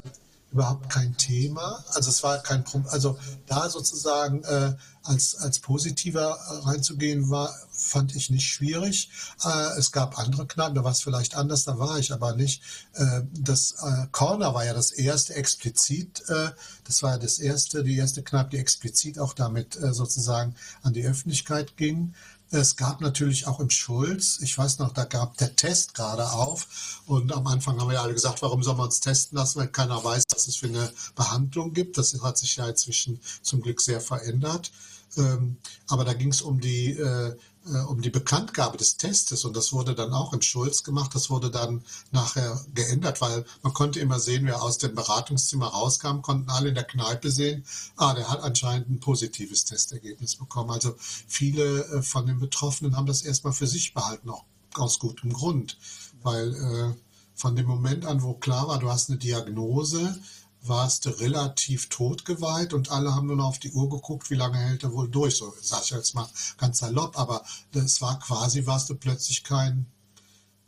überhaupt 0.52 0.90
kein 0.90 1.16
Thema. 1.16 1.84
Also 1.94 2.10
es 2.10 2.22
war 2.22 2.38
kein 2.38 2.62
Problem. 2.64 2.90
Also 2.92 3.18
da 3.46 3.68
sozusagen 3.68 4.44
äh, 4.44 4.74
als, 5.04 5.36
als 5.36 5.60
positiver 5.60 6.38
reinzugehen 6.64 7.30
war, 7.30 7.54
fand 7.70 8.16
ich 8.16 8.30
nicht 8.30 8.48
schwierig. 8.48 9.10
Äh, 9.44 9.78
es 9.78 9.92
gab 9.92 10.18
andere 10.18 10.46
Kneipen, 10.46 10.74
da 10.74 10.84
war 10.84 10.92
es 10.92 11.02
vielleicht 11.02 11.34
anders, 11.34 11.64
da 11.64 11.78
war 11.78 11.98
ich 11.98 12.12
aber 12.12 12.34
nicht. 12.34 12.62
Äh, 12.94 13.22
das 13.32 13.76
äh, 13.82 14.06
Corner 14.12 14.54
war 14.54 14.64
ja 14.64 14.74
das 14.74 14.92
erste 14.92 15.34
explizit, 15.34 16.22
äh, 16.28 16.50
das 16.84 17.02
war 17.02 17.12
ja 17.12 17.18
das 17.18 17.38
erste, 17.38 17.84
die 17.84 17.96
erste 17.96 18.22
Kneipe, 18.22 18.50
die 18.50 18.58
explizit 18.58 19.18
auch 19.18 19.34
damit 19.34 19.76
äh, 19.76 19.92
sozusagen 19.92 20.54
an 20.82 20.92
die 20.92 21.04
Öffentlichkeit 21.04 21.76
ging. 21.76 22.14
Es 22.50 22.76
gab 22.76 23.00
natürlich 23.00 23.48
auch 23.48 23.58
im 23.58 23.70
Schulz, 23.70 24.38
ich 24.40 24.56
weiß 24.56 24.78
noch, 24.78 24.92
da 24.92 25.04
gab 25.04 25.36
der 25.38 25.56
Test 25.56 25.94
gerade 25.94 26.30
auf 26.30 27.02
und 27.04 27.32
am 27.32 27.46
Anfang 27.48 27.80
haben 27.80 27.88
wir 27.88 27.94
ja 27.94 28.02
alle 28.02 28.14
gesagt, 28.14 28.42
warum 28.42 28.62
soll 28.62 28.76
man 28.76 28.86
uns 28.86 29.00
testen 29.00 29.36
lassen, 29.36 29.58
wenn 29.58 29.72
keiner 29.72 30.04
weiß, 30.04 30.22
was 30.32 30.46
es 30.46 30.56
für 30.56 30.68
eine 30.68 30.92
Behandlung 31.16 31.72
gibt. 31.72 31.98
Das 31.98 32.14
hat 32.22 32.38
sich 32.38 32.54
ja 32.56 32.68
inzwischen 32.68 33.20
zum 33.42 33.60
Glück 33.60 33.80
sehr 33.80 34.00
verändert. 34.00 34.70
Ähm, 35.16 35.58
aber 35.88 36.04
da 36.04 36.14
ging 36.14 36.30
es 36.30 36.42
um 36.42 36.60
die 36.60 36.92
äh, 36.92 37.36
äh, 37.66 37.78
um 37.78 38.02
die 38.02 38.10
Bekanntgabe 38.10 38.76
des 38.76 38.96
Testes 38.96 39.44
und 39.44 39.56
das 39.56 39.72
wurde 39.72 39.94
dann 39.94 40.12
auch 40.12 40.32
in 40.32 40.42
Schulz 40.42 40.82
gemacht. 40.82 41.14
Das 41.14 41.30
wurde 41.30 41.50
dann 41.50 41.82
nachher 42.12 42.60
geändert, 42.74 43.20
weil 43.20 43.44
man 43.62 43.72
konnte 43.72 44.00
immer 44.00 44.20
sehen, 44.20 44.46
wer 44.46 44.62
aus 44.62 44.78
dem 44.78 44.94
Beratungszimmer 44.94 45.68
rauskam, 45.68 46.20
konnten 46.20 46.50
alle 46.50 46.68
in 46.68 46.74
der 46.74 46.84
Kneipe 46.84 47.30
sehen, 47.30 47.64
ah, 47.96 48.14
der 48.14 48.28
hat 48.28 48.42
anscheinend 48.42 48.90
ein 48.90 49.00
positives 49.00 49.64
Testergebnis 49.64 50.36
bekommen. 50.36 50.70
Also 50.70 50.94
viele 50.98 51.84
äh, 51.86 52.02
von 52.02 52.26
den 52.26 52.38
Betroffenen 52.38 52.96
haben 52.96 53.06
das 53.06 53.22
erstmal 53.22 53.52
für 53.52 53.66
sich 53.66 53.94
behalten, 53.94 54.30
auch 54.30 54.44
aus 54.74 54.98
gutem 54.98 55.32
Grund, 55.32 55.78
weil 56.22 56.54
äh, 56.54 56.94
von 57.34 57.56
dem 57.56 57.66
Moment 57.66 58.04
an, 58.04 58.22
wo 58.22 58.34
klar 58.34 58.68
war, 58.68 58.78
du 58.78 58.90
hast 58.90 59.10
eine 59.10 59.18
Diagnose, 59.18 60.20
warst 60.66 61.06
du 61.06 61.10
relativ 61.10 61.88
totgeweiht 61.88 62.72
und 62.72 62.90
alle 62.90 63.14
haben 63.14 63.26
nur 63.26 63.36
noch 63.36 63.46
auf 63.46 63.58
die 63.58 63.72
Uhr 63.72 63.88
geguckt, 63.88 64.30
wie 64.30 64.34
lange 64.34 64.58
hält 64.58 64.82
er 64.82 64.92
wohl 64.92 65.08
durch. 65.08 65.36
So 65.36 65.54
sag 65.60 65.82
ich 65.84 65.90
jetzt 65.90 66.14
mal 66.14 66.28
ganz 66.56 66.78
salopp, 66.78 67.18
aber 67.18 67.44
es 67.72 68.00
war 68.00 68.18
quasi, 68.18 68.66
warst 68.66 68.90
du 68.90 68.94
plötzlich 68.94 69.44
kein 69.44 69.86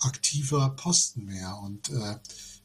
aktiver 0.01 0.71
Posten 0.71 1.25
mehr. 1.25 1.59
Und 1.63 1.89
äh, 1.91 2.17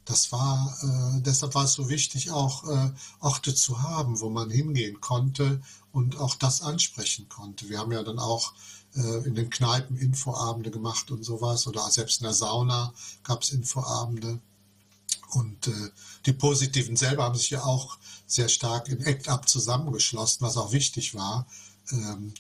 das 0.06 0.32
war, 0.32 0.76
äh, 0.84 1.22
deshalb 1.22 1.56
war 1.56 1.66
es 1.66 1.74
so 1.74 1.90
wichtig, 1.90 2.32
auch 2.32 2.68
äh, 2.68 2.92
Orte 3.20 3.56
zu 3.56 3.82
haben, 3.82 4.20
wo 4.20 4.30
man 4.30 4.50
hingehen 4.50 5.00
konnte 5.00 5.62
und 5.92 6.18
auch 6.18 6.36
das 6.36 6.62
ansprechen 6.62 7.30
konnte. 7.30 7.70
Wir 7.70 7.80
haben 7.80 7.92
ja 7.92 8.04
dann 8.04 8.20
auch 8.20 8.54
äh, 8.96 9.26
in 9.26 9.36
den 9.36 9.50
Kneipen 9.50 9.96
Infoabende 9.98 10.72
gemacht 10.72 11.12
und 11.12 11.24
sowas 11.24 11.68
oder 11.68 11.90
selbst 11.92 12.20
in 12.20 12.26
der 12.26 12.34
Sauna 12.34 12.94
gab 13.24 13.44
es 13.44 13.52
Infoabende. 13.52 14.42
Und 15.32 15.68
äh, 15.68 15.90
die 16.26 16.34
Positiven 16.34 16.96
selber 16.96 17.24
haben 17.24 17.36
sich 17.36 17.50
ja 17.50 17.64
auch 17.64 17.98
sehr 18.28 18.50
stark 18.50 18.88
in 18.90 19.06
ACT-UP 19.06 19.48
zusammengeschlossen, 19.48 20.46
was 20.46 20.58
auch 20.58 20.72
wichtig 20.72 21.16
war. 21.16 21.48
Ähm, 21.92 22.34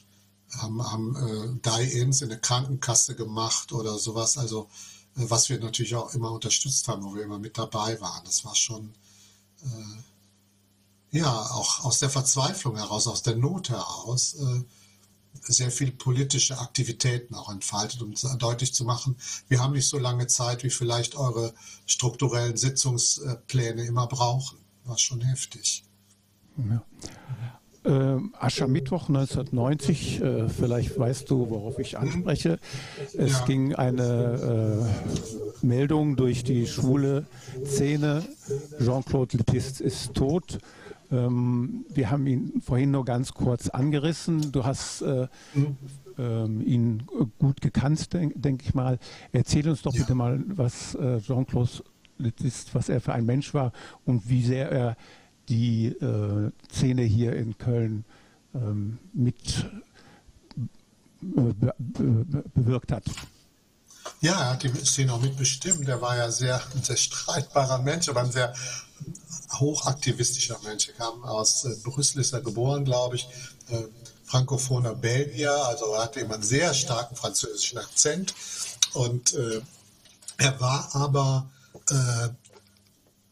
haben 0.58 0.84
haben 0.84 1.16
äh, 1.16 1.70
Die-Ins 1.70 2.22
in 2.22 2.30
der 2.30 2.40
Krankenkasse 2.40 3.16
gemacht 3.16 3.72
oder 3.72 3.98
sowas. 3.98 4.38
Also 4.38 4.68
äh, 5.16 5.30
was 5.30 5.50
wir 5.50 5.60
natürlich 5.60 5.96
auch 5.96 6.14
immer 6.14 6.32
unterstützt 6.32 6.88
haben, 6.88 7.04
wo 7.04 7.16
wir 7.16 7.24
immer 7.24 7.40
mit 7.40 7.58
dabei 7.58 8.00
waren. 8.02 8.24
Das 8.26 8.44
war 8.44 8.56
schon 8.56 8.94
äh, 9.64 11.18
ja 11.18 11.32
auch 11.32 11.84
aus 11.84 12.00
der 12.00 12.10
Verzweiflung 12.10 12.76
heraus, 12.76 13.08
aus 13.08 13.24
der 13.24 13.36
Not 13.36 13.70
heraus. 13.70 14.36
Sehr 15.42 15.72
viel 15.72 15.92
politische 15.92 16.60
Aktivitäten 16.60 17.34
auch 17.36 17.52
entfaltet, 17.52 18.02
um 18.02 18.14
deutlich 18.38 18.74
zu 18.74 18.84
machen, 18.84 19.16
wir 19.48 19.62
haben 19.62 19.74
nicht 19.74 19.88
so 19.88 19.98
lange 19.98 20.28
Zeit, 20.28 20.64
wie 20.64 20.70
vielleicht 20.70 21.16
eure 21.16 21.54
strukturellen 21.86 22.58
Sitzungspläne 22.58 23.84
immer 23.86 24.08
brauchen. 24.08 24.60
War 24.86 24.98
schon 24.98 25.22
heftig. 25.22 25.84
Ja. 26.58 26.84
Äh, 27.84 28.20
Aschermittwoch 28.40 29.10
1990, 29.10 30.22
äh, 30.22 30.50
vielleicht 30.50 31.00
weißt 31.00 31.28
du, 31.32 31.50
worauf 31.50 31.80
ich 31.80 31.98
anspreche. 31.98 32.60
Es 33.18 33.32
ja. 33.32 33.46
ging 33.46 33.74
eine 33.74 34.86
äh, 35.64 35.66
Meldung 35.66 36.16
durch 36.16 36.44
die 36.44 36.68
schwule 36.68 37.26
Szene, 37.66 38.24
Jean-Claude 38.80 39.38
Letist 39.38 39.82
ist 39.82 40.14
tot. 40.14 40.60
Ähm, 41.12 41.86
wir 41.90 42.10
haben 42.10 42.26
ihn 42.26 42.62
vorhin 42.62 42.92
nur 42.92 43.06
ganz 43.06 43.34
kurz 43.34 43.70
angerissen. 43.70 44.52
Du 44.52 44.64
hast 44.64 45.02
äh, 45.02 45.28
mhm. 45.54 45.78
ähm, 46.18 46.62
ihn 46.66 47.04
gut 47.38 47.62
gekannt, 47.62 48.14
denke 48.14 48.40
denk 48.40 48.64
ich 48.64 48.74
mal. 48.74 48.98
Erzähl 49.32 49.68
uns 49.70 49.82
doch 49.82 49.94
ja. 49.94 50.02
bitte 50.02 50.16
mal, 50.16 50.42
was 50.48 50.96
äh, 50.96 51.20
Jean-Claude 51.20 51.84
ist, 52.44 52.74
was 52.74 52.90
er 52.90 53.02
für 53.02 53.14
ein 53.14 53.26
Mensch 53.26 53.54
war 53.54 53.72
und 54.06 54.30
wie 54.30 54.44
sehr 54.44 54.72
er 54.72 54.98
die 55.50 55.88
äh, 55.88 56.52
Szene 56.72 57.02
hier 57.02 57.36
in 57.36 57.58
Köln 57.58 58.06
ähm, 58.56 59.00
mit 59.14 59.70
äh, 61.22 61.54
be 61.54 61.74
be 61.78 62.44
bewirkt 62.54 62.92
hat. 62.92 63.04
Ja, 64.22 64.40
er 64.40 64.50
hat 64.52 64.64
die 64.64 64.86
Szene 64.86 65.14
auch 65.14 65.22
mitbestimmt. 65.22 65.88
Er 65.88 66.02
war 66.02 66.18
ja 66.18 66.32
sehr, 66.32 66.62
ein 66.76 66.84
sehr 66.84 66.98
streitbarer 66.98 67.80
Mensch, 67.80 68.10
aber 68.10 68.22
ein 68.22 68.32
sehr 68.32 68.54
hochaktivistischer 69.54 70.60
Mensch. 70.64 70.90
Er 70.90 70.94
kam 70.94 71.24
aus 71.24 71.66
äh, 71.66 71.76
Brüssel, 71.84 72.22
ist 72.22 72.34
er 72.34 72.42
geboren, 72.42 72.86
glaube 72.86 73.16
ich, 73.16 73.28
äh, 73.70 73.84
frankophoner 74.26 74.96
Belgier, 74.96 75.54
also 75.66 75.94
er 75.94 76.04
hatte 76.04 76.22
immer 76.22 76.36
einen 76.36 76.44
sehr 76.44 76.74
starken 76.74 77.16
französischen 77.16 77.78
Akzent. 77.80 78.34
Und 78.94 79.34
äh, 79.34 79.62
er 80.38 80.60
war 80.62 80.90
aber 80.96 81.50
äh, 81.90 82.30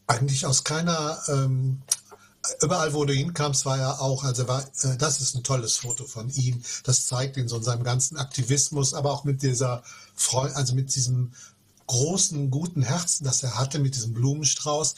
eigentlich 0.07 0.45
aus 0.45 0.63
keiner, 0.63 1.21
ähm, 1.27 1.81
überall 2.61 2.93
wo 2.93 3.05
du 3.05 3.13
hinkamst, 3.13 3.65
war 3.65 3.77
er 3.77 4.01
auch, 4.01 4.23
also 4.23 4.47
war, 4.47 4.61
äh, 4.81 4.97
das 4.97 5.21
ist 5.21 5.35
ein 5.35 5.43
tolles 5.43 5.77
Foto 5.77 6.05
von 6.05 6.29
ihm. 6.31 6.61
Das 6.83 7.07
zeigt 7.07 7.37
ihn 7.37 7.47
so 7.47 7.57
in 7.57 7.63
seinem 7.63 7.83
ganzen 7.83 8.17
Aktivismus, 8.17 8.93
aber 8.93 9.11
auch 9.11 9.23
mit 9.23 9.41
dieser 9.41 9.83
Freude, 10.19 10.55
also 10.55 10.75
mit 10.75 10.93
diesem 10.95 11.31
großen, 11.87 12.51
guten 12.51 12.83
Herzen, 12.83 13.23
das 13.23 13.41
er 13.41 13.57
hatte 13.57 13.79
mit 13.79 13.95
diesem 13.95 14.13
Blumenstrauß. 14.13 14.93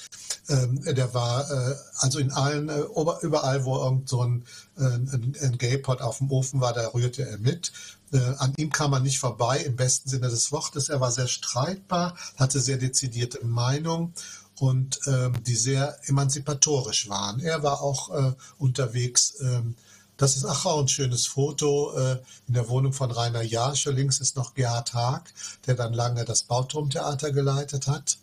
Ähm, 0.49 0.83
der 0.83 1.13
war 1.13 1.49
äh, 1.49 1.75
also 1.99 2.19
in 2.19 2.31
allen, 2.31 2.67
äh, 2.67 2.83
überall, 3.21 3.63
wo 3.63 3.77
irgend 3.77 4.09
so 4.09 4.23
ein, 4.23 4.43
äh, 4.77 4.83
ein, 4.83 5.37
ein 5.41 5.57
Gaypot 5.57 6.01
auf 6.01 6.17
dem 6.17 6.29
Ofen 6.29 6.59
war, 6.59 6.73
da 6.73 6.89
rührte 6.89 7.25
er 7.25 7.37
mit. 7.37 7.71
Äh, 8.11 8.17
an 8.39 8.53
ihm 8.57 8.71
kam 8.71 8.91
man 8.91 9.03
nicht 9.03 9.19
vorbei, 9.19 9.59
im 9.59 9.77
besten 9.77 10.09
Sinne 10.09 10.27
des 10.27 10.51
Wortes. 10.51 10.89
Er 10.89 10.99
war 10.99 11.11
sehr 11.11 11.27
streitbar, 11.27 12.17
hatte 12.35 12.59
sehr 12.59 12.77
dezidierte 12.77 13.45
Meinung 13.45 14.11
und 14.59 14.99
ähm, 15.07 15.41
die 15.43 15.55
sehr 15.55 15.97
emanzipatorisch 16.09 17.07
waren. 17.07 17.39
Er 17.39 17.63
war 17.63 17.81
auch 17.81 18.09
äh, 18.09 18.33
unterwegs 18.57 19.35
ähm, 19.39 19.75
das 20.21 20.35
ist 20.35 20.45
ach, 20.45 20.65
auch 20.65 20.81
ein 20.81 20.87
schönes 20.87 21.25
Foto 21.25 21.93
äh, 21.97 22.19
in 22.47 22.53
der 22.53 22.69
Wohnung 22.69 22.93
von 22.93 23.09
Rainer 23.09 23.41
Jarsche. 23.41 23.89
Links 23.89 24.19
ist 24.19 24.35
noch 24.35 24.53
Gerhard 24.53 24.93
Haag, 24.93 25.33
der 25.65 25.73
dann 25.73 25.93
lange 25.93 26.25
das 26.25 26.43
Bauturmtheater 26.43 27.31
geleitet 27.31 27.87
hat. 27.87 28.17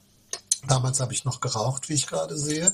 Damals 0.68 1.00
habe 1.00 1.12
ich 1.12 1.24
noch 1.24 1.40
geraucht, 1.40 1.88
wie 1.88 1.94
ich 1.94 2.06
gerade 2.06 2.38
sehe. 2.38 2.72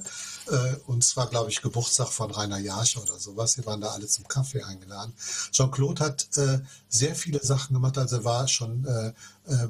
Äh, 0.51 0.77
und 0.87 1.05
zwar, 1.05 1.29
glaube 1.29 1.51
ich, 1.51 1.63
Geburtstag 1.63 2.09
von 2.09 2.31
Rainer 2.31 2.59
Jarsche 2.59 3.01
oder 3.01 3.19
sowas. 3.19 3.57
Wir 3.57 3.65
waren 3.65 3.81
da 3.81 3.89
alle 3.89 4.07
zum 4.07 4.29
Kaffee 4.29 4.63
eingeladen. 4.63 5.15
Jean-Claude 5.53 6.05
hat 6.05 6.29
äh, 6.37 6.61
sehr 6.89 7.15
viele 7.15 7.43
Sachen 7.43 7.73
gemacht. 7.73 7.97
Also 7.97 8.17
er 8.17 8.25
war 8.25 8.47
schon 8.49 8.85
äh, 8.85 9.13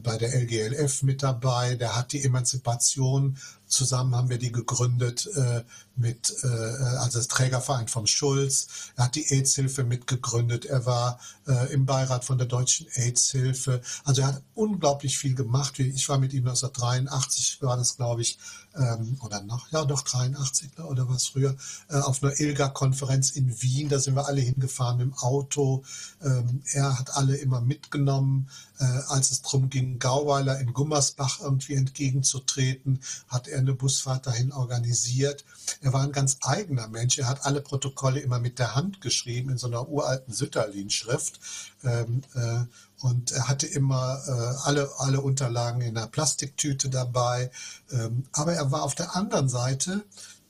bei 0.03 0.19
der 0.19 0.35
LGLF 0.35 1.03
mit 1.03 1.23
dabei. 1.23 1.77
Der 1.77 1.95
hat 1.95 2.13
die 2.13 2.25
Emanzipation 2.25 3.39
Zusammen 3.75 4.15
haben 4.15 4.31
wir 4.31 4.39
die 4.39 4.53
gegründet 4.53 5.29
äh, 5.35 5.63
mit, 5.97 6.35
äh, 6.43 6.47
also 6.47 7.19
das 7.19 7.29
Trägerverein 7.29 7.89
vom 7.89 8.07
Schulz. 8.07 8.69
Er 8.97 9.05
hat 9.05 9.15
die 9.15 9.27
AIDS-Hilfe 9.31 9.85
mitgegründet. 9.85 10.65
Er 10.65 10.87
war 10.87 11.19
äh, 11.47 11.73
im 11.73 11.85
Beirat 11.85 12.25
von 12.25 12.39
der 12.39 12.47
Deutschen 12.47 12.87
AIDS-Hilfe. 12.95 13.83
Also 14.05 14.23
er 14.23 14.29
hat 14.29 14.43
unglaublich 14.55 15.19
viel 15.19 15.35
gemacht. 15.35 15.79
Ich 15.79 16.09
war 16.09 16.19
mit 16.19 16.33
ihm 16.33 16.47
1983, 16.47 17.63
war 17.63 17.77
das 17.77 17.97
glaube 17.97 18.23
ich, 18.23 18.39
ähm, 18.77 19.17
oder 19.23 19.43
noch, 19.43 19.71
ja 19.71 19.85
doch 19.85 20.03
83 20.03 20.79
ne, 20.79 20.85
oder 20.87 21.09
was 21.09 21.27
früher, 21.27 21.57
äh, 21.89 21.97
auf 21.97 22.23
einer 22.23 22.39
ILGA-Konferenz 22.39 23.31
in 23.31 23.63
Wien. 23.63 23.89
Da 23.89 23.99
sind 23.99 24.17
wir 24.17 24.27
alle 24.27 24.41
hingefahren 24.41 24.99
dem 24.99 25.15
Auto. 25.15 25.85
Ähm, 26.23 26.63
er 26.73 26.99
hat 26.99 27.17
alle 27.17 27.37
immer 27.37 27.61
mitgenommen. 27.61 28.49
äh, 28.81 28.85
als 29.09 29.31
es 29.31 29.43
darum 29.43 29.71
ging, 29.71 29.99
Gauweiler 30.01 30.59
in 30.59 30.73
Gummersbach 30.73 31.41
irgendwie 31.41 31.75
entgegenzutreten, 31.75 33.01
hat 33.29 33.47
er 33.47 33.61
eine 33.61 33.75
Busfahrt 33.75 34.27
dahin 34.27 34.53
organisiert. 34.53 35.45
Er 35.81 35.93
war 35.93 36.03
ein 36.03 36.13
ganz 36.13 36.39
eigener 36.43 36.89
Mensch. 36.89 37.19
Er 37.19 37.29
hat 37.29 37.47
alle 37.47 37.61
Protokolle 37.61 38.21
immer 38.21 38.41
mit 38.41 38.59
der 38.59 38.75
Hand 38.75 39.01
geschrieben 39.01 39.51
in 39.51 39.59
so 39.59 39.69
einer 39.69 39.89
uralten 39.89 40.35
Sütterlin-Schrift. 40.35 41.39
Ähm, 41.85 42.23
äh, 42.35 42.65
und 43.05 43.33
er 43.33 43.49
hatte 43.49 43.67
immer 43.67 44.19
äh, 44.27 44.67
alle, 44.67 44.91
alle 44.97 45.21
Unterlagen 45.21 45.83
in 45.83 45.97
einer 45.97 46.07
Plastiktüte 46.07 46.89
dabei. 46.89 47.51
Ähm, 47.93 48.25
aber 48.33 48.55
er 48.55 48.71
war 48.71 48.83
auf 48.83 48.95
der 48.95 49.15
anderen 49.15 49.51
Seite 49.51 50.05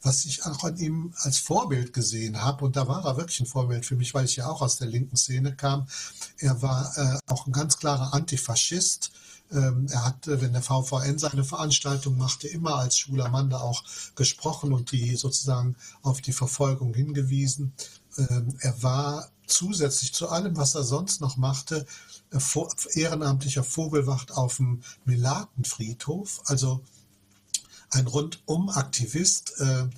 was 0.04 0.26
ich 0.26 0.44
auch 0.44 0.64
an 0.64 0.76
ihm 0.76 1.14
als 1.22 1.38
Vorbild 1.38 1.94
gesehen 1.94 2.42
habe, 2.42 2.64
und 2.66 2.76
da 2.76 2.86
war 2.86 3.06
er 3.06 3.16
wirklich 3.16 3.40
ein 3.40 3.46
Vorbild 3.46 3.86
für 3.86 3.96
mich, 3.96 4.12
weil 4.12 4.26
ich 4.26 4.36
ja 4.36 4.48
auch 4.48 4.60
aus 4.60 4.76
der 4.76 4.86
linken 4.86 5.16
Szene 5.16 5.56
kam, 5.56 5.86
er 6.36 6.60
war 6.60 6.92
äh, 6.98 7.18
auch 7.26 7.46
ein 7.46 7.52
ganz 7.52 7.78
klarer 7.78 8.12
Antifaschist. 8.12 9.12
Ähm, 9.50 9.86
er 9.90 10.04
hat, 10.04 10.26
wenn 10.26 10.52
der 10.52 10.60
VVN 10.60 11.18
seine 11.18 11.42
Veranstaltung 11.42 12.18
machte, 12.18 12.48
immer 12.48 12.74
als 12.76 12.98
schwuler 12.98 13.30
Mann 13.30 13.48
da 13.48 13.60
auch 13.60 13.82
gesprochen 14.14 14.74
und 14.74 14.92
die 14.92 15.16
sozusagen 15.16 15.74
auf 16.02 16.20
die 16.20 16.32
Verfolgung 16.32 16.92
hingewiesen. 16.92 17.72
Ähm, 18.18 18.56
er 18.60 18.82
war 18.82 19.30
zusätzlich 19.46 20.12
zu 20.12 20.28
allem, 20.28 20.56
was 20.56 20.74
er 20.74 20.84
sonst 20.84 21.20
noch 21.20 21.36
machte, 21.36 21.86
ehrenamtlicher 22.94 23.64
Vogelwacht 23.64 24.32
auf 24.32 24.56
dem 24.56 24.82
Melatenfriedhof. 25.04 26.42
Also 26.46 26.80
ein 27.90 28.06
Rundum-Aktivist. 28.06 29.60
Äh, 29.60 29.88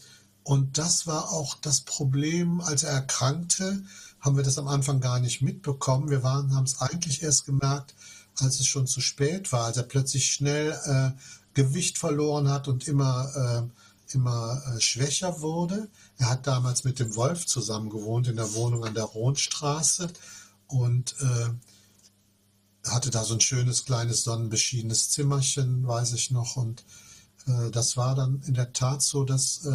und 0.43 0.79
das 0.79 1.07
war 1.07 1.33
auch 1.33 1.57
das 1.57 1.81
Problem, 1.81 2.61
als 2.61 2.85
er 2.85 2.93
erkrankte, 2.93 3.83
haben 4.21 4.37
wir 4.37 4.45
das 4.45 4.59
am 4.59 4.69
Anfang 4.69 5.01
gar 5.01 5.19
nicht 5.19 5.43
mitbekommen. 5.43 6.11
Wir 6.11 6.23
waren, 6.23 6.55
haben 6.55 6.65
es 6.65 6.81
eigentlich 6.81 7.23
erst 7.23 7.47
gemerkt, 7.47 7.95
als 8.39 8.61
es 8.61 8.67
schon 8.67 8.87
zu 8.87 9.01
spät 9.01 9.51
war, 9.53 9.65
als 9.65 9.77
er 9.77 9.83
plötzlich 9.83 10.27
schnell 10.31 10.79
äh, 10.85 11.11
Gewicht 11.55 11.99
verloren 11.99 12.49
hat 12.49 12.69
und 12.69 12.87
immer, 12.87 13.31
äh, 13.35 14.15
immer 14.15 14.63
äh, 14.67 14.81
schwächer 14.81 15.41
wurde. 15.41 15.89
Er 16.19 16.31
hat 16.31 16.47
damals 16.47 16.85
mit 16.85 16.99
dem 16.99 17.17
Wolf 17.17 17.47
zusammen 17.47 17.91
gewohnt 17.91 18.29
in 18.29 18.37
der 18.37 18.53
Wohnung 18.55 18.85
an 18.85 18.95
der 18.95 19.05
Rohnstraße 19.05 20.13
und 20.69 21.15
äh, 21.21 21.51
hatte 22.87 23.11
da 23.11 23.25
so 23.25 23.35
ein 23.35 23.41
schönes 23.41 23.85
kleines 23.85 24.25
sonnenbeschiedenes 24.25 25.11
Zimmerchen, 25.11 25.87
weiß 25.87 26.13
ich 26.13 26.31
noch, 26.31 26.57
und 26.57 26.85
äh, 27.47 27.71
das 27.71 27.97
war 27.97 28.15
dann 28.15 28.43
in 28.47 28.55
der 28.55 28.73
Tat 28.73 29.03
so, 29.03 29.25
dass 29.25 29.65
äh, 29.65 29.73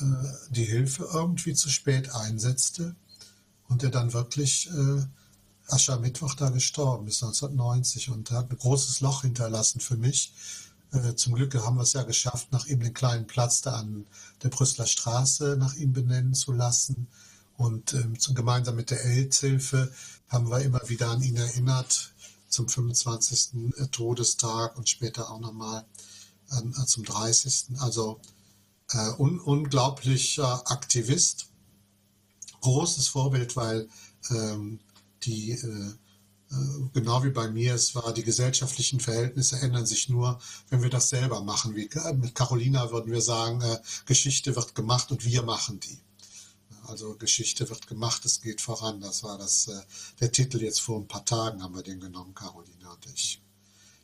äh, 0.00 0.04
die 0.50 0.64
Hilfe 0.64 1.08
irgendwie 1.12 1.54
zu 1.54 1.68
spät 1.68 2.14
einsetzte 2.14 2.94
und 3.68 3.82
er 3.82 3.90
dann 3.90 4.12
wirklich 4.12 4.68
Aschermittwoch 5.68 6.34
da 6.34 6.50
gestorben 6.50 7.06
ist, 7.06 7.22
1990, 7.22 8.10
und 8.10 8.30
hat 8.30 8.50
ein 8.50 8.58
großes 8.58 9.00
Loch 9.00 9.22
hinterlassen 9.22 9.80
für 9.80 9.96
mich. 9.96 10.34
Zum 11.16 11.34
Glück 11.34 11.54
haben 11.54 11.76
wir 11.76 11.84
es 11.84 11.94
ja 11.94 12.02
geschafft, 12.02 12.52
nach 12.52 12.66
ihm 12.66 12.80
den 12.80 12.92
kleinen 12.92 13.26
Platz 13.26 13.62
da 13.62 13.76
an 13.76 14.04
der 14.42 14.50
Brüsseler 14.50 14.86
Straße 14.86 15.56
nach 15.58 15.74
ihm 15.76 15.94
benennen 15.94 16.34
zu 16.34 16.52
lassen. 16.52 17.06
Und 17.56 17.94
ähm, 17.94 18.14
gemeinsam 18.34 18.76
mit 18.76 18.90
der 18.90 19.02
AIDS-Hilfe 19.02 19.90
haben 20.28 20.50
wir 20.50 20.60
immer 20.60 20.86
wieder 20.88 21.08
an 21.08 21.22
ihn 21.22 21.36
erinnert, 21.36 22.11
zum 22.52 22.68
25. 22.68 23.72
Todestag 23.90 24.76
und 24.76 24.88
später 24.88 25.30
auch 25.30 25.40
nochmal 25.40 25.84
äh, 26.50 26.86
zum 26.86 27.04
30. 27.04 27.78
Also 27.78 28.20
äh, 28.92 29.10
un 29.18 29.40
unglaublicher 29.40 30.70
Aktivist, 30.70 31.46
großes 32.60 33.08
Vorbild, 33.08 33.56
weil 33.56 33.88
ähm, 34.30 34.80
die, 35.24 35.52
äh, 35.52 35.66
äh, 36.50 36.88
genau 36.92 37.24
wie 37.24 37.30
bei 37.30 37.50
mir, 37.50 37.74
es 37.74 37.94
war, 37.94 38.12
die 38.12 38.22
gesellschaftlichen 38.22 39.00
Verhältnisse 39.00 39.58
ändern 39.60 39.86
sich 39.86 40.10
nur, 40.10 40.38
wenn 40.68 40.82
wir 40.82 40.90
das 40.90 41.08
selber 41.08 41.42
machen. 41.42 41.74
Wie 41.74 41.86
äh, 41.86 42.12
mit 42.12 42.34
Carolina 42.34 42.90
würden 42.90 43.12
wir 43.12 43.22
sagen, 43.22 43.62
äh, 43.62 43.78
Geschichte 44.04 44.54
wird 44.54 44.74
gemacht 44.74 45.10
und 45.10 45.24
wir 45.24 45.42
machen 45.42 45.80
die. 45.80 45.98
Also 46.92 47.14
Geschichte 47.14 47.70
wird 47.70 47.86
gemacht, 47.86 48.22
es 48.26 48.42
geht 48.42 48.60
voran. 48.60 49.00
Das 49.00 49.24
war 49.24 49.38
das, 49.38 49.70
der 50.20 50.30
Titel 50.30 50.62
jetzt 50.62 50.82
vor 50.82 51.00
ein 51.00 51.08
paar 51.08 51.24
Tagen 51.24 51.62
haben 51.62 51.74
wir 51.74 51.82
den 51.82 52.00
genommen, 52.00 52.34
Carolina 52.34 52.92
und 52.92 53.06
ich. 53.14 53.40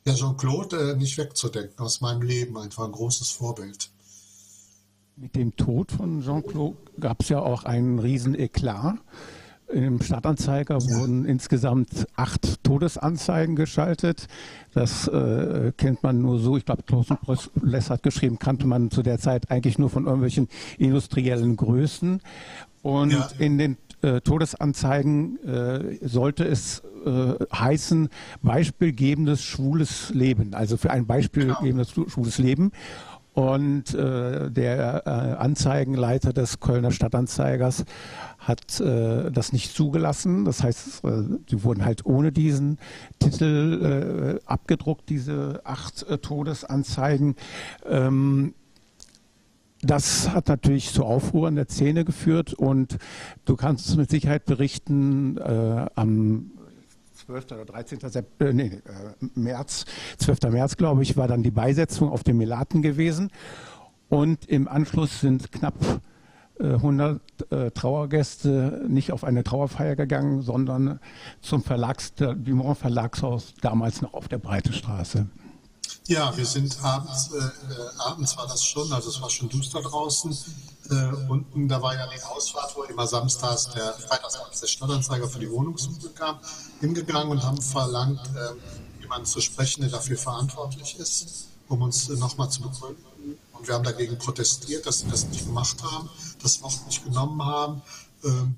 Ja, 0.06 0.14
Jean-Claude 0.14 0.92
äh, 0.92 0.96
nicht 0.96 1.18
wegzudenken 1.18 1.78
aus 1.80 2.00
meinem 2.00 2.22
Leben, 2.22 2.56
einfach 2.56 2.86
ein 2.86 2.92
großes 2.92 3.28
Vorbild. 3.28 3.90
Mit 5.16 5.36
dem 5.36 5.54
Tod 5.54 5.92
von 5.92 6.22
Jean-Claude 6.22 6.78
gab 6.98 7.20
es 7.20 7.28
ja 7.28 7.40
auch 7.40 7.64
einen 7.64 7.98
riesen 7.98 8.34
Eklat. 8.34 8.96
Im 9.70 10.00
Stadtanzeiger 10.00 10.78
ja. 10.78 10.98
wurden 10.98 11.26
insgesamt 11.26 12.06
acht 12.16 12.64
Todesanzeigen 12.64 13.54
geschaltet. 13.54 14.26
Das 14.72 15.06
äh, 15.08 15.72
kennt 15.76 16.02
man 16.02 16.22
nur 16.22 16.38
so. 16.38 16.56
Ich 16.56 16.64
glaube, 16.64 16.86
Thorsten 16.86 17.18
Less 17.60 17.90
hat 17.90 18.02
geschrieben, 18.02 18.38
kannte 18.38 18.66
man 18.66 18.90
zu 18.90 19.02
der 19.02 19.18
Zeit 19.18 19.50
eigentlich 19.50 19.78
nur 19.78 19.90
von 19.90 20.06
irgendwelchen 20.06 20.48
industriellen 20.78 21.56
Größen. 21.56 22.22
Und 22.82 23.12
ja. 23.12 23.28
in 23.38 23.58
den 23.58 23.76
äh, 24.02 24.20
Todesanzeigen 24.20 25.38
äh, 25.44 25.98
sollte 26.06 26.44
es 26.44 26.82
äh, 27.04 27.34
heißen 27.52 28.08
beispielgebendes 28.42 29.42
schwules 29.42 30.10
Leben, 30.10 30.54
also 30.54 30.76
für 30.76 30.90
ein 30.90 31.06
beispielgebendes 31.06 31.94
genau. 31.94 32.08
schwules 32.08 32.38
Leben. 32.38 32.72
Und 33.38 33.94
äh, 33.94 34.50
der 34.50 35.06
äh, 35.06 35.10
Anzeigenleiter 35.10 36.32
des 36.32 36.58
Kölner 36.58 36.90
Stadtanzeigers 36.90 37.84
hat 38.38 38.80
äh, 38.80 39.30
das 39.30 39.52
nicht 39.52 39.76
zugelassen. 39.76 40.44
Das 40.44 40.64
heißt, 40.64 41.04
äh, 41.04 41.22
sie 41.48 41.62
wurden 41.62 41.84
halt 41.84 42.04
ohne 42.04 42.32
diesen 42.32 42.78
Titel 43.20 44.40
äh, 44.42 44.44
abgedruckt, 44.44 45.08
diese 45.08 45.60
acht 45.62 46.02
äh, 46.08 46.18
Todesanzeigen. 46.18 47.36
Ähm, 47.88 48.54
das 49.82 50.30
hat 50.30 50.48
natürlich 50.48 50.92
zu 50.92 51.04
Aufruhr 51.04 51.48
in 51.48 51.56
der 51.56 51.68
Szene 51.68 52.04
geführt 52.04 52.52
und 52.54 52.98
du 53.44 53.56
kannst 53.56 53.96
mit 53.96 54.10
Sicherheit 54.10 54.44
berichten, 54.44 55.36
äh, 55.38 55.86
am 55.94 56.50
12. 57.14 57.52
oder 57.52 57.64
13. 57.64 58.00
Sept 58.08 58.40
äh, 58.40 58.52
nee, 58.52 58.66
äh, 58.66 58.80
März, 59.34 59.84
12. 60.18 60.50
März, 60.50 60.76
glaube 60.76 61.02
ich, 61.02 61.16
war 61.16 61.28
dann 61.28 61.42
die 61.42 61.50
Beisetzung 61.50 62.10
auf 62.10 62.22
dem 62.22 62.38
Melaten 62.38 62.82
gewesen. 62.82 63.30
Und 64.08 64.46
im 64.46 64.68
Anschluss 64.68 65.20
sind 65.20 65.52
knapp 65.52 65.74
100 66.60 67.20
äh, 67.50 67.66
äh, 67.66 67.70
Trauergäste 67.70 68.84
nicht 68.88 69.12
auf 69.12 69.24
eine 69.24 69.44
Trauerfeier 69.44 69.96
gegangen, 69.96 70.42
sondern 70.42 70.98
zum 71.40 71.62
Verlags, 71.62 72.14
Dumont 72.14 72.78
Verlagshaus, 72.78 73.54
damals 73.60 74.02
noch 74.02 74.14
auf 74.14 74.28
der 74.28 74.38
Breite 74.38 74.72
Straße. 74.72 75.26
Ja, 76.06 76.36
wir 76.36 76.46
sind 76.46 76.82
abends, 76.82 77.30
äh, 77.32 77.38
äh, 77.38 77.50
abends 77.98 78.36
war 78.36 78.46
das 78.46 78.64
schon, 78.64 78.92
also 78.92 79.10
es 79.10 79.20
war 79.20 79.30
schon 79.30 79.48
duster 79.48 79.82
draußen. 79.82 80.36
Äh, 80.90 80.94
unten, 81.28 81.68
da 81.68 81.82
war 81.82 81.94
ja 81.94 82.06
die 82.06 82.22
Ausfahrt, 82.22 82.74
wo 82.76 82.82
immer 82.84 83.06
samstags, 83.06 83.68
der 83.70 83.92
freitags 83.92 84.60
der 84.60 84.66
Stadtanzeiger 84.66 85.28
für 85.28 85.38
die 85.38 85.50
Wohnungssuche 85.50 86.08
kam, 86.10 86.38
hingegangen 86.80 87.30
und 87.30 87.42
haben 87.42 87.60
verlangt, 87.60 88.20
äh, 88.34 89.00
jemanden 89.02 89.26
zu 89.26 89.40
sprechen, 89.40 89.82
der 89.82 89.90
dafür 89.90 90.16
verantwortlich 90.16 90.98
ist, 90.98 91.48
um 91.68 91.82
uns 91.82 92.08
äh, 92.08 92.14
nochmal 92.14 92.50
zu 92.50 92.62
begründen. 92.62 93.04
Und 93.52 93.66
wir 93.66 93.74
haben 93.74 93.84
dagegen 93.84 94.18
protestiert, 94.18 94.86
dass 94.86 95.00
sie 95.00 95.08
das 95.08 95.26
nicht 95.26 95.44
gemacht 95.44 95.82
haben, 95.82 96.08
das 96.42 96.62
Wort 96.62 96.86
nicht 96.86 97.04
genommen 97.04 97.44
haben. 97.44 97.82
Ähm, 98.24 98.56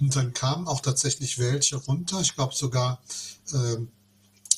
und 0.00 0.14
dann 0.14 0.32
kamen 0.32 0.68
auch 0.68 0.80
tatsächlich 0.80 1.38
welche 1.38 1.76
runter. 1.76 2.20
Ich 2.20 2.34
glaube 2.34 2.54
sogar, 2.54 3.00
ähm, 3.52 3.90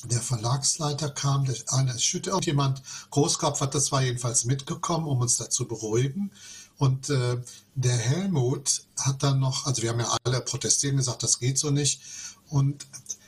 der 0.05 0.21
Verlagsleiter 0.21 1.09
kam, 1.09 1.45
der, 1.45 1.55
eine 1.67 1.97
Schütte, 1.99 2.31
irgendjemand, 2.31 2.81
Großkopf 3.11 3.61
hat 3.61 3.75
das 3.75 3.91
war 3.91 4.01
jedenfalls 4.01 4.45
mitgekommen, 4.45 5.07
um 5.07 5.19
uns 5.19 5.37
da 5.37 5.49
zu 5.49 5.67
beruhigen. 5.67 6.31
Und 6.77 7.09
äh, 7.09 7.39
der 7.75 7.95
Helmut 7.95 8.83
hat 8.97 9.21
dann 9.21 9.39
noch, 9.39 9.67
also 9.67 9.83
wir 9.83 9.91
haben 9.91 9.99
ja 9.99 10.17
alle 10.23 10.41
protestieren 10.41 10.97
gesagt, 10.97 11.21
das 11.21 11.39
geht 11.39 11.57
so 11.57 11.69
nicht. 11.69 12.01
Und 12.49 12.87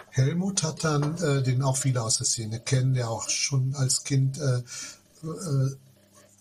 Helmut 0.09 0.63
hat 0.63 0.83
dann, 0.83 1.17
äh, 1.17 1.43
den 1.43 1.61
auch 1.61 1.77
viele 1.77 2.01
aus 2.01 2.17
der 2.17 2.25
Szene 2.25 2.59
kennen, 2.59 2.93
der 2.93 3.09
auch 3.09 3.29
schon 3.29 3.75
als 3.75 4.03
Kind 4.03 4.37
äh, 4.39 4.57
äh, 5.23 5.75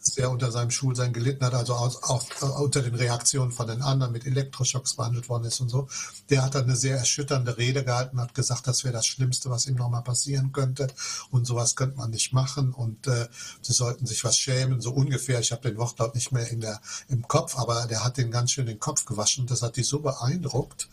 sehr 0.03 0.31
unter 0.31 0.51
seinem 0.51 0.71
Schulsein 0.71 1.13
gelitten 1.13 1.45
hat, 1.45 1.55
also 1.55 1.75
auch, 1.75 2.03
auch 2.03 2.25
äh, 2.43 2.63
unter 2.63 2.83
den 2.83 2.95
Reaktionen 2.95 3.53
von 3.53 3.67
den 3.69 3.83
anderen 3.83 4.13
mit 4.13 4.27
Elektroschocks 4.27 4.95
behandelt 4.95 5.29
worden 5.29 5.45
ist 5.45 5.61
und 5.61 5.69
so. 5.69 5.89
Der 6.29 6.43
hat 6.43 6.55
dann 6.55 6.65
eine 6.65 6.77
sehr 6.77 6.97
erschütternde 6.97 7.57
Rede 7.57 7.85
gehalten, 7.85 8.21
hat 8.21 8.35
gesagt, 8.35 8.67
das 8.67 8.85
wäre 8.85 8.93
das 8.93 9.07
Schlimmste, 9.07 9.51
was 9.51 9.67
ihm 9.67 9.77
nochmal 9.77 10.03
passieren 10.03 10.53
könnte 10.53 10.89
und 11.31 11.47
sowas 11.47 11.77
könnte 11.77 11.97
man 11.97 12.11
nicht 12.11 12.33
machen 12.33 12.73
und 12.73 13.07
äh, 13.07 13.29
sie 13.61 13.73
sollten 13.73 14.07
sich 14.07 14.25
was 14.25 14.39
schämen, 14.39 14.81
so 14.81 14.91
ungefähr. 14.91 15.41
Ich 15.41 15.53
habe 15.53 15.69
den 15.69 15.79
Wortlaut 15.79 16.15
nicht 16.15 16.33
mehr 16.33 16.49
in 16.49 16.61
der, 16.61 16.81
im 17.09 17.27
Kopf, 17.29 17.57
aber 17.57 17.87
der 17.87 18.05
hat 18.05 18.17
den 18.17 18.31
ganz 18.31 18.51
schön 18.51 18.67
den 18.67 18.81
Kopf 18.81 19.05
gewaschen. 19.05 19.47
Das 19.47 19.63
hat 19.63 19.77
die 19.77 19.85
so 19.85 20.01
beeindruckt. 20.01 20.89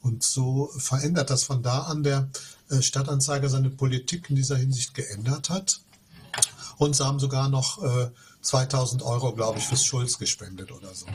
Und 0.00 0.22
so 0.22 0.70
verändert 0.76 1.30
das 1.30 1.44
von 1.44 1.62
da 1.62 1.84
an 1.84 2.02
der 2.02 2.28
äh, 2.68 2.82
Stadtanzeiger 2.82 3.48
seine 3.48 3.70
Politik 3.70 4.28
in 4.28 4.36
dieser 4.36 4.56
Hinsicht 4.56 4.92
geändert 4.92 5.48
hat. 5.48 5.80
Und 6.76 6.94
sie 6.94 7.04
haben 7.04 7.18
sogar 7.18 7.48
noch 7.48 7.82
äh, 7.82 8.10
2000 8.44 9.02
Euro, 9.02 9.32
glaube 9.32 9.58
ich, 9.58 9.66
fürs 9.66 9.84
Schulz 9.84 10.18
gespendet 10.18 10.70
oder 10.70 10.94
so. 10.94 11.06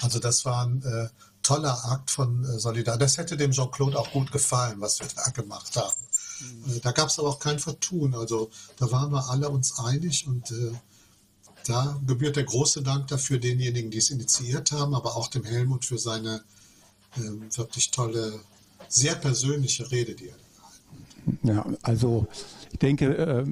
Also 0.00 0.18
das 0.18 0.44
war 0.44 0.66
ein 0.66 0.82
äh, 0.82 1.08
toller 1.42 1.84
Akt 1.86 2.10
von 2.10 2.44
äh, 2.44 2.58
Solidarität. 2.58 3.02
Das 3.02 3.18
hätte 3.18 3.36
dem 3.36 3.52
Jean-Claude 3.52 3.98
auch 3.98 4.12
gut 4.12 4.30
gefallen, 4.30 4.80
was 4.80 5.00
wir 5.00 5.08
da 5.16 5.30
gemacht 5.30 5.74
haben. 5.76 5.92
Äh, 6.68 6.80
da 6.80 6.92
gab 6.92 7.08
es 7.08 7.18
aber 7.18 7.28
auch 7.28 7.38
kein 7.38 7.58
Vertun. 7.58 8.14
Also 8.14 8.50
da 8.76 8.90
waren 8.90 9.10
wir 9.10 9.28
alle 9.30 9.48
uns 9.48 9.78
einig 9.78 10.26
und 10.26 10.50
äh, 10.50 10.72
da 11.66 11.98
gebührt 12.06 12.36
der 12.36 12.44
große 12.44 12.82
Dank 12.82 13.08
dafür 13.08 13.38
denjenigen, 13.38 13.90
die 13.90 13.98
es 13.98 14.10
initiiert 14.10 14.72
haben, 14.72 14.94
aber 14.94 15.16
auch 15.16 15.28
dem 15.28 15.44
Helmut 15.44 15.84
für 15.84 15.98
seine 15.98 16.42
äh, 17.16 17.56
wirklich 17.56 17.90
tolle, 17.90 18.40
sehr 18.88 19.14
persönliche 19.14 19.90
Rede, 19.90 20.14
die 20.14 20.28
er 20.28 20.36
gehalten 20.36 20.62
hat. 20.62 21.66
Ja, 21.72 21.78
also 21.82 22.26
ich 22.72 22.78
denke, 22.78 23.16
äh, 23.16 23.46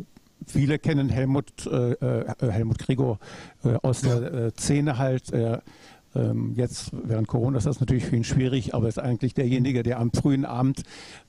viele 0.46 0.78
kennen 0.78 1.08
Helmut, 1.08 1.66
äh, 1.66 1.92
äh, 1.92 2.50
Helmut 2.50 2.78
Gregor 2.78 3.18
aus 3.82 4.02
ja. 4.02 4.20
der 4.20 4.52
Szene 4.56 4.98
halt 4.98 5.32
ähm, 6.16 6.54
jetzt 6.56 6.90
während 6.92 7.28
Corona 7.28 7.58
ist 7.58 7.66
das 7.66 7.80
natürlich 7.80 8.06
für 8.06 8.16
ihn 8.16 8.24
schwierig, 8.24 8.74
aber 8.74 8.88
ist 8.88 8.98
eigentlich 8.98 9.34
derjenige, 9.34 9.82
der 9.82 9.98
am 9.98 10.10
frühen 10.12 10.44
Abend 10.44 10.82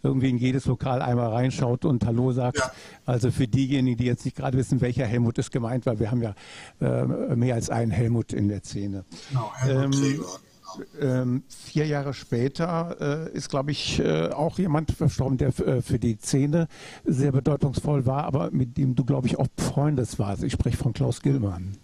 irgendwie 0.03 0.29
in 0.29 0.37
jedes 0.37 0.65
Lokal 0.65 1.01
einmal 1.01 1.29
reinschaut 1.29 1.85
und 1.85 2.05
Hallo 2.05 2.31
sagt. 2.31 2.57
Ja. 2.57 2.71
Also 3.05 3.31
für 3.31 3.47
diejenigen, 3.47 3.97
die 3.97 4.05
jetzt 4.05 4.25
nicht 4.25 4.37
gerade 4.37 4.57
wissen, 4.57 4.81
welcher 4.81 5.05
Helmut 5.05 5.37
ist 5.37 5.51
gemeint, 5.51 5.85
weil 5.85 5.99
wir 5.99 6.11
haben 6.11 6.21
ja 6.21 6.35
äh, 6.79 7.35
mehr 7.35 7.55
als 7.55 7.69
einen 7.69 7.91
Helmut 7.91 8.33
in 8.33 8.47
der 8.47 8.63
Szene. 8.63 9.03
Genau, 9.29 9.51
Helmut 9.55 9.95
ähm, 9.95 10.19
ähm, 10.99 11.43
vier 11.49 11.85
Jahre 11.87 12.13
später 12.13 13.27
äh, 13.29 13.31
ist, 13.35 13.49
glaube 13.49 13.71
ich, 13.71 13.99
äh, 13.99 14.29
auch 14.29 14.57
jemand 14.59 14.91
verstorben, 14.91 15.37
der 15.37 15.49
äh, 15.59 15.81
für 15.81 15.99
die 15.99 16.17
Szene 16.21 16.67
sehr 17.05 17.31
bedeutungsvoll 17.31 18.05
war, 18.05 18.23
aber 18.23 18.51
mit 18.51 18.77
dem 18.77 18.95
du, 18.95 19.05
glaube 19.05 19.27
ich, 19.27 19.37
auch 19.37 19.47
befreundet 19.47 20.17
warst. 20.19 20.43
Ich 20.43 20.53
spreche 20.53 20.77
von 20.77 20.93
Klaus 20.93 21.21
Gillmann. 21.21 21.77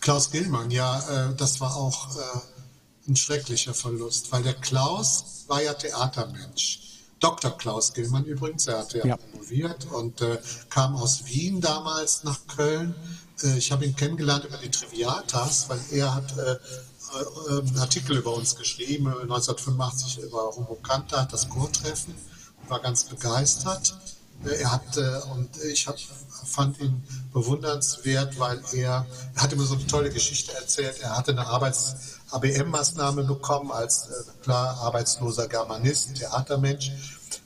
Klaus 0.00 0.30
Gillmann, 0.30 0.70
ja, 0.70 1.30
äh, 1.30 1.34
das 1.36 1.60
war 1.60 1.76
auch 1.76 2.16
äh, 2.16 3.10
ein 3.10 3.16
schrecklicher 3.16 3.74
Verlust, 3.74 4.32
weil 4.32 4.42
der 4.42 4.54
Klaus 4.54 5.44
war 5.48 5.62
ja 5.62 5.74
Theatermensch. 5.74 6.80
Dr. 7.18 7.50
Klaus 7.58 7.92
Gillmann 7.92 8.24
übrigens, 8.24 8.66
er 8.66 8.78
hatte 8.78 8.98
ja, 8.98 9.06
ja. 9.06 9.16
promoviert 9.16 9.86
und 9.92 10.24
kam 10.70 10.96
aus 10.96 11.26
Wien 11.26 11.60
damals 11.60 12.24
nach 12.24 12.46
Köln. 12.46 12.94
Ich 13.58 13.70
habe 13.72 13.84
ihn 13.84 13.94
kennengelernt 13.94 14.46
über 14.46 14.56
die 14.56 14.70
Triviatas, 14.70 15.68
weil 15.68 15.80
er 15.90 16.14
hat 16.14 16.38
äh, 16.38 16.56
einen 17.48 17.78
Artikel 17.78 18.16
über 18.16 18.34
uns 18.34 18.56
geschrieben, 18.56 19.08
1985 19.08 20.18
über 20.18 20.54
Homo 20.56 20.76
Kanta, 20.82 21.24
das 21.24 21.48
Chortreffen, 21.48 22.14
war 22.68 22.80
ganz 22.80 23.04
begeistert. 23.04 23.96
Er 24.44 24.72
hat, 24.72 24.96
und 25.34 25.50
ich 25.64 25.86
hab, 25.86 25.98
fand 25.98 26.80
ihn 26.80 27.02
bewundernswert, 27.32 28.38
weil 28.38 28.62
er, 28.72 29.06
er 29.34 29.42
hat 29.42 29.52
immer 29.52 29.64
so 29.64 29.74
eine 29.74 29.86
tolle 29.86 30.10
Geschichte 30.10 30.54
erzählt. 30.54 30.98
Er 31.00 31.16
hatte 31.16 31.32
eine 31.32 31.46
Arbeits 31.46 32.20
ABM-Maßnahme 32.30 33.24
bekommen 33.24 33.72
als 33.72 34.06
äh, 34.06 34.42
klar 34.42 34.78
arbeitsloser 34.78 35.48
Germanist, 35.48 36.14
Theatermensch. 36.16 36.92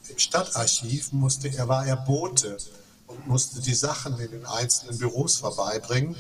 Im 0.09 0.19
Stadtarchiv 0.19 1.13
musste 1.13 1.49
er 1.49 1.69
war 1.69 1.87
er 1.87 1.97
Bote 1.97 2.59
und 3.07 3.27
musste 3.27 3.61
die 3.61 3.75
Sachen 3.75 4.19
in 4.19 4.31
den 4.31 4.47
einzelnen 4.47 4.99
Büros 4.99 5.39
vorbeibringen. 5.39 6.15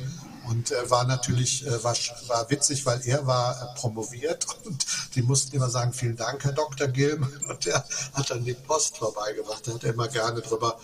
Und 0.48 0.70
er 0.70 0.90
war 0.90 1.04
natürlich 1.04 1.66
äh, 1.66 1.82
war, 1.82 1.96
war 2.26 2.50
witzig, 2.50 2.84
weil 2.86 3.00
er 3.04 3.26
war 3.26 3.60
äh, 3.60 3.78
promoviert 3.78 4.46
und 4.64 4.86
die 5.14 5.22
mussten 5.22 5.56
immer 5.56 5.70
sagen, 5.70 5.92
vielen 5.92 6.16
Dank, 6.16 6.44
Herr 6.44 6.52
Dr. 6.52 6.88
Gilman. 6.88 7.32
Und 7.48 7.66
er 7.66 7.84
hat 8.14 8.30
dann 8.30 8.44
die 8.44 8.54
Post 8.54 8.98
vorbeigebracht. 8.98 9.66
Da 9.66 9.74
hat 9.74 9.84
er 9.84 9.94
immer 9.94 10.08
gerne 10.08 10.40
drüber 10.40 10.78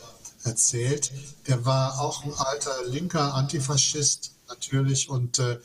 erzählt. 0.45 1.11
Er 1.45 1.65
war 1.65 2.01
auch 2.01 2.25
ein 2.25 2.33
alter 2.35 2.87
linker 2.87 3.35
Antifaschist 3.35 4.33
natürlich 4.49 5.09
und 5.09 5.39
äh, 5.39 5.59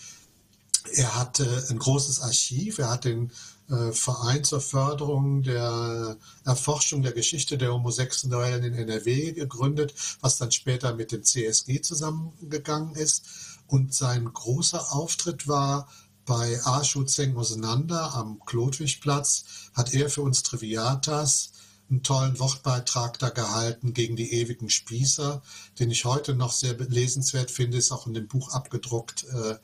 er 0.93 1.15
hatte 1.15 1.67
ein 1.69 1.79
großes 1.79 2.21
Archiv. 2.21 2.77
Er 2.79 2.91
hat 2.91 3.05
den 3.05 3.31
äh, 3.69 3.91
Verein 3.91 4.43
zur 4.43 4.61
Förderung 4.61 5.41
der 5.41 6.17
Erforschung 6.45 7.01
der 7.01 7.13
Geschichte 7.13 7.57
der 7.57 7.73
Homosexuellen 7.73 8.63
in 8.63 8.73
NRW 8.75 9.31
gegründet, 9.31 9.93
was 10.21 10.37
dann 10.37 10.51
später 10.51 10.93
mit 10.93 11.11
dem 11.11 11.23
CSG 11.23 11.81
zusammengegangen 11.81 12.95
ist. 12.95 13.25
Und 13.67 13.93
sein 13.93 14.31
großer 14.31 14.93
Auftritt 14.93 15.47
war 15.47 15.87
bei 16.25 16.59
Arschu 16.63 17.03
Zeng 17.03 17.37
auseinander 17.37 18.13
am 18.13 18.39
Klotwigplatz, 18.45 19.45
hat 19.73 19.93
er 19.93 20.09
für 20.09 20.21
uns 20.21 20.43
Triviatas 20.43 21.51
einen 21.89 22.01
tollen 22.01 22.39
Wortbeitrag 22.39 23.19
da 23.19 23.29
gehalten 23.29 23.93
gegen 23.93 24.15
die 24.15 24.33
ewigen 24.33 24.69
Spießer, 24.69 25.43
den 25.79 25.91
ich 25.91 26.05
heute 26.05 26.33
noch 26.33 26.51
sehr 26.51 26.73
lesenswert 26.77 27.51
finde, 27.51 27.77
ist 27.77 27.91
auch 27.91 28.07
in 28.07 28.15
dem 28.15 28.27
Buch 28.27 28.49
abgedruckt, 28.49 29.25
äh, 29.25 29.57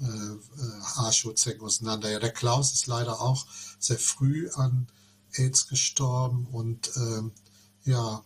äh, 0.00 0.36
Arschuzek 0.96 1.62
auseinander. 1.62 2.10
Ja, 2.10 2.18
der 2.18 2.32
Klaus 2.32 2.72
ist 2.72 2.86
leider 2.86 3.20
auch 3.20 3.46
sehr 3.78 3.98
früh 3.98 4.50
an 4.50 4.88
AIDS 5.32 5.68
gestorben 5.68 6.46
und 6.52 6.88
äh, 6.96 7.90
ja, 7.90 8.22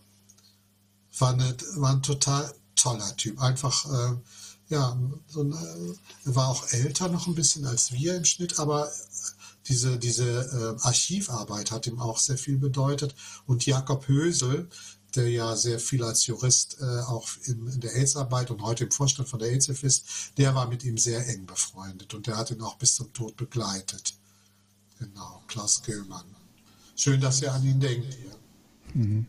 war, 1.17 1.33
eine, 1.33 1.55
war 1.75 1.91
ein 1.91 2.03
total 2.03 2.53
toller 2.75 3.15
Typ. 3.17 3.39
Einfach, 3.41 3.85
äh, 3.85 4.17
ja, 4.69 4.97
so 5.27 5.41
ein, 5.41 5.51
äh, 5.51 6.35
war 6.35 6.47
auch 6.49 6.67
älter 6.71 7.09
noch 7.09 7.27
ein 7.27 7.35
bisschen 7.35 7.65
als 7.65 7.91
wir 7.91 8.15
im 8.15 8.25
Schnitt, 8.25 8.59
aber 8.59 8.89
diese, 9.67 9.97
diese 9.97 10.77
äh, 10.81 10.83
Archivarbeit 10.85 11.71
hat 11.71 11.87
ihm 11.87 11.99
auch 11.99 12.19
sehr 12.19 12.37
viel 12.37 12.57
bedeutet. 12.57 13.15
Und 13.45 13.65
Jakob 13.65 14.07
Hösel, 14.07 14.69
der 15.15 15.29
ja 15.29 15.55
sehr 15.55 15.79
viel 15.79 16.03
als 16.03 16.27
Jurist 16.27 16.77
äh, 16.79 17.01
auch 17.01 17.27
in, 17.45 17.67
in 17.67 17.79
der 17.81 17.95
AIDS-Arbeit 17.95 18.51
und 18.51 18.61
heute 18.61 18.85
im 18.85 18.91
Vorstand 18.91 19.27
von 19.27 19.39
der 19.39 19.49
aids 19.49 19.67
ist, 19.67 20.05
der 20.37 20.53
war 20.53 20.67
mit 20.67 20.83
ihm 20.83 20.97
sehr 20.97 21.27
eng 21.27 21.45
befreundet 21.45 22.13
und 22.13 22.27
der 22.27 22.37
hat 22.37 22.51
ihn 22.51 22.61
auch 22.61 22.77
bis 22.77 22.95
zum 22.95 23.11
Tod 23.13 23.35
begleitet. 23.37 24.13
Genau, 24.99 25.43
Klaus 25.47 25.81
Gillmann. 25.81 26.25
Schön, 26.95 27.21
dass 27.21 27.41
ihr 27.41 27.51
an 27.53 27.63
ihn 27.63 27.79
denkt 27.79 28.13
hier. 28.13 28.35
Mhm. 28.93 29.25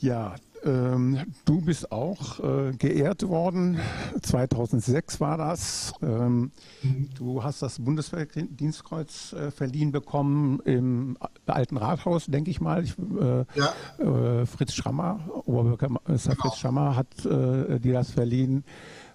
Ja, 0.00 0.36
ähm, 0.64 1.18
du 1.44 1.60
bist 1.60 1.92
auch 1.92 2.40
äh, 2.40 2.72
geehrt 2.72 3.26
worden. 3.28 3.78
2006 4.22 5.20
war 5.20 5.36
das. 5.36 5.92
Ähm, 6.02 6.52
mhm. 6.82 7.10
Du 7.16 7.42
hast 7.42 7.62
das 7.62 7.78
Bundeswehrdienstkreuz 7.78 9.32
äh, 9.34 9.50
verliehen 9.50 9.92
bekommen 9.92 10.60
im 10.64 11.16
Alten 11.46 11.76
Rathaus, 11.76 12.26
denke 12.26 12.50
ich 12.50 12.60
mal. 12.60 12.84
Ich, 12.84 12.94
äh, 12.98 13.44
ja. 13.54 14.40
Äh, 14.40 14.46
Fritz 14.46 14.74
Schrammer, 14.74 15.20
Oberbürgermeister 15.44 16.30
genau. 16.30 16.42
Fritz 16.42 16.58
Schrammer 16.58 16.96
hat 16.96 17.24
äh, 17.26 17.78
dir 17.78 17.94
das 17.94 18.10
verliehen. 18.10 18.64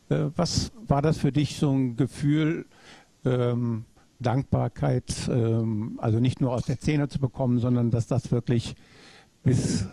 Äh, 0.10 0.26
was 0.36 0.72
war 0.88 1.02
das 1.02 1.18
für 1.18 1.32
dich 1.32 1.58
so 1.58 1.72
ein 1.72 1.96
Gefühl? 1.96 2.66
Ähm, 3.26 3.86
Dankbarkeit, 4.20 5.30
ähm, 5.32 5.98
also 6.02 6.20
nicht 6.20 6.42
nur 6.42 6.52
aus 6.52 6.64
der 6.64 6.76
Szene 6.76 7.08
zu 7.08 7.20
bekommen, 7.20 7.60
sondern 7.60 7.90
dass 7.90 8.08
das 8.08 8.32
wirklich 8.32 8.76
bis 9.44 9.84
äh, 9.84 9.86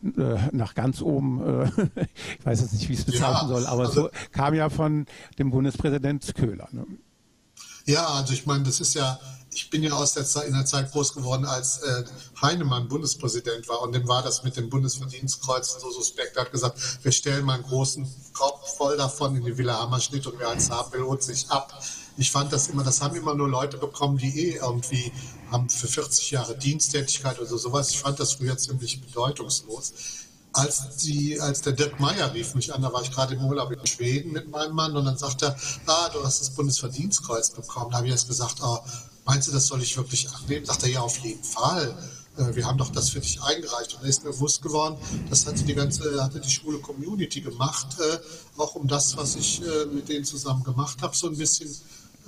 nach 0.00 0.74
ganz 0.74 1.02
oben, 1.02 1.42
äh, 1.42 1.64
ich 2.38 2.46
weiß 2.46 2.60
jetzt 2.60 2.72
nicht, 2.72 2.88
wie 2.88 2.92
ich 2.92 3.00
es 3.00 3.04
bezeichnen 3.04 3.48
ja, 3.48 3.48
soll, 3.48 3.66
aber 3.66 3.86
also, 3.86 4.02
so 4.02 4.10
kam 4.32 4.54
ja 4.54 4.70
von 4.70 5.06
dem 5.38 5.50
Bundespräsident 5.50 6.34
Köhler. 6.34 6.68
Ne? 6.72 6.86
Ja, 7.86 8.06
also 8.06 8.32
ich 8.32 8.46
meine, 8.46 8.64
das 8.64 8.80
ist 8.80 8.94
ja, 8.94 9.18
ich 9.50 9.70
bin 9.70 9.82
ja 9.82 9.92
aus 9.92 10.12
der 10.12 10.24
Zeit, 10.24 10.46
in 10.46 10.52
der 10.52 10.66
Zeit 10.66 10.92
groß 10.92 11.14
geworden, 11.14 11.46
als 11.46 11.78
äh, 11.78 12.04
Heinemann 12.42 12.86
Bundespräsident 12.86 13.68
war 13.68 13.80
und 13.82 13.94
dem 13.94 14.06
war 14.06 14.22
das 14.22 14.44
mit 14.44 14.56
dem 14.56 14.68
Bundesverdienstkreuz 14.68 15.80
so 15.80 15.90
suspekt. 15.90 16.36
Er 16.36 16.44
hat 16.44 16.52
gesagt, 16.52 16.78
wir 17.02 17.12
stellen 17.12 17.44
mal 17.44 17.54
einen 17.54 17.64
großen 17.64 18.06
Korb 18.34 18.68
voll 18.76 18.96
davon 18.96 19.36
in 19.36 19.44
die 19.44 19.56
Villa 19.56 19.80
Hammerschnitt 19.80 20.26
und 20.26 20.38
wer 20.38 20.50
eins 20.50 20.70
haben 20.70 20.92
will, 20.92 21.02
holt 21.02 21.22
sich 21.22 21.50
ab 21.50 21.72
ich 22.18 22.32
fand 22.32 22.52
das 22.52 22.66
immer, 22.68 22.82
das 22.82 23.00
haben 23.00 23.14
immer 23.16 23.34
nur 23.34 23.48
Leute 23.48 23.78
bekommen, 23.78 24.18
die 24.18 24.50
eh 24.50 24.56
irgendwie 24.56 25.12
haben 25.50 25.68
für 25.70 25.86
40 25.86 26.32
Jahre 26.32 26.58
Diensttätigkeit 26.58 27.38
oder 27.38 27.56
sowas. 27.56 27.90
Ich 27.90 28.00
fand 28.00 28.18
das 28.18 28.32
früher 28.32 28.58
ziemlich 28.58 29.00
bedeutungslos. 29.00 29.94
Als, 30.52 30.96
die, 30.96 31.40
als 31.40 31.62
der 31.62 31.74
Dirk 31.74 32.00
Meyer 32.00 32.34
rief 32.34 32.54
mich 32.54 32.74
an, 32.74 32.82
da 32.82 32.92
war 32.92 33.02
ich 33.02 33.12
gerade 33.12 33.34
im 33.34 33.44
Urlaub 33.44 33.70
in 33.70 33.86
Schweden 33.86 34.32
mit 34.32 34.50
meinem 34.50 34.74
Mann 34.74 34.96
und 34.96 35.04
dann 35.04 35.16
sagt 35.16 35.42
er, 35.42 35.56
ah, 35.86 36.08
du 36.08 36.24
hast 36.24 36.40
das 36.40 36.50
Bundesverdienstkreuz 36.50 37.50
bekommen. 37.50 37.92
Da 37.92 37.98
habe 37.98 38.08
ich 38.08 38.12
jetzt 38.12 38.26
gesagt, 38.26 38.56
ah, 38.62 38.82
meinst 39.24 39.46
du, 39.46 39.52
das 39.52 39.66
soll 39.66 39.80
ich 39.82 39.96
wirklich 39.96 40.28
annehmen? 40.30 40.66
Sagt 40.66 40.82
er, 40.82 40.88
ja, 40.88 41.00
auf 41.00 41.18
jeden 41.18 41.44
Fall 41.44 41.96
äh, 42.36 42.54
wir 42.54 42.66
haben 42.66 42.78
doch 42.78 42.90
das 42.90 43.10
für 43.10 43.20
dich 43.20 43.40
eingereicht. 43.42 43.94
Und 43.94 44.02
da 44.02 44.08
ist 44.08 44.24
mir 44.24 44.30
bewusst 44.30 44.62
geworden, 44.62 44.96
das 45.30 45.46
hatte 45.46 45.62
die 45.62 45.74
ganze, 45.74 46.22
hatte 46.22 46.40
die 46.40 46.50
schwule 46.50 46.78
Community 46.78 47.40
gemacht, 47.40 47.96
äh, 48.00 48.18
auch 48.60 48.74
um 48.74 48.88
das, 48.88 49.16
was 49.16 49.36
ich 49.36 49.62
äh, 49.62 49.86
mit 49.86 50.08
denen 50.08 50.24
zusammen 50.24 50.64
gemacht 50.64 51.02
habe, 51.02 51.16
so 51.16 51.28
ein 51.28 51.36
bisschen 51.36 51.68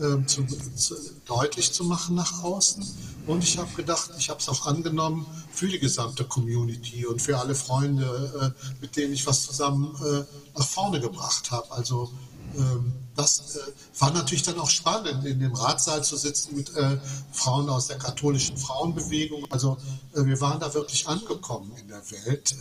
äh, 0.01 0.25
zu, 0.27 0.47
zu, 0.77 0.95
deutlich 1.27 1.73
zu 1.73 1.85
machen 1.85 2.17
nach 2.17 2.43
außen. 2.43 2.85
Und 3.27 3.45
ich 3.45 3.59
habe 3.59 3.73
gedacht, 3.75 4.11
ich 4.19 4.31
habe 4.31 4.41
es 4.41 4.49
auch 4.49 4.67
angenommen 4.67 5.27
für 5.53 5.69
die 5.69 5.79
gesamte 5.79 6.25
Community 6.25 7.07
und 7.07 7.21
für 7.21 7.39
alle 7.39 7.55
Freunde, 7.55 8.55
äh, 8.59 8.81
mit 8.81 8.97
denen 8.97 9.13
ich 9.13 9.27
was 9.27 9.43
zusammen 9.47 9.95
äh, 10.05 10.25
nach 10.59 10.67
vorne 10.67 11.01
gebracht 11.01 11.51
habe. 11.51 11.71
Also 11.71 12.11
ähm, 12.57 12.93
das 13.15 13.57
äh, 13.57 13.61
war 13.99 14.13
natürlich 14.13 14.43
dann 14.43 14.59
auch 14.59 14.71
spannend, 14.71 15.25
in 15.27 15.41
dem 15.41 15.55
Ratssaal 15.55 16.03
zu 16.03 16.17
sitzen 16.17 16.57
mit 16.57 16.75
äh, 16.75 16.99
Frauen 17.33 17.69
aus 17.69 17.87
der 17.87 17.99
katholischen 17.99 18.57
Frauenbewegung. 18.57 19.47
Also 19.51 19.77
äh, 20.15 20.25
wir 20.25 20.41
waren 20.41 20.59
da 20.61 20.73
wirklich 20.73 21.07
angekommen 21.07 21.73
in 21.81 21.89
der 21.89 22.03
Welt, 22.11 22.57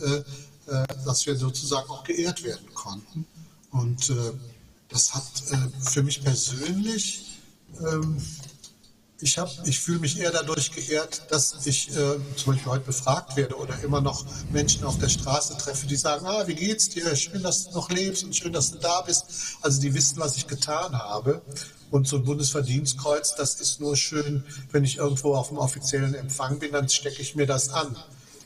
dass 1.04 1.26
wir 1.26 1.36
sozusagen 1.36 1.90
auch 1.90 2.04
geehrt 2.04 2.44
werden 2.44 2.72
konnten. 2.74 3.26
Und 3.72 4.12
das 4.88 5.14
hat 5.14 5.24
für 5.80 6.04
mich 6.04 6.22
persönlich 6.22 7.29
ähm, 7.80 8.20
ich, 9.22 9.38
ich 9.64 9.80
fühle 9.80 9.98
mich 9.98 10.18
eher 10.18 10.30
dadurch 10.30 10.72
geehrt, 10.72 11.22
dass 11.30 11.66
ich 11.66 11.90
äh, 11.90 12.18
zum 12.36 12.52
Beispiel 12.52 12.72
heute 12.72 12.84
befragt 12.84 13.36
werde 13.36 13.56
oder 13.56 13.78
immer 13.82 14.00
noch 14.00 14.24
Menschen 14.50 14.84
auf 14.84 14.98
der 14.98 15.08
Straße 15.08 15.58
treffe, 15.58 15.86
die 15.86 15.96
sagen, 15.96 16.26
ah, 16.26 16.46
wie 16.46 16.54
geht's 16.54 16.88
dir? 16.88 17.14
Schön, 17.16 17.42
dass 17.42 17.68
du 17.68 17.74
noch 17.74 17.90
lebst 17.90 18.24
und 18.24 18.34
schön, 18.34 18.52
dass 18.52 18.70
du 18.70 18.78
da 18.78 19.02
bist. 19.02 19.26
Also 19.60 19.80
die 19.80 19.94
wissen, 19.94 20.18
was 20.18 20.36
ich 20.36 20.46
getan 20.46 20.98
habe. 20.98 21.42
Und 21.90 22.06
so 22.06 22.16
ein 22.16 22.24
Bundesverdienstkreuz, 22.24 23.34
das 23.34 23.60
ist 23.60 23.80
nur 23.80 23.96
schön, 23.96 24.44
wenn 24.70 24.84
ich 24.84 24.98
irgendwo 24.98 25.34
auf 25.34 25.48
dem 25.48 25.58
offiziellen 25.58 26.14
Empfang 26.14 26.58
bin, 26.58 26.72
dann 26.72 26.88
stecke 26.88 27.20
ich 27.20 27.34
mir 27.34 27.46
das 27.46 27.70
an. 27.70 27.96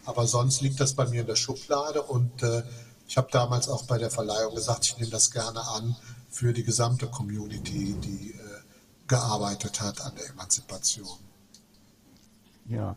Aber 0.06 0.26
sonst 0.26 0.60
liegt 0.60 0.80
das 0.80 0.94
bei 0.94 1.06
mir 1.06 1.20
in 1.20 1.26
der 1.26 1.36
Schublade 1.36 2.02
und 2.02 2.42
äh, 2.42 2.62
ich 3.06 3.16
habe 3.16 3.28
damals 3.30 3.68
auch 3.68 3.84
bei 3.84 3.98
der 3.98 4.10
Verleihung 4.10 4.54
gesagt, 4.54 4.86
ich 4.86 4.96
nehme 4.96 5.10
das 5.10 5.30
gerne 5.30 5.60
an 5.60 5.94
für 6.30 6.52
die 6.52 6.64
gesamte 6.64 7.06
Community, 7.06 7.94
die 8.02 8.30
äh, 8.30 8.43
gearbeitet 9.06 9.80
hat 9.80 10.00
an 10.02 10.12
der 10.16 10.30
Emanzipation. 10.30 11.18
Ja, 12.66 12.96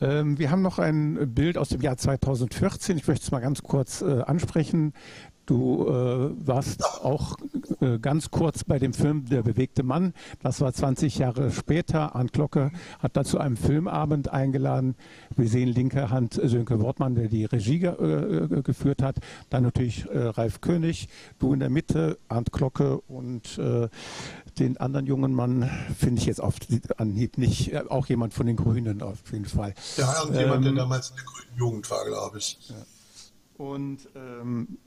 ähm, 0.00 0.38
wir 0.38 0.52
haben 0.52 0.62
noch 0.62 0.78
ein 0.78 1.34
Bild 1.34 1.58
aus 1.58 1.70
dem 1.70 1.80
Jahr 1.80 1.96
2014. 1.96 2.96
Ich 2.96 3.08
möchte 3.08 3.24
es 3.24 3.30
mal 3.32 3.40
ganz 3.40 3.62
kurz 3.62 4.02
äh, 4.02 4.22
ansprechen. 4.22 4.92
Du 5.50 5.84
äh, 5.88 6.46
warst 6.46 6.84
auch 6.84 7.34
äh, 7.80 7.98
ganz 7.98 8.30
kurz 8.30 8.62
bei 8.62 8.78
dem 8.78 8.92
Film 8.92 9.24
Der 9.24 9.42
bewegte 9.42 9.82
Mann. 9.82 10.14
Das 10.40 10.60
war 10.60 10.72
20 10.72 11.18
Jahre 11.18 11.50
später. 11.50 12.14
Arndt 12.14 12.32
Glocke 12.32 12.70
hat 13.00 13.16
dazu 13.16 13.38
einem 13.38 13.56
Filmabend 13.56 14.32
eingeladen. 14.32 14.94
Wir 15.34 15.48
sehen 15.48 15.66
linke 15.66 16.08
Hand 16.10 16.34
Sönke 16.34 16.80
Wortmann, 16.80 17.16
der 17.16 17.26
die 17.26 17.46
Regie 17.46 17.80
ge 17.80 17.90
äh, 17.90 18.62
geführt 18.62 19.02
hat. 19.02 19.16
Dann 19.48 19.64
natürlich 19.64 20.08
äh, 20.08 20.18
Ralf 20.18 20.60
König, 20.60 21.08
du 21.40 21.52
in 21.52 21.58
der 21.58 21.70
Mitte, 21.70 22.18
Arndt 22.28 22.52
Glocke 22.52 23.00
und 23.00 23.58
äh, 23.58 23.88
den 24.58 24.76
anderen 24.78 25.06
jungen 25.06 25.34
Mann 25.34 25.70
finde 25.98 26.20
ich 26.20 26.26
jetzt 26.26 26.40
auf 26.40 26.56
Anhieb 26.96 27.38
nicht. 27.38 27.72
Äh, 27.72 27.84
auch 27.88 28.06
jemand 28.06 28.34
von 28.34 28.46
den 28.46 28.56
Grünen 28.56 29.02
auf 29.02 29.18
jeden 29.32 29.46
Fall. 29.46 29.74
Ja, 29.96 30.22
irgendjemand, 30.22 30.66
ähm, 30.66 30.74
der 30.74 30.84
damals 30.84 31.10
in 31.10 31.16
der 31.16 31.24
grünen 31.24 31.58
Jugend 31.58 31.90
war, 31.90 32.04
glaube 32.04 32.38
ich. 32.38 32.58
Ja. 32.68 32.76
Und 33.56 34.08
ähm, 34.14 34.78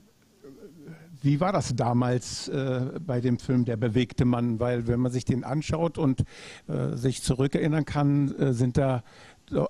wie 1.22 1.40
war 1.40 1.54
das 1.54 1.74
damals 1.76 2.50
äh, 2.50 3.00
bei 3.00 3.22
dem 3.22 3.40
Film 3.40 3.64
Der 3.64 3.78
bewegte 3.78 4.26
Mann? 4.26 4.60
Weil 4.60 4.88
wenn 4.88 5.00
man 5.00 5.12
sich 5.12 5.24
den 5.24 5.44
anschaut 5.46 5.98
und 5.98 6.24
äh, 6.68 6.98
sich 6.98 7.24
zurückerinnern 7.24 7.86
kann, 7.86 8.36
äh, 8.36 8.54
sind 8.54 8.78
da 8.78 9.04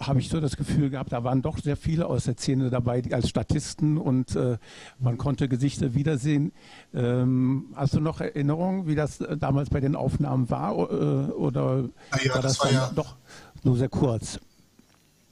habe 0.01 0.19
ich 0.19 0.29
so 0.29 0.39
das 0.39 0.57
Gefühl 0.57 0.89
gehabt, 0.89 1.11
da 1.11 1.23
waren 1.23 1.41
doch 1.41 1.57
sehr 1.59 1.77
viele 1.77 2.07
aus 2.07 2.25
der 2.25 2.35
Szene 2.35 2.69
dabei 2.69 3.01
die 3.01 3.13
als 3.13 3.29
Statisten 3.29 3.97
und 3.97 4.35
äh, 4.35 4.57
man 4.99 5.17
konnte 5.17 5.47
Gesichter 5.47 5.93
wiedersehen. 5.93 6.51
Ähm, 6.93 7.67
hast 7.75 7.93
du 7.93 7.99
noch 7.99 8.21
Erinnerungen, 8.21 8.87
wie 8.87 8.95
das 8.95 9.21
äh, 9.21 9.37
damals 9.37 9.69
bei 9.69 9.79
den 9.79 9.95
Aufnahmen 9.95 10.49
war? 10.49 10.73
Äh, 10.73 11.31
oder 11.31 11.89
ja, 12.23 12.33
war 12.35 12.41
das, 12.41 12.57
das 12.57 12.59
war 12.61 12.71
ja 12.71 12.91
doch 12.95 13.15
nur 13.63 13.77
sehr 13.77 13.89
kurz? 13.89 14.39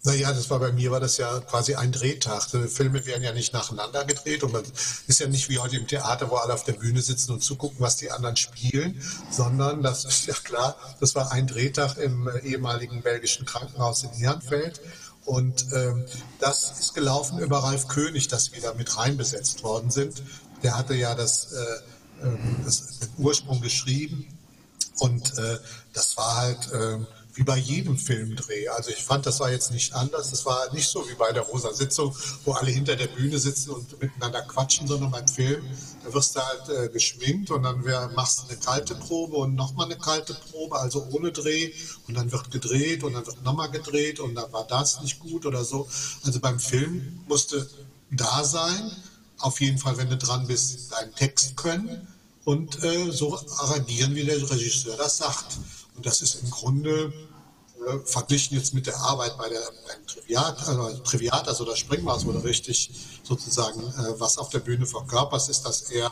Naja, 0.03 0.33
das 0.33 0.49
war 0.49 0.59
bei 0.59 0.71
mir, 0.71 0.89
war 0.89 0.99
das 0.99 1.17
ja 1.17 1.39
quasi 1.41 1.75
ein 1.75 1.91
Drehtag. 1.91 2.43
Filme 2.69 3.05
werden 3.05 3.21
ja 3.21 3.33
nicht 3.33 3.53
nacheinander 3.53 4.03
gedreht 4.03 4.43
und 4.43 4.51
man 4.51 4.63
ist 5.05 5.19
ja 5.19 5.27
nicht 5.27 5.47
wie 5.49 5.59
heute 5.59 5.77
im 5.77 5.85
Theater, 5.85 6.31
wo 6.31 6.37
alle 6.37 6.55
auf 6.55 6.63
der 6.63 6.73
Bühne 6.73 7.03
sitzen 7.03 7.33
und 7.33 7.43
zugucken, 7.43 7.77
was 7.79 7.97
die 7.97 8.09
anderen 8.09 8.35
spielen, 8.35 8.99
sondern 9.29 9.83
das 9.83 10.05
ist 10.05 10.25
ja 10.25 10.33
klar, 10.33 10.75
das 10.99 11.13
war 11.13 11.31
ein 11.31 11.45
Drehtag 11.45 11.97
im 11.97 12.27
äh, 12.27 12.39
ehemaligen 12.39 13.03
belgischen 13.03 13.45
Krankenhaus 13.45 14.03
in 14.03 14.11
Ehrenfeld. 14.19 14.81
Und 15.25 15.67
ähm, 15.71 16.05
das 16.39 16.79
ist 16.79 16.95
gelaufen 16.95 17.37
über 17.37 17.59
Ralf 17.59 17.87
König, 17.87 18.27
dass 18.27 18.53
wir 18.53 18.61
da 18.61 18.73
mit 18.73 18.97
reinbesetzt 18.97 19.61
worden 19.63 19.91
sind. 19.91 20.23
Der 20.63 20.75
hatte 20.75 20.95
ja 20.95 21.13
das, 21.13 21.51
äh, 21.51 22.25
ähm, 22.25 22.61
das 22.65 23.01
Ursprung 23.19 23.61
geschrieben 23.61 24.27
und 24.97 25.37
äh, 25.37 25.59
das 25.93 26.17
war 26.17 26.37
halt... 26.37 26.71
Äh, 26.71 27.05
wie 27.33 27.43
bei 27.43 27.57
jedem 27.57 27.97
Filmdreh. 27.97 28.67
Also 28.69 28.89
ich 28.91 29.03
fand, 29.03 29.25
das 29.25 29.39
war 29.39 29.51
jetzt 29.51 29.71
nicht 29.71 29.93
anders. 29.93 30.31
Das 30.31 30.45
war 30.45 30.73
nicht 30.73 30.87
so 30.87 31.07
wie 31.09 31.15
bei 31.15 31.31
der 31.31 31.43
Rosa 31.43 31.73
Sitzung, 31.73 32.15
wo 32.45 32.53
alle 32.53 32.71
hinter 32.71 32.95
der 32.95 33.07
Bühne 33.07 33.39
sitzen 33.39 33.71
und 33.71 34.01
miteinander 34.01 34.41
quatschen, 34.41 34.87
sondern 34.87 35.11
beim 35.11 35.27
Film, 35.27 35.63
da 36.03 36.13
wirst 36.13 36.35
du 36.35 36.41
halt 36.41 36.69
äh, 36.69 36.89
geschminkt 36.89 37.51
und 37.51 37.63
dann 37.63 37.85
wär, 37.85 38.09
machst 38.15 38.39
du 38.39 38.47
eine 38.49 38.57
kalte 38.57 38.95
Probe 38.95 39.37
und 39.37 39.55
nochmal 39.55 39.85
eine 39.85 39.97
kalte 39.97 40.33
Probe, 40.33 40.79
also 40.79 41.07
ohne 41.11 41.31
Dreh 41.31 41.71
und 42.07 42.15
dann 42.15 42.31
wird 42.31 42.51
gedreht 42.51 43.03
und 43.03 43.13
dann 43.13 43.25
wird 43.25 43.43
nochmal 43.43 43.71
gedreht 43.71 44.19
und 44.19 44.35
dann 44.35 44.51
war 44.51 44.65
das 44.67 45.01
nicht 45.01 45.19
gut 45.19 45.45
oder 45.45 45.63
so. 45.63 45.87
Also 46.25 46.39
beim 46.39 46.59
Film 46.59 47.23
musste 47.27 47.67
da 48.11 48.43
sein, 48.43 48.91
auf 49.39 49.59
jeden 49.61 49.77
Fall, 49.77 49.97
wenn 49.97 50.09
du 50.09 50.17
dran 50.17 50.47
bist, 50.47 50.91
deinen 50.91 51.15
Text 51.15 51.57
können 51.57 52.07
und 52.43 52.83
äh, 52.83 53.11
so 53.11 53.37
arrangieren, 53.57 54.15
wie 54.15 54.23
der 54.23 54.37
Regisseur 54.49 54.97
das 54.97 55.17
sagt. 55.17 55.57
Und 56.01 56.07
das 56.07 56.23
ist 56.23 56.41
im 56.41 56.49
Grunde 56.49 57.13
äh, 57.87 57.99
verglichen 58.05 58.57
jetzt 58.57 58.73
mit 58.73 58.87
der 58.87 58.97
Arbeit 58.97 59.37
bei 59.37 59.47
der 59.49 59.59
beim 59.59 60.07
Triviat, 60.07 60.67
also 60.67 60.97
Triviat, 61.03 61.47
also 61.47 61.63
da 61.63 61.75
Springmaß, 61.75 62.25
wo 62.25 62.31
richtig 62.39 62.89
sozusagen 63.21 63.81
äh, 63.81 64.19
was 64.19 64.39
auf 64.39 64.49
der 64.49 64.61
Bühne 64.61 64.87
verkörperst, 64.87 65.51
ist 65.51 65.61
das 65.61 65.91
eher 65.91 66.11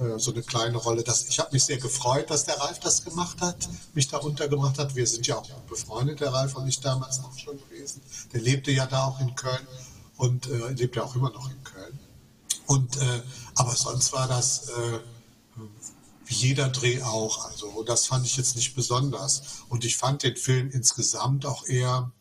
äh, 0.00 0.18
so 0.18 0.32
eine 0.32 0.42
kleine 0.42 0.76
Rolle. 0.76 1.04
Das, 1.04 1.28
ich 1.28 1.38
habe 1.38 1.50
mich 1.52 1.62
sehr 1.62 1.78
gefreut, 1.78 2.28
dass 2.30 2.46
der 2.46 2.58
Ralf 2.58 2.80
das 2.80 3.04
gemacht 3.04 3.40
hat, 3.40 3.68
mich 3.94 4.08
da 4.08 4.16
untergebracht 4.16 4.76
hat. 4.76 4.96
Wir 4.96 5.06
sind 5.06 5.24
ja 5.28 5.36
auch 5.36 5.48
befreundet, 5.68 6.18
der 6.18 6.32
Ralf 6.32 6.56
und 6.56 6.66
ich 6.66 6.80
damals 6.80 7.20
auch 7.20 7.38
schon 7.38 7.60
gewesen. 7.68 8.02
Der 8.32 8.40
lebte 8.40 8.72
ja 8.72 8.86
da 8.86 9.04
auch 9.04 9.20
in 9.20 9.36
Köln 9.36 9.68
und 10.16 10.48
äh, 10.48 10.70
lebt 10.70 10.96
ja 10.96 11.04
auch 11.04 11.14
immer 11.14 11.30
noch 11.30 11.48
in 11.48 11.62
Köln. 11.62 11.96
Und 12.66 12.96
äh, 12.96 13.22
aber 13.54 13.76
sonst 13.76 14.12
war 14.12 14.26
das 14.26 14.68
äh, 14.70 14.98
wie 16.28 16.34
jeder 16.34 16.68
Dreh 16.68 17.02
auch. 17.02 17.46
Also 17.46 17.82
das 17.82 18.06
fand 18.06 18.26
ich 18.26 18.36
jetzt 18.36 18.54
nicht 18.54 18.74
besonders. 18.74 19.42
Und 19.68 19.84
ich 19.84 19.96
fand 19.96 20.22
den 20.22 20.36
Film 20.36 20.70
insgesamt 20.70 21.46
auch 21.46 21.66
eher 21.66 22.12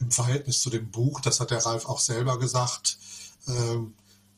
im 0.00 0.10
Verhältnis 0.10 0.60
zu 0.60 0.70
dem 0.70 0.90
Buch, 0.90 1.20
das 1.20 1.40
hat 1.40 1.50
der 1.50 1.64
Ralf 1.64 1.86
auch 1.86 1.98
selber 1.98 2.38
gesagt, 2.38 2.98
äh, 3.46 3.78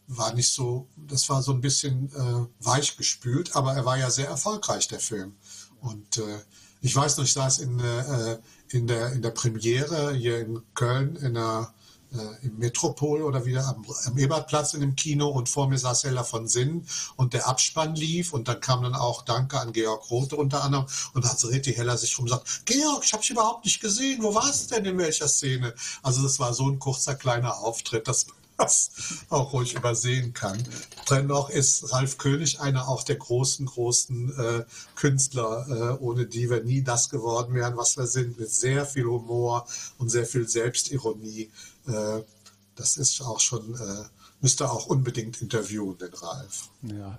war 0.07 0.33
nicht 0.35 0.53
so, 0.53 0.89
das 0.97 1.29
war 1.29 1.43
so 1.43 1.53
ein 1.53 1.61
bisschen 1.61 2.11
äh, 2.15 2.65
weich 2.65 2.97
gespült, 2.97 3.55
aber 3.55 3.75
er 3.75 3.85
war 3.85 3.99
ja 3.99 4.11
sehr 4.11 4.29
erfolgreich, 4.29 4.89
der 4.89 5.01
Film. 5.01 5.37
Und 5.81 6.19
äh, 6.19 6.41
ich 6.81 6.97
weiß 6.97 7.17
noch, 7.17 7.25
ich 7.25 7.33
saß 7.33 7.59
in, 7.59 7.79
äh, 7.79 8.39
in, 8.71 8.87
der, 8.87 9.13
in 9.13 9.23
der 9.23 9.31
Premiere 9.31 10.15
hier 10.15 10.41
in 10.41 10.63
Köln 10.75 11.17
in 11.17 11.35
der 11.35 11.75
äh, 12.13 12.47
im 12.47 12.59
Metropol 12.59 13.23
oder 13.23 13.45
wieder 13.45 13.67
am, 13.67 13.85
am 14.05 14.19
Ebertplatz 14.19 14.75
in 14.75 14.81
dem 14.81 14.97
Kino 14.97 15.29
und 15.29 15.49
vor 15.49 15.69
mir 15.69 15.79
saß 15.79 16.05
Hella 16.05 16.25
von 16.25 16.49
Sinn 16.49 16.87
und 17.17 17.33
der 17.33 17.49
Abspann 17.49 17.95
lief 17.95 18.33
und 18.33 18.49
dann 18.49 18.61
kam 18.61 18.83
dann 18.83 18.95
auch 18.95 19.23
Danke 19.23 19.59
an 19.61 19.73
Georg 19.73 20.11
Rote 20.11 20.37
unter 20.37 20.65
anderem 20.65 20.87
und 21.15 21.25
dann 21.25 21.37
dreht 21.37 21.67
die 21.67 21.73
Hella 21.73 21.97
sich 21.97 22.17
rum 22.19 22.25
und 22.25 22.31
sagt, 22.31 22.67
Georg, 22.67 23.05
ich 23.05 23.13
habe 23.13 23.23
dich 23.23 23.31
überhaupt 23.31 23.65
nicht 23.65 23.81
gesehen, 23.81 24.23
wo 24.23 24.35
warst 24.35 24.71
du 24.71 24.77
denn 24.77 24.85
in 24.87 24.99
welcher 24.99 25.29
Szene? 25.29 25.75
Also 26.03 26.23
das 26.23 26.39
war 26.39 26.55
so 26.55 26.69
ein 26.69 26.79
kurzer 26.79 27.15
kleiner 27.15 27.59
Auftritt, 27.59 28.09
das 28.09 28.27
das 28.61 28.91
auch 29.31 29.53
ruhig 29.53 29.75
übersehen 29.75 30.33
kann. 30.33 30.63
Dennoch 31.09 31.51
ist 31.51 31.93
Ralf 31.93 32.19
König 32.19 32.61
einer 32.61 32.89
auch 32.89 33.03
der 33.03 33.17
großen, 33.17 33.67
großen 33.67 34.39
äh, 34.39 34.65
Künstler, 34.95 35.67
äh, 35.69 36.03
ohne 36.03 36.27
die 36.27 36.51
wir 36.51 36.63
nie 36.63 36.83
das 36.83 37.09
geworden 37.09 37.55
wären, 37.55 37.77
was 37.77 37.97
wir 37.97 38.07
sind, 38.07 38.39
mit 38.39 38.51
sehr 38.51 38.87
viel 38.87 39.05
Humor 39.05 39.67
und 39.99 40.11
sehr 40.11 40.27
viel 40.27 40.49
Selbstironie. 40.49 41.51
Äh, 41.87 42.23
das 42.77 42.97
ist 42.97 43.21
auch 43.21 43.41
schon 43.41 43.75
äh, 43.75 44.05
müsste 44.41 44.71
auch 44.71 44.87
unbedingt 44.87 45.43
interviewen, 45.43 45.99
den 45.99 46.15
Ralf. 46.15 46.71
Ja. 46.83 47.19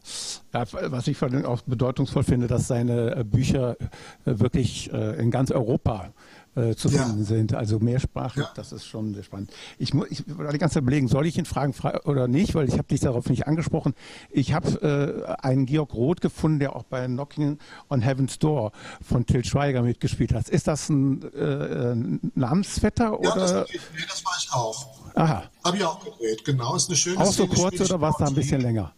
ja 0.54 0.92
was 0.92 1.08
ich 1.08 1.18
vor 1.18 1.30
allem 1.30 1.46
auch 1.46 1.62
bedeutungsvoll 1.62 2.24
finde, 2.24 2.48
dass 2.48 2.68
seine 2.68 3.16
äh, 3.16 3.24
Bücher 3.24 3.78
wirklich 4.26 4.90
in 4.92 5.32
ganz 5.32 5.52
Europa 5.52 6.14
äh, 6.56 6.76
zu 6.76 6.90
finden 6.90 7.20
ja. 7.20 7.26
sind. 7.26 7.54
Also 7.54 7.80
mehrsprachig, 7.80 8.44
ja. 8.44 8.52
das 8.56 8.72
ist 8.72 8.86
schon 8.86 9.14
sehr 9.14 9.24
spannend. 9.24 9.52
Ich, 9.78 9.94
muss, 9.94 10.08
ich 10.10 10.24
war 10.28 10.52
die 10.52 10.58
ganze 10.58 10.76
Zeit 10.76 10.84
überlegen, 10.84 11.08
soll 11.08 11.26
ich 11.26 11.38
ihn 11.38 11.46
fragen 11.46 11.74
oder 12.04 12.28
nicht, 12.28 12.56
weil 12.56 12.68
ich 12.68 12.74
habe 12.74 12.88
dich 12.88 13.00
darauf 13.00 13.30
nicht 13.30 13.48
angesprochen. 13.48 13.94
Ich 14.30 14.54
habe 14.54 15.28
äh, 15.42 15.46
einen 15.46 15.66
Georg 15.66 15.94
Roth 15.94 16.22
gefunden, 16.22 16.60
der 16.60 16.76
auch 16.76 16.84
bei 16.84 17.06
Knocking 17.06 17.58
on 17.90 18.02
Heaven's 18.02 18.40
Door 18.40 18.72
von 19.02 19.26
Till 19.26 19.46
Schweiger 19.46 19.82
mitgespielt 19.82 20.34
hat. 20.34 20.50
Ist 20.50 20.68
das 20.68 20.90
ein 20.90 21.24
äh, 21.34 21.96
Namensvetter? 22.36 23.06
Ja, 23.06 23.12
oder? 23.12 23.36
Das, 23.36 23.70
nee, 23.72 23.80
das 24.08 24.26
war 24.26 24.34
ich 24.38 24.52
auch. 24.52 24.88
Aha. 25.16 25.44
Habe 25.64 25.78
ich 25.78 25.84
auch 25.84 26.04
gedreht, 26.04 26.44
genau. 26.46 26.76
Ist 26.76 26.90
eine 26.90 26.98
schöne 26.98 27.20
Auch 27.20 27.32
so 27.32 27.48
kurz 27.48 27.80
oder 27.80 28.00
war 28.02 28.12
es 28.12 28.18
da 28.18 28.26
ein 28.26 28.36
bisschen 28.36 28.62
länger? 28.62 28.94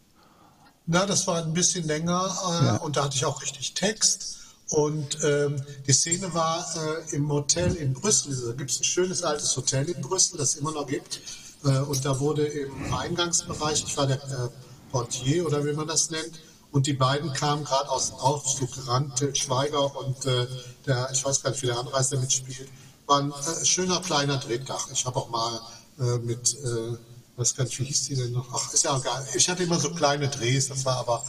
Na, 0.85 1.05
das 1.05 1.25
war 1.27 1.43
ein 1.43 1.53
bisschen 1.53 1.85
länger 1.85 2.29
äh, 2.61 2.65
ja. 2.65 2.75
und 2.77 2.97
da 2.97 3.05
hatte 3.05 3.15
ich 3.15 3.25
auch 3.25 3.41
richtig 3.41 3.73
Text. 3.73 4.42
Und 4.73 5.19
ähm, 5.23 5.61
die 5.85 5.93
Szene 5.93 6.33
war 6.33 6.65
äh, 6.75 7.15
im 7.15 7.31
Hotel 7.31 7.75
in 7.75 7.93
Brüssel. 7.93 8.35
Da 8.43 8.53
gibt 8.53 8.71
es 8.71 8.79
ein 8.79 8.83
schönes 8.83 9.21
altes 9.21 9.55
Hotel 9.55 9.87
in 9.87 10.01
Brüssel, 10.01 10.39
das 10.39 10.49
es 10.49 10.55
immer 10.55 10.71
noch 10.71 10.87
gibt. 10.87 11.21
Äh, 11.63 11.77
und 11.77 12.03
da 12.03 12.19
wurde 12.19 12.43
im 12.47 12.91
Eingangsbereich, 12.91 13.83
ich 13.85 13.95
war 13.95 14.07
der 14.07 14.17
äh, 14.17 14.49
Portier 14.91 15.45
oder 15.45 15.63
wie 15.63 15.73
man 15.73 15.85
das 15.87 16.09
nennt, 16.09 16.39
und 16.71 16.87
die 16.87 16.93
beiden 16.93 17.31
kamen 17.33 17.63
gerade 17.65 17.87
aus 17.87 18.09
dem 18.09 18.15
Aufzug 18.15 18.73
gerannt, 18.73 19.23
Schweiger 19.33 19.95
und 19.95 20.25
äh, 20.25 20.47
der, 20.87 21.07
ich 21.13 21.23
weiß 21.23 21.43
gar 21.43 21.51
nicht, 21.51 21.61
wie 21.61 21.67
der 21.67 21.77
Anreiser 21.77 22.17
mitspielt. 22.17 22.67
War 23.05 23.19
ein 23.19 23.31
äh, 23.31 23.65
schöner 23.65 24.01
kleiner 24.01 24.37
Drehtag. 24.37 24.87
Ich 24.91 25.05
habe 25.05 25.19
auch 25.19 25.29
mal 25.29 25.61
äh, 25.99 26.17
mit, 26.17 26.55
äh, 26.55 26.97
weiß 27.37 27.55
gar 27.55 27.65
nicht, 27.65 27.79
wie 27.79 27.83
hieß 27.83 28.05
die 28.05 28.15
denn 28.15 28.31
noch? 28.31 28.47
Ach, 28.51 28.73
ist 28.73 28.85
ja 28.85 28.95
auch 28.95 29.01
egal. 29.01 29.23
Ich 29.35 29.47
hatte 29.47 29.61
immer 29.61 29.79
so 29.79 29.91
kleine 29.93 30.29
Drehs, 30.29 30.69
das 30.69 30.83
war 30.83 30.97
aber 30.97 31.23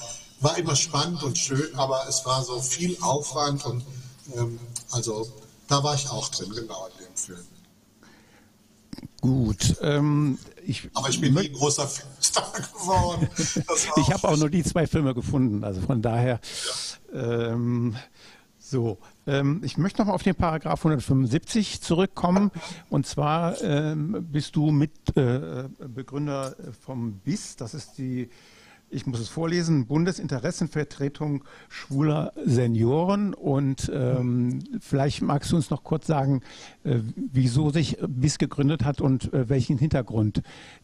war 0.45 0.59
immer 0.59 0.77
spannend 0.77 1.23
und 1.23 1.39
schön, 1.39 1.75
aber 1.75 2.07
es 2.09 2.25
war 2.27 2.45
so 2.45 2.61
viel 2.61 2.97
Aufwand 3.01 3.65
und 3.65 3.83
ähm, 4.37 4.59
also 4.93 5.27
Da 5.66 5.83
war 5.83 5.95
ich 5.95 6.09
auch 6.11 6.29
drin, 6.29 6.51
genau 6.55 6.87
in 6.87 7.05
dem 7.05 7.16
Film. 7.16 7.47
Gut. 9.21 9.77
Ähm, 9.81 10.39
ich 10.66 10.91
Aber 10.93 11.09
ich 11.09 11.21
bin 11.21 11.33
nie 11.35 11.49
ein 11.49 11.53
großer 11.53 11.89
Filmstar 11.89 12.53
geworden. 12.79 13.29
ich 13.97 14.12
habe 14.12 14.29
auch 14.29 14.37
nur 14.37 14.51
die 14.51 14.62
zwei 14.62 14.87
Filme 14.87 15.15
gefunden, 15.15 15.65
also 15.65 15.81
von 15.81 16.03
daher. 16.03 16.41
Ja. 17.12 17.53
Ähm, 17.53 17.97
so, 18.59 18.99
ähm, 19.27 19.61
ich 19.65 19.79
möchte 19.79 20.01
noch 20.01 20.09
mal 20.09 20.15
auf 20.15 20.23
den 20.23 20.35
Paragraph 20.35 20.81
175 20.81 21.81
zurückkommen. 21.81 22.51
Und 22.91 23.07
zwar 23.07 23.61
ähm, 23.62 24.27
bist 24.31 24.57
du 24.57 24.71
Mitbegründer 24.71 26.59
äh, 26.59 26.73
vom 26.73 27.19
BIS, 27.21 27.57
das 27.57 27.75
ist 27.75 27.99
die 27.99 28.31
ich 28.90 29.06
muss 29.06 29.20
es 29.20 29.28
vorlesen, 29.28 29.86
Bundesinteressenvertretung 29.86 31.44
schwuler 31.69 32.32
Senioren. 32.44 33.35
Und 33.35 33.90
ähm, 33.93 34.62
vielleicht 34.81 35.23
magst 35.23 35.52
du 35.52 35.56
uns 35.56 35.70
noch 35.70 35.85
kurz 35.85 36.06
sagen, 36.06 36.43
äh, 36.85 37.01
wieso 37.16 37.70
sich 37.70 37.98
BIS 38.06 38.39
gegründet 38.39 38.85
hat 38.85 39.01
und 39.01 39.32
äh, 39.32 39.48
welchen 39.48 39.78
Hintergrund 39.78 40.43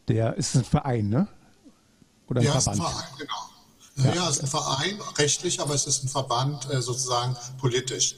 der 0.09 0.37
ist. 0.37 0.57
ein 0.57 0.65
Verein, 0.65 1.09
ne? 1.09 1.29
Oder 2.29 2.41
ein 2.41 2.47
ja, 2.47 2.61
Verband? 2.61 2.79
Ist 2.79 2.87
ein 2.87 2.93
Verein, 2.93 3.09
genau. 3.19 3.51
Ja, 3.97 4.15
ja, 4.15 4.29
es 4.29 4.37
ist 4.37 4.43
ein 4.43 4.47
Verein, 4.47 4.99
rechtlich, 5.19 5.61
aber 5.61 5.75
es 5.75 5.87
ist 5.87 6.05
ein 6.05 6.09
Verband 6.09 6.71
äh, 6.71 6.81
sozusagen 6.81 7.37
politisch. 7.59 8.17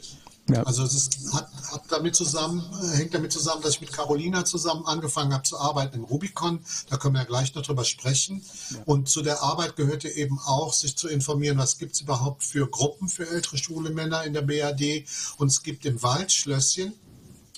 Ja. 0.48 0.64
Also 0.64 0.82
es 0.82 0.94
ist, 0.94 1.32
hat, 1.32 1.48
hat, 1.70 1.84
damit 1.88 2.16
zusammen, 2.16 2.64
äh, 2.82 2.96
hängt 2.96 3.14
damit 3.14 3.32
zusammen, 3.32 3.62
dass 3.62 3.74
ich 3.74 3.80
mit 3.80 3.92
Carolina 3.92 4.44
zusammen 4.44 4.84
angefangen 4.86 5.32
habe 5.32 5.44
zu 5.44 5.58
arbeiten 5.58 5.96
im 5.96 6.04
Rubicon. 6.04 6.64
Da 6.90 6.96
können 6.96 7.14
wir 7.14 7.20
ja 7.20 7.26
gleich 7.26 7.54
noch 7.54 7.62
drüber 7.62 7.84
sprechen. 7.84 8.44
Ja. 8.70 8.78
Und 8.84 9.08
zu 9.08 9.22
der 9.22 9.42
Arbeit 9.42 9.76
gehörte 9.76 10.08
eben 10.08 10.40
auch, 10.40 10.72
sich 10.72 10.96
zu 10.96 11.08
informieren, 11.08 11.58
was 11.58 11.78
gibt 11.78 11.94
es 11.94 12.00
überhaupt 12.00 12.42
für 12.42 12.68
Gruppen 12.68 13.08
für 13.08 13.28
ältere 13.28 13.56
schwule 13.56 13.90
Männer 13.90 14.24
in 14.24 14.32
der 14.32 14.42
BAD. 14.42 15.04
Und 15.38 15.48
es 15.48 15.62
gibt 15.62 15.86
im 15.86 16.02
Waldschlösschen, 16.02 16.92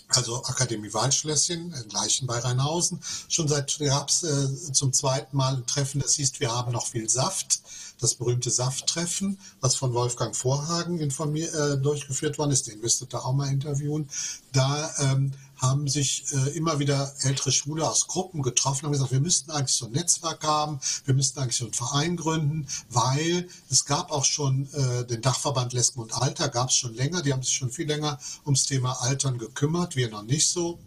also 0.08 0.44
Akademie 0.44 0.92
Waldschlösschen, 0.92 1.74
gleichen 1.88 2.26
bei 2.26 2.38
Rheinhausen. 2.38 3.00
Schon 3.28 3.48
seit 3.48 3.78
gab 3.78 4.10
es 4.10 4.22
äh, 4.24 4.72
zum 4.72 4.92
zweiten 4.92 5.36
Mal 5.36 5.56
ein 5.56 5.66
Treffen, 5.66 6.02
das 6.02 6.14
hieß, 6.16 6.38
wir 6.38 6.52
haben 6.52 6.72
noch 6.72 6.86
viel 6.86 7.08
Saft 7.08 7.60
das 8.00 8.14
berühmte 8.14 8.50
Safttreffen, 8.50 9.38
was 9.60 9.76
von 9.76 9.94
Wolfgang 9.94 10.34
Vorhagen 10.36 10.98
äh, 10.98 11.78
durchgeführt 11.78 12.38
worden 12.38 12.50
ist, 12.50 12.66
den 12.66 12.80
müsstet 12.80 13.14
ihr 13.14 13.24
auch 13.24 13.32
mal 13.32 13.50
interviewen. 13.50 14.08
Da 14.52 14.92
ähm, 15.00 15.32
haben 15.56 15.88
sich 15.88 16.24
äh, 16.32 16.50
immer 16.56 16.78
wieder 16.78 17.12
ältere 17.20 17.52
Schwule 17.52 17.88
aus 17.88 18.06
Gruppen 18.06 18.42
getroffen 18.42 18.86
und 18.86 18.92
gesagt, 18.92 19.12
wir 19.12 19.20
müssten 19.20 19.50
eigentlich 19.50 19.76
so 19.76 19.86
ein 19.86 19.92
Netzwerk 19.92 20.44
haben, 20.44 20.80
wir 21.04 21.14
müssten 21.14 21.38
eigentlich 21.38 21.56
so 21.56 21.64
einen 21.64 21.74
Verein 21.74 22.16
gründen, 22.16 22.66
weil 22.90 23.48
es 23.70 23.84
gab 23.84 24.10
auch 24.10 24.24
schon 24.24 24.68
äh, 24.72 25.06
den 25.06 25.22
Dachverband 25.22 25.72
Lesben 25.72 26.00
und 26.00 26.14
Alter, 26.14 26.48
gab 26.48 26.70
es 26.70 26.76
schon 26.76 26.94
länger, 26.94 27.22
die 27.22 27.32
haben 27.32 27.42
sich 27.42 27.54
schon 27.54 27.70
viel 27.70 27.86
länger 27.86 28.18
ums 28.44 28.64
Thema 28.64 29.02
Altern 29.02 29.38
gekümmert, 29.38 29.96
wir 29.96 30.10
noch 30.10 30.22
nicht 30.22 30.48
so. 30.48 30.78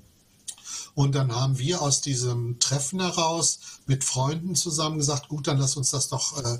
Und 0.94 1.14
dann 1.14 1.36
haben 1.36 1.60
wir 1.60 1.82
aus 1.84 2.02
diesem 2.02 2.60
Treffen 2.60 3.00
heraus 3.00 3.60
mit 3.86 4.04
Freunden 4.04 4.56
zusammen 4.56 4.98
gesagt, 4.98 5.28
gut, 5.28 5.48
dann 5.48 5.60
lass 5.60 5.78
uns 5.78 5.92
das 5.92 6.08
doch 6.08 6.44
äh, 6.44 6.60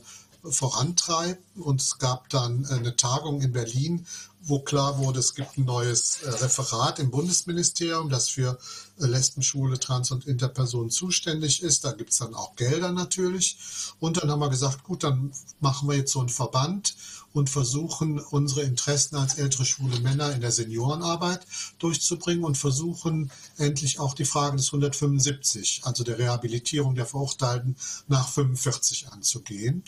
vorantreiben. 0.50 1.44
Und 1.56 1.82
es 1.82 1.98
gab 1.98 2.30
dann 2.30 2.66
eine 2.66 2.96
Tagung 2.96 3.42
in 3.42 3.52
Berlin, 3.52 4.06
wo 4.48 4.60
klar 4.60 4.98
wurde, 4.98 5.20
es 5.20 5.36
gibt 5.36 5.58
ein 5.58 5.66
neues 5.66 6.22
äh, 6.24 6.30
Referat 6.30 7.00
im 7.00 7.12
Bundesministerium, 7.12 8.10
das 8.10 8.30
für 8.30 8.58
äh, 9.00 9.06
Lesbenschule, 9.06 9.78
Trans- 9.78 10.12
und 10.12 10.26
Interpersonen 10.26 10.90
zuständig 10.90 11.62
ist. 11.62 11.84
Da 11.84 11.92
gibt 11.92 12.12
es 12.12 12.18
dann 12.18 12.34
auch 12.34 12.56
Gelder 12.56 12.94
natürlich. 12.94 13.58
Und 14.00 14.18
dann 14.18 14.32
haben 14.32 14.40
wir 14.40 14.50
gesagt, 14.50 14.84
gut, 14.84 15.04
dann 15.04 15.32
machen 15.60 15.90
wir 15.90 15.98
jetzt 15.98 16.14
so 16.14 16.20
einen 16.20 16.30
Verband 16.30 16.96
und 17.34 17.50
versuchen, 17.50 18.20
unsere 18.20 18.62
Interessen 18.62 19.16
als 19.18 19.38
ältere 19.38 19.66
schwule 19.66 20.00
Männer 20.00 20.34
in 20.34 20.42
der 20.42 20.52
Seniorenarbeit 20.52 21.46
durchzubringen 21.78 22.46
und 22.46 22.58
versuchen 22.58 23.32
endlich 23.58 24.00
auch 24.00 24.14
die 24.14 24.26
Frage 24.26 24.58
des 24.58 24.68
175, 24.68 25.82
also 25.84 26.04
der 26.04 26.18
Rehabilitierung 26.18 26.96
der 26.96 27.06
Verurteilten 27.06 27.76
nach 28.08 28.30
45 28.30 29.10
anzugehen. 29.10 29.84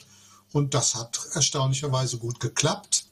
Und 0.51 0.73
das 0.73 0.95
hat 0.95 1.19
erstaunlicherweise 1.33 2.17
gut 2.17 2.39
geklappt. 2.39 3.05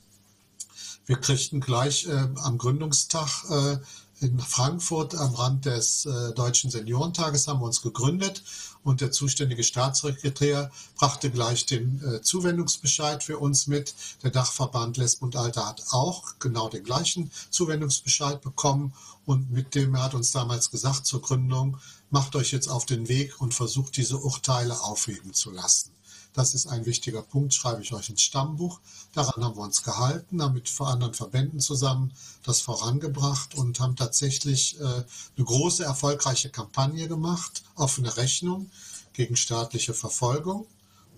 Wir 1.06 1.18
kriegten 1.18 1.62
gleich 1.62 2.08
äh, 2.08 2.28
am 2.44 2.58
Gründungstag 2.58 3.30
äh, 3.50 3.78
in 4.20 4.40
Frankfurt 4.40 5.14
am 5.16 5.36
Rand 5.36 5.66
des 5.66 6.06
äh, 6.06 6.34
Deutschen 6.34 6.72
Seniorentages 6.72 7.48
haben 7.48 7.60
wir 7.60 7.66
uns 7.66 7.84
gegründet 7.84 8.44
und 8.84 9.02
der 9.02 9.12
zuständige 9.12 9.64
Staatssekretär 9.64 10.72
brachte 10.96 11.30
gleich 11.30 11.68
den 11.68 12.02
äh, 12.04 12.22
Zuwendungsbescheid 12.22 13.24
für 13.24 13.38
uns 13.38 13.68
mit. 13.68 13.94
Der 14.24 14.32
Dachverband 14.32 14.98
Lesben 14.98 15.26
und 15.26 15.36
Alter 15.36 15.68
hat 15.68 15.84
auch 15.92 16.40
genau 16.40 16.68
den 16.68 16.84
gleichen 16.84 17.32
Zuwendungsbescheid 17.52 18.42
bekommen 18.42 18.94
und 19.26 19.52
mit 19.52 19.76
dem 19.76 19.94
er 19.94 20.04
hat 20.04 20.16
uns 20.16 20.32
damals 20.32 20.72
gesagt 20.72 21.06
zur 21.06 21.22
Gründung, 21.22 21.78
macht 22.10 22.36
euch 22.36 22.52
jetzt 22.52 22.70
auf 22.70 22.86
den 22.86 23.08
Weg 23.08 23.40
und 23.40 23.54
versucht 23.54 23.98
diese 23.98 24.18
Urteile 24.18 24.82
aufheben 24.82 25.34
zu 25.34 25.52
lassen. 25.52 25.97
Das 26.38 26.54
ist 26.54 26.68
ein 26.68 26.86
wichtiger 26.86 27.24
Punkt, 27.24 27.56
schreibe 27.56 27.82
ich 27.82 27.94
euch 27.94 28.10
ins 28.10 28.22
Stammbuch. 28.22 28.80
Daran 29.12 29.44
haben 29.44 29.56
wir 29.56 29.64
uns 29.64 29.82
gehalten, 29.82 30.40
haben 30.44 30.54
mit 30.54 30.72
anderen 30.80 31.16
Verbänden 31.16 31.60
zusammen 31.60 32.14
das 32.44 32.62
vorangebracht 32.62 33.56
und 33.56 33.80
haben 33.80 33.96
tatsächlich 33.96 34.80
äh, 34.80 34.84
eine 34.84 35.46
große, 35.46 35.84
erfolgreiche 35.84 36.52
Kampagne 36.52 37.08
gemacht, 37.08 37.64
offene 37.74 38.16
Rechnung 38.18 38.70
gegen 39.14 39.36
staatliche 39.36 39.96
Verfolgung. 39.96 40.68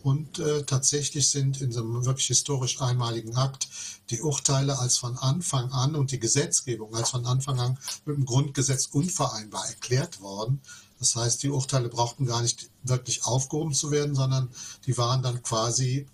Und 0.04 0.40
äh, 0.40 0.64
tatsächlich 0.64 1.30
sind 1.30 1.60
in 1.60 1.74
so 1.74 1.82
einem 1.82 2.06
wirklich 2.06 2.28
historisch 2.28 2.80
einmaligen 2.80 3.36
Akt 3.36 3.68
die 4.12 4.22
Urteile 4.22 4.80
als 4.80 4.98
von 4.98 5.18
Anfang 5.18 5.74
an 5.74 5.96
und 5.96 6.12
die 6.12 6.20
Gesetzgebung 6.22 6.96
als 6.96 7.10
von 7.10 7.26
Anfang 7.26 7.60
an 7.60 7.78
mit 8.06 8.16
dem 8.16 8.24
Grundgesetz 8.24 8.88
unvereinbar 8.94 9.68
erklärt 9.68 10.22
worden. 10.22 10.62
Das 11.00 11.16
heißt, 11.16 11.44
die 11.44 11.50
Urteile 11.50 11.90
brauchten 11.90 12.26
gar 12.26 12.42
nicht 12.42 12.70
wirklich 12.84 13.26
aufgehoben 13.26 13.74
zu 13.74 13.90
werden, 13.92 14.16
sondern 14.16 14.50
die 14.86 14.98
waren 14.98 15.24
dann 15.24 15.42
quasi 15.42 16.08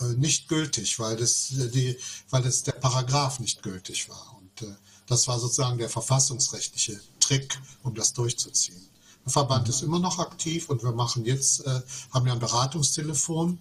äh, 0.00 0.14
nicht 0.14 0.48
gültig, 0.48 0.98
weil 0.98 1.16
das, 1.16 1.52
äh, 1.52 1.68
die, 1.68 1.96
weil 2.30 2.42
das 2.42 2.62
der 2.62 2.72
Paragraph 2.72 3.38
nicht 3.38 3.62
gültig 3.62 4.08
war. 4.08 4.36
Und 4.38 4.68
äh, 4.68 4.74
das 5.06 5.28
war 5.28 5.38
sozusagen 5.38 5.78
der 5.78 5.90
verfassungsrechtliche 5.90 6.98
Trick, 7.20 7.58
um 7.82 7.94
das 7.94 8.12
durchzuziehen. 8.12 8.88
Der 9.24 9.32
Verband 9.32 9.68
ist 9.68 9.82
immer 9.82 9.98
noch 9.98 10.18
aktiv 10.18 10.68
und 10.68 10.82
wir 10.82 10.92
machen 10.92 11.24
jetzt, 11.24 11.64
haben 12.10 12.26
ja 12.26 12.34
ein 12.34 12.38
Beratungstelefon. 12.38 13.58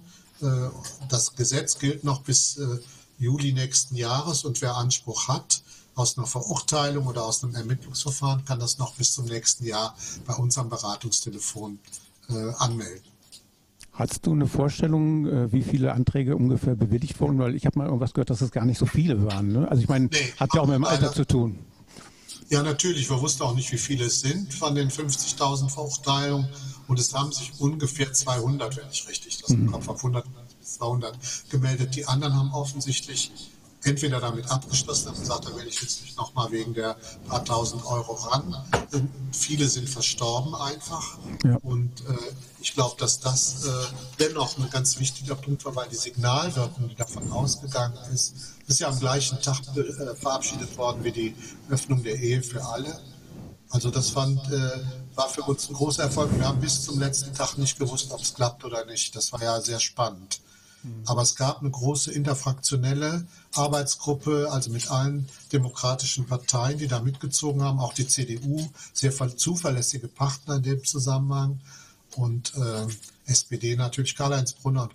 Das 1.08 1.36
Gesetz 1.36 1.80
gilt 1.80 2.04
noch 2.04 2.22
bis 2.22 2.60
Juli 3.18 3.54
nächsten 3.54 3.96
Jahres 3.96 4.44
und 4.44 4.62
wer 4.62 4.76
Anspruch 4.76 5.30
hat, 5.30 5.63
aus 5.96 6.18
einer 6.18 6.28
Verurteilung 6.28 7.08
oder 7.08 7.24
aus 7.24 7.44
einem 7.44 7.56
Ermittlungsverfahren 7.56 8.46
kann 8.46 8.60
das 8.60 8.78
noch 8.78 8.96
bis 8.96 9.14
zum 9.14 9.26
nächsten 9.26 9.66
Jahr 9.66 9.96
bei 10.26 10.34
uns 10.36 10.58
am 10.58 10.70
Beratungstelefon 10.70 11.80
äh, 12.30 12.34
anmelden. 12.58 13.14
Hast 13.94 14.26
du 14.26 14.32
eine 14.32 14.48
Vorstellung, 14.48 15.28
äh, 15.28 15.52
wie 15.52 15.62
viele 15.62 15.94
Anträge 15.94 16.36
ungefähr 16.36 16.76
bewilligt 16.76 17.20
wurden? 17.20 17.38
Weil 17.38 17.56
ich 17.56 17.68
habe 17.68 17.78
mal 17.78 17.86
irgendwas 17.86 18.14
gehört, 18.14 18.32
dass 18.32 18.42
es 18.42 18.50
gar 18.50 18.66
nicht 18.66 18.80
so 18.80 18.88
viele 18.88 19.24
waren. 19.26 19.52
Ne? 19.52 19.70
Also 19.70 19.84
ich 19.84 19.88
meine, 19.88 20.06
nee, 20.06 20.34
hat 20.40 20.54
ja 20.56 20.62
auch 20.62 20.66
mit 20.66 20.76
dem 20.76 20.84
Alter 20.84 21.14
zu 21.14 21.26
tun. 21.26 21.60
Ja, 22.50 22.64
natürlich. 22.64 23.10
Wir 23.10 23.22
wussten 23.22 23.44
auch 23.44 23.54
nicht, 23.54 23.72
wie 23.72 23.78
viele 23.78 24.06
es 24.06 24.22
sind 24.22 24.54
von 24.54 24.74
den 24.74 24.90
50.000 24.90 25.70
Verurteilungen. 25.70 26.48
Und 26.88 27.00
es 27.00 27.14
haben 27.14 27.32
sich 27.32 27.52
ungefähr 27.60 28.12
200, 28.12 28.78
wenn 28.78 28.90
ich 28.92 29.08
richtig 29.08 29.40
das 29.40 29.52
im 29.52 29.66
mhm. 29.66 29.72
Kopf 29.72 29.88
habe, 29.88 29.98
100 29.98 30.26
bis 30.60 30.74
200 30.74 31.18
gemeldet. 31.50 31.96
Die 31.96 32.08
anderen 32.08 32.36
haben 32.36 32.52
offensichtlich 32.52 33.32
entweder 33.84 34.20
damit 34.20 34.50
abgeschlossen 34.50 35.08
haben 35.08 35.16
und 35.16 35.22
gesagt, 35.22 35.46
da 35.46 35.56
will 35.56 35.68
ich 35.68 35.82
jetzt 35.82 36.02
nicht 36.02 36.18
nochmal 36.18 36.52
wegen 36.52 36.74
der 36.74 36.96
paar 37.28 37.44
tausend 37.44 37.86
Euro 37.86 38.14
ran. 38.14 38.56
Und 38.92 39.10
viele 39.32 39.68
sind 39.68 39.90
verstorben 39.90 40.56
einfach. 40.56 41.18
Ja. 41.44 41.58
Und 41.64 42.02
äh, 42.02 42.18
ich 42.62 42.74
glaube, 42.74 42.96
dass 42.98 43.20
das 43.20 43.66
äh, 43.66 43.70
dennoch 44.20 44.58
ein 44.58 44.70
ganz 44.70 45.00
wichtiger 45.00 45.36
Punkt 45.36 45.66
war, 45.66 45.76
weil 45.76 45.90
die 45.90 45.96
Signalwirkung, 45.96 46.90
die 46.90 46.96
davon 46.96 47.32
ausgegangen 47.32 47.98
ist, 48.14 48.34
ist 48.68 48.80
ja 48.80 48.88
am 48.88 49.00
gleichen 49.00 49.42
Tag 49.42 49.60
äh, 49.76 50.16
verabschiedet 50.16 50.78
worden 50.78 51.04
wie 51.04 51.12
die 51.12 51.36
Öffnung 51.70 52.04
der 52.04 52.16
Ehe 52.16 52.42
für 52.42 52.64
alle. 52.64 53.00
Also 53.70 53.90
das 53.90 54.12
fand, 54.12 54.40
äh, 54.52 54.70
war 55.16 55.30
für 55.30 55.42
uns 55.42 55.68
ein 55.68 55.74
großer 55.74 56.04
Erfolg. 56.04 56.30
Wir 56.38 56.48
haben 56.48 56.62
bis 56.62 56.84
zum 56.84 57.00
letzten 57.00 57.34
Tag 57.34 57.58
nicht 57.58 57.78
gewusst, 57.78 58.12
ob 58.12 58.22
es 58.22 58.34
klappt 58.34 58.64
oder 58.64 58.86
nicht. 58.86 59.16
Das 59.16 59.32
war 59.34 59.42
ja 59.42 59.60
sehr 59.62 59.80
spannend. 59.80 60.40
Mhm. 60.84 61.04
Aber 61.06 61.22
es 61.22 61.36
gab 61.36 61.62
eine 61.62 61.72
große 61.72 62.12
interfraktionelle 62.12 63.26
Arbeitsgruppe, 63.54 64.50
also 64.52 64.70
mit 64.70 64.92
allen 64.92 65.28
demokratischen 65.52 66.26
Parteien, 66.26 66.78
die 66.78 66.88
da 66.88 67.00
mitgezogen 67.00 67.62
haben, 67.64 67.80
auch 67.80 67.94
die 67.94 68.08
CDU, 68.08 68.70
sehr 68.94 69.12
zuverlässige 69.36 70.08
Partner 70.08 70.58
in 70.58 70.64
dem 70.64 70.84
Zusammenhang 70.84 71.60
und 72.16 72.54
äh, 72.56 73.32
SPD 73.32 73.76
natürlich. 73.76 74.16
Karl-Heinz 74.16 74.54
Brunner 74.54 74.84
und 74.84 74.94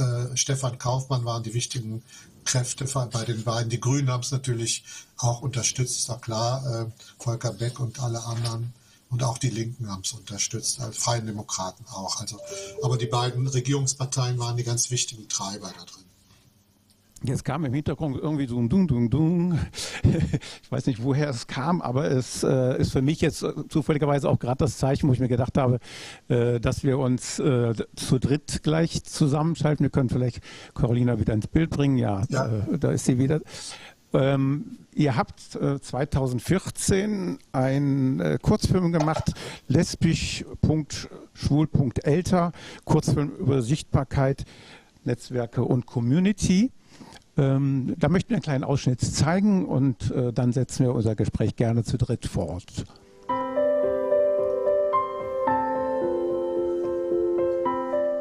äh, 0.00 0.36
Stefan 0.36 0.78
Kaufmann 0.78 1.24
waren 1.24 1.42
die 1.42 1.54
wichtigen 1.54 2.02
Kräfte 2.44 2.84
bei 2.84 3.24
den 3.24 3.44
beiden. 3.44 3.70
Die 3.70 3.80
Grünen 3.80 4.10
haben 4.10 4.22
es 4.22 4.30
natürlich 4.30 4.84
auch 5.16 5.42
unterstützt, 5.42 5.98
ist 5.98 6.08
doch 6.08 6.20
klar. 6.20 6.64
Äh, 6.66 6.86
Volker 7.22 7.52
Beck 7.52 7.80
und 7.80 8.00
alle 8.00 8.24
anderen 8.24 8.72
und 9.10 9.22
auch 9.24 9.38
die 9.38 9.50
Linken 9.50 9.90
haben 9.90 10.02
es 10.04 10.12
unterstützt, 10.12 10.80
also 10.80 10.92
Freien 10.92 11.26
Demokraten 11.26 11.84
auch. 11.86 12.20
Also, 12.20 12.38
aber 12.82 12.96
die 12.96 13.06
beiden 13.06 13.46
Regierungsparteien 13.46 14.38
waren 14.38 14.56
die 14.56 14.64
ganz 14.64 14.90
wichtigen 14.90 15.28
Treiber 15.28 15.72
da 15.76 15.84
drin. 15.84 16.04
Jetzt 17.22 17.44
kam 17.44 17.66
im 17.66 17.74
Hintergrund 17.74 18.16
irgendwie 18.16 18.46
so 18.46 18.58
ein 18.58 18.70
Dung, 18.70 18.88
Dung, 18.88 19.10
Dung. 19.10 19.58
Ich 20.62 20.72
weiß 20.72 20.86
nicht, 20.86 21.02
woher 21.02 21.28
es 21.28 21.48
kam, 21.48 21.82
aber 21.82 22.10
es 22.10 22.44
äh, 22.44 22.80
ist 22.80 22.92
für 22.92 23.02
mich 23.02 23.20
jetzt 23.20 23.44
zufälligerweise 23.68 24.28
auch 24.28 24.38
gerade 24.38 24.58
das 24.58 24.78
Zeichen, 24.78 25.08
wo 25.08 25.12
ich 25.12 25.18
mir 25.18 25.28
gedacht 25.28 25.58
habe, 25.58 25.80
äh, 26.28 26.60
dass 26.60 26.84
wir 26.84 26.98
uns 26.98 27.38
äh, 27.40 27.74
zu 27.96 28.18
dritt 28.18 28.62
gleich 28.62 29.02
zusammenschalten. 29.04 29.84
Wir 29.84 29.90
können 29.90 30.08
vielleicht 30.08 30.40
Carolina 30.74 31.18
wieder 31.18 31.34
ins 31.34 31.48
Bild 31.48 31.70
bringen. 31.70 31.98
Ja, 31.98 32.22
ja. 32.28 32.46
Äh, 32.46 32.78
da 32.78 32.92
ist 32.92 33.04
sie 33.04 33.18
wieder. 33.18 33.40
Ähm, 34.12 34.78
ihr 34.94 35.16
habt 35.16 35.40
2014 35.40 37.38
einen 37.52 38.38
Kurzfilm 38.42 38.92
gemacht, 38.92 39.32
lesbisch.schwul.älter, 39.68 42.52
Kurzfilm 42.84 43.30
über 43.38 43.62
Sichtbarkeit, 43.62 44.44
Netzwerke 45.04 45.62
und 45.62 45.86
Community. 45.86 46.72
Ähm, 47.36 47.94
da 47.98 48.08
möchten 48.08 48.30
wir 48.30 48.36
einen 48.36 48.42
kleinen 48.42 48.64
Ausschnitt 48.64 49.00
zeigen 49.00 49.64
und 49.64 50.10
äh, 50.10 50.32
dann 50.32 50.52
setzen 50.52 50.84
wir 50.84 50.94
unser 50.94 51.14
Gespräch 51.14 51.56
gerne 51.56 51.84
zu 51.84 51.96
dritt 51.96 52.26
fort. 52.26 52.84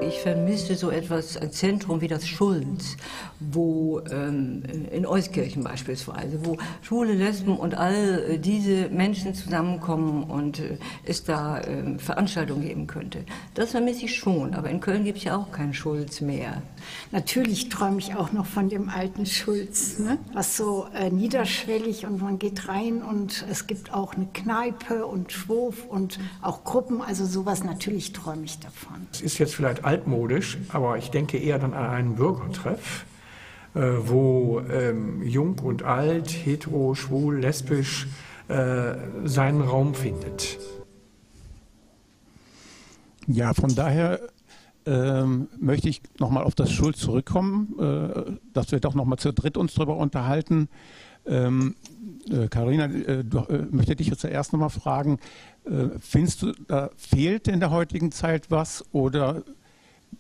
Ich 0.02 0.22
vermisse 0.22 0.76
so 0.76 0.92
etwas, 0.92 1.36
ein 1.36 1.52
Zentrum 1.52 2.00
wie 2.00 2.08
das 2.08 2.26
Schulz, 2.26 2.96
wo 3.40 4.02
ähm, 4.10 4.64
in 4.92 5.06
Euskirchen 5.06 5.64
beispielsweise, 5.64 6.46
wo 6.46 6.58
Schwule, 6.82 7.14
Lesben 7.14 7.58
und 7.58 7.76
all 7.76 8.24
äh, 8.30 8.38
diese 8.40 8.88
Menschen 8.90 9.36
zusammenkommen 9.36 10.24
und 10.24 10.60
äh, 10.60 10.78
es 11.04 11.26
da 11.26 11.60
äh, 11.60 11.98
Veranstaltungen 11.98 12.62
geben 12.62 12.88
könnte. 12.88 13.26
Das 13.56 13.72
vermisse 13.72 14.06
ich 14.06 14.16
schon, 14.16 14.54
aber 14.54 14.70
in 14.70 14.80
Köln 14.80 15.04
gibt 15.04 15.18
es 15.18 15.26
ja 15.26 15.36
auch 15.36 15.52
keinen 15.52 15.74
Schulz 15.74 16.22
mehr. 16.22 16.62
Natürlich 17.12 17.70
träume 17.70 18.00
ich 18.00 18.16
auch 18.16 18.32
noch 18.32 18.46
von 18.46 18.70
dem 18.70 18.90
alten 18.90 19.26
Schulz, 19.26 20.00
ne? 20.00 20.18
was 20.34 20.56
so 20.56 20.88
äh, 20.94 21.10
niederschwellig 21.10 22.06
und 22.06 22.22
man 22.22 22.40
geht 22.40 22.68
rein 22.68 23.02
und 23.02 23.46
es 23.50 23.68
gibt 23.68 23.94
auch 23.94 24.14
eine 24.14 24.28
Kneipe 24.34 25.06
und 25.06 25.32
Schwurf 25.32 25.86
und 25.88 26.20
auch 26.42 26.64
Gruppen, 26.64 27.02
also 27.02 27.26
sowas, 27.26 27.64
natürlich 27.64 28.14
träume 28.14 28.46
ich 28.46 28.60
davon. 28.60 29.08
Es 29.12 29.22
ist 29.22 29.38
jetzt 29.40 29.56
vielleicht 29.56 29.86
altmodisch, 29.86 30.58
aber 30.70 30.98
ich 30.98 31.10
denke 31.10 31.38
eher 31.38 31.60
dann 31.60 31.74
an 31.74 31.90
einen 31.90 32.16
Bürgertreff, 32.16 33.06
äh, 33.74 33.82
wo 34.06 34.62
ähm, 34.62 35.24
jung 35.24 35.60
und 35.60 35.84
alt, 35.84 36.30
hetero, 36.30 36.96
schwul, 36.96 37.40
lesbisch 37.40 38.08
äh, 38.48 38.96
seinen 39.26 39.62
Raum 39.62 39.94
findet. 39.94 40.58
Ja, 43.28 43.54
von 43.54 43.76
daher 43.76 44.20
ähm, 44.90 45.48
möchte 45.60 45.88
ich 45.88 46.02
nochmal 46.20 46.44
auf 46.44 46.56
das 46.56 46.72
Schuld 46.72 46.98
zurückkommen, 46.98 47.76
äh, 47.80 48.32
dass 48.54 48.72
wir 48.72 48.80
doch 48.80 48.96
nochmal 48.96 49.20
zu 49.20 49.32
dritt 49.32 49.56
uns 49.56 49.76
darüber 49.76 49.98
unterhalten. 49.98 50.68
Ähm, 51.28 51.76
äh, 52.30 52.48
Carina, 52.48 52.86
äh, 52.86 53.24
du, 53.24 53.40
äh, 53.40 53.68
möchte 53.70 53.96
dich 53.96 54.08
jetzt 54.08 54.22
zuerst 54.22 54.52
nochmal 54.52 54.72
fragen, 54.72 55.20
äh, 55.66 55.90
findest 56.00 56.42
du, 56.42 56.54
da 56.68 56.90
fehlt 56.98 57.48
in 57.48 57.60
der 57.60 57.70
heutigen 57.70 58.12
Zeit 58.12 58.50
was 58.50 58.84
oder 58.92 59.44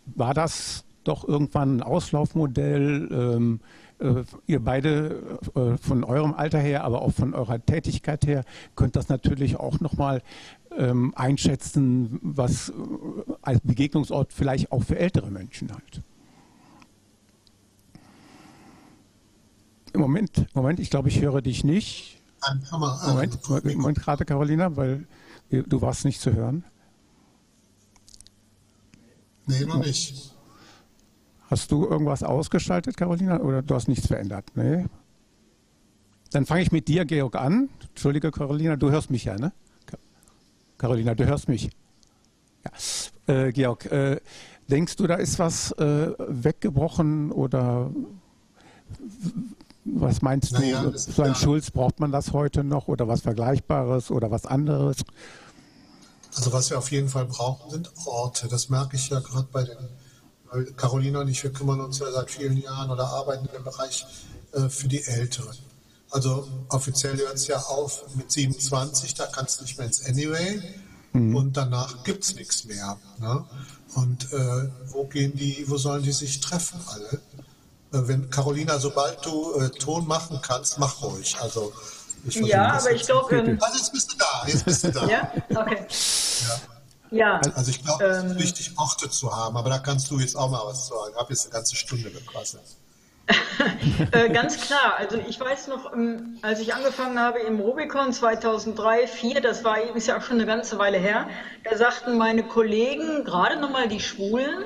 war 0.05 0.35
das 0.35 0.83
doch 1.03 1.27
irgendwann 1.27 1.77
ein 1.77 1.81
Auslaufmodell? 1.81 3.09
Ähm, 3.11 3.59
äh, 3.99 4.23
ihr 4.47 4.63
beide 4.63 5.39
äh, 5.55 5.77
von 5.77 6.03
eurem 6.03 6.33
Alter 6.33 6.59
her, 6.59 6.83
aber 6.83 7.01
auch 7.01 7.11
von 7.11 7.33
eurer 7.33 7.63
Tätigkeit 7.63 8.25
her, 8.25 8.43
könnt 8.75 8.95
das 8.95 9.09
natürlich 9.09 9.57
auch 9.57 9.79
nochmal 9.79 10.21
ähm, 10.77 11.13
einschätzen, 11.15 12.19
was 12.21 12.71
als 13.41 13.59
Begegnungsort 13.61 14.33
vielleicht 14.33 14.71
auch 14.71 14.83
für 14.83 14.97
ältere 14.97 15.31
Menschen 15.31 15.71
halt. 15.71 16.01
Im 19.93 20.01
Moment, 20.01 20.47
Moment, 20.53 20.79
ich 20.79 20.89
glaube, 20.89 21.09
ich 21.09 21.21
höre 21.21 21.41
dich 21.41 21.63
nicht. 21.63 22.21
Moment, 22.71 23.75
Moment 23.75 23.99
gerade, 23.99 24.25
Carolina, 24.25 24.75
weil 24.77 25.07
du 25.49 25.81
warst 25.81 26.05
nicht 26.05 26.21
zu 26.21 26.33
hören. 26.33 26.63
Nee, 29.47 29.65
noch 29.65 29.83
nicht. 29.83 30.35
Hast 31.49 31.71
du 31.71 31.87
irgendwas 31.87 32.21
ausgeschaltet, 32.21 32.95
Carolina, 32.95 33.39
oder 33.39 33.63
du 33.63 33.73
hast 33.73 33.87
nichts 33.87 34.05
verändert? 34.05 34.45
Nee. 34.53 34.85
Dann 36.31 36.45
fange 36.45 36.61
ich 36.61 36.71
mit 36.71 36.87
dir, 36.87 37.05
Georg, 37.05 37.35
an. 37.35 37.69
Entschuldige, 37.89 38.29
Carolina, 38.29 38.75
du 38.75 38.91
hörst 38.91 39.09
mich 39.09 39.25
ja, 39.25 39.35
ne? 39.35 39.51
Carolina, 40.79 41.13
du 41.13 41.27
hörst 41.27 41.47
mich. 41.47 41.69
Ja. 42.65 43.33
Äh, 43.33 43.51
Georg, 43.51 43.85
äh, 43.85 44.19
denkst 44.67 44.95
du, 44.95 45.05
da 45.05 45.15
ist 45.15 45.37
was 45.37 45.71
äh, 45.73 46.13
weggebrochen 46.17 47.31
oder 47.31 47.91
was 49.85 50.21
meinst 50.21 50.51
du? 50.51 50.59
Naja, 50.59 50.91
so 50.95 51.21
ein 51.21 51.35
Schulz, 51.35 51.69
braucht 51.69 51.99
man 51.99 52.11
das 52.11 52.33
heute 52.33 52.63
noch 52.63 52.87
oder 52.87 53.07
was 53.07 53.21
Vergleichbares 53.21 54.09
oder 54.09 54.31
was 54.31 54.45
anderes? 54.45 54.97
Also 56.35 56.53
was 56.53 56.69
wir 56.69 56.77
auf 56.77 56.91
jeden 56.91 57.09
Fall 57.09 57.25
brauchen, 57.25 57.69
sind 57.71 57.91
Orte. 58.05 58.47
Das 58.47 58.69
merke 58.69 58.95
ich 58.95 59.09
ja 59.09 59.19
gerade 59.19 59.47
bei 59.51 59.63
den, 59.63 59.77
Carolina 60.77 61.21
und 61.21 61.27
ich, 61.27 61.43
wir 61.43 61.51
kümmern 61.51 61.81
uns 61.81 61.99
ja 61.99 62.11
seit 62.11 62.31
vielen 62.31 62.57
Jahren 62.57 62.89
oder 62.89 63.07
arbeiten 63.07 63.47
dem 63.53 63.63
Bereich 63.63 64.05
äh, 64.53 64.69
für 64.69 64.87
die 64.87 65.03
Älteren. 65.03 65.55
Also 66.11 66.47
offiziell 66.69 67.17
hört 67.17 67.35
es 67.35 67.47
ja 67.47 67.57
auf 67.57 68.03
mit 68.15 68.31
27, 68.31 69.13
da 69.13 69.27
kannst 69.27 69.59
du 69.59 69.63
nicht 69.63 69.77
mehr 69.77 69.87
ins 69.87 70.05
Anyway 70.05 70.61
mhm. 71.13 71.35
und 71.35 71.57
danach 71.57 72.03
gibt 72.03 72.23
es 72.23 72.35
nichts 72.35 72.65
mehr. 72.65 72.97
Ne? 73.19 73.45
Und 73.95 74.31
äh, 74.33 74.69
wo 74.87 75.05
gehen 75.05 75.35
die, 75.35 75.65
wo 75.67 75.77
sollen 75.77 76.03
die 76.03 76.11
sich 76.11 76.39
treffen 76.39 76.79
alle? 76.87 77.21
Äh, 77.91 78.07
wenn 78.07 78.29
Carolina, 78.29 78.79
sobald 78.79 79.23
du 79.25 79.53
äh, 79.55 79.69
Ton 79.69 80.07
machen 80.07 80.39
kannst, 80.41 80.79
mach 80.79 81.01
ruhig. 81.01 81.37
Also 81.39 81.71
ja, 82.25 82.73
aber 82.73 82.91
ich 82.91 83.03
glaube. 83.03 83.37
Ähm, 83.37 83.57
also 83.61 83.77
jetzt 83.77 83.91
bist 83.91 84.11
du 84.11 84.17
da, 84.17 84.43
jetzt 84.47 84.65
bist 84.65 84.83
du 84.83 84.91
da. 84.91 85.05
ja, 85.09 85.31
okay. 85.49 85.85
Ja. 86.47 86.61
Ja, 87.11 87.41
also 87.55 87.71
ich 87.71 87.83
glaube, 87.83 88.03
es 88.03 88.23
ist 88.23 88.31
ähm, 88.31 88.37
wichtig, 88.37 88.71
Orte 88.77 89.09
zu 89.09 89.35
haben, 89.35 89.57
aber 89.57 89.71
da 89.71 89.79
kannst 89.79 90.11
du 90.11 90.19
jetzt 90.19 90.35
auch 90.35 90.51
mal 90.51 90.61
was 90.63 90.87
sagen. 90.87 91.11
Ich 91.11 91.19
habe 91.19 91.33
jetzt 91.33 91.45
eine 91.45 91.53
ganze 91.53 91.75
Stunde 91.75 92.11
gekostet. 92.11 92.61
äh, 94.11 94.29
ganz 94.29 94.59
klar, 94.61 94.95
also 94.97 95.17
ich 95.27 95.39
weiß 95.39 95.67
noch, 95.67 95.93
ähm, 95.93 96.37
als 96.41 96.59
ich 96.59 96.73
angefangen 96.73 97.19
habe 97.19 97.39
im 97.39 97.59
Rubicon 97.59 98.11
2003, 98.13 99.05
2004, 99.05 99.41
das 99.41 99.63
war 99.63 99.79
ist 99.95 100.07
ja 100.07 100.17
auch 100.17 100.21
schon 100.21 100.37
eine 100.37 100.45
ganze 100.45 100.77
Weile 100.77 100.97
her, 100.97 101.27
da 101.63 101.77
sagten 101.77 102.17
meine 102.17 102.43
Kollegen, 102.43 103.23
gerade 103.23 103.59
nochmal 103.59 103.87
die 103.87 103.99
Schwulen, 103.99 104.65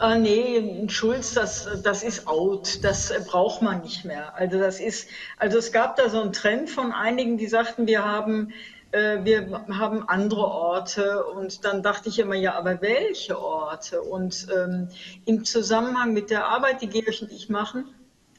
äh, 0.00 0.18
nee, 0.18 0.88
Schulz, 0.88 1.34
das, 1.34 1.68
das 1.82 2.02
ist 2.02 2.26
out, 2.26 2.84
das 2.84 3.12
braucht 3.26 3.62
man 3.62 3.82
nicht 3.82 4.04
mehr. 4.04 4.34
Also 4.36 4.58
das 4.58 4.78
ist, 4.78 5.08
also 5.38 5.58
es 5.58 5.72
gab 5.72 5.96
da 5.96 6.08
so 6.08 6.20
einen 6.20 6.32
Trend 6.32 6.68
von 6.68 6.92
einigen, 6.92 7.38
die 7.38 7.46
sagten, 7.46 7.86
wir 7.86 8.04
haben 8.04 8.52
wir 8.92 9.64
haben 9.68 10.08
andere 10.08 10.46
Orte 10.46 11.24
und 11.24 11.64
dann 11.64 11.82
dachte 11.82 12.08
ich 12.08 12.18
immer, 12.18 12.34
ja, 12.34 12.54
aber 12.54 12.80
welche 12.80 13.38
Orte? 13.38 14.00
Und 14.00 14.46
ähm, 14.56 14.88
im 15.26 15.44
Zusammenhang 15.44 16.12
mit 16.12 16.30
der 16.30 16.46
Arbeit, 16.46 16.80
die 16.82 16.88
Georg 16.88 17.20
und 17.20 17.30
ich 17.30 17.48
machen, 17.48 17.94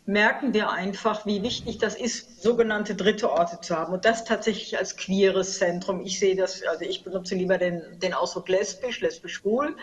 merken 0.07 0.53
wir 0.53 0.71
einfach, 0.71 1.25
wie 1.25 1.43
wichtig 1.43 1.79
das 1.79 1.95
ist, 1.95 2.41
sogenannte 2.41 2.95
dritte 2.95 3.29
Orte 3.29 3.59
zu 3.59 3.75
haben 3.75 3.93
und 3.93 4.05
das 4.05 4.23
tatsächlich 4.23 4.77
als 4.77 4.95
queeres 4.95 5.57
Zentrum. 5.57 6.01
Ich 6.01 6.17
sehe 6.17 6.35
das, 6.35 6.63
also 6.63 6.85
ich 6.85 7.03
benutze 7.03 7.35
lieber 7.35 7.57
den, 7.57 7.83
den 7.99 8.13
Ausdruck 8.13 8.47
lesbisch, 8.47 9.01
lesbisch-schwul 9.01 9.75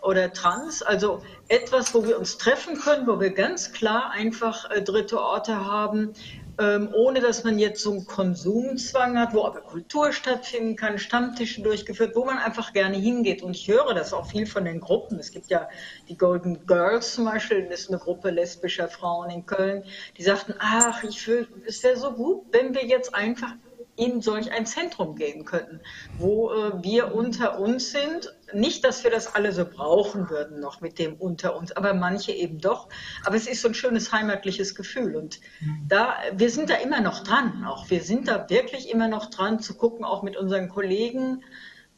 oder 0.00 0.32
trans, 0.32 0.82
also 0.82 1.20
etwas, 1.48 1.94
wo 1.94 2.04
wir 2.04 2.16
uns 2.16 2.38
treffen 2.38 2.78
können, 2.78 3.08
wo 3.08 3.18
wir 3.18 3.30
ganz 3.30 3.72
klar 3.72 4.12
einfach 4.12 4.70
äh, 4.70 4.82
dritte 4.82 5.20
Orte 5.20 5.66
haben, 5.66 6.12
ähm, 6.58 6.88
ohne 6.94 7.20
dass 7.20 7.44
man 7.44 7.58
jetzt 7.58 7.82
so 7.82 7.92
einen 7.92 8.06
Konsumzwang 8.06 9.18
hat, 9.18 9.34
wo 9.34 9.44
aber 9.44 9.60
Kultur 9.60 10.12
stattfinden 10.12 10.76
kann, 10.76 10.98
Stammtische 10.98 11.62
durchgeführt, 11.62 12.16
wo 12.16 12.24
man 12.24 12.38
einfach 12.38 12.72
gerne 12.72 12.96
hingeht. 12.96 13.42
Und 13.42 13.56
ich 13.56 13.68
höre 13.68 13.94
das 13.94 14.12
auch 14.12 14.26
viel 14.26 14.46
von 14.46 14.64
den 14.64 14.80
Gruppen. 14.80 15.18
Es 15.18 15.30
gibt 15.30 15.50
ja 15.50 15.68
die 16.08 16.16
Golden 16.16 16.66
Girls 16.66 17.14
zum 17.14 17.26
Beispiel, 17.26 17.68
das 17.68 17.80
ist 17.80 17.90
eine 17.90 17.98
Gruppe 17.98 18.30
lesbischer 18.30 18.88
Frauen 18.88 19.30
in 19.30 19.44
Köln, 19.44 19.84
die 20.16 20.22
sagten, 20.22 20.54
ach, 20.58 21.02
ich 21.02 21.20
fühl, 21.20 21.48
es 21.66 21.82
wäre 21.82 21.96
so 21.96 22.12
gut, 22.12 22.46
wenn 22.52 22.74
wir 22.74 22.86
jetzt 22.86 23.14
einfach 23.14 23.52
in 23.96 24.20
solch 24.20 24.52
ein 24.52 24.66
Zentrum 24.66 25.16
gehen 25.16 25.44
könnten, 25.44 25.80
wo 26.18 26.52
äh, 26.52 26.82
wir 26.82 27.14
unter 27.14 27.58
uns 27.58 27.92
sind. 27.92 28.34
Nicht, 28.52 28.84
dass 28.84 29.02
wir 29.02 29.10
das 29.10 29.34
alle 29.34 29.52
so 29.52 29.64
brauchen 29.64 30.30
würden 30.30 30.60
noch 30.60 30.80
mit 30.80 30.98
dem 30.98 31.14
unter 31.14 31.56
uns, 31.56 31.72
aber 31.72 31.94
manche 31.94 32.32
eben 32.32 32.58
doch. 32.58 32.88
Aber 33.24 33.36
es 33.36 33.46
ist 33.46 33.62
so 33.62 33.68
ein 33.68 33.74
schönes 33.74 34.12
heimatliches 34.12 34.74
Gefühl 34.74 35.16
und 35.16 35.40
da 35.88 36.14
wir 36.32 36.50
sind 36.50 36.70
da 36.70 36.74
immer 36.74 37.00
noch 37.00 37.24
dran. 37.24 37.64
Auch 37.64 37.90
wir 37.90 38.02
sind 38.02 38.28
da 38.28 38.48
wirklich 38.48 38.90
immer 38.90 39.08
noch 39.08 39.30
dran 39.30 39.58
zu 39.60 39.74
gucken, 39.74 40.04
auch 40.04 40.22
mit 40.22 40.36
unseren 40.36 40.68
Kollegen 40.68 41.42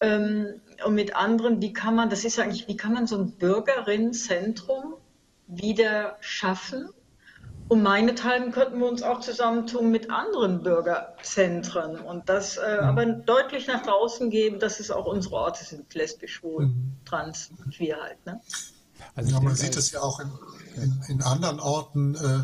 ähm, 0.01 0.61
und 0.85 0.95
mit 0.95 1.17
anderen, 1.17 1.61
wie 1.61 1.73
kann 1.73 1.95
man, 1.95 2.11
das 2.11 2.25
ist 2.25 2.39
eigentlich, 2.39 2.69
wie 2.69 2.77
kann 2.77 2.93
man 2.93 3.07
so 3.07 3.19
ein 3.19 3.33
Bürgerinnenzentrum 3.33 4.95
wieder 5.47 6.17
schaffen? 6.21 6.89
Und 7.69 7.83
meinethalben 7.83 8.51
könnten 8.51 8.79
wir 8.81 8.89
uns 8.89 9.03
auch 9.03 9.21
zusammentun 9.21 9.91
mit 9.91 10.11
anderen 10.11 10.63
Bürgerzentren 10.63 12.01
und 12.01 12.29
das 12.29 12.57
äh, 12.57 12.77
mhm. 12.77 12.89
aber 12.89 13.07
deutlich 13.07 13.67
nach 13.67 13.83
draußen 13.83 14.31
geben, 14.31 14.59
dass 14.59 14.81
es 14.81 14.91
auch 14.91 15.07
unsere 15.07 15.35
Orte 15.35 15.65
sind, 15.65 15.93
lesbisch, 15.95 16.35
schwul, 16.37 16.67
mhm. 16.67 16.97
trans, 17.05 17.51
queer 17.77 17.99
halt. 18.01 18.25
Ne? 18.25 18.41
Also 19.15 19.33
ja, 19.33 19.41
man 19.41 19.55
sieht 19.55 19.77
es 19.77 19.91
ja 19.91 20.01
auch 20.01 20.21
in, 20.21 20.31
in, 20.77 21.03
in 21.09 21.23
anderen 21.23 21.61
Orten, 21.61 22.15
äh, 22.15 22.41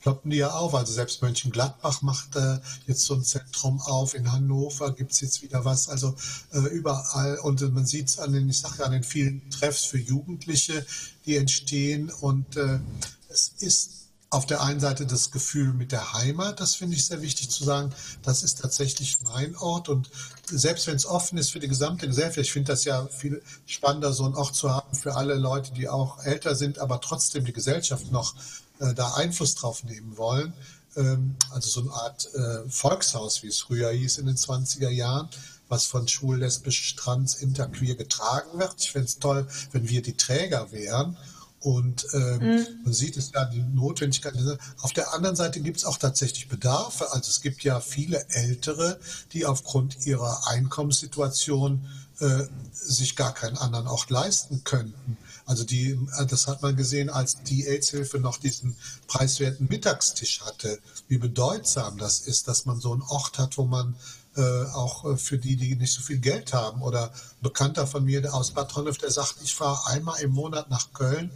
ploppen 0.00 0.30
die 0.30 0.38
ja 0.38 0.50
auf. 0.50 0.74
Also 0.74 0.92
selbst 0.92 1.22
Mönchengladbach 1.22 2.02
macht 2.02 2.36
äh, 2.36 2.58
jetzt 2.86 3.04
so 3.04 3.14
ein 3.14 3.24
Zentrum 3.24 3.80
auf. 3.80 4.14
In 4.14 4.32
Hannover 4.32 4.92
gibt 4.92 5.12
es 5.12 5.20
jetzt 5.20 5.42
wieder 5.42 5.64
was. 5.64 5.88
Also 5.88 6.14
äh, 6.52 6.58
überall. 6.58 7.38
Und 7.38 7.60
man 7.74 7.86
sieht 7.86 8.08
es 8.08 8.18
an 8.18 8.32
den, 8.32 8.48
ich 8.48 8.60
sage 8.60 8.76
ja, 8.78 8.84
an 8.86 8.92
den 8.92 9.04
vielen 9.04 9.50
Treffs 9.50 9.84
für 9.84 9.98
Jugendliche, 9.98 10.84
die 11.26 11.36
entstehen. 11.36 12.10
Und 12.10 12.56
äh, 12.56 12.80
es 13.28 13.52
ist 13.58 13.97
auf 14.30 14.44
der 14.44 14.62
einen 14.62 14.80
Seite 14.80 15.06
das 15.06 15.30
Gefühl 15.30 15.72
mit 15.72 15.90
der 15.90 16.12
Heimat, 16.12 16.60
das 16.60 16.74
finde 16.74 16.96
ich 16.96 17.06
sehr 17.06 17.22
wichtig 17.22 17.48
zu 17.48 17.64
sagen, 17.64 17.94
das 18.22 18.42
ist 18.42 18.60
tatsächlich 18.60 19.20
mein 19.22 19.56
Ort 19.56 19.88
und 19.88 20.10
selbst 20.44 20.86
wenn 20.86 20.96
es 20.96 21.06
offen 21.06 21.38
ist 21.38 21.50
für 21.50 21.60
die 21.60 21.68
gesamte 21.68 22.06
Gesellschaft, 22.06 22.38
ich 22.38 22.52
finde 22.52 22.72
das 22.72 22.84
ja 22.84 23.06
viel 23.06 23.42
spannender, 23.66 24.12
so 24.12 24.24
einen 24.24 24.34
Ort 24.34 24.54
zu 24.54 24.70
haben 24.70 24.94
für 24.94 25.16
alle 25.16 25.34
Leute, 25.34 25.72
die 25.72 25.88
auch 25.88 26.22
älter 26.24 26.54
sind, 26.54 26.78
aber 26.78 27.00
trotzdem 27.00 27.46
die 27.46 27.54
Gesellschaft 27.54 28.12
noch 28.12 28.34
äh, 28.80 28.92
da 28.92 29.14
Einfluss 29.14 29.54
drauf 29.54 29.82
nehmen 29.84 30.18
wollen. 30.18 30.52
Ähm, 30.96 31.36
also 31.50 31.70
so 31.70 31.80
eine 31.80 31.92
Art 31.92 32.34
äh, 32.34 32.68
Volkshaus, 32.68 33.42
wie 33.42 33.48
es 33.48 33.60
früher 33.60 33.90
hieß 33.90 34.18
in 34.18 34.26
den 34.26 34.36
20er 34.36 34.90
Jahren, 34.90 35.28
was 35.68 35.86
von 35.86 36.06
schwul, 36.06 36.38
lesbisch, 36.38 36.96
trans, 36.96 37.36
interqueer 37.36 37.94
getragen 37.94 38.58
wird. 38.58 38.74
Ich 38.78 38.92
fände 38.92 39.06
es 39.06 39.18
toll, 39.18 39.46
wenn 39.72 39.88
wir 39.88 40.02
die 40.02 40.16
Träger 40.16 40.70
wären. 40.72 41.16
Und 41.60 42.06
ähm, 42.12 42.38
mhm. 42.38 42.66
man 42.84 42.92
sieht 42.92 43.16
es 43.16 43.32
ja, 43.34 43.44
die 43.44 43.62
Notwendigkeit. 43.62 44.34
Auf 44.80 44.92
der 44.92 45.12
anderen 45.12 45.34
Seite 45.34 45.60
gibt 45.60 45.78
es 45.78 45.84
auch 45.84 45.98
tatsächlich 45.98 46.48
Bedarfe. 46.48 47.12
Also 47.12 47.30
es 47.30 47.40
gibt 47.40 47.64
ja 47.64 47.80
viele 47.80 48.24
Ältere, 48.28 49.00
die 49.32 49.44
aufgrund 49.44 50.06
ihrer 50.06 50.46
Einkommenssituation 50.48 51.86
äh, 52.20 52.44
sich 52.72 53.16
gar 53.16 53.34
keinen 53.34 53.58
anderen 53.58 53.88
Ort 53.88 54.10
leisten 54.10 54.62
könnten. 54.64 55.16
Also 55.46 55.64
die, 55.64 55.98
das 56.28 56.46
hat 56.46 56.62
man 56.62 56.76
gesehen, 56.76 57.10
als 57.10 57.42
die 57.42 57.66
AIDS-Hilfe 57.66 58.18
noch 58.18 58.36
diesen 58.36 58.76
preiswerten 59.06 59.66
Mittagstisch 59.68 60.42
hatte, 60.42 60.78
wie 61.08 61.18
bedeutsam 61.18 61.96
das 61.96 62.20
ist, 62.20 62.48
dass 62.48 62.66
man 62.66 62.80
so 62.80 62.92
einen 62.92 63.02
Ort 63.02 63.38
hat, 63.38 63.56
wo 63.56 63.64
man 63.64 63.96
äh, 64.38 64.64
auch 64.72 65.04
äh, 65.04 65.16
für 65.16 65.36
die, 65.36 65.56
die 65.56 65.74
nicht 65.74 65.92
so 65.92 66.00
viel 66.00 66.18
Geld 66.18 66.52
haben. 66.52 66.82
Oder 66.82 67.10
ein 67.12 67.42
Bekannter 67.42 67.86
von 67.86 68.04
mir 68.04 68.32
aus 68.32 68.52
Bad 68.52 68.74
Honnef, 68.76 68.98
der 68.98 69.10
sagt, 69.10 69.36
ich 69.42 69.54
fahre 69.54 69.90
einmal 69.90 70.20
im 70.20 70.30
Monat 70.30 70.70
nach 70.70 70.92
Köln 70.92 71.30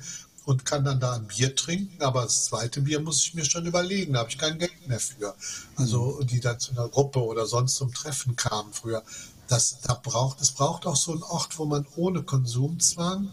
und 0.45 0.65
kann 0.65 0.85
dann 0.85 1.01
da 1.01 1.15
ein 1.15 1.27
Bier 1.27 1.55
trinken, 1.55 2.03
aber 2.03 2.23
das 2.23 2.47
zweite 2.47 2.81
Bier 2.81 3.01
muss 3.01 3.23
ich 3.23 3.35
mir 3.35 3.45
schon 3.45 3.67
überlegen, 3.67 4.13
da 4.13 4.21
habe 4.21 4.31
ich 4.31 4.39
kein 4.39 4.59
Geld 4.59 4.89
mehr 4.89 5.01
für. 5.01 5.35
Also 5.77 6.23
die 6.23 6.41
dann 6.41 6.59
zu 6.59 6.73
einer 6.73 6.89
Gruppe 6.89 7.21
oder 7.21 7.47
sonst 7.47 7.77
zum 7.77 7.93
Treffen 7.93 8.35
kamen 8.37 8.73
früher. 8.73 9.03
Das, 9.49 9.81
da 9.83 9.95
braucht, 9.95 10.41
es 10.41 10.53
braucht 10.53 10.87
auch 10.87 10.97
so 10.97 11.13
einen 11.13 11.23
Ort, 11.23 11.59
wo 11.59 11.65
man 11.65 11.87
ohne 11.97 12.23
Konsumzwang 12.23 13.31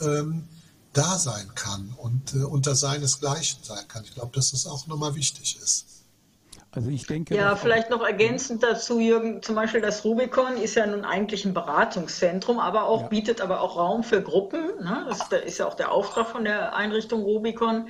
ähm, 0.00 0.48
da 0.92 1.18
sein 1.18 1.54
kann 1.54 1.94
und 1.96 2.34
äh, 2.34 2.38
unter 2.38 2.74
seinesgleichen 2.74 3.62
sein 3.62 3.86
kann. 3.86 4.04
Ich 4.04 4.14
glaube, 4.14 4.34
dass 4.34 4.50
das 4.50 4.66
auch 4.66 4.86
nochmal 4.86 5.14
wichtig 5.14 5.58
ist. 5.62 5.97
Also 6.70 6.90
ich 6.90 7.06
denke. 7.06 7.34
Ja, 7.34 7.56
vielleicht 7.56 7.88
noch 7.88 8.02
ergänzend 8.02 8.62
dazu, 8.62 9.00
Jürgen, 9.00 9.42
zum 9.42 9.54
Beispiel 9.54 9.80
das 9.80 10.04
Rubicon 10.04 10.56
ist 10.58 10.74
ja 10.74 10.86
nun 10.86 11.04
eigentlich 11.04 11.44
ein 11.46 11.54
Beratungszentrum, 11.54 12.58
aber 12.58 12.84
auch 12.84 13.02
ja. 13.02 13.08
bietet 13.08 13.40
aber 13.40 13.62
auch 13.62 13.76
Raum 13.76 14.04
für 14.04 14.22
Gruppen. 14.22 14.66
Ne? 14.82 15.06
Das 15.08 15.28
ist 15.44 15.58
ja 15.58 15.66
auch 15.66 15.74
der 15.74 15.90
Auftrag 15.90 16.28
von 16.28 16.44
der 16.44 16.76
Einrichtung 16.76 17.22
Rubicon 17.22 17.88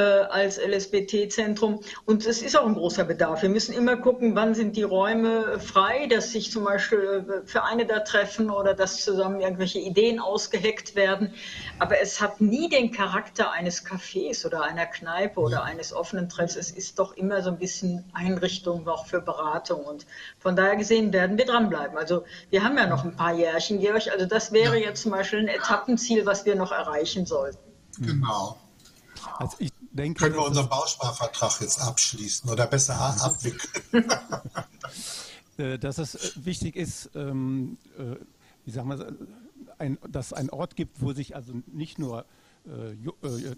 als 0.00 0.58
LSBT-Zentrum. 0.58 1.80
Und 2.04 2.26
es 2.26 2.42
ist 2.42 2.56
auch 2.56 2.66
ein 2.66 2.74
großer 2.74 3.04
Bedarf. 3.04 3.42
Wir 3.42 3.48
müssen 3.48 3.74
immer 3.74 3.96
gucken, 3.96 4.34
wann 4.34 4.54
sind 4.54 4.76
die 4.76 4.82
Räume 4.82 5.58
frei, 5.60 6.06
dass 6.08 6.32
sich 6.32 6.50
zum 6.50 6.64
Beispiel 6.64 7.24
äh, 7.28 7.46
Vereine 7.46 7.86
da 7.86 8.00
treffen 8.00 8.50
oder 8.50 8.74
dass 8.74 9.04
zusammen 9.04 9.40
irgendwelche 9.40 9.78
Ideen 9.78 10.20
ausgeheckt 10.20 10.94
werden. 10.94 11.32
Aber 11.78 12.00
es 12.00 12.20
hat 12.20 12.40
nie 12.40 12.68
den 12.68 12.90
Charakter 12.90 13.52
eines 13.52 13.86
Cafés 13.86 14.44
oder 14.46 14.62
einer 14.62 14.86
Kneipe 14.86 15.40
oder 15.40 15.64
eines 15.64 15.92
offenen 15.92 16.28
Treffs. 16.28 16.56
Es 16.56 16.70
ist 16.70 16.98
doch 16.98 17.16
immer 17.16 17.42
so 17.42 17.50
ein 17.50 17.58
bisschen 17.58 18.04
Einrichtung 18.12 18.84
noch 18.84 19.06
für 19.06 19.20
Beratung. 19.20 19.84
Und 19.84 20.06
von 20.38 20.56
daher 20.56 20.76
gesehen 20.76 21.12
werden 21.12 21.38
wir 21.38 21.46
dranbleiben. 21.46 21.96
Also 21.96 22.24
wir 22.50 22.64
haben 22.64 22.76
ja 22.76 22.86
noch 22.86 23.04
ein 23.04 23.16
paar 23.16 23.34
Jährchen, 23.34 23.80
Georg. 23.80 24.08
Also 24.12 24.26
das 24.26 24.52
wäre 24.52 24.76
jetzt 24.76 25.02
zum 25.02 25.12
Beispiel 25.12 25.40
ein 25.40 25.48
Etappenziel, 25.48 26.26
was 26.26 26.44
wir 26.44 26.56
noch 26.56 26.72
erreichen 26.72 27.26
sollten. 27.26 27.58
Genau. 28.00 28.58
Also 29.38 29.56
ich 29.58 29.73
denke, 29.94 30.20
Können 30.20 30.34
wir 30.34 30.44
unseren 30.44 30.68
Bausparvertrag 30.68 31.60
jetzt 31.60 31.80
abschließen 31.80 32.50
oder 32.50 32.66
besser 32.66 32.98
abwickeln? 33.22 34.04
Äh, 35.56 35.78
dass 35.78 35.98
es 35.98 36.14
äh, 36.14 36.44
wichtig 36.44 36.76
ist, 36.76 37.10
ähm, 37.14 37.78
äh, 37.98 38.16
wie 38.64 38.70
sagen 38.70 38.88
wir, 38.88 39.14
ein, 39.78 39.98
dass 40.08 40.32
ein 40.32 40.50
Ort 40.50 40.76
gibt, 40.76 41.00
wo 41.00 41.12
sich 41.12 41.36
also 41.36 41.52
nicht 41.66 41.98
nur 41.98 42.24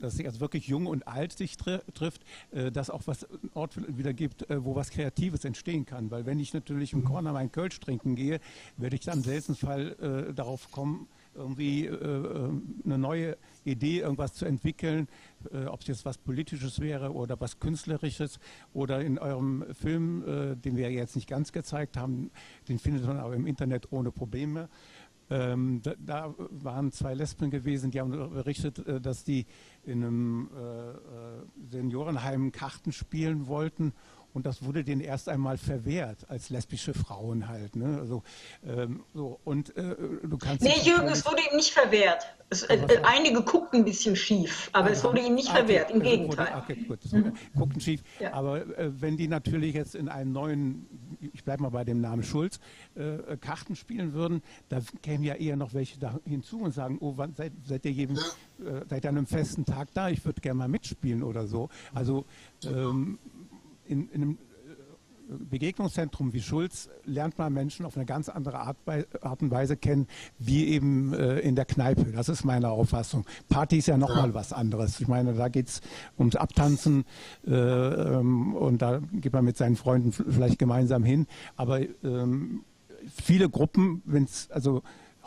dass 0.00 0.16
sich 0.16 0.26
also 0.26 0.40
wirklich 0.40 0.66
jung 0.66 0.86
und 0.88 1.06
alt 1.06 1.32
sich 1.32 1.56
trifft, 1.56 2.22
dass 2.50 2.90
auch 2.90 3.02
was 3.06 3.22
ein 3.22 3.50
Ort 3.54 3.76
wieder 3.96 4.12
gibt, 4.12 4.44
wo 4.48 4.74
was 4.74 4.90
Kreatives 4.90 5.44
entstehen 5.44 5.86
kann. 5.86 6.10
Weil 6.10 6.26
wenn 6.26 6.40
ich 6.40 6.52
natürlich 6.52 6.92
im 6.92 7.04
Corner 7.04 7.32
mein 7.32 7.52
Kölsch 7.52 7.78
trinken 7.78 8.16
gehe, 8.16 8.40
werde 8.76 8.96
ich 8.96 9.02
dann 9.02 9.18
im 9.18 9.22
seltensten 9.22 9.54
Fall 9.54 10.34
darauf 10.34 10.72
kommen, 10.72 11.06
irgendwie 11.36 11.88
eine 11.88 12.98
neue 12.98 13.36
Idee, 13.64 14.00
irgendwas 14.00 14.34
zu 14.34 14.44
entwickeln, 14.44 15.08
äh, 15.52 15.66
ob 15.66 15.80
es 15.80 15.86
jetzt 15.88 16.04
was 16.04 16.18
Politisches 16.18 16.80
wäre 16.80 17.12
oder 17.12 17.38
was 17.40 17.58
Künstlerisches 17.58 18.38
oder 18.72 19.00
in 19.00 19.18
eurem 19.18 19.64
Film, 19.74 20.22
äh, 20.26 20.56
den 20.56 20.76
wir 20.76 20.90
jetzt 20.90 21.16
nicht 21.16 21.28
ganz 21.28 21.52
gezeigt 21.52 21.96
haben, 21.96 22.30
den 22.68 22.78
findet 22.78 23.06
man 23.06 23.18
aber 23.18 23.34
im 23.34 23.46
Internet 23.46 23.92
ohne 23.92 24.10
Probleme. 24.10 24.68
Ähm, 25.28 25.80
da, 25.82 25.94
da, 25.98 26.34
waren 26.38 26.92
zwei 26.92 27.12
Lesben 27.14 27.50
gewesen, 27.50 27.90
die 27.90 28.00
haben 28.00 28.10
berichtet, 28.10 28.78
äh, 28.86 29.00
dass 29.00 29.24
die 29.24 29.46
in 29.84 30.04
einem 30.04 30.50
äh, 30.56 30.90
äh 30.90 30.96
Seniorenheim 31.68 32.52
Karten 32.52 32.92
spielen 32.92 33.48
wollten 33.48 33.92
und 34.36 34.44
das 34.44 34.62
wurde 34.62 34.84
denen 34.84 35.00
erst 35.00 35.30
einmal 35.30 35.56
verwehrt 35.56 36.26
als 36.28 36.50
lesbische 36.50 36.92
Frauen 36.92 37.48
halt. 37.48 37.74
Ne? 37.74 37.96
Also, 37.98 38.22
ähm, 38.66 39.02
so, 39.14 39.40
und 39.44 39.74
äh, 39.78 39.96
du 40.24 40.36
kannst. 40.36 40.62
Nee, 40.62 40.74
Jürgen, 40.82 41.08
es 41.08 41.24
wurde 41.24 41.40
ihm 41.50 41.56
nicht 41.56 41.70
verwehrt. 41.70 42.22
Es, 42.50 42.62
äh, 42.64 42.76
äh, 42.76 43.02
einige 43.02 43.40
guckten 43.40 43.80
ein 43.80 43.84
bisschen 43.86 44.14
schief, 44.14 44.68
aber 44.74 44.88
ah, 44.88 44.92
es 44.92 45.02
wurde 45.02 45.20
ihm 45.20 45.34
nicht 45.34 45.48
ah, 45.48 45.54
verwehrt, 45.56 45.90
im 45.90 46.02
also 46.02 46.10
Gegenteil. 46.10 46.54
Wurde, 46.54 46.62
okay, 46.62 46.84
gut, 46.86 47.12
mhm. 47.12 47.32
guckten 47.56 47.80
schief. 47.80 48.02
Ja. 48.20 48.34
Aber 48.34 48.60
äh, 48.78 49.00
wenn 49.00 49.16
die 49.16 49.26
natürlich 49.26 49.74
jetzt 49.74 49.94
in 49.94 50.10
einem 50.10 50.32
neuen, 50.32 50.86
ich 51.32 51.42
bleibe 51.42 51.62
mal 51.62 51.70
bei 51.70 51.84
dem 51.84 52.02
Namen 52.02 52.22
Schulz, 52.22 52.60
äh, 52.94 53.38
Karten 53.38 53.74
spielen 53.74 54.12
würden, 54.12 54.42
da 54.68 54.80
kämen 55.02 55.24
ja 55.24 55.34
eher 55.34 55.56
noch 55.56 55.72
welche 55.72 55.98
da 55.98 56.20
hinzu 56.26 56.60
und 56.60 56.72
sagen, 56.72 56.98
oh, 57.00 57.14
wann 57.16 57.34
seid, 57.34 57.52
seid 57.66 57.86
ihr 57.86 57.92
jedem, 57.92 58.18
äh, 58.18 58.94
an 58.94 59.16
einem 59.16 59.26
festen 59.26 59.64
Tag 59.64 59.88
da? 59.94 60.10
Ich 60.10 60.22
würde 60.26 60.42
gerne 60.42 60.58
mal 60.58 60.68
mitspielen 60.68 61.22
oder 61.22 61.46
so. 61.46 61.70
Also 61.94 62.26
ähm, 62.64 63.18
in, 63.88 64.08
in 64.10 64.22
einem 64.22 64.38
äh, 65.28 65.44
Begegnungszentrum 65.50 66.32
wie 66.32 66.40
Schulz 66.40 66.88
lernt 67.04 67.38
man 67.38 67.52
Menschen 67.52 67.86
auf 67.86 67.96
eine 67.96 68.06
ganz 68.06 68.28
andere 68.28 68.60
Art, 68.60 68.76
Art 69.20 69.42
und 69.42 69.50
Weise 69.50 69.76
kennen, 69.76 70.06
wie 70.38 70.68
eben 70.68 71.12
äh, 71.12 71.38
in 71.40 71.56
der 71.56 71.64
Kneipe. 71.64 72.04
Das 72.12 72.28
ist 72.28 72.44
meine 72.44 72.70
Auffassung. 72.70 73.24
Party 73.48 73.78
ist 73.78 73.88
ja 73.88 73.96
nochmal 73.96 74.28
ja. 74.28 74.34
was 74.34 74.52
anderes. 74.52 75.00
Ich 75.00 75.08
meine, 75.08 75.34
da 75.34 75.48
geht 75.48 75.68
es 75.68 75.80
ums 76.18 76.36
Abtanzen 76.36 77.04
äh, 77.46 77.52
ähm, 77.52 78.54
und 78.54 78.82
da 78.82 79.00
geht 79.12 79.32
man 79.32 79.44
mit 79.44 79.56
seinen 79.56 79.76
Freunden 79.76 80.12
vielleicht 80.12 80.58
gemeinsam 80.58 81.04
hin. 81.04 81.26
Aber 81.56 81.80
ähm, 82.04 82.64
viele 83.22 83.48
Gruppen, 83.48 84.02
wenn 84.04 84.24
es, 84.24 84.50
also 84.50 84.82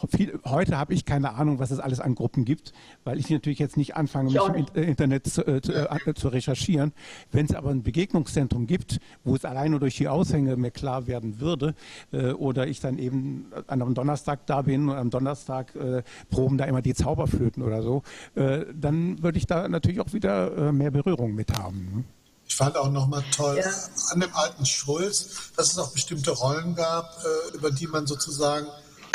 viel, 0.07 0.39
heute 0.45 0.77
habe 0.77 0.93
ich 0.93 1.05
keine 1.05 1.33
Ahnung, 1.33 1.59
was 1.59 1.71
es 1.71 1.79
alles 1.79 1.99
an 1.99 2.15
Gruppen 2.15 2.45
gibt, 2.45 2.73
weil 3.03 3.19
ich 3.19 3.29
natürlich 3.29 3.59
jetzt 3.59 3.77
nicht 3.77 3.95
anfange, 3.95 4.31
mich 4.31 4.47
nicht. 4.53 4.75
im 4.75 4.83
Internet 4.83 5.27
zu, 5.27 5.45
äh, 5.45 5.61
zu, 5.61 5.73
äh, 5.73 6.13
zu 6.13 6.29
recherchieren. 6.29 6.93
Wenn 7.31 7.45
es 7.45 7.53
aber 7.53 7.71
ein 7.71 7.83
Begegnungszentrum 7.83 8.67
gibt, 8.67 8.99
wo 9.23 9.35
es 9.35 9.45
alleine 9.45 9.79
durch 9.79 9.97
die 9.97 10.07
Aushänge 10.07 10.55
mir 10.55 10.71
klar 10.71 11.07
werden 11.07 11.39
würde, 11.39 11.75
äh, 12.11 12.31
oder 12.31 12.67
ich 12.67 12.79
dann 12.79 12.97
eben 12.97 13.51
an 13.67 13.81
einem 13.81 13.93
Donnerstag 13.93 14.45
da 14.45 14.61
bin 14.61 14.89
und 14.89 14.95
am 14.95 15.09
Donnerstag 15.09 15.75
äh, 15.75 16.03
proben 16.29 16.57
da 16.57 16.65
immer 16.65 16.81
die 16.81 16.93
Zauberflöten 16.93 17.63
oder 17.63 17.81
so, 17.81 18.03
äh, 18.35 18.65
dann 18.73 19.21
würde 19.21 19.37
ich 19.37 19.47
da 19.47 19.67
natürlich 19.67 19.99
auch 19.99 20.13
wieder 20.13 20.69
äh, 20.69 20.71
mehr 20.71 20.91
Berührung 20.91 21.35
mit 21.35 21.57
haben. 21.57 21.89
Ne? 21.93 22.03
Ich 22.47 22.55
fand 22.55 22.77
auch 22.77 22.91
nochmal 22.91 23.23
toll 23.35 23.57
ja. 23.57 23.69
an 24.11 24.19
dem 24.19 24.33
alten 24.33 24.65
Schulz, 24.65 25.51
dass 25.55 25.71
es 25.71 25.77
auch 25.77 25.91
bestimmte 25.91 26.31
Rollen 26.31 26.73
gab, 26.73 27.15
über 27.53 27.69
die 27.69 27.85
man 27.85 28.07
sozusagen 28.07 28.65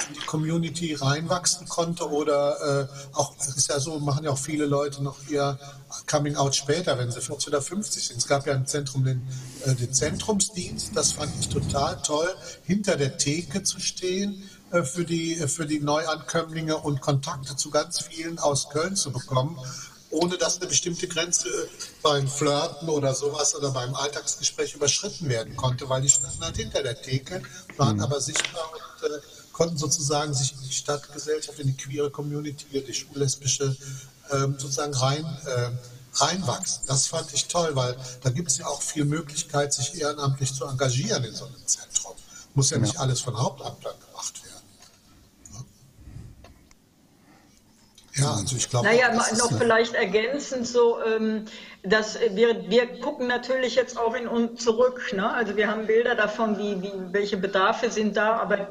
in 0.09 0.15
die 0.15 0.27
Community 0.27 0.95
reinwachsen 0.95 1.69
konnte 1.69 2.09
oder 2.09 2.89
äh, 2.91 3.17
auch, 3.17 3.35
es 3.39 3.49
ist 3.57 3.69
ja 3.69 3.81
so, 3.81 3.99
machen 3.99 4.25
ja 4.25 4.31
auch 4.31 4.39
viele 4.39 4.67
Leute 4.67 5.03
noch 5.03 5.17
ihr 5.29 5.59
Coming 6.07 6.37
Out 6.37 6.57
später, 6.57 6.99
wenn 6.99 7.11
sie 7.11 7.21
40 7.21 7.49
oder 7.49 7.63
50 7.63 8.09
sind. 8.09 8.17
Es 8.19 8.27
gab 8.27 8.47
ja 8.47 8.55
im 8.55 8.67
Zentrum 8.67 9.05
den, 9.05 9.27
äh, 9.65 9.75
den 9.75 9.93
Zentrumsdienst, 9.93 10.97
das 10.97 11.13
fand 11.13 11.33
ich 11.39 11.49
total 11.49 12.01
toll, 12.03 12.29
hinter 12.65 12.97
der 12.97 13.17
Theke 13.19 13.63
zu 13.63 13.81
stehen 13.81 14.43
äh, 14.73 14.83
für, 14.83 15.05
die, 15.05 15.39
äh, 15.39 15.49
für 15.49 15.67
die 15.67 15.81
Neuankömmlinge 15.81 16.77
und 16.77 17.01
Kontakte 17.01 17.57
zu 17.57 17.71
ganz 17.71 18.01
vielen 18.01 18.39
aus 18.39 18.69
Köln 18.71 18.97
zu 18.97 19.13
bekommen 19.13 19.59
ohne 20.15 20.39
dass 20.39 20.59
eine 20.59 20.69
bestimmte 20.69 21.09
Grenze 21.09 21.49
beim 22.03 22.29
Flirten 22.29 22.89
oder 22.89 23.15
sowas 23.15 23.55
oder 23.57 23.71
beim 23.71 23.95
Alltagsgespräch 23.95 24.75
überschritten 24.75 25.29
werden 25.29 25.57
konnte, 25.57 25.89
weil 25.89 26.03
die 26.03 26.09
standen 26.09 26.43
halt 26.43 26.57
hinter 26.57 26.83
der 26.83 27.01
Theke, 27.01 27.43
waren 27.77 27.97
mhm. 27.97 28.03
aber 28.03 28.21
sichtbar 28.21 28.71
und 28.73 29.11
äh, 29.11 29.21
konnten 29.55 29.79
sozusagen 29.79 30.35
sich 30.35 30.53
in 30.53 30.63
die 30.69 30.75
Stadtgesellschaft, 30.75 31.59
in 31.61 31.69
die 31.69 31.77
queere 31.77 32.11
Community, 32.11 32.67
die 32.83 32.93
schullesbische 32.93 33.75
ähm, 34.33 34.59
sozusagen 34.59 34.93
rein, 34.93 35.25
äh, 35.47 35.71
reinwachsen. 36.15 36.85
Das 36.87 37.07
fand 37.07 37.33
ich 37.33 37.47
toll, 37.47 37.75
weil 37.75 37.97
da 38.23 38.31
gibt 38.31 38.51
es 38.51 38.59
ja 38.59 38.67
auch 38.67 38.83
viel 38.83 39.05
Möglichkeit, 39.05 39.73
sich 39.73 40.01
ehrenamtlich 40.01 40.53
zu 40.53 40.67
engagieren 40.67 41.25
in 41.25 41.35
so 41.35 41.47
einem 41.47 41.67
Zentrum. 41.67 42.15
Muss 42.55 42.71
ja 42.71 42.79
nicht 42.79 42.99
alles 42.99 43.21
von 43.21 43.39
Hauptamtlern 43.39 43.95
gemacht 44.11 44.45
werden. 44.45 44.55
Ja, 48.17 48.35
also 48.35 48.57
ich 48.57 48.69
glaube. 48.69 48.87
Naja, 48.87 49.09
auch, 49.19 49.37
noch 49.37 49.59
vielleicht 49.59 49.95
ergänzend 49.95 50.67
so, 50.67 51.03
ähm, 51.03 51.47
dass 51.85 52.19
wir, 52.31 52.71
wir 52.71 52.99
gucken 53.01 53.27
natürlich 53.27 53.75
jetzt 53.75 53.99
auch 53.99 54.15
in 54.15 54.27
uns 54.27 54.65
zurück. 54.65 55.13
Ne? 55.15 55.31
Also 55.31 55.55
wir 55.57 55.69
haben 55.69 55.87
Bilder 55.87 56.15
davon, 56.15 56.57
wie, 56.59 56.81
wie, 56.83 56.93
welche 57.13 57.37
Bedarfe 57.37 57.91
sind 57.91 58.17
da, 58.17 58.39
aber 58.39 58.69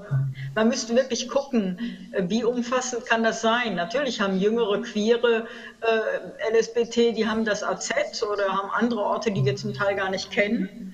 man 0.56 0.68
müsste 0.68 0.96
wirklich 0.96 1.30
gucken, 1.30 1.78
wie 2.18 2.44
umfassend 2.44 3.06
kann 3.06 3.24
das 3.24 3.42
sein. 3.42 3.76
Natürlich 3.76 4.20
haben 4.20 4.40
jüngere, 4.40 4.82
queere 4.82 5.48
äh, 5.82 6.58
LSBT, 6.58 7.16
die 7.16 7.28
haben 7.28 7.46
das 7.46 7.64
AZ 7.64 7.92
oder 8.24 8.50
haben 8.50 8.72
andere 8.72 9.02
Orte, 9.02 9.32
die 9.32 9.46
wir 9.46 9.56
zum 9.56 9.76
Teil 9.76 9.96
gar 9.96 10.10
nicht 10.10 10.32
kennen. 10.32 10.93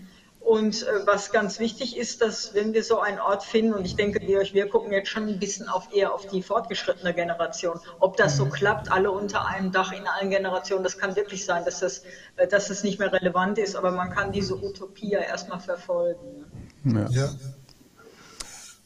Und 0.50 0.82
äh, 0.82 1.06
was 1.06 1.32
ganz 1.32 1.60
wichtig 1.60 1.96
ist, 1.96 2.22
dass 2.22 2.56
wenn 2.56 2.74
wir 2.74 2.84
so 2.84 3.00
einen 3.00 3.20
Ort 3.20 3.44
finden, 3.44 3.72
und 3.72 3.86
ich 3.86 3.96
denke, 3.96 4.20
wir, 4.26 4.42
wir 4.52 4.68
gucken 4.68 4.92
jetzt 4.92 5.10
schon 5.10 5.28
ein 5.28 5.38
bisschen 5.38 5.70
auf 5.70 5.94
eher 5.94 6.12
auf 6.12 6.26
die 6.26 6.42
fortgeschrittene 6.42 7.14
Generation, 7.14 7.80
ob 8.00 8.18
das 8.18 8.36
so 8.36 8.46
mhm. 8.46 8.50
klappt, 8.50 8.92
alle 8.92 9.12
unter 9.12 9.46
einem 9.46 9.72
Dach 9.72 9.92
in 9.92 10.08
allen 10.08 10.32
Generationen, 10.32 10.84
das 10.84 10.98
kann 10.98 11.16
wirklich 11.16 11.46
sein, 11.46 11.66
dass 11.66 11.82
das, 11.82 12.02
äh, 12.38 12.48
dass 12.48 12.70
das 12.70 12.82
nicht 12.82 12.98
mehr 12.98 13.14
relevant 13.14 13.60
ist, 13.60 13.76
aber 13.76 13.92
man 13.92 14.10
kann 14.10 14.32
diese 14.32 14.56
Utopie 14.56 15.12
ja 15.12 15.20
erstmal 15.20 15.60
verfolgen. 15.60 16.44
Ja. 16.84 17.08
ja. 17.12 17.30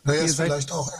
Naja, 0.03 0.21
ist 0.21 0.35
vielleicht 0.35 0.69
auch, 0.69 0.91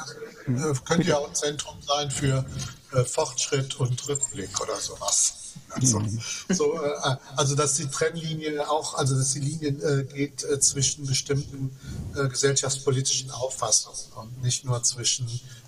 äh, 0.47 0.73
könnte 0.85 1.09
ja 1.09 1.17
auch 1.17 1.27
ein 1.27 1.35
Zentrum 1.35 1.75
sein 1.81 2.09
für 2.09 2.45
äh, 2.93 3.03
Fortschritt 3.03 3.77
und 3.81 4.07
Rückblick 4.07 4.61
oder 4.61 4.77
sowas. 4.77 5.42
Also, 5.69 5.99
mhm. 5.99 6.19
so, 6.49 6.75
äh, 6.75 7.15
also 7.35 7.55
dass 7.55 7.75
die 7.75 7.87
Trennlinie 7.87 8.69
auch, 8.69 8.95
also 8.95 9.15
dass 9.17 9.33
die 9.33 9.39
Linie 9.39 9.69
äh, 9.69 10.03
geht 10.03 10.43
äh, 10.43 10.59
zwischen 10.59 11.05
bestimmten 11.05 11.75
äh, 12.15 12.27
gesellschaftspolitischen 12.27 13.31
Auffassungen 13.31 13.97
und 14.15 14.43
nicht 14.43 14.65
nur 14.65 14.81
zwischen 14.83 15.27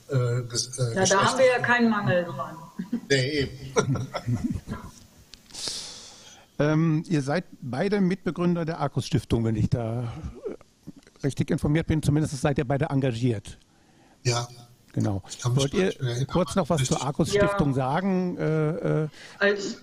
äh, 0.10 0.16
äh, 0.16 0.46
Ja, 0.96 1.06
da 1.06 1.24
haben 1.24 1.40
wir 1.40 1.48
ja 1.48 1.60
keinen 1.60 1.90
Mangel 1.90 2.26
dran. 2.26 2.58
Nee, 3.10 3.50
eben. 3.76 4.08
ähm, 6.60 7.04
ihr 7.08 7.22
seid 7.22 7.46
beide 7.62 8.02
Mitbegründer 8.02 8.66
der 8.66 8.80
Arkus 8.80 9.06
Stiftung, 9.06 9.46
wenn 9.46 9.56
ich 9.56 9.70
da 9.70 10.12
richtig 11.24 11.52
informiert 11.52 11.88
bin. 11.88 12.04
Zumindest 12.04 12.40
seid 12.42 12.58
ihr 12.58 12.66
beide 12.66 12.86
engagiert. 12.86 13.58
Ja. 14.24 14.48
Genau. 14.96 15.22
Wollt 15.44 15.74
ihr 15.74 15.94
kurz 16.26 16.56
noch 16.56 16.70
was 16.70 16.86
zur 16.86 17.02
Arkus 17.04 17.30
Stiftung 17.30 17.70
ja. 17.70 17.76
sagen? 17.76 18.38
Äh, 18.38 19.04
äh, 19.04 19.08
Als 19.40 19.78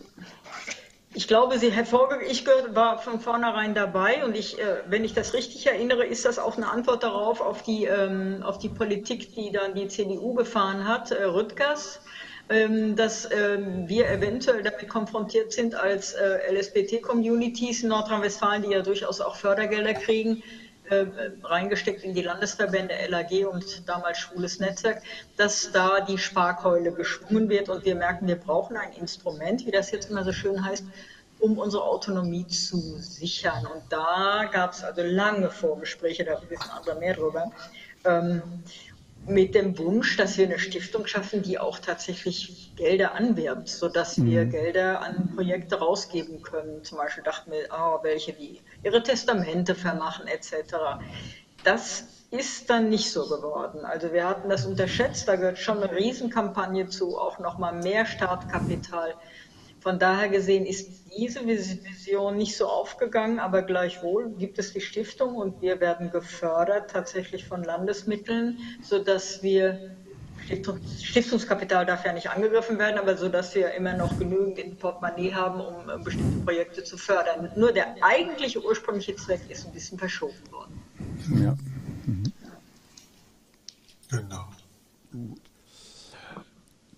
ich 1.14 1.28
glaube, 1.28 1.58
sie 1.58 1.70
hervorge 1.70 2.24
ich 2.24 2.46
war 2.70 2.98
von 2.98 3.20
vornherein 3.20 3.74
dabei 3.74 4.24
und 4.24 4.34
ich, 4.34 4.58
äh, 4.58 4.78
wenn 4.86 5.04
ich 5.04 5.12
das 5.12 5.34
richtig 5.34 5.66
erinnere, 5.66 6.06
ist 6.06 6.24
das 6.24 6.38
auch 6.38 6.56
eine 6.56 6.70
Antwort 6.70 7.02
darauf, 7.02 7.42
auf 7.42 7.62
die, 7.62 7.84
ähm, 7.84 8.42
auf 8.42 8.58
die 8.58 8.70
Politik, 8.70 9.34
die 9.34 9.52
dann 9.52 9.74
die 9.74 9.88
CDU 9.88 10.32
gefahren 10.32 10.88
hat, 10.88 11.10
äh, 11.10 11.24
Rüttgers, 11.24 12.00
ähm, 12.48 12.96
dass 12.96 13.28
ähm, 13.30 13.86
wir 13.88 14.08
eventuell 14.08 14.62
damit 14.62 14.88
konfrontiert 14.88 15.52
sind 15.52 15.74
als 15.74 16.14
äh, 16.14 16.50
LSBT-Communities 16.50 17.82
in 17.82 17.90
Nordrhein-Westfalen, 17.90 18.62
die 18.62 18.70
ja 18.70 18.80
durchaus 18.80 19.20
auch 19.20 19.36
Fördergelder 19.36 19.92
kriegen, 19.92 20.42
äh, 20.88 21.06
reingesteckt 21.42 22.02
in 22.04 22.14
die 22.14 22.22
Landesverbände 22.22 22.94
LAG 23.08 23.46
und 23.50 23.88
damals 23.88 24.18
Schwules 24.18 24.58
Netzwerk, 24.58 25.02
dass 25.36 25.70
da 25.72 26.00
die 26.00 26.18
Sparkeule 26.18 26.92
geschwungen 26.92 27.48
wird 27.48 27.68
und 27.68 27.84
wir 27.84 27.94
merken, 27.94 28.26
wir 28.26 28.36
brauchen 28.36 28.76
ein 28.76 28.92
Instrument, 28.92 29.64
wie 29.66 29.70
das 29.70 29.90
jetzt 29.90 30.10
immer 30.10 30.24
so 30.24 30.32
schön 30.32 30.64
heißt, 30.64 30.84
um 31.38 31.58
unsere 31.58 31.84
Autonomie 31.84 32.46
zu 32.46 32.78
sichern. 32.98 33.66
Und 33.66 33.82
da 33.90 34.48
gab 34.52 34.72
es 34.72 34.84
also 34.84 35.02
lange 35.02 35.50
Vorgespräche, 35.50 36.24
da 36.24 36.40
wissen 36.48 36.70
andere 36.70 36.96
mehr 36.96 37.14
drüber. 37.14 37.50
Ähm, 38.04 38.42
mit 39.26 39.54
dem 39.54 39.78
Wunsch, 39.78 40.16
dass 40.16 40.36
wir 40.36 40.46
eine 40.46 40.58
Stiftung 40.58 41.06
schaffen, 41.06 41.42
die 41.42 41.58
auch 41.58 41.78
tatsächlich 41.78 42.72
Gelder 42.76 43.14
anwirbt, 43.14 43.68
sodass 43.68 44.18
mhm. 44.18 44.26
wir 44.26 44.44
Gelder 44.46 45.00
an 45.00 45.32
Projekte 45.34 45.76
rausgeben 45.76 46.42
können. 46.42 46.82
Zum 46.82 46.98
Beispiel 46.98 47.22
dachten 47.22 47.52
wir, 47.52 47.68
oh, 47.70 48.02
welche 48.02 48.32
die 48.32 48.60
ihre 48.82 49.02
Testamente 49.02 49.74
vermachen 49.74 50.26
etc. 50.26 50.74
Das 51.62 52.04
ist 52.32 52.70
dann 52.70 52.88
nicht 52.88 53.12
so 53.12 53.28
geworden. 53.28 53.84
Also 53.84 54.12
wir 54.12 54.26
hatten 54.26 54.48
das 54.48 54.64
unterschätzt, 54.64 55.28
da 55.28 55.36
gehört 55.36 55.58
schon 55.58 55.82
eine 55.82 55.94
Riesenkampagne 55.94 56.88
zu, 56.88 57.18
auch 57.18 57.38
nochmal 57.38 57.74
mehr 57.74 58.06
Startkapital. 58.06 59.14
Von 59.82 59.98
daher 59.98 60.28
gesehen 60.28 60.64
ist 60.64 61.10
diese 61.18 61.44
Vision 61.44 62.36
nicht 62.36 62.56
so 62.56 62.68
aufgegangen, 62.68 63.40
aber 63.40 63.62
gleichwohl 63.62 64.30
gibt 64.38 64.60
es 64.60 64.72
die 64.72 64.80
Stiftung 64.80 65.34
und 65.34 65.60
wir 65.60 65.80
werden 65.80 66.12
gefördert 66.12 66.90
tatsächlich 66.90 67.44
von 67.44 67.64
Landesmitteln, 67.64 68.58
sodass 68.80 69.42
wir 69.42 69.96
Stiftungskapital 71.02 71.84
darf 71.84 72.04
ja 72.04 72.12
nicht 72.12 72.30
angegriffen 72.30 72.78
werden, 72.78 72.98
aber 72.98 73.16
so 73.16 73.28
dass 73.28 73.54
wir 73.56 73.74
immer 73.74 73.94
noch 73.94 74.16
genügend 74.18 74.58
in 74.58 74.76
Portemonnaie 74.76 75.34
haben, 75.34 75.60
um 75.60 75.88
äh, 75.88 75.98
bestimmte 76.02 76.44
Projekte 76.44 76.84
zu 76.84 76.96
fördern. 76.96 77.50
Nur 77.56 77.72
der 77.72 77.96
eigentliche 78.02 78.64
ursprüngliche 78.64 79.16
Zweck 79.16 79.40
ist 79.48 79.66
ein 79.66 79.72
bisschen 79.72 79.98
verschoben 79.98 80.50
worden. 80.50 80.80
Ja. 81.42 81.56
Mhm. 82.06 82.32
Genau. 84.10 84.48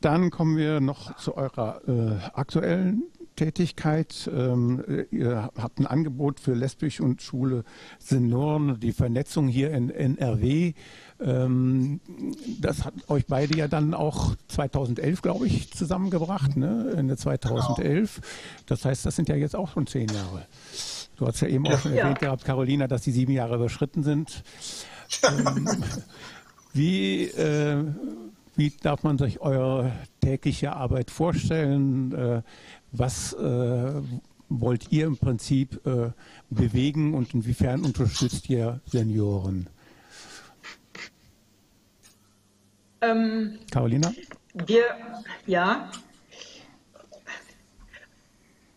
Dann 0.04 0.30
kommen 0.30 0.58
wir 0.58 0.80
noch 0.80 1.16
zu 1.16 1.34
eurer 1.34 1.80
äh, 1.88 2.18
aktuellen 2.34 3.04
Tätigkeit. 3.36 4.30
Ähm, 4.30 4.84
ihr 5.10 5.50
habt 5.56 5.78
ein 5.78 5.86
Angebot 5.86 6.40
für 6.40 6.52
lesbisch 6.52 7.00
und 7.00 7.22
schwule 7.22 7.64
Senioren, 7.98 8.78
die 8.80 8.92
Vernetzung 8.92 9.48
hier 9.48 9.70
in 9.70 9.88
NRW. 9.88 10.74
Ähm, 11.22 12.00
das 12.60 12.84
hat 12.84 12.92
euch 13.08 13.24
beide 13.24 13.56
ja 13.56 13.66
dann 13.66 13.94
auch 13.94 14.36
2011, 14.48 15.22
glaube 15.22 15.46
ich, 15.46 15.72
zusammengebracht, 15.72 16.54
ne? 16.54 16.92
Ende 16.94 17.16
2011. 17.16 18.16
Genau. 18.16 18.26
Das 18.66 18.84
heißt, 18.84 19.06
das 19.06 19.16
sind 19.16 19.30
ja 19.30 19.36
jetzt 19.36 19.56
auch 19.56 19.72
schon 19.72 19.86
zehn 19.86 20.08
Jahre. 20.08 20.44
Du 21.16 21.26
hast 21.26 21.40
ja 21.40 21.48
eben 21.48 21.66
auch 21.66 21.78
schon 21.78 21.94
ja. 21.94 22.02
erwähnt 22.02 22.18
gehabt, 22.18 22.44
Carolina, 22.44 22.88
dass 22.88 23.00
die 23.00 23.12
sieben 23.12 23.32
Jahre 23.32 23.54
überschritten 23.54 24.02
sind. 24.02 24.42
ähm, 25.22 25.66
wie 26.74 27.24
äh, 27.24 27.84
wie 28.56 28.70
darf 28.70 29.02
man 29.02 29.18
sich 29.18 29.40
eure 29.40 29.92
tägliche 30.20 30.74
Arbeit 30.74 31.10
vorstellen? 31.10 32.12
Äh, 32.12 32.42
was 32.92 33.32
äh, 33.32 33.92
wollt 34.48 34.92
ihr 34.92 35.06
im 35.06 35.16
Prinzip 35.16 35.84
äh, 35.86 36.10
bewegen 36.50 37.14
und 37.14 37.34
inwiefern 37.34 37.84
unterstützt 37.84 38.48
ihr 38.48 38.80
Senioren? 38.86 39.68
Ähm, 43.00 43.58
Carolina? 43.70 44.12
Wir, 44.66 44.84
ja. 45.46 45.90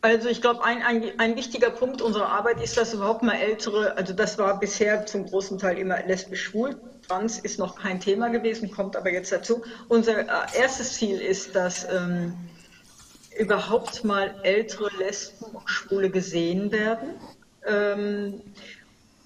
Also 0.01 0.29
ich 0.29 0.41
glaube, 0.41 0.63
ein, 0.63 0.81
ein, 0.83 1.03
ein 1.19 1.35
wichtiger 1.35 1.69
Punkt 1.69 2.01
unserer 2.01 2.29
Arbeit 2.29 2.61
ist, 2.61 2.77
dass 2.77 2.93
überhaupt 2.93 3.23
mal 3.23 3.35
ältere, 3.35 3.95
also 3.97 4.13
das 4.13 4.37
war 4.37 4.59
bisher 4.59 5.05
zum 5.05 5.25
großen 5.25 5.59
Teil 5.59 5.77
immer 5.77 6.01
lesbisch-schwul 6.03 6.79
Trans 7.07 7.39
ist 7.39 7.59
noch 7.59 7.75
kein 7.75 7.99
Thema 7.99 8.29
gewesen, 8.29 8.71
kommt 8.71 8.95
aber 8.95 9.11
jetzt 9.11 9.31
dazu. 9.31 9.63
Unser 9.87 10.19
äh, 10.19 10.59
erstes 10.59 10.93
Ziel 10.93 11.19
ist, 11.19 11.55
dass 11.55 11.85
ähm, 11.89 12.33
überhaupt 13.37 14.03
mal 14.03 14.35
ältere 14.43 14.89
Lesben 14.97 15.45
und 15.45 15.69
Schwule 15.69 16.09
gesehen 16.09 16.71
werden. 16.71 17.15
Ähm, 17.65 18.41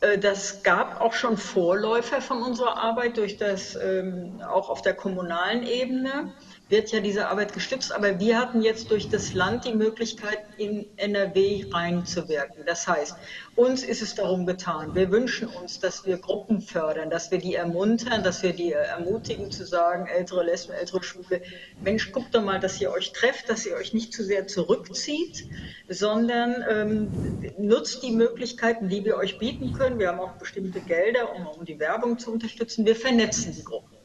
äh, 0.01 0.17
das 0.17 0.63
gab 0.63 1.01
auch 1.01 1.13
schon 1.13 1.37
Vorläufer 1.37 2.21
von 2.21 2.41
unserer 2.43 2.77
Arbeit 2.77 3.17
durch 3.17 3.37
das 3.37 3.75
ähm, 3.75 4.41
auch 4.47 4.69
auf 4.69 4.81
der 4.81 4.93
kommunalen 4.93 5.63
Ebene 5.63 6.33
wird 6.71 6.91
ja 6.93 7.01
diese 7.01 7.27
Arbeit 7.27 7.53
gestützt, 7.53 7.91
aber 7.91 8.17
wir 8.19 8.39
hatten 8.39 8.61
jetzt 8.61 8.89
durch 8.91 9.09
das 9.09 9.33
Land 9.33 9.65
die 9.65 9.73
Möglichkeit, 9.73 10.39
in 10.57 10.85
NRW 10.97 11.65
reinzuwirken. 11.69 12.63
Das 12.65 12.87
heißt, 12.87 13.17
uns 13.55 13.83
ist 13.83 14.01
es 14.01 14.15
darum 14.15 14.45
getan, 14.45 14.95
wir 14.95 15.11
wünschen 15.11 15.49
uns, 15.49 15.79
dass 15.79 16.05
wir 16.05 16.17
Gruppen 16.17 16.61
fördern, 16.61 17.09
dass 17.09 17.29
wir 17.29 17.39
die 17.39 17.55
ermuntern, 17.55 18.23
dass 18.23 18.41
wir 18.41 18.53
die 18.53 18.71
ermutigen 18.71 19.51
zu 19.51 19.65
sagen, 19.65 20.07
ältere 20.07 20.45
Lesben, 20.45 20.71
ältere 20.71 21.03
Schwule, 21.03 21.41
Mensch, 21.83 22.13
guckt 22.13 22.33
doch 22.33 22.41
mal, 22.41 22.61
dass 22.61 22.79
ihr 22.79 22.91
euch 22.91 23.11
trefft, 23.11 23.49
dass 23.49 23.65
ihr 23.65 23.75
euch 23.75 23.93
nicht 23.93 24.13
zu 24.13 24.23
sehr 24.23 24.47
zurückzieht, 24.47 25.49
sondern 25.89 26.63
ähm, 26.69 27.51
nutzt 27.57 28.01
die 28.01 28.11
Möglichkeiten, 28.11 28.87
die 28.87 29.03
wir 29.03 29.17
euch 29.17 29.37
bieten 29.39 29.73
können. 29.73 29.99
Wir 29.99 30.07
haben 30.07 30.21
auch 30.21 30.37
bestimmte 30.37 30.79
Gelder, 30.79 31.35
um, 31.35 31.47
um 31.47 31.65
die 31.65 31.79
Werbung 31.79 32.17
zu 32.17 32.31
unterstützen. 32.31 32.85
Wir 32.85 32.95
vernetzen 32.95 33.53
die 33.53 33.63
Gruppen. 33.65 34.00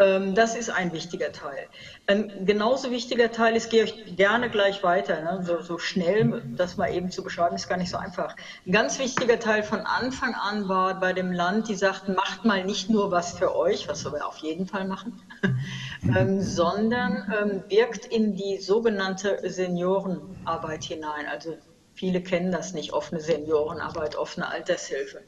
Ähm, 0.00 0.34
das 0.34 0.54
ist 0.54 0.70
ein 0.70 0.92
wichtiger 0.92 1.30
Teil. 1.30 1.68
Ein 2.06 2.46
genauso 2.46 2.90
wichtiger 2.90 3.30
Teil 3.30 3.54
ist, 3.54 3.68
gehe 3.68 3.84
ich 3.84 4.16
gerne 4.16 4.48
gleich 4.48 4.82
weiter, 4.82 5.20
ne? 5.20 5.42
so, 5.42 5.60
so, 5.60 5.76
schnell, 5.78 6.42
das 6.56 6.78
mal 6.78 6.90
eben 6.90 7.10
zu 7.10 7.22
beschreiben, 7.22 7.54
ist 7.54 7.68
gar 7.68 7.76
nicht 7.76 7.90
so 7.90 7.98
einfach. 7.98 8.34
Ein 8.66 8.72
ganz 8.72 8.98
wichtiger 8.98 9.38
Teil 9.38 9.62
von 9.62 9.80
Anfang 9.80 10.34
an 10.34 10.68
war 10.68 10.98
bei 10.98 11.12
dem 11.12 11.30
Land, 11.30 11.68
die 11.68 11.74
sagten, 11.74 12.14
macht 12.14 12.44
mal 12.46 12.64
nicht 12.64 12.88
nur 12.88 13.10
was 13.10 13.36
für 13.36 13.54
euch, 13.54 13.88
was 13.88 14.04
wir 14.06 14.26
auf 14.26 14.38
jeden 14.38 14.66
Fall 14.66 14.86
machen, 14.86 15.20
ähm, 16.16 16.40
sondern 16.40 17.30
ähm, 17.38 17.64
wirkt 17.68 18.06
in 18.06 18.34
die 18.34 18.58
sogenannte 18.58 19.38
Seniorenarbeit 19.44 20.84
hinein. 20.84 21.26
Also 21.30 21.58
viele 21.92 22.22
kennen 22.22 22.50
das 22.50 22.72
nicht, 22.72 22.94
offene 22.94 23.20
Seniorenarbeit, 23.20 24.16
offene 24.16 24.48
Altershilfe. 24.48 25.20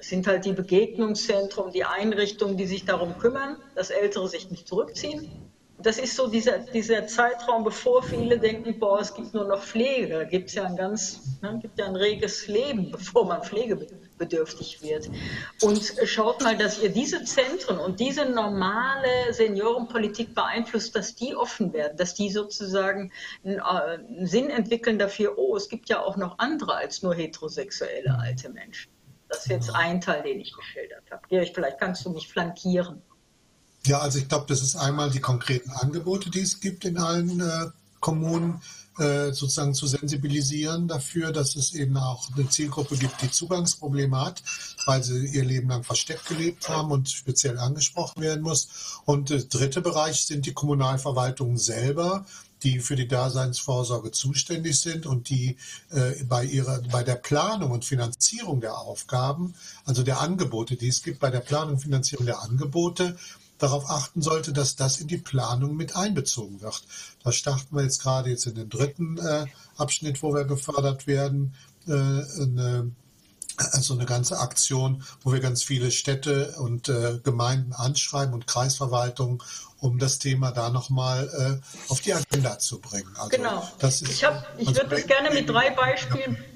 Das 0.00 0.08
sind 0.08 0.26
halt 0.26 0.46
die 0.46 0.54
Begegnungszentren, 0.54 1.72
die 1.72 1.84
Einrichtungen, 1.84 2.56
die 2.56 2.64
sich 2.64 2.86
darum 2.86 3.18
kümmern, 3.18 3.58
dass 3.74 3.90
Ältere 3.90 4.28
sich 4.28 4.50
nicht 4.50 4.66
zurückziehen. 4.66 5.30
Das 5.76 5.98
ist 5.98 6.16
so 6.16 6.26
dieser, 6.26 6.60
dieser 6.60 7.06
Zeitraum, 7.06 7.64
bevor 7.64 8.02
viele 8.02 8.38
denken, 8.38 8.78
boah, 8.78 9.00
es 9.00 9.12
gibt 9.12 9.34
nur 9.34 9.44
noch 9.44 9.62
Pflege. 9.62 10.08
Da 10.08 10.24
gibt 10.24 10.48
es 10.48 10.54
ja 10.54 10.64
ein 10.64 10.76
ganz, 10.76 11.38
ne, 11.42 11.58
gibt 11.60 11.78
ja 11.78 11.84
ein 11.84 11.96
reges 11.96 12.46
Leben, 12.46 12.90
bevor 12.92 13.26
man 13.26 13.42
pflegebedürftig 13.42 14.80
wird. 14.80 15.10
Und 15.60 15.92
schaut 16.04 16.42
mal, 16.42 16.56
dass 16.56 16.82
ihr 16.82 16.88
diese 16.88 17.22
Zentren 17.24 17.78
und 17.78 18.00
diese 18.00 18.24
normale 18.24 19.32
Seniorenpolitik 19.32 20.34
beeinflusst, 20.34 20.96
dass 20.96 21.14
die 21.14 21.36
offen 21.36 21.74
werden, 21.74 21.98
dass 21.98 22.14
die 22.14 22.30
sozusagen 22.30 23.12
einen, 23.44 23.58
äh, 23.58 23.60
einen 23.60 24.26
Sinn 24.26 24.48
entwickeln 24.48 24.98
dafür, 24.98 25.36
oh, 25.36 25.56
es 25.56 25.68
gibt 25.68 25.90
ja 25.90 26.02
auch 26.02 26.16
noch 26.16 26.38
andere 26.38 26.74
als 26.76 27.02
nur 27.02 27.14
heterosexuelle 27.14 28.18
alte 28.18 28.48
Menschen. 28.48 28.90
Das 29.30 29.40
ist 29.40 29.46
jetzt 29.46 29.70
ein 29.70 30.00
Teil, 30.00 30.22
den 30.24 30.40
ich 30.40 30.52
geschildert 30.52 31.04
habe. 31.10 31.22
Erich, 31.30 31.52
vielleicht 31.54 31.78
kannst 31.78 32.04
du 32.04 32.10
mich 32.10 32.28
flankieren. 32.28 33.00
Ja, 33.86 34.00
also 34.00 34.18
ich 34.18 34.28
glaube, 34.28 34.46
das 34.48 34.60
ist 34.60 34.76
einmal 34.76 35.10
die 35.10 35.20
konkreten 35.20 35.70
Angebote, 35.70 36.30
die 36.30 36.40
es 36.40 36.60
gibt 36.60 36.84
in 36.84 36.98
allen 36.98 37.40
äh, 37.40 37.66
Kommunen, 38.00 38.60
äh, 38.98 39.32
sozusagen 39.32 39.72
zu 39.72 39.86
sensibilisieren 39.86 40.88
dafür, 40.88 41.32
dass 41.32 41.56
es 41.56 41.74
eben 41.74 41.96
auch 41.96 42.28
eine 42.34 42.48
Zielgruppe 42.48 42.96
gibt, 42.96 43.22
die 43.22 43.30
Zugangsprobleme 43.30 44.20
hat, 44.20 44.42
weil 44.84 45.02
sie 45.02 45.26
ihr 45.26 45.44
Leben 45.44 45.68
lang 45.68 45.84
versteckt 45.84 46.26
gelebt 46.26 46.68
haben 46.68 46.90
und 46.90 47.08
speziell 47.08 47.58
angesprochen 47.58 48.20
werden 48.20 48.42
muss. 48.42 49.00
Und 49.06 49.30
der 49.30 49.44
dritte 49.44 49.80
Bereich 49.80 50.26
sind 50.26 50.44
die 50.44 50.52
Kommunalverwaltungen 50.52 51.56
selber, 51.56 52.26
die 52.62 52.80
für 52.80 52.96
die 52.96 53.08
Daseinsvorsorge 53.08 54.10
zuständig 54.10 54.80
sind 54.80 55.06
und 55.06 55.28
die 55.28 55.56
äh, 55.90 56.24
bei, 56.24 56.44
ihrer, 56.44 56.80
bei 56.90 57.02
der 57.02 57.16
Planung 57.16 57.70
und 57.70 57.84
Finanzierung 57.84 58.60
der 58.60 58.78
Aufgaben, 58.78 59.54
also 59.84 60.02
der 60.02 60.20
Angebote, 60.20 60.76
die 60.76 60.88
es 60.88 61.02
gibt, 61.02 61.20
bei 61.20 61.30
der 61.30 61.40
Planung 61.40 61.74
und 61.74 61.80
Finanzierung 61.80 62.26
der 62.26 62.42
Angebote, 62.42 63.16
darauf 63.58 63.90
achten 63.90 64.22
sollte, 64.22 64.52
dass 64.52 64.76
das 64.76 65.00
in 65.00 65.08
die 65.08 65.18
Planung 65.18 65.76
mit 65.76 65.94
einbezogen 65.94 66.60
wird. 66.62 66.82
Da 67.22 67.30
starten 67.30 67.76
wir 67.76 67.82
jetzt 67.82 68.02
gerade 68.02 68.30
jetzt 68.30 68.46
in 68.46 68.54
den 68.54 68.70
dritten 68.70 69.18
äh, 69.18 69.46
Abschnitt, 69.76 70.22
wo 70.22 70.34
wir 70.34 70.44
gefördert 70.44 71.06
werden, 71.06 71.54
äh, 71.86 71.92
eine 71.92 72.90
also 73.72 73.94
eine 73.94 74.06
ganze 74.06 74.38
Aktion, 74.38 75.02
wo 75.22 75.32
wir 75.32 75.40
ganz 75.40 75.62
viele 75.62 75.90
Städte 75.90 76.54
und 76.58 76.88
äh, 76.88 77.18
Gemeinden 77.22 77.72
anschreiben 77.72 78.34
und 78.34 78.46
Kreisverwaltungen, 78.46 79.42
um 79.80 79.98
das 79.98 80.18
Thema 80.18 80.52
da 80.52 80.70
nochmal 80.70 81.60
äh, 81.60 81.90
auf 81.90 82.00
die 82.00 82.14
Agenda 82.14 82.58
zu 82.58 82.80
bringen. 82.80 83.14
Also 83.16 83.28
genau. 83.30 83.68
Das 83.78 84.02
ist, 84.02 84.10
ich 84.10 84.22
ich 84.22 84.26
also 84.26 84.80
würde 84.80 84.90
das 84.90 85.06
gerne 85.06 85.30
mit 85.30 85.48
drei 85.48 85.70
Beispielen. 85.70 86.34
Ja. 86.34 86.49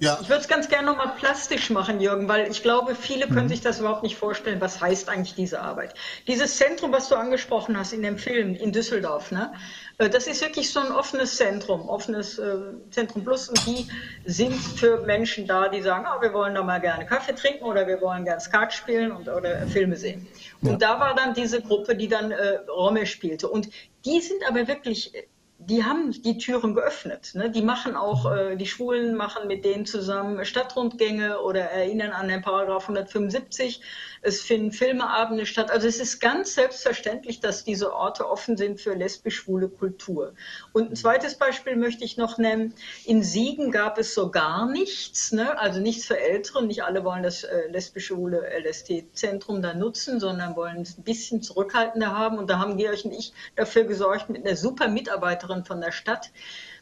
Ja. 0.00 0.18
Ich 0.20 0.28
würde 0.28 0.40
es 0.40 0.48
ganz 0.48 0.68
gerne 0.68 0.86
nochmal 0.86 1.14
plastisch 1.16 1.70
machen, 1.70 2.00
Jürgen, 2.00 2.28
weil 2.28 2.50
ich 2.50 2.62
glaube, 2.62 2.96
viele 2.96 3.28
können 3.28 3.44
mhm. 3.44 3.50
sich 3.50 3.60
das 3.60 3.78
überhaupt 3.78 4.02
nicht 4.02 4.16
vorstellen. 4.16 4.60
Was 4.60 4.80
heißt 4.80 5.08
eigentlich 5.08 5.36
diese 5.36 5.60
Arbeit? 5.60 5.94
Dieses 6.26 6.56
Zentrum, 6.56 6.90
was 6.92 7.08
du 7.08 7.14
angesprochen 7.14 7.78
hast 7.78 7.92
in 7.92 8.02
dem 8.02 8.18
Film 8.18 8.56
in 8.56 8.72
Düsseldorf, 8.72 9.30
ne? 9.30 9.52
Äh, 9.98 10.08
das 10.08 10.26
ist 10.26 10.40
wirklich 10.40 10.72
so 10.72 10.80
ein 10.80 10.90
offenes 10.90 11.36
Zentrum, 11.36 11.88
offenes 11.88 12.38
äh, 12.38 12.56
Zentrum 12.90 13.22
Plus. 13.22 13.48
Und 13.48 13.64
die 13.64 13.86
sind 14.24 14.54
für 14.54 15.02
Menschen 15.02 15.46
da, 15.46 15.68
die 15.68 15.82
sagen, 15.82 16.06
oh, 16.08 16.20
wir 16.20 16.32
wollen 16.32 16.56
da 16.56 16.62
mal 16.64 16.80
gerne 16.80 17.06
Kaffee 17.06 17.34
trinken 17.34 17.64
oder 17.64 17.86
wir 17.86 18.00
wollen 18.00 18.24
gerne 18.24 18.40
Skat 18.40 18.72
spielen 18.72 19.12
und, 19.12 19.28
oder 19.28 19.66
Filme 19.68 19.96
sehen. 19.96 20.26
Und 20.62 20.82
ja. 20.82 20.94
da 20.94 21.00
war 21.00 21.14
dann 21.14 21.34
diese 21.34 21.62
Gruppe, 21.62 21.94
die 21.94 22.08
dann 22.08 22.32
äh, 22.32 22.56
Romme 22.68 23.06
spielte. 23.06 23.48
Und 23.48 23.68
die 24.04 24.20
sind 24.20 24.42
aber 24.48 24.66
wirklich 24.66 25.12
die 25.60 25.84
haben 25.84 26.12
die 26.12 26.38
Türen 26.38 26.74
geöffnet. 26.74 27.32
Ne? 27.34 27.50
Die 27.50 27.62
machen 27.62 27.96
auch, 27.96 28.32
äh, 28.32 28.54
die 28.54 28.66
Schwulen 28.66 29.16
machen 29.16 29.48
mit 29.48 29.64
denen 29.64 29.86
zusammen 29.86 30.44
Stadtrundgänge 30.44 31.40
oder 31.40 31.62
erinnern 31.62 32.12
an 32.12 32.28
den 32.28 32.42
Paragraph 32.42 32.84
175. 32.84 33.80
Es 34.22 34.40
finden 34.40 34.70
Filmeabende 34.70 35.46
statt. 35.46 35.72
Also 35.72 35.88
es 35.88 35.98
ist 35.98 36.20
ganz 36.20 36.54
selbstverständlich, 36.54 37.40
dass 37.40 37.64
diese 37.64 37.92
Orte 37.92 38.28
offen 38.28 38.56
sind 38.56 38.80
für 38.80 38.94
lesbisch-schwule 38.94 39.68
Kultur. 39.68 40.34
Und 40.72 40.90
ein 40.90 40.96
zweites 40.96 41.34
Beispiel 41.34 41.74
möchte 41.74 42.04
ich 42.04 42.16
noch 42.16 42.38
nennen. 42.38 42.72
In 43.04 43.24
Siegen 43.24 43.72
gab 43.72 43.98
es 43.98 44.14
so 44.14 44.30
gar 44.30 44.70
nichts, 44.70 45.32
ne? 45.32 45.58
also 45.58 45.80
nichts 45.80 46.06
für 46.06 46.18
Ältere. 46.18 46.64
Nicht 46.64 46.84
alle 46.84 47.04
wollen 47.04 47.24
das 47.24 47.42
äh, 47.42 47.68
lesbisch-schwule 47.68 48.42
LST-Zentrum 48.64 49.60
da 49.60 49.74
nutzen, 49.74 50.20
sondern 50.20 50.54
wollen 50.54 50.82
es 50.82 50.98
ein 50.98 51.02
bisschen 51.02 51.42
zurückhaltender 51.42 52.16
haben. 52.16 52.38
Und 52.38 52.48
da 52.48 52.60
haben 52.60 52.76
Georg 52.76 53.04
und 53.04 53.12
ich 53.12 53.32
dafür 53.56 53.84
gesorgt 53.84 54.30
mit 54.30 54.46
einer 54.46 54.54
super 54.54 54.86
Mitarbeiterin, 54.86 55.47
Bürgermeisterin 55.48 55.64
von 55.64 55.80
der 55.80 55.92
Stadt, 55.92 56.30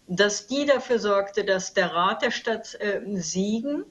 dass 0.08 0.46
die 0.46 0.66
dafür 0.66 0.98
sorgte, 0.98 1.44
dass 1.44 1.74
der 1.74 1.92
Rat 1.92 2.22
der 2.22 2.30
Stadt 2.30 2.74
äh, 2.80 3.00
Siegen 3.14 3.84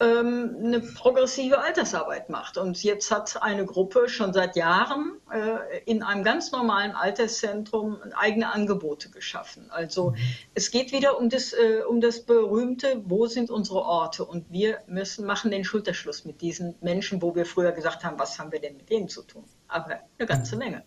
ähm, 0.00 0.56
eine 0.62 0.80
progressive 0.80 1.58
Altersarbeit 1.58 2.30
macht. 2.30 2.56
Und 2.56 2.82
jetzt 2.82 3.10
hat 3.10 3.42
eine 3.42 3.66
Gruppe 3.66 4.08
schon 4.08 4.32
seit 4.32 4.56
Jahren 4.56 5.18
äh, 5.30 5.82
in 5.84 6.02
einem 6.02 6.24
ganz 6.24 6.52
normalen 6.52 6.92
Alterszentrum 6.92 7.98
eigene 8.14 8.52
Angebote 8.52 9.10
geschaffen. 9.10 9.70
Also 9.70 10.14
es 10.54 10.70
geht 10.70 10.92
wieder 10.92 11.18
um 11.18 11.28
das, 11.28 11.52
äh, 11.52 11.82
um 11.86 12.00
das 12.00 12.24
berühmte, 12.24 13.02
wo 13.04 13.26
sind 13.26 13.50
unsere 13.50 13.82
Orte? 13.82 14.24
Und 14.24 14.50
wir 14.50 14.78
müssen 14.86 15.26
machen 15.26 15.50
den 15.50 15.64
Schulterschluss 15.64 16.24
mit 16.24 16.40
diesen 16.40 16.76
Menschen, 16.80 17.20
wo 17.20 17.34
wir 17.34 17.44
früher 17.44 17.72
gesagt 17.72 18.04
haben, 18.04 18.18
was 18.18 18.38
haben 18.38 18.52
wir 18.52 18.60
denn 18.60 18.76
mit 18.76 18.88
denen 18.88 19.08
zu 19.08 19.22
tun? 19.22 19.44
Aber 19.68 20.00
eine 20.18 20.26
ganze 20.26 20.56
Menge. 20.56 20.84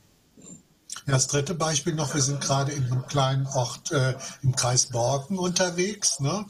Das 1.11 1.27
dritte 1.27 1.53
Beispiel 1.53 1.93
noch, 1.93 2.14
wir 2.14 2.22
sind 2.22 2.40
gerade 2.40 2.72
in 2.72 2.85
einem 2.85 3.06
kleinen 3.06 3.45
Ort 3.48 3.91
äh, 3.91 4.15
im 4.43 4.56
Kreis 4.56 4.85
Borken 4.85 5.38
unterwegs, 5.38 6.22
ne? 6.22 6.45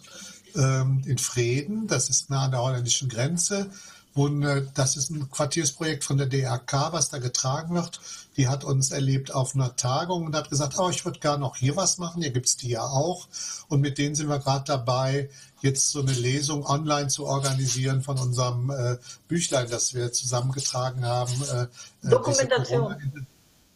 ähm, 0.56 1.02
in 1.08 1.18
Freden, 1.18 1.88
das 1.88 2.10
ist 2.10 2.30
nah 2.30 2.46
an 2.46 2.52
der 2.52 2.62
holländischen 2.62 3.10
Grenze. 3.10 3.72
Wo, 4.14 4.28
äh, 4.28 4.68
das 4.76 4.98
ist 4.98 5.10
ein 5.10 5.32
Quartiersprojekt 5.32 6.04
von 6.04 6.18
der 6.18 6.28
DRK, 6.28 6.94
was 6.94 7.10
da 7.10 7.18
getragen 7.18 7.74
wird. 7.74 8.02
Die 8.38 8.50
hat 8.50 8.64
uns 8.64 8.92
erlebt 8.92 9.34
auf 9.34 9.56
einer 9.56 9.76
Tagung 9.76 10.26
und 10.26 10.36
hat 10.36 10.52
gesagt, 10.52 10.78
oh, 10.78 10.92
ich 10.92 11.06
würde 11.06 11.20
gerne 11.20 11.40
noch 11.40 11.56
hier 11.56 11.76
was 11.76 11.98
machen, 11.98 12.22
hier 12.22 12.32
gibt 12.32 12.46
es 12.46 12.58
die 12.58 12.70
ja 12.70 12.84
auch. 12.84 13.28
Und 13.68 13.82
mit 13.82 13.98
denen 13.98 14.14
sind 14.14 14.30
wir 14.30 14.38
gerade 14.38 14.66
dabei, 14.66 15.30
jetzt 15.62 15.90
so 15.90 16.02
eine 16.02 16.14
Lesung 16.14 16.66
online 16.68 17.08
zu 17.08 17.26
organisieren 17.26 18.04
von 18.04 18.20
unserem 18.20 18.70
äh, 18.70 18.98
Büchlein, 19.28 19.70
das 19.72 19.96
wir 19.96 20.12
zusammengetragen 20.12 21.04
haben. 21.04 21.34
Äh, 21.52 21.64
äh 21.64 22.10
Dokumentation 22.10 22.96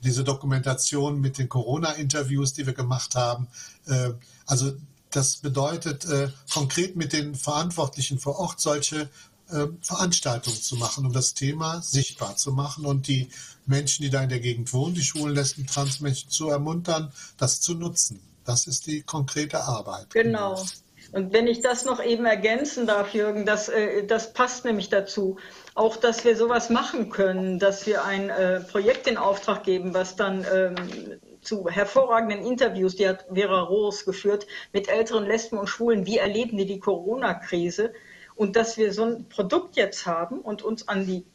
diese 0.06 0.24
Dokumentation 0.24 1.20
mit 1.20 1.38
den 1.38 1.50
Corona-Interviews, 1.50 2.54
die 2.54 2.66
wir 2.66 2.74
gemacht 2.74 3.16
haben. 3.16 3.48
Äh, 3.88 4.12
also 4.46 4.74
das 5.12 5.38
bedeutet 5.38 6.06
äh, 6.06 6.30
konkret 6.54 6.96
mit 6.96 7.12
den 7.12 7.36
Verantwortlichen 7.36 8.20
vor 8.20 8.40
Ort 8.40 8.62
solche 8.62 9.10
äh, 9.50 9.68
Veranstaltungen 9.82 10.62
zu 10.62 10.76
machen, 10.76 11.06
um 11.06 11.14
das 11.14 11.34
Thema 11.34 11.82
sichtbar 11.82 12.38
zu 12.38 12.52
machen 12.52 12.86
und 12.86 13.08
die 13.08 13.30
Menschen, 13.66 14.04
die 14.04 14.10
da 14.10 14.22
in 14.22 14.30
der 14.30 14.40
Gegend 14.40 14.72
wohnen, 14.74 14.94
die 14.94 15.04
schwulen, 15.04 15.36
lesben, 15.36 15.66
Transmenschen 15.66 16.30
zu 16.30 16.50
ermuntern, 16.50 17.12
das 17.38 17.62
zu 17.62 17.74
nutzen. 17.74 18.20
Das 18.46 18.68
ist 18.68 18.86
die 18.86 19.02
konkrete 19.02 19.64
Arbeit. 19.64 20.12
Genau. 20.12 20.64
Und 21.12 21.34
wenn 21.34 21.48
ich 21.48 21.62
das 21.62 21.86
noch 21.86 22.04
eben 22.04 22.26
ergänzen 22.26 22.86
darf, 22.86 23.14
Jürgen, 23.14 23.46
das, 23.46 23.72
das 24.08 24.34
passt 24.34 24.66
nämlich 24.66 24.90
dazu 24.90 25.38
auch, 25.76 25.98
dass 25.98 26.24
wir 26.24 26.38
sowas 26.38 26.70
machen 26.70 27.10
können, 27.10 27.60
dass 27.60 27.86
wir 27.86 28.06
ein 28.06 28.30
äh, 28.30 28.62
Projekt 28.62 29.08
in 29.08 29.18
Auftrag 29.18 29.64
geben, 29.64 29.94
was 29.94 30.16
dann 30.16 30.46
ähm, 30.52 30.76
zu 31.42 31.70
hervorragenden 31.70 32.46
Interviews, 32.46 32.96
die 32.96 33.08
hat 33.08 33.26
Vera 33.32 33.62
Roos 33.62 34.06
geführt, 34.06 34.48
mit 34.72 34.88
älteren 34.88 35.26
Lesben 35.26 35.60
und 35.60 35.68
Schwulen, 35.68 36.06
wie 36.06 36.18
erleben 36.18 36.58
die 36.58 36.66
die 36.66 36.80
Corona-Krise 36.80 37.94
und 38.36 38.56
dass 38.56 38.78
wir 38.78 38.94
so 38.94 39.04
ein 39.04 39.30
Produkt 39.30 39.76
jetzt 39.76 40.06
haben 40.06 40.40
und 40.40 40.64
uns 40.64 40.88
an 40.88 41.06
die 41.06 41.26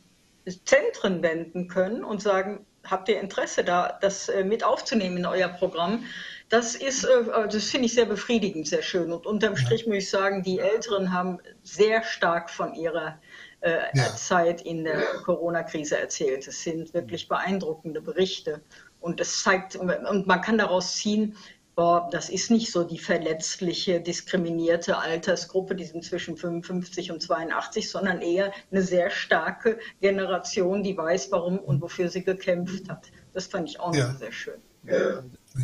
Zentren 0.65 1.23
wenden 1.23 1.69
können 1.69 2.03
und 2.03 2.23
sagen, 2.23 2.65
habt 2.85 3.11
ihr 3.11 3.21
Interesse 3.21 3.63
da, 3.63 3.99
das 4.01 4.31
äh, 4.31 4.43
mit 4.43 4.65
aufzunehmen 4.65 5.19
in 5.19 5.27
euer 5.27 5.49
Programm? 5.49 6.05
Das 6.49 6.75
ist, 6.75 7.05
äh, 7.05 7.49
das 7.49 7.65
finde 7.67 7.87
ich 7.87 7.95
sehr 7.95 8.07
befriedigend, 8.07 8.67
sehr 8.67 8.83
schön. 8.83 9.13
Und 9.13 9.27
unterm 9.27 9.57
Strich 9.57 9.87
muss 9.87 9.97
ich 9.97 10.11
sagen, 10.11 10.43
die 10.43 10.59
Älteren 10.59 11.13
haben 11.13 11.39
sehr 11.63 12.03
stark 12.03 12.49
von 12.49 12.75
ihrer 12.75 13.19
äh, 13.61 13.79
ja. 13.95 14.15
Zeit 14.17 14.63
in 14.63 14.85
der 14.85 15.01
Corona-Krise 15.25 15.99
erzählt. 15.99 16.47
Es 16.47 16.63
sind 16.63 16.95
wirklich 16.95 17.29
beeindruckende 17.29 18.01
Berichte. 18.01 18.63
Und 19.01 19.21
es 19.21 19.43
zeigt, 19.43 19.77
und 19.77 20.27
man 20.27 20.41
kann 20.41 20.59
daraus 20.59 20.97
ziehen, 20.97 21.37
boah, 21.75 22.09
das 22.11 22.29
ist 22.29 22.51
nicht 22.51 22.71
so 22.71 22.85
die 22.85 22.99
verletzliche, 22.99 24.01
diskriminierte 24.01 24.99
Altersgruppe, 24.99 25.75
die 25.75 25.85
sind 25.85 26.05
zwischen 26.05 26.37
55 26.37 27.11
und 27.11 27.23
82, 27.23 27.89
sondern 27.89 28.21
eher 28.21 28.53
eine 28.71 28.83
sehr 28.83 29.11
starke 29.11 29.79
Generation, 30.01 30.83
die 30.83 30.97
weiß, 30.97 31.33
warum 31.33 31.59
und 31.59 31.81
wofür 31.81 32.11
sie 32.11 32.23
gekämpft 32.23 32.91
hat. 32.91 33.11
Das 33.33 33.47
fand 33.47 33.71
ich 33.71 33.81
auch 33.81 33.95
ja. 33.95 34.13
sehr 34.15 34.33
schön. 34.33 34.61
Ja. 34.85 35.23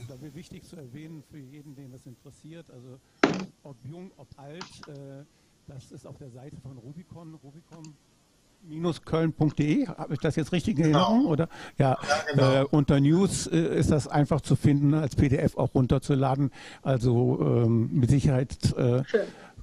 Da 0.09 0.21
wäre 0.21 0.35
wichtig 0.35 0.65
zu 0.65 0.77
erwähnen 0.77 1.23
für 1.31 1.39
jeden, 1.39 1.75
den 1.75 1.93
das 1.93 2.07
interessiert, 2.07 2.71
also 2.71 2.99
ob 3.63 3.77
jung, 3.85 4.11
ob 4.17 4.29
alt, 4.39 4.65
äh, 4.89 5.25
das 5.67 5.91
ist 5.91 6.07
auf 6.07 6.17
der 6.19 6.31
Seite 6.31 6.57
von 6.61 6.77
Rubicon, 6.79 7.35
Rubicon 7.43 7.97
köln.de, 9.05 9.87
habe 9.87 10.15
ich 10.15 10.21
das 10.21 10.37
jetzt 10.37 10.53
richtig 10.53 10.79
in 10.79 10.85
Erinnerung? 10.85 11.21
Genau. 11.21 11.31
Oder? 11.31 11.49
Ja, 11.79 11.99
ja 12.09 12.33
genau. 12.33 12.53
äh, 12.53 12.65
unter 12.71 13.01
News 13.01 13.47
äh, 13.47 13.79
ist 13.79 13.91
das 13.91 14.09
einfach 14.09 14.41
zu 14.41 14.57
finden, 14.57 14.95
als 14.95 15.15
PDF 15.15 15.57
auch 15.57 15.75
runterzuladen. 15.75 16.51
Also 16.83 17.39
ähm, 17.41 17.91
mit 17.93 18.11
Sicherheit 18.11 18.75
äh, 18.77 19.03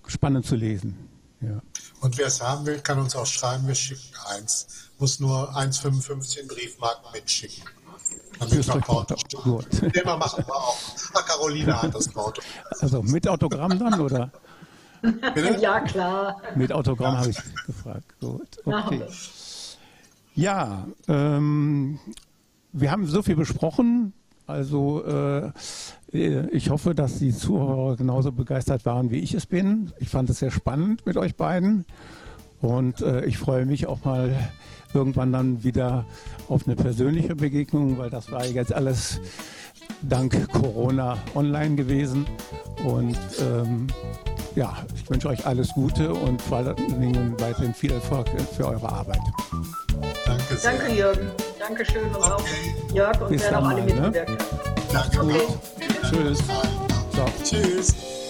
spannend 0.08 0.46
zu 0.46 0.56
lesen. 0.56 1.10
Ja. 1.42 1.62
Und 2.00 2.18
wer 2.18 2.28
es 2.28 2.42
haben 2.42 2.66
will, 2.66 2.80
kann 2.80 3.00
uns 3.00 3.16
auch 3.16 3.26
schreiben, 3.26 3.68
wir 3.68 3.76
schicken 3.76 4.16
eins. 4.38 4.92
Muss 5.00 5.20
nur 5.20 5.54
1,55 5.56 6.48
Briefmarken 6.48 7.12
mitschicken. 7.14 7.64
Damit 8.40 8.68
wir 8.68 8.82
Porto 8.82 9.16
Gut. 9.44 9.68
Thema 9.94 10.18
machen 10.18 10.44
wir 10.46 10.56
auch. 10.56 10.78
Carolina 11.26 11.82
hat 11.82 11.94
das 11.94 12.08
Porto. 12.08 12.42
Also 12.80 13.02
mit 13.04 13.28
Autogramm 13.28 13.78
dann, 13.78 14.00
oder? 14.00 14.32
ja, 15.60 15.80
klar. 15.82 16.42
Mit 16.56 16.72
Autogramm 16.72 17.18
habe 17.18 17.30
ich 17.30 17.38
gefragt. 17.66 18.06
Gut, 18.20 18.48
okay. 18.66 19.02
Ja, 20.36 20.88
ähm, 21.08 22.00
wir 22.72 22.92
haben 22.92 23.06
so 23.06 23.22
viel 23.22 23.36
besprochen. 23.36 24.14
Also 24.48 25.04
äh, 25.06 25.52
ich 26.12 26.70
hoffe, 26.70 26.94
dass 26.94 27.20
die 27.20 27.34
Zuhörer 27.34 27.96
genauso 27.96 28.32
begeistert 28.32 28.86
waren, 28.86 29.10
wie 29.10 29.20
ich 29.20 29.34
es 29.34 29.46
bin. 29.46 29.92
Ich 30.00 30.10
fand 30.10 30.30
es 30.30 30.40
sehr 30.40 30.52
spannend 30.52 31.06
mit 31.06 31.18
euch 31.18 31.36
beiden. 31.36 31.86
Und 32.62 33.02
äh, 33.02 33.26
ich 33.26 33.38
freue 33.38 33.66
mich 33.66 33.88
auch 33.88 34.04
mal 34.06 34.50
irgendwann 34.94 35.32
dann 35.32 35.64
wieder 35.64 36.06
auf 36.48 36.66
eine 36.66 36.76
persönliche 36.76 37.36
Begegnung, 37.36 37.98
weil 37.98 38.10
das 38.10 38.32
war 38.32 38.46
jetzt 38.46 38.74
alles 38.74 39.20
dank 40.02 40.52
Corona 40.52 41.18
online 41.36 41.76
gewesen. 41.76 42.26
Und 42.84 43.18
ähm, 43.40 43.88
ja, 44.56 44.74
ich 44.96 45.10
wünsche 45.10 45.30
euch 45.30 45.46
alles 45.46 45.70
Gute 45.74 46.14
und 46.14 46.42
vor 46.42 46.58
allen 46.58 46.76
Dingen 47.00 47.36
weiterhin 47.40 47.74
viel 47.74 47.92
Erfolg 47.92 48.28
für 48.56 48.68
eure 48.68 48.90
Arbeit. 48.90 49.20
Danke 50.26 50.56
sehr. 50.56 50.72
Danke, 50.74 50.94
Jürgen. 50.94 51.32
Dankeschön 51.60 52.04
und 52.04 52.18
okay. 52.18 52.32
auch 52.32 52.94
Jörg 52.94 53.22
und 53.22 53.42
wer 53.42 53.52
noch 53.52 53.70
alle 53.70 53.82
mitgewirkt 53.82 54.30
ne? 54.30 54.38
hat. 54.94 55.10
Danke. 55.12 55.22
Okay. 55.22 55.42
Tschüss. 56.10 56.40
So. 57.16 57.26
Tschüss. 57.44 58.23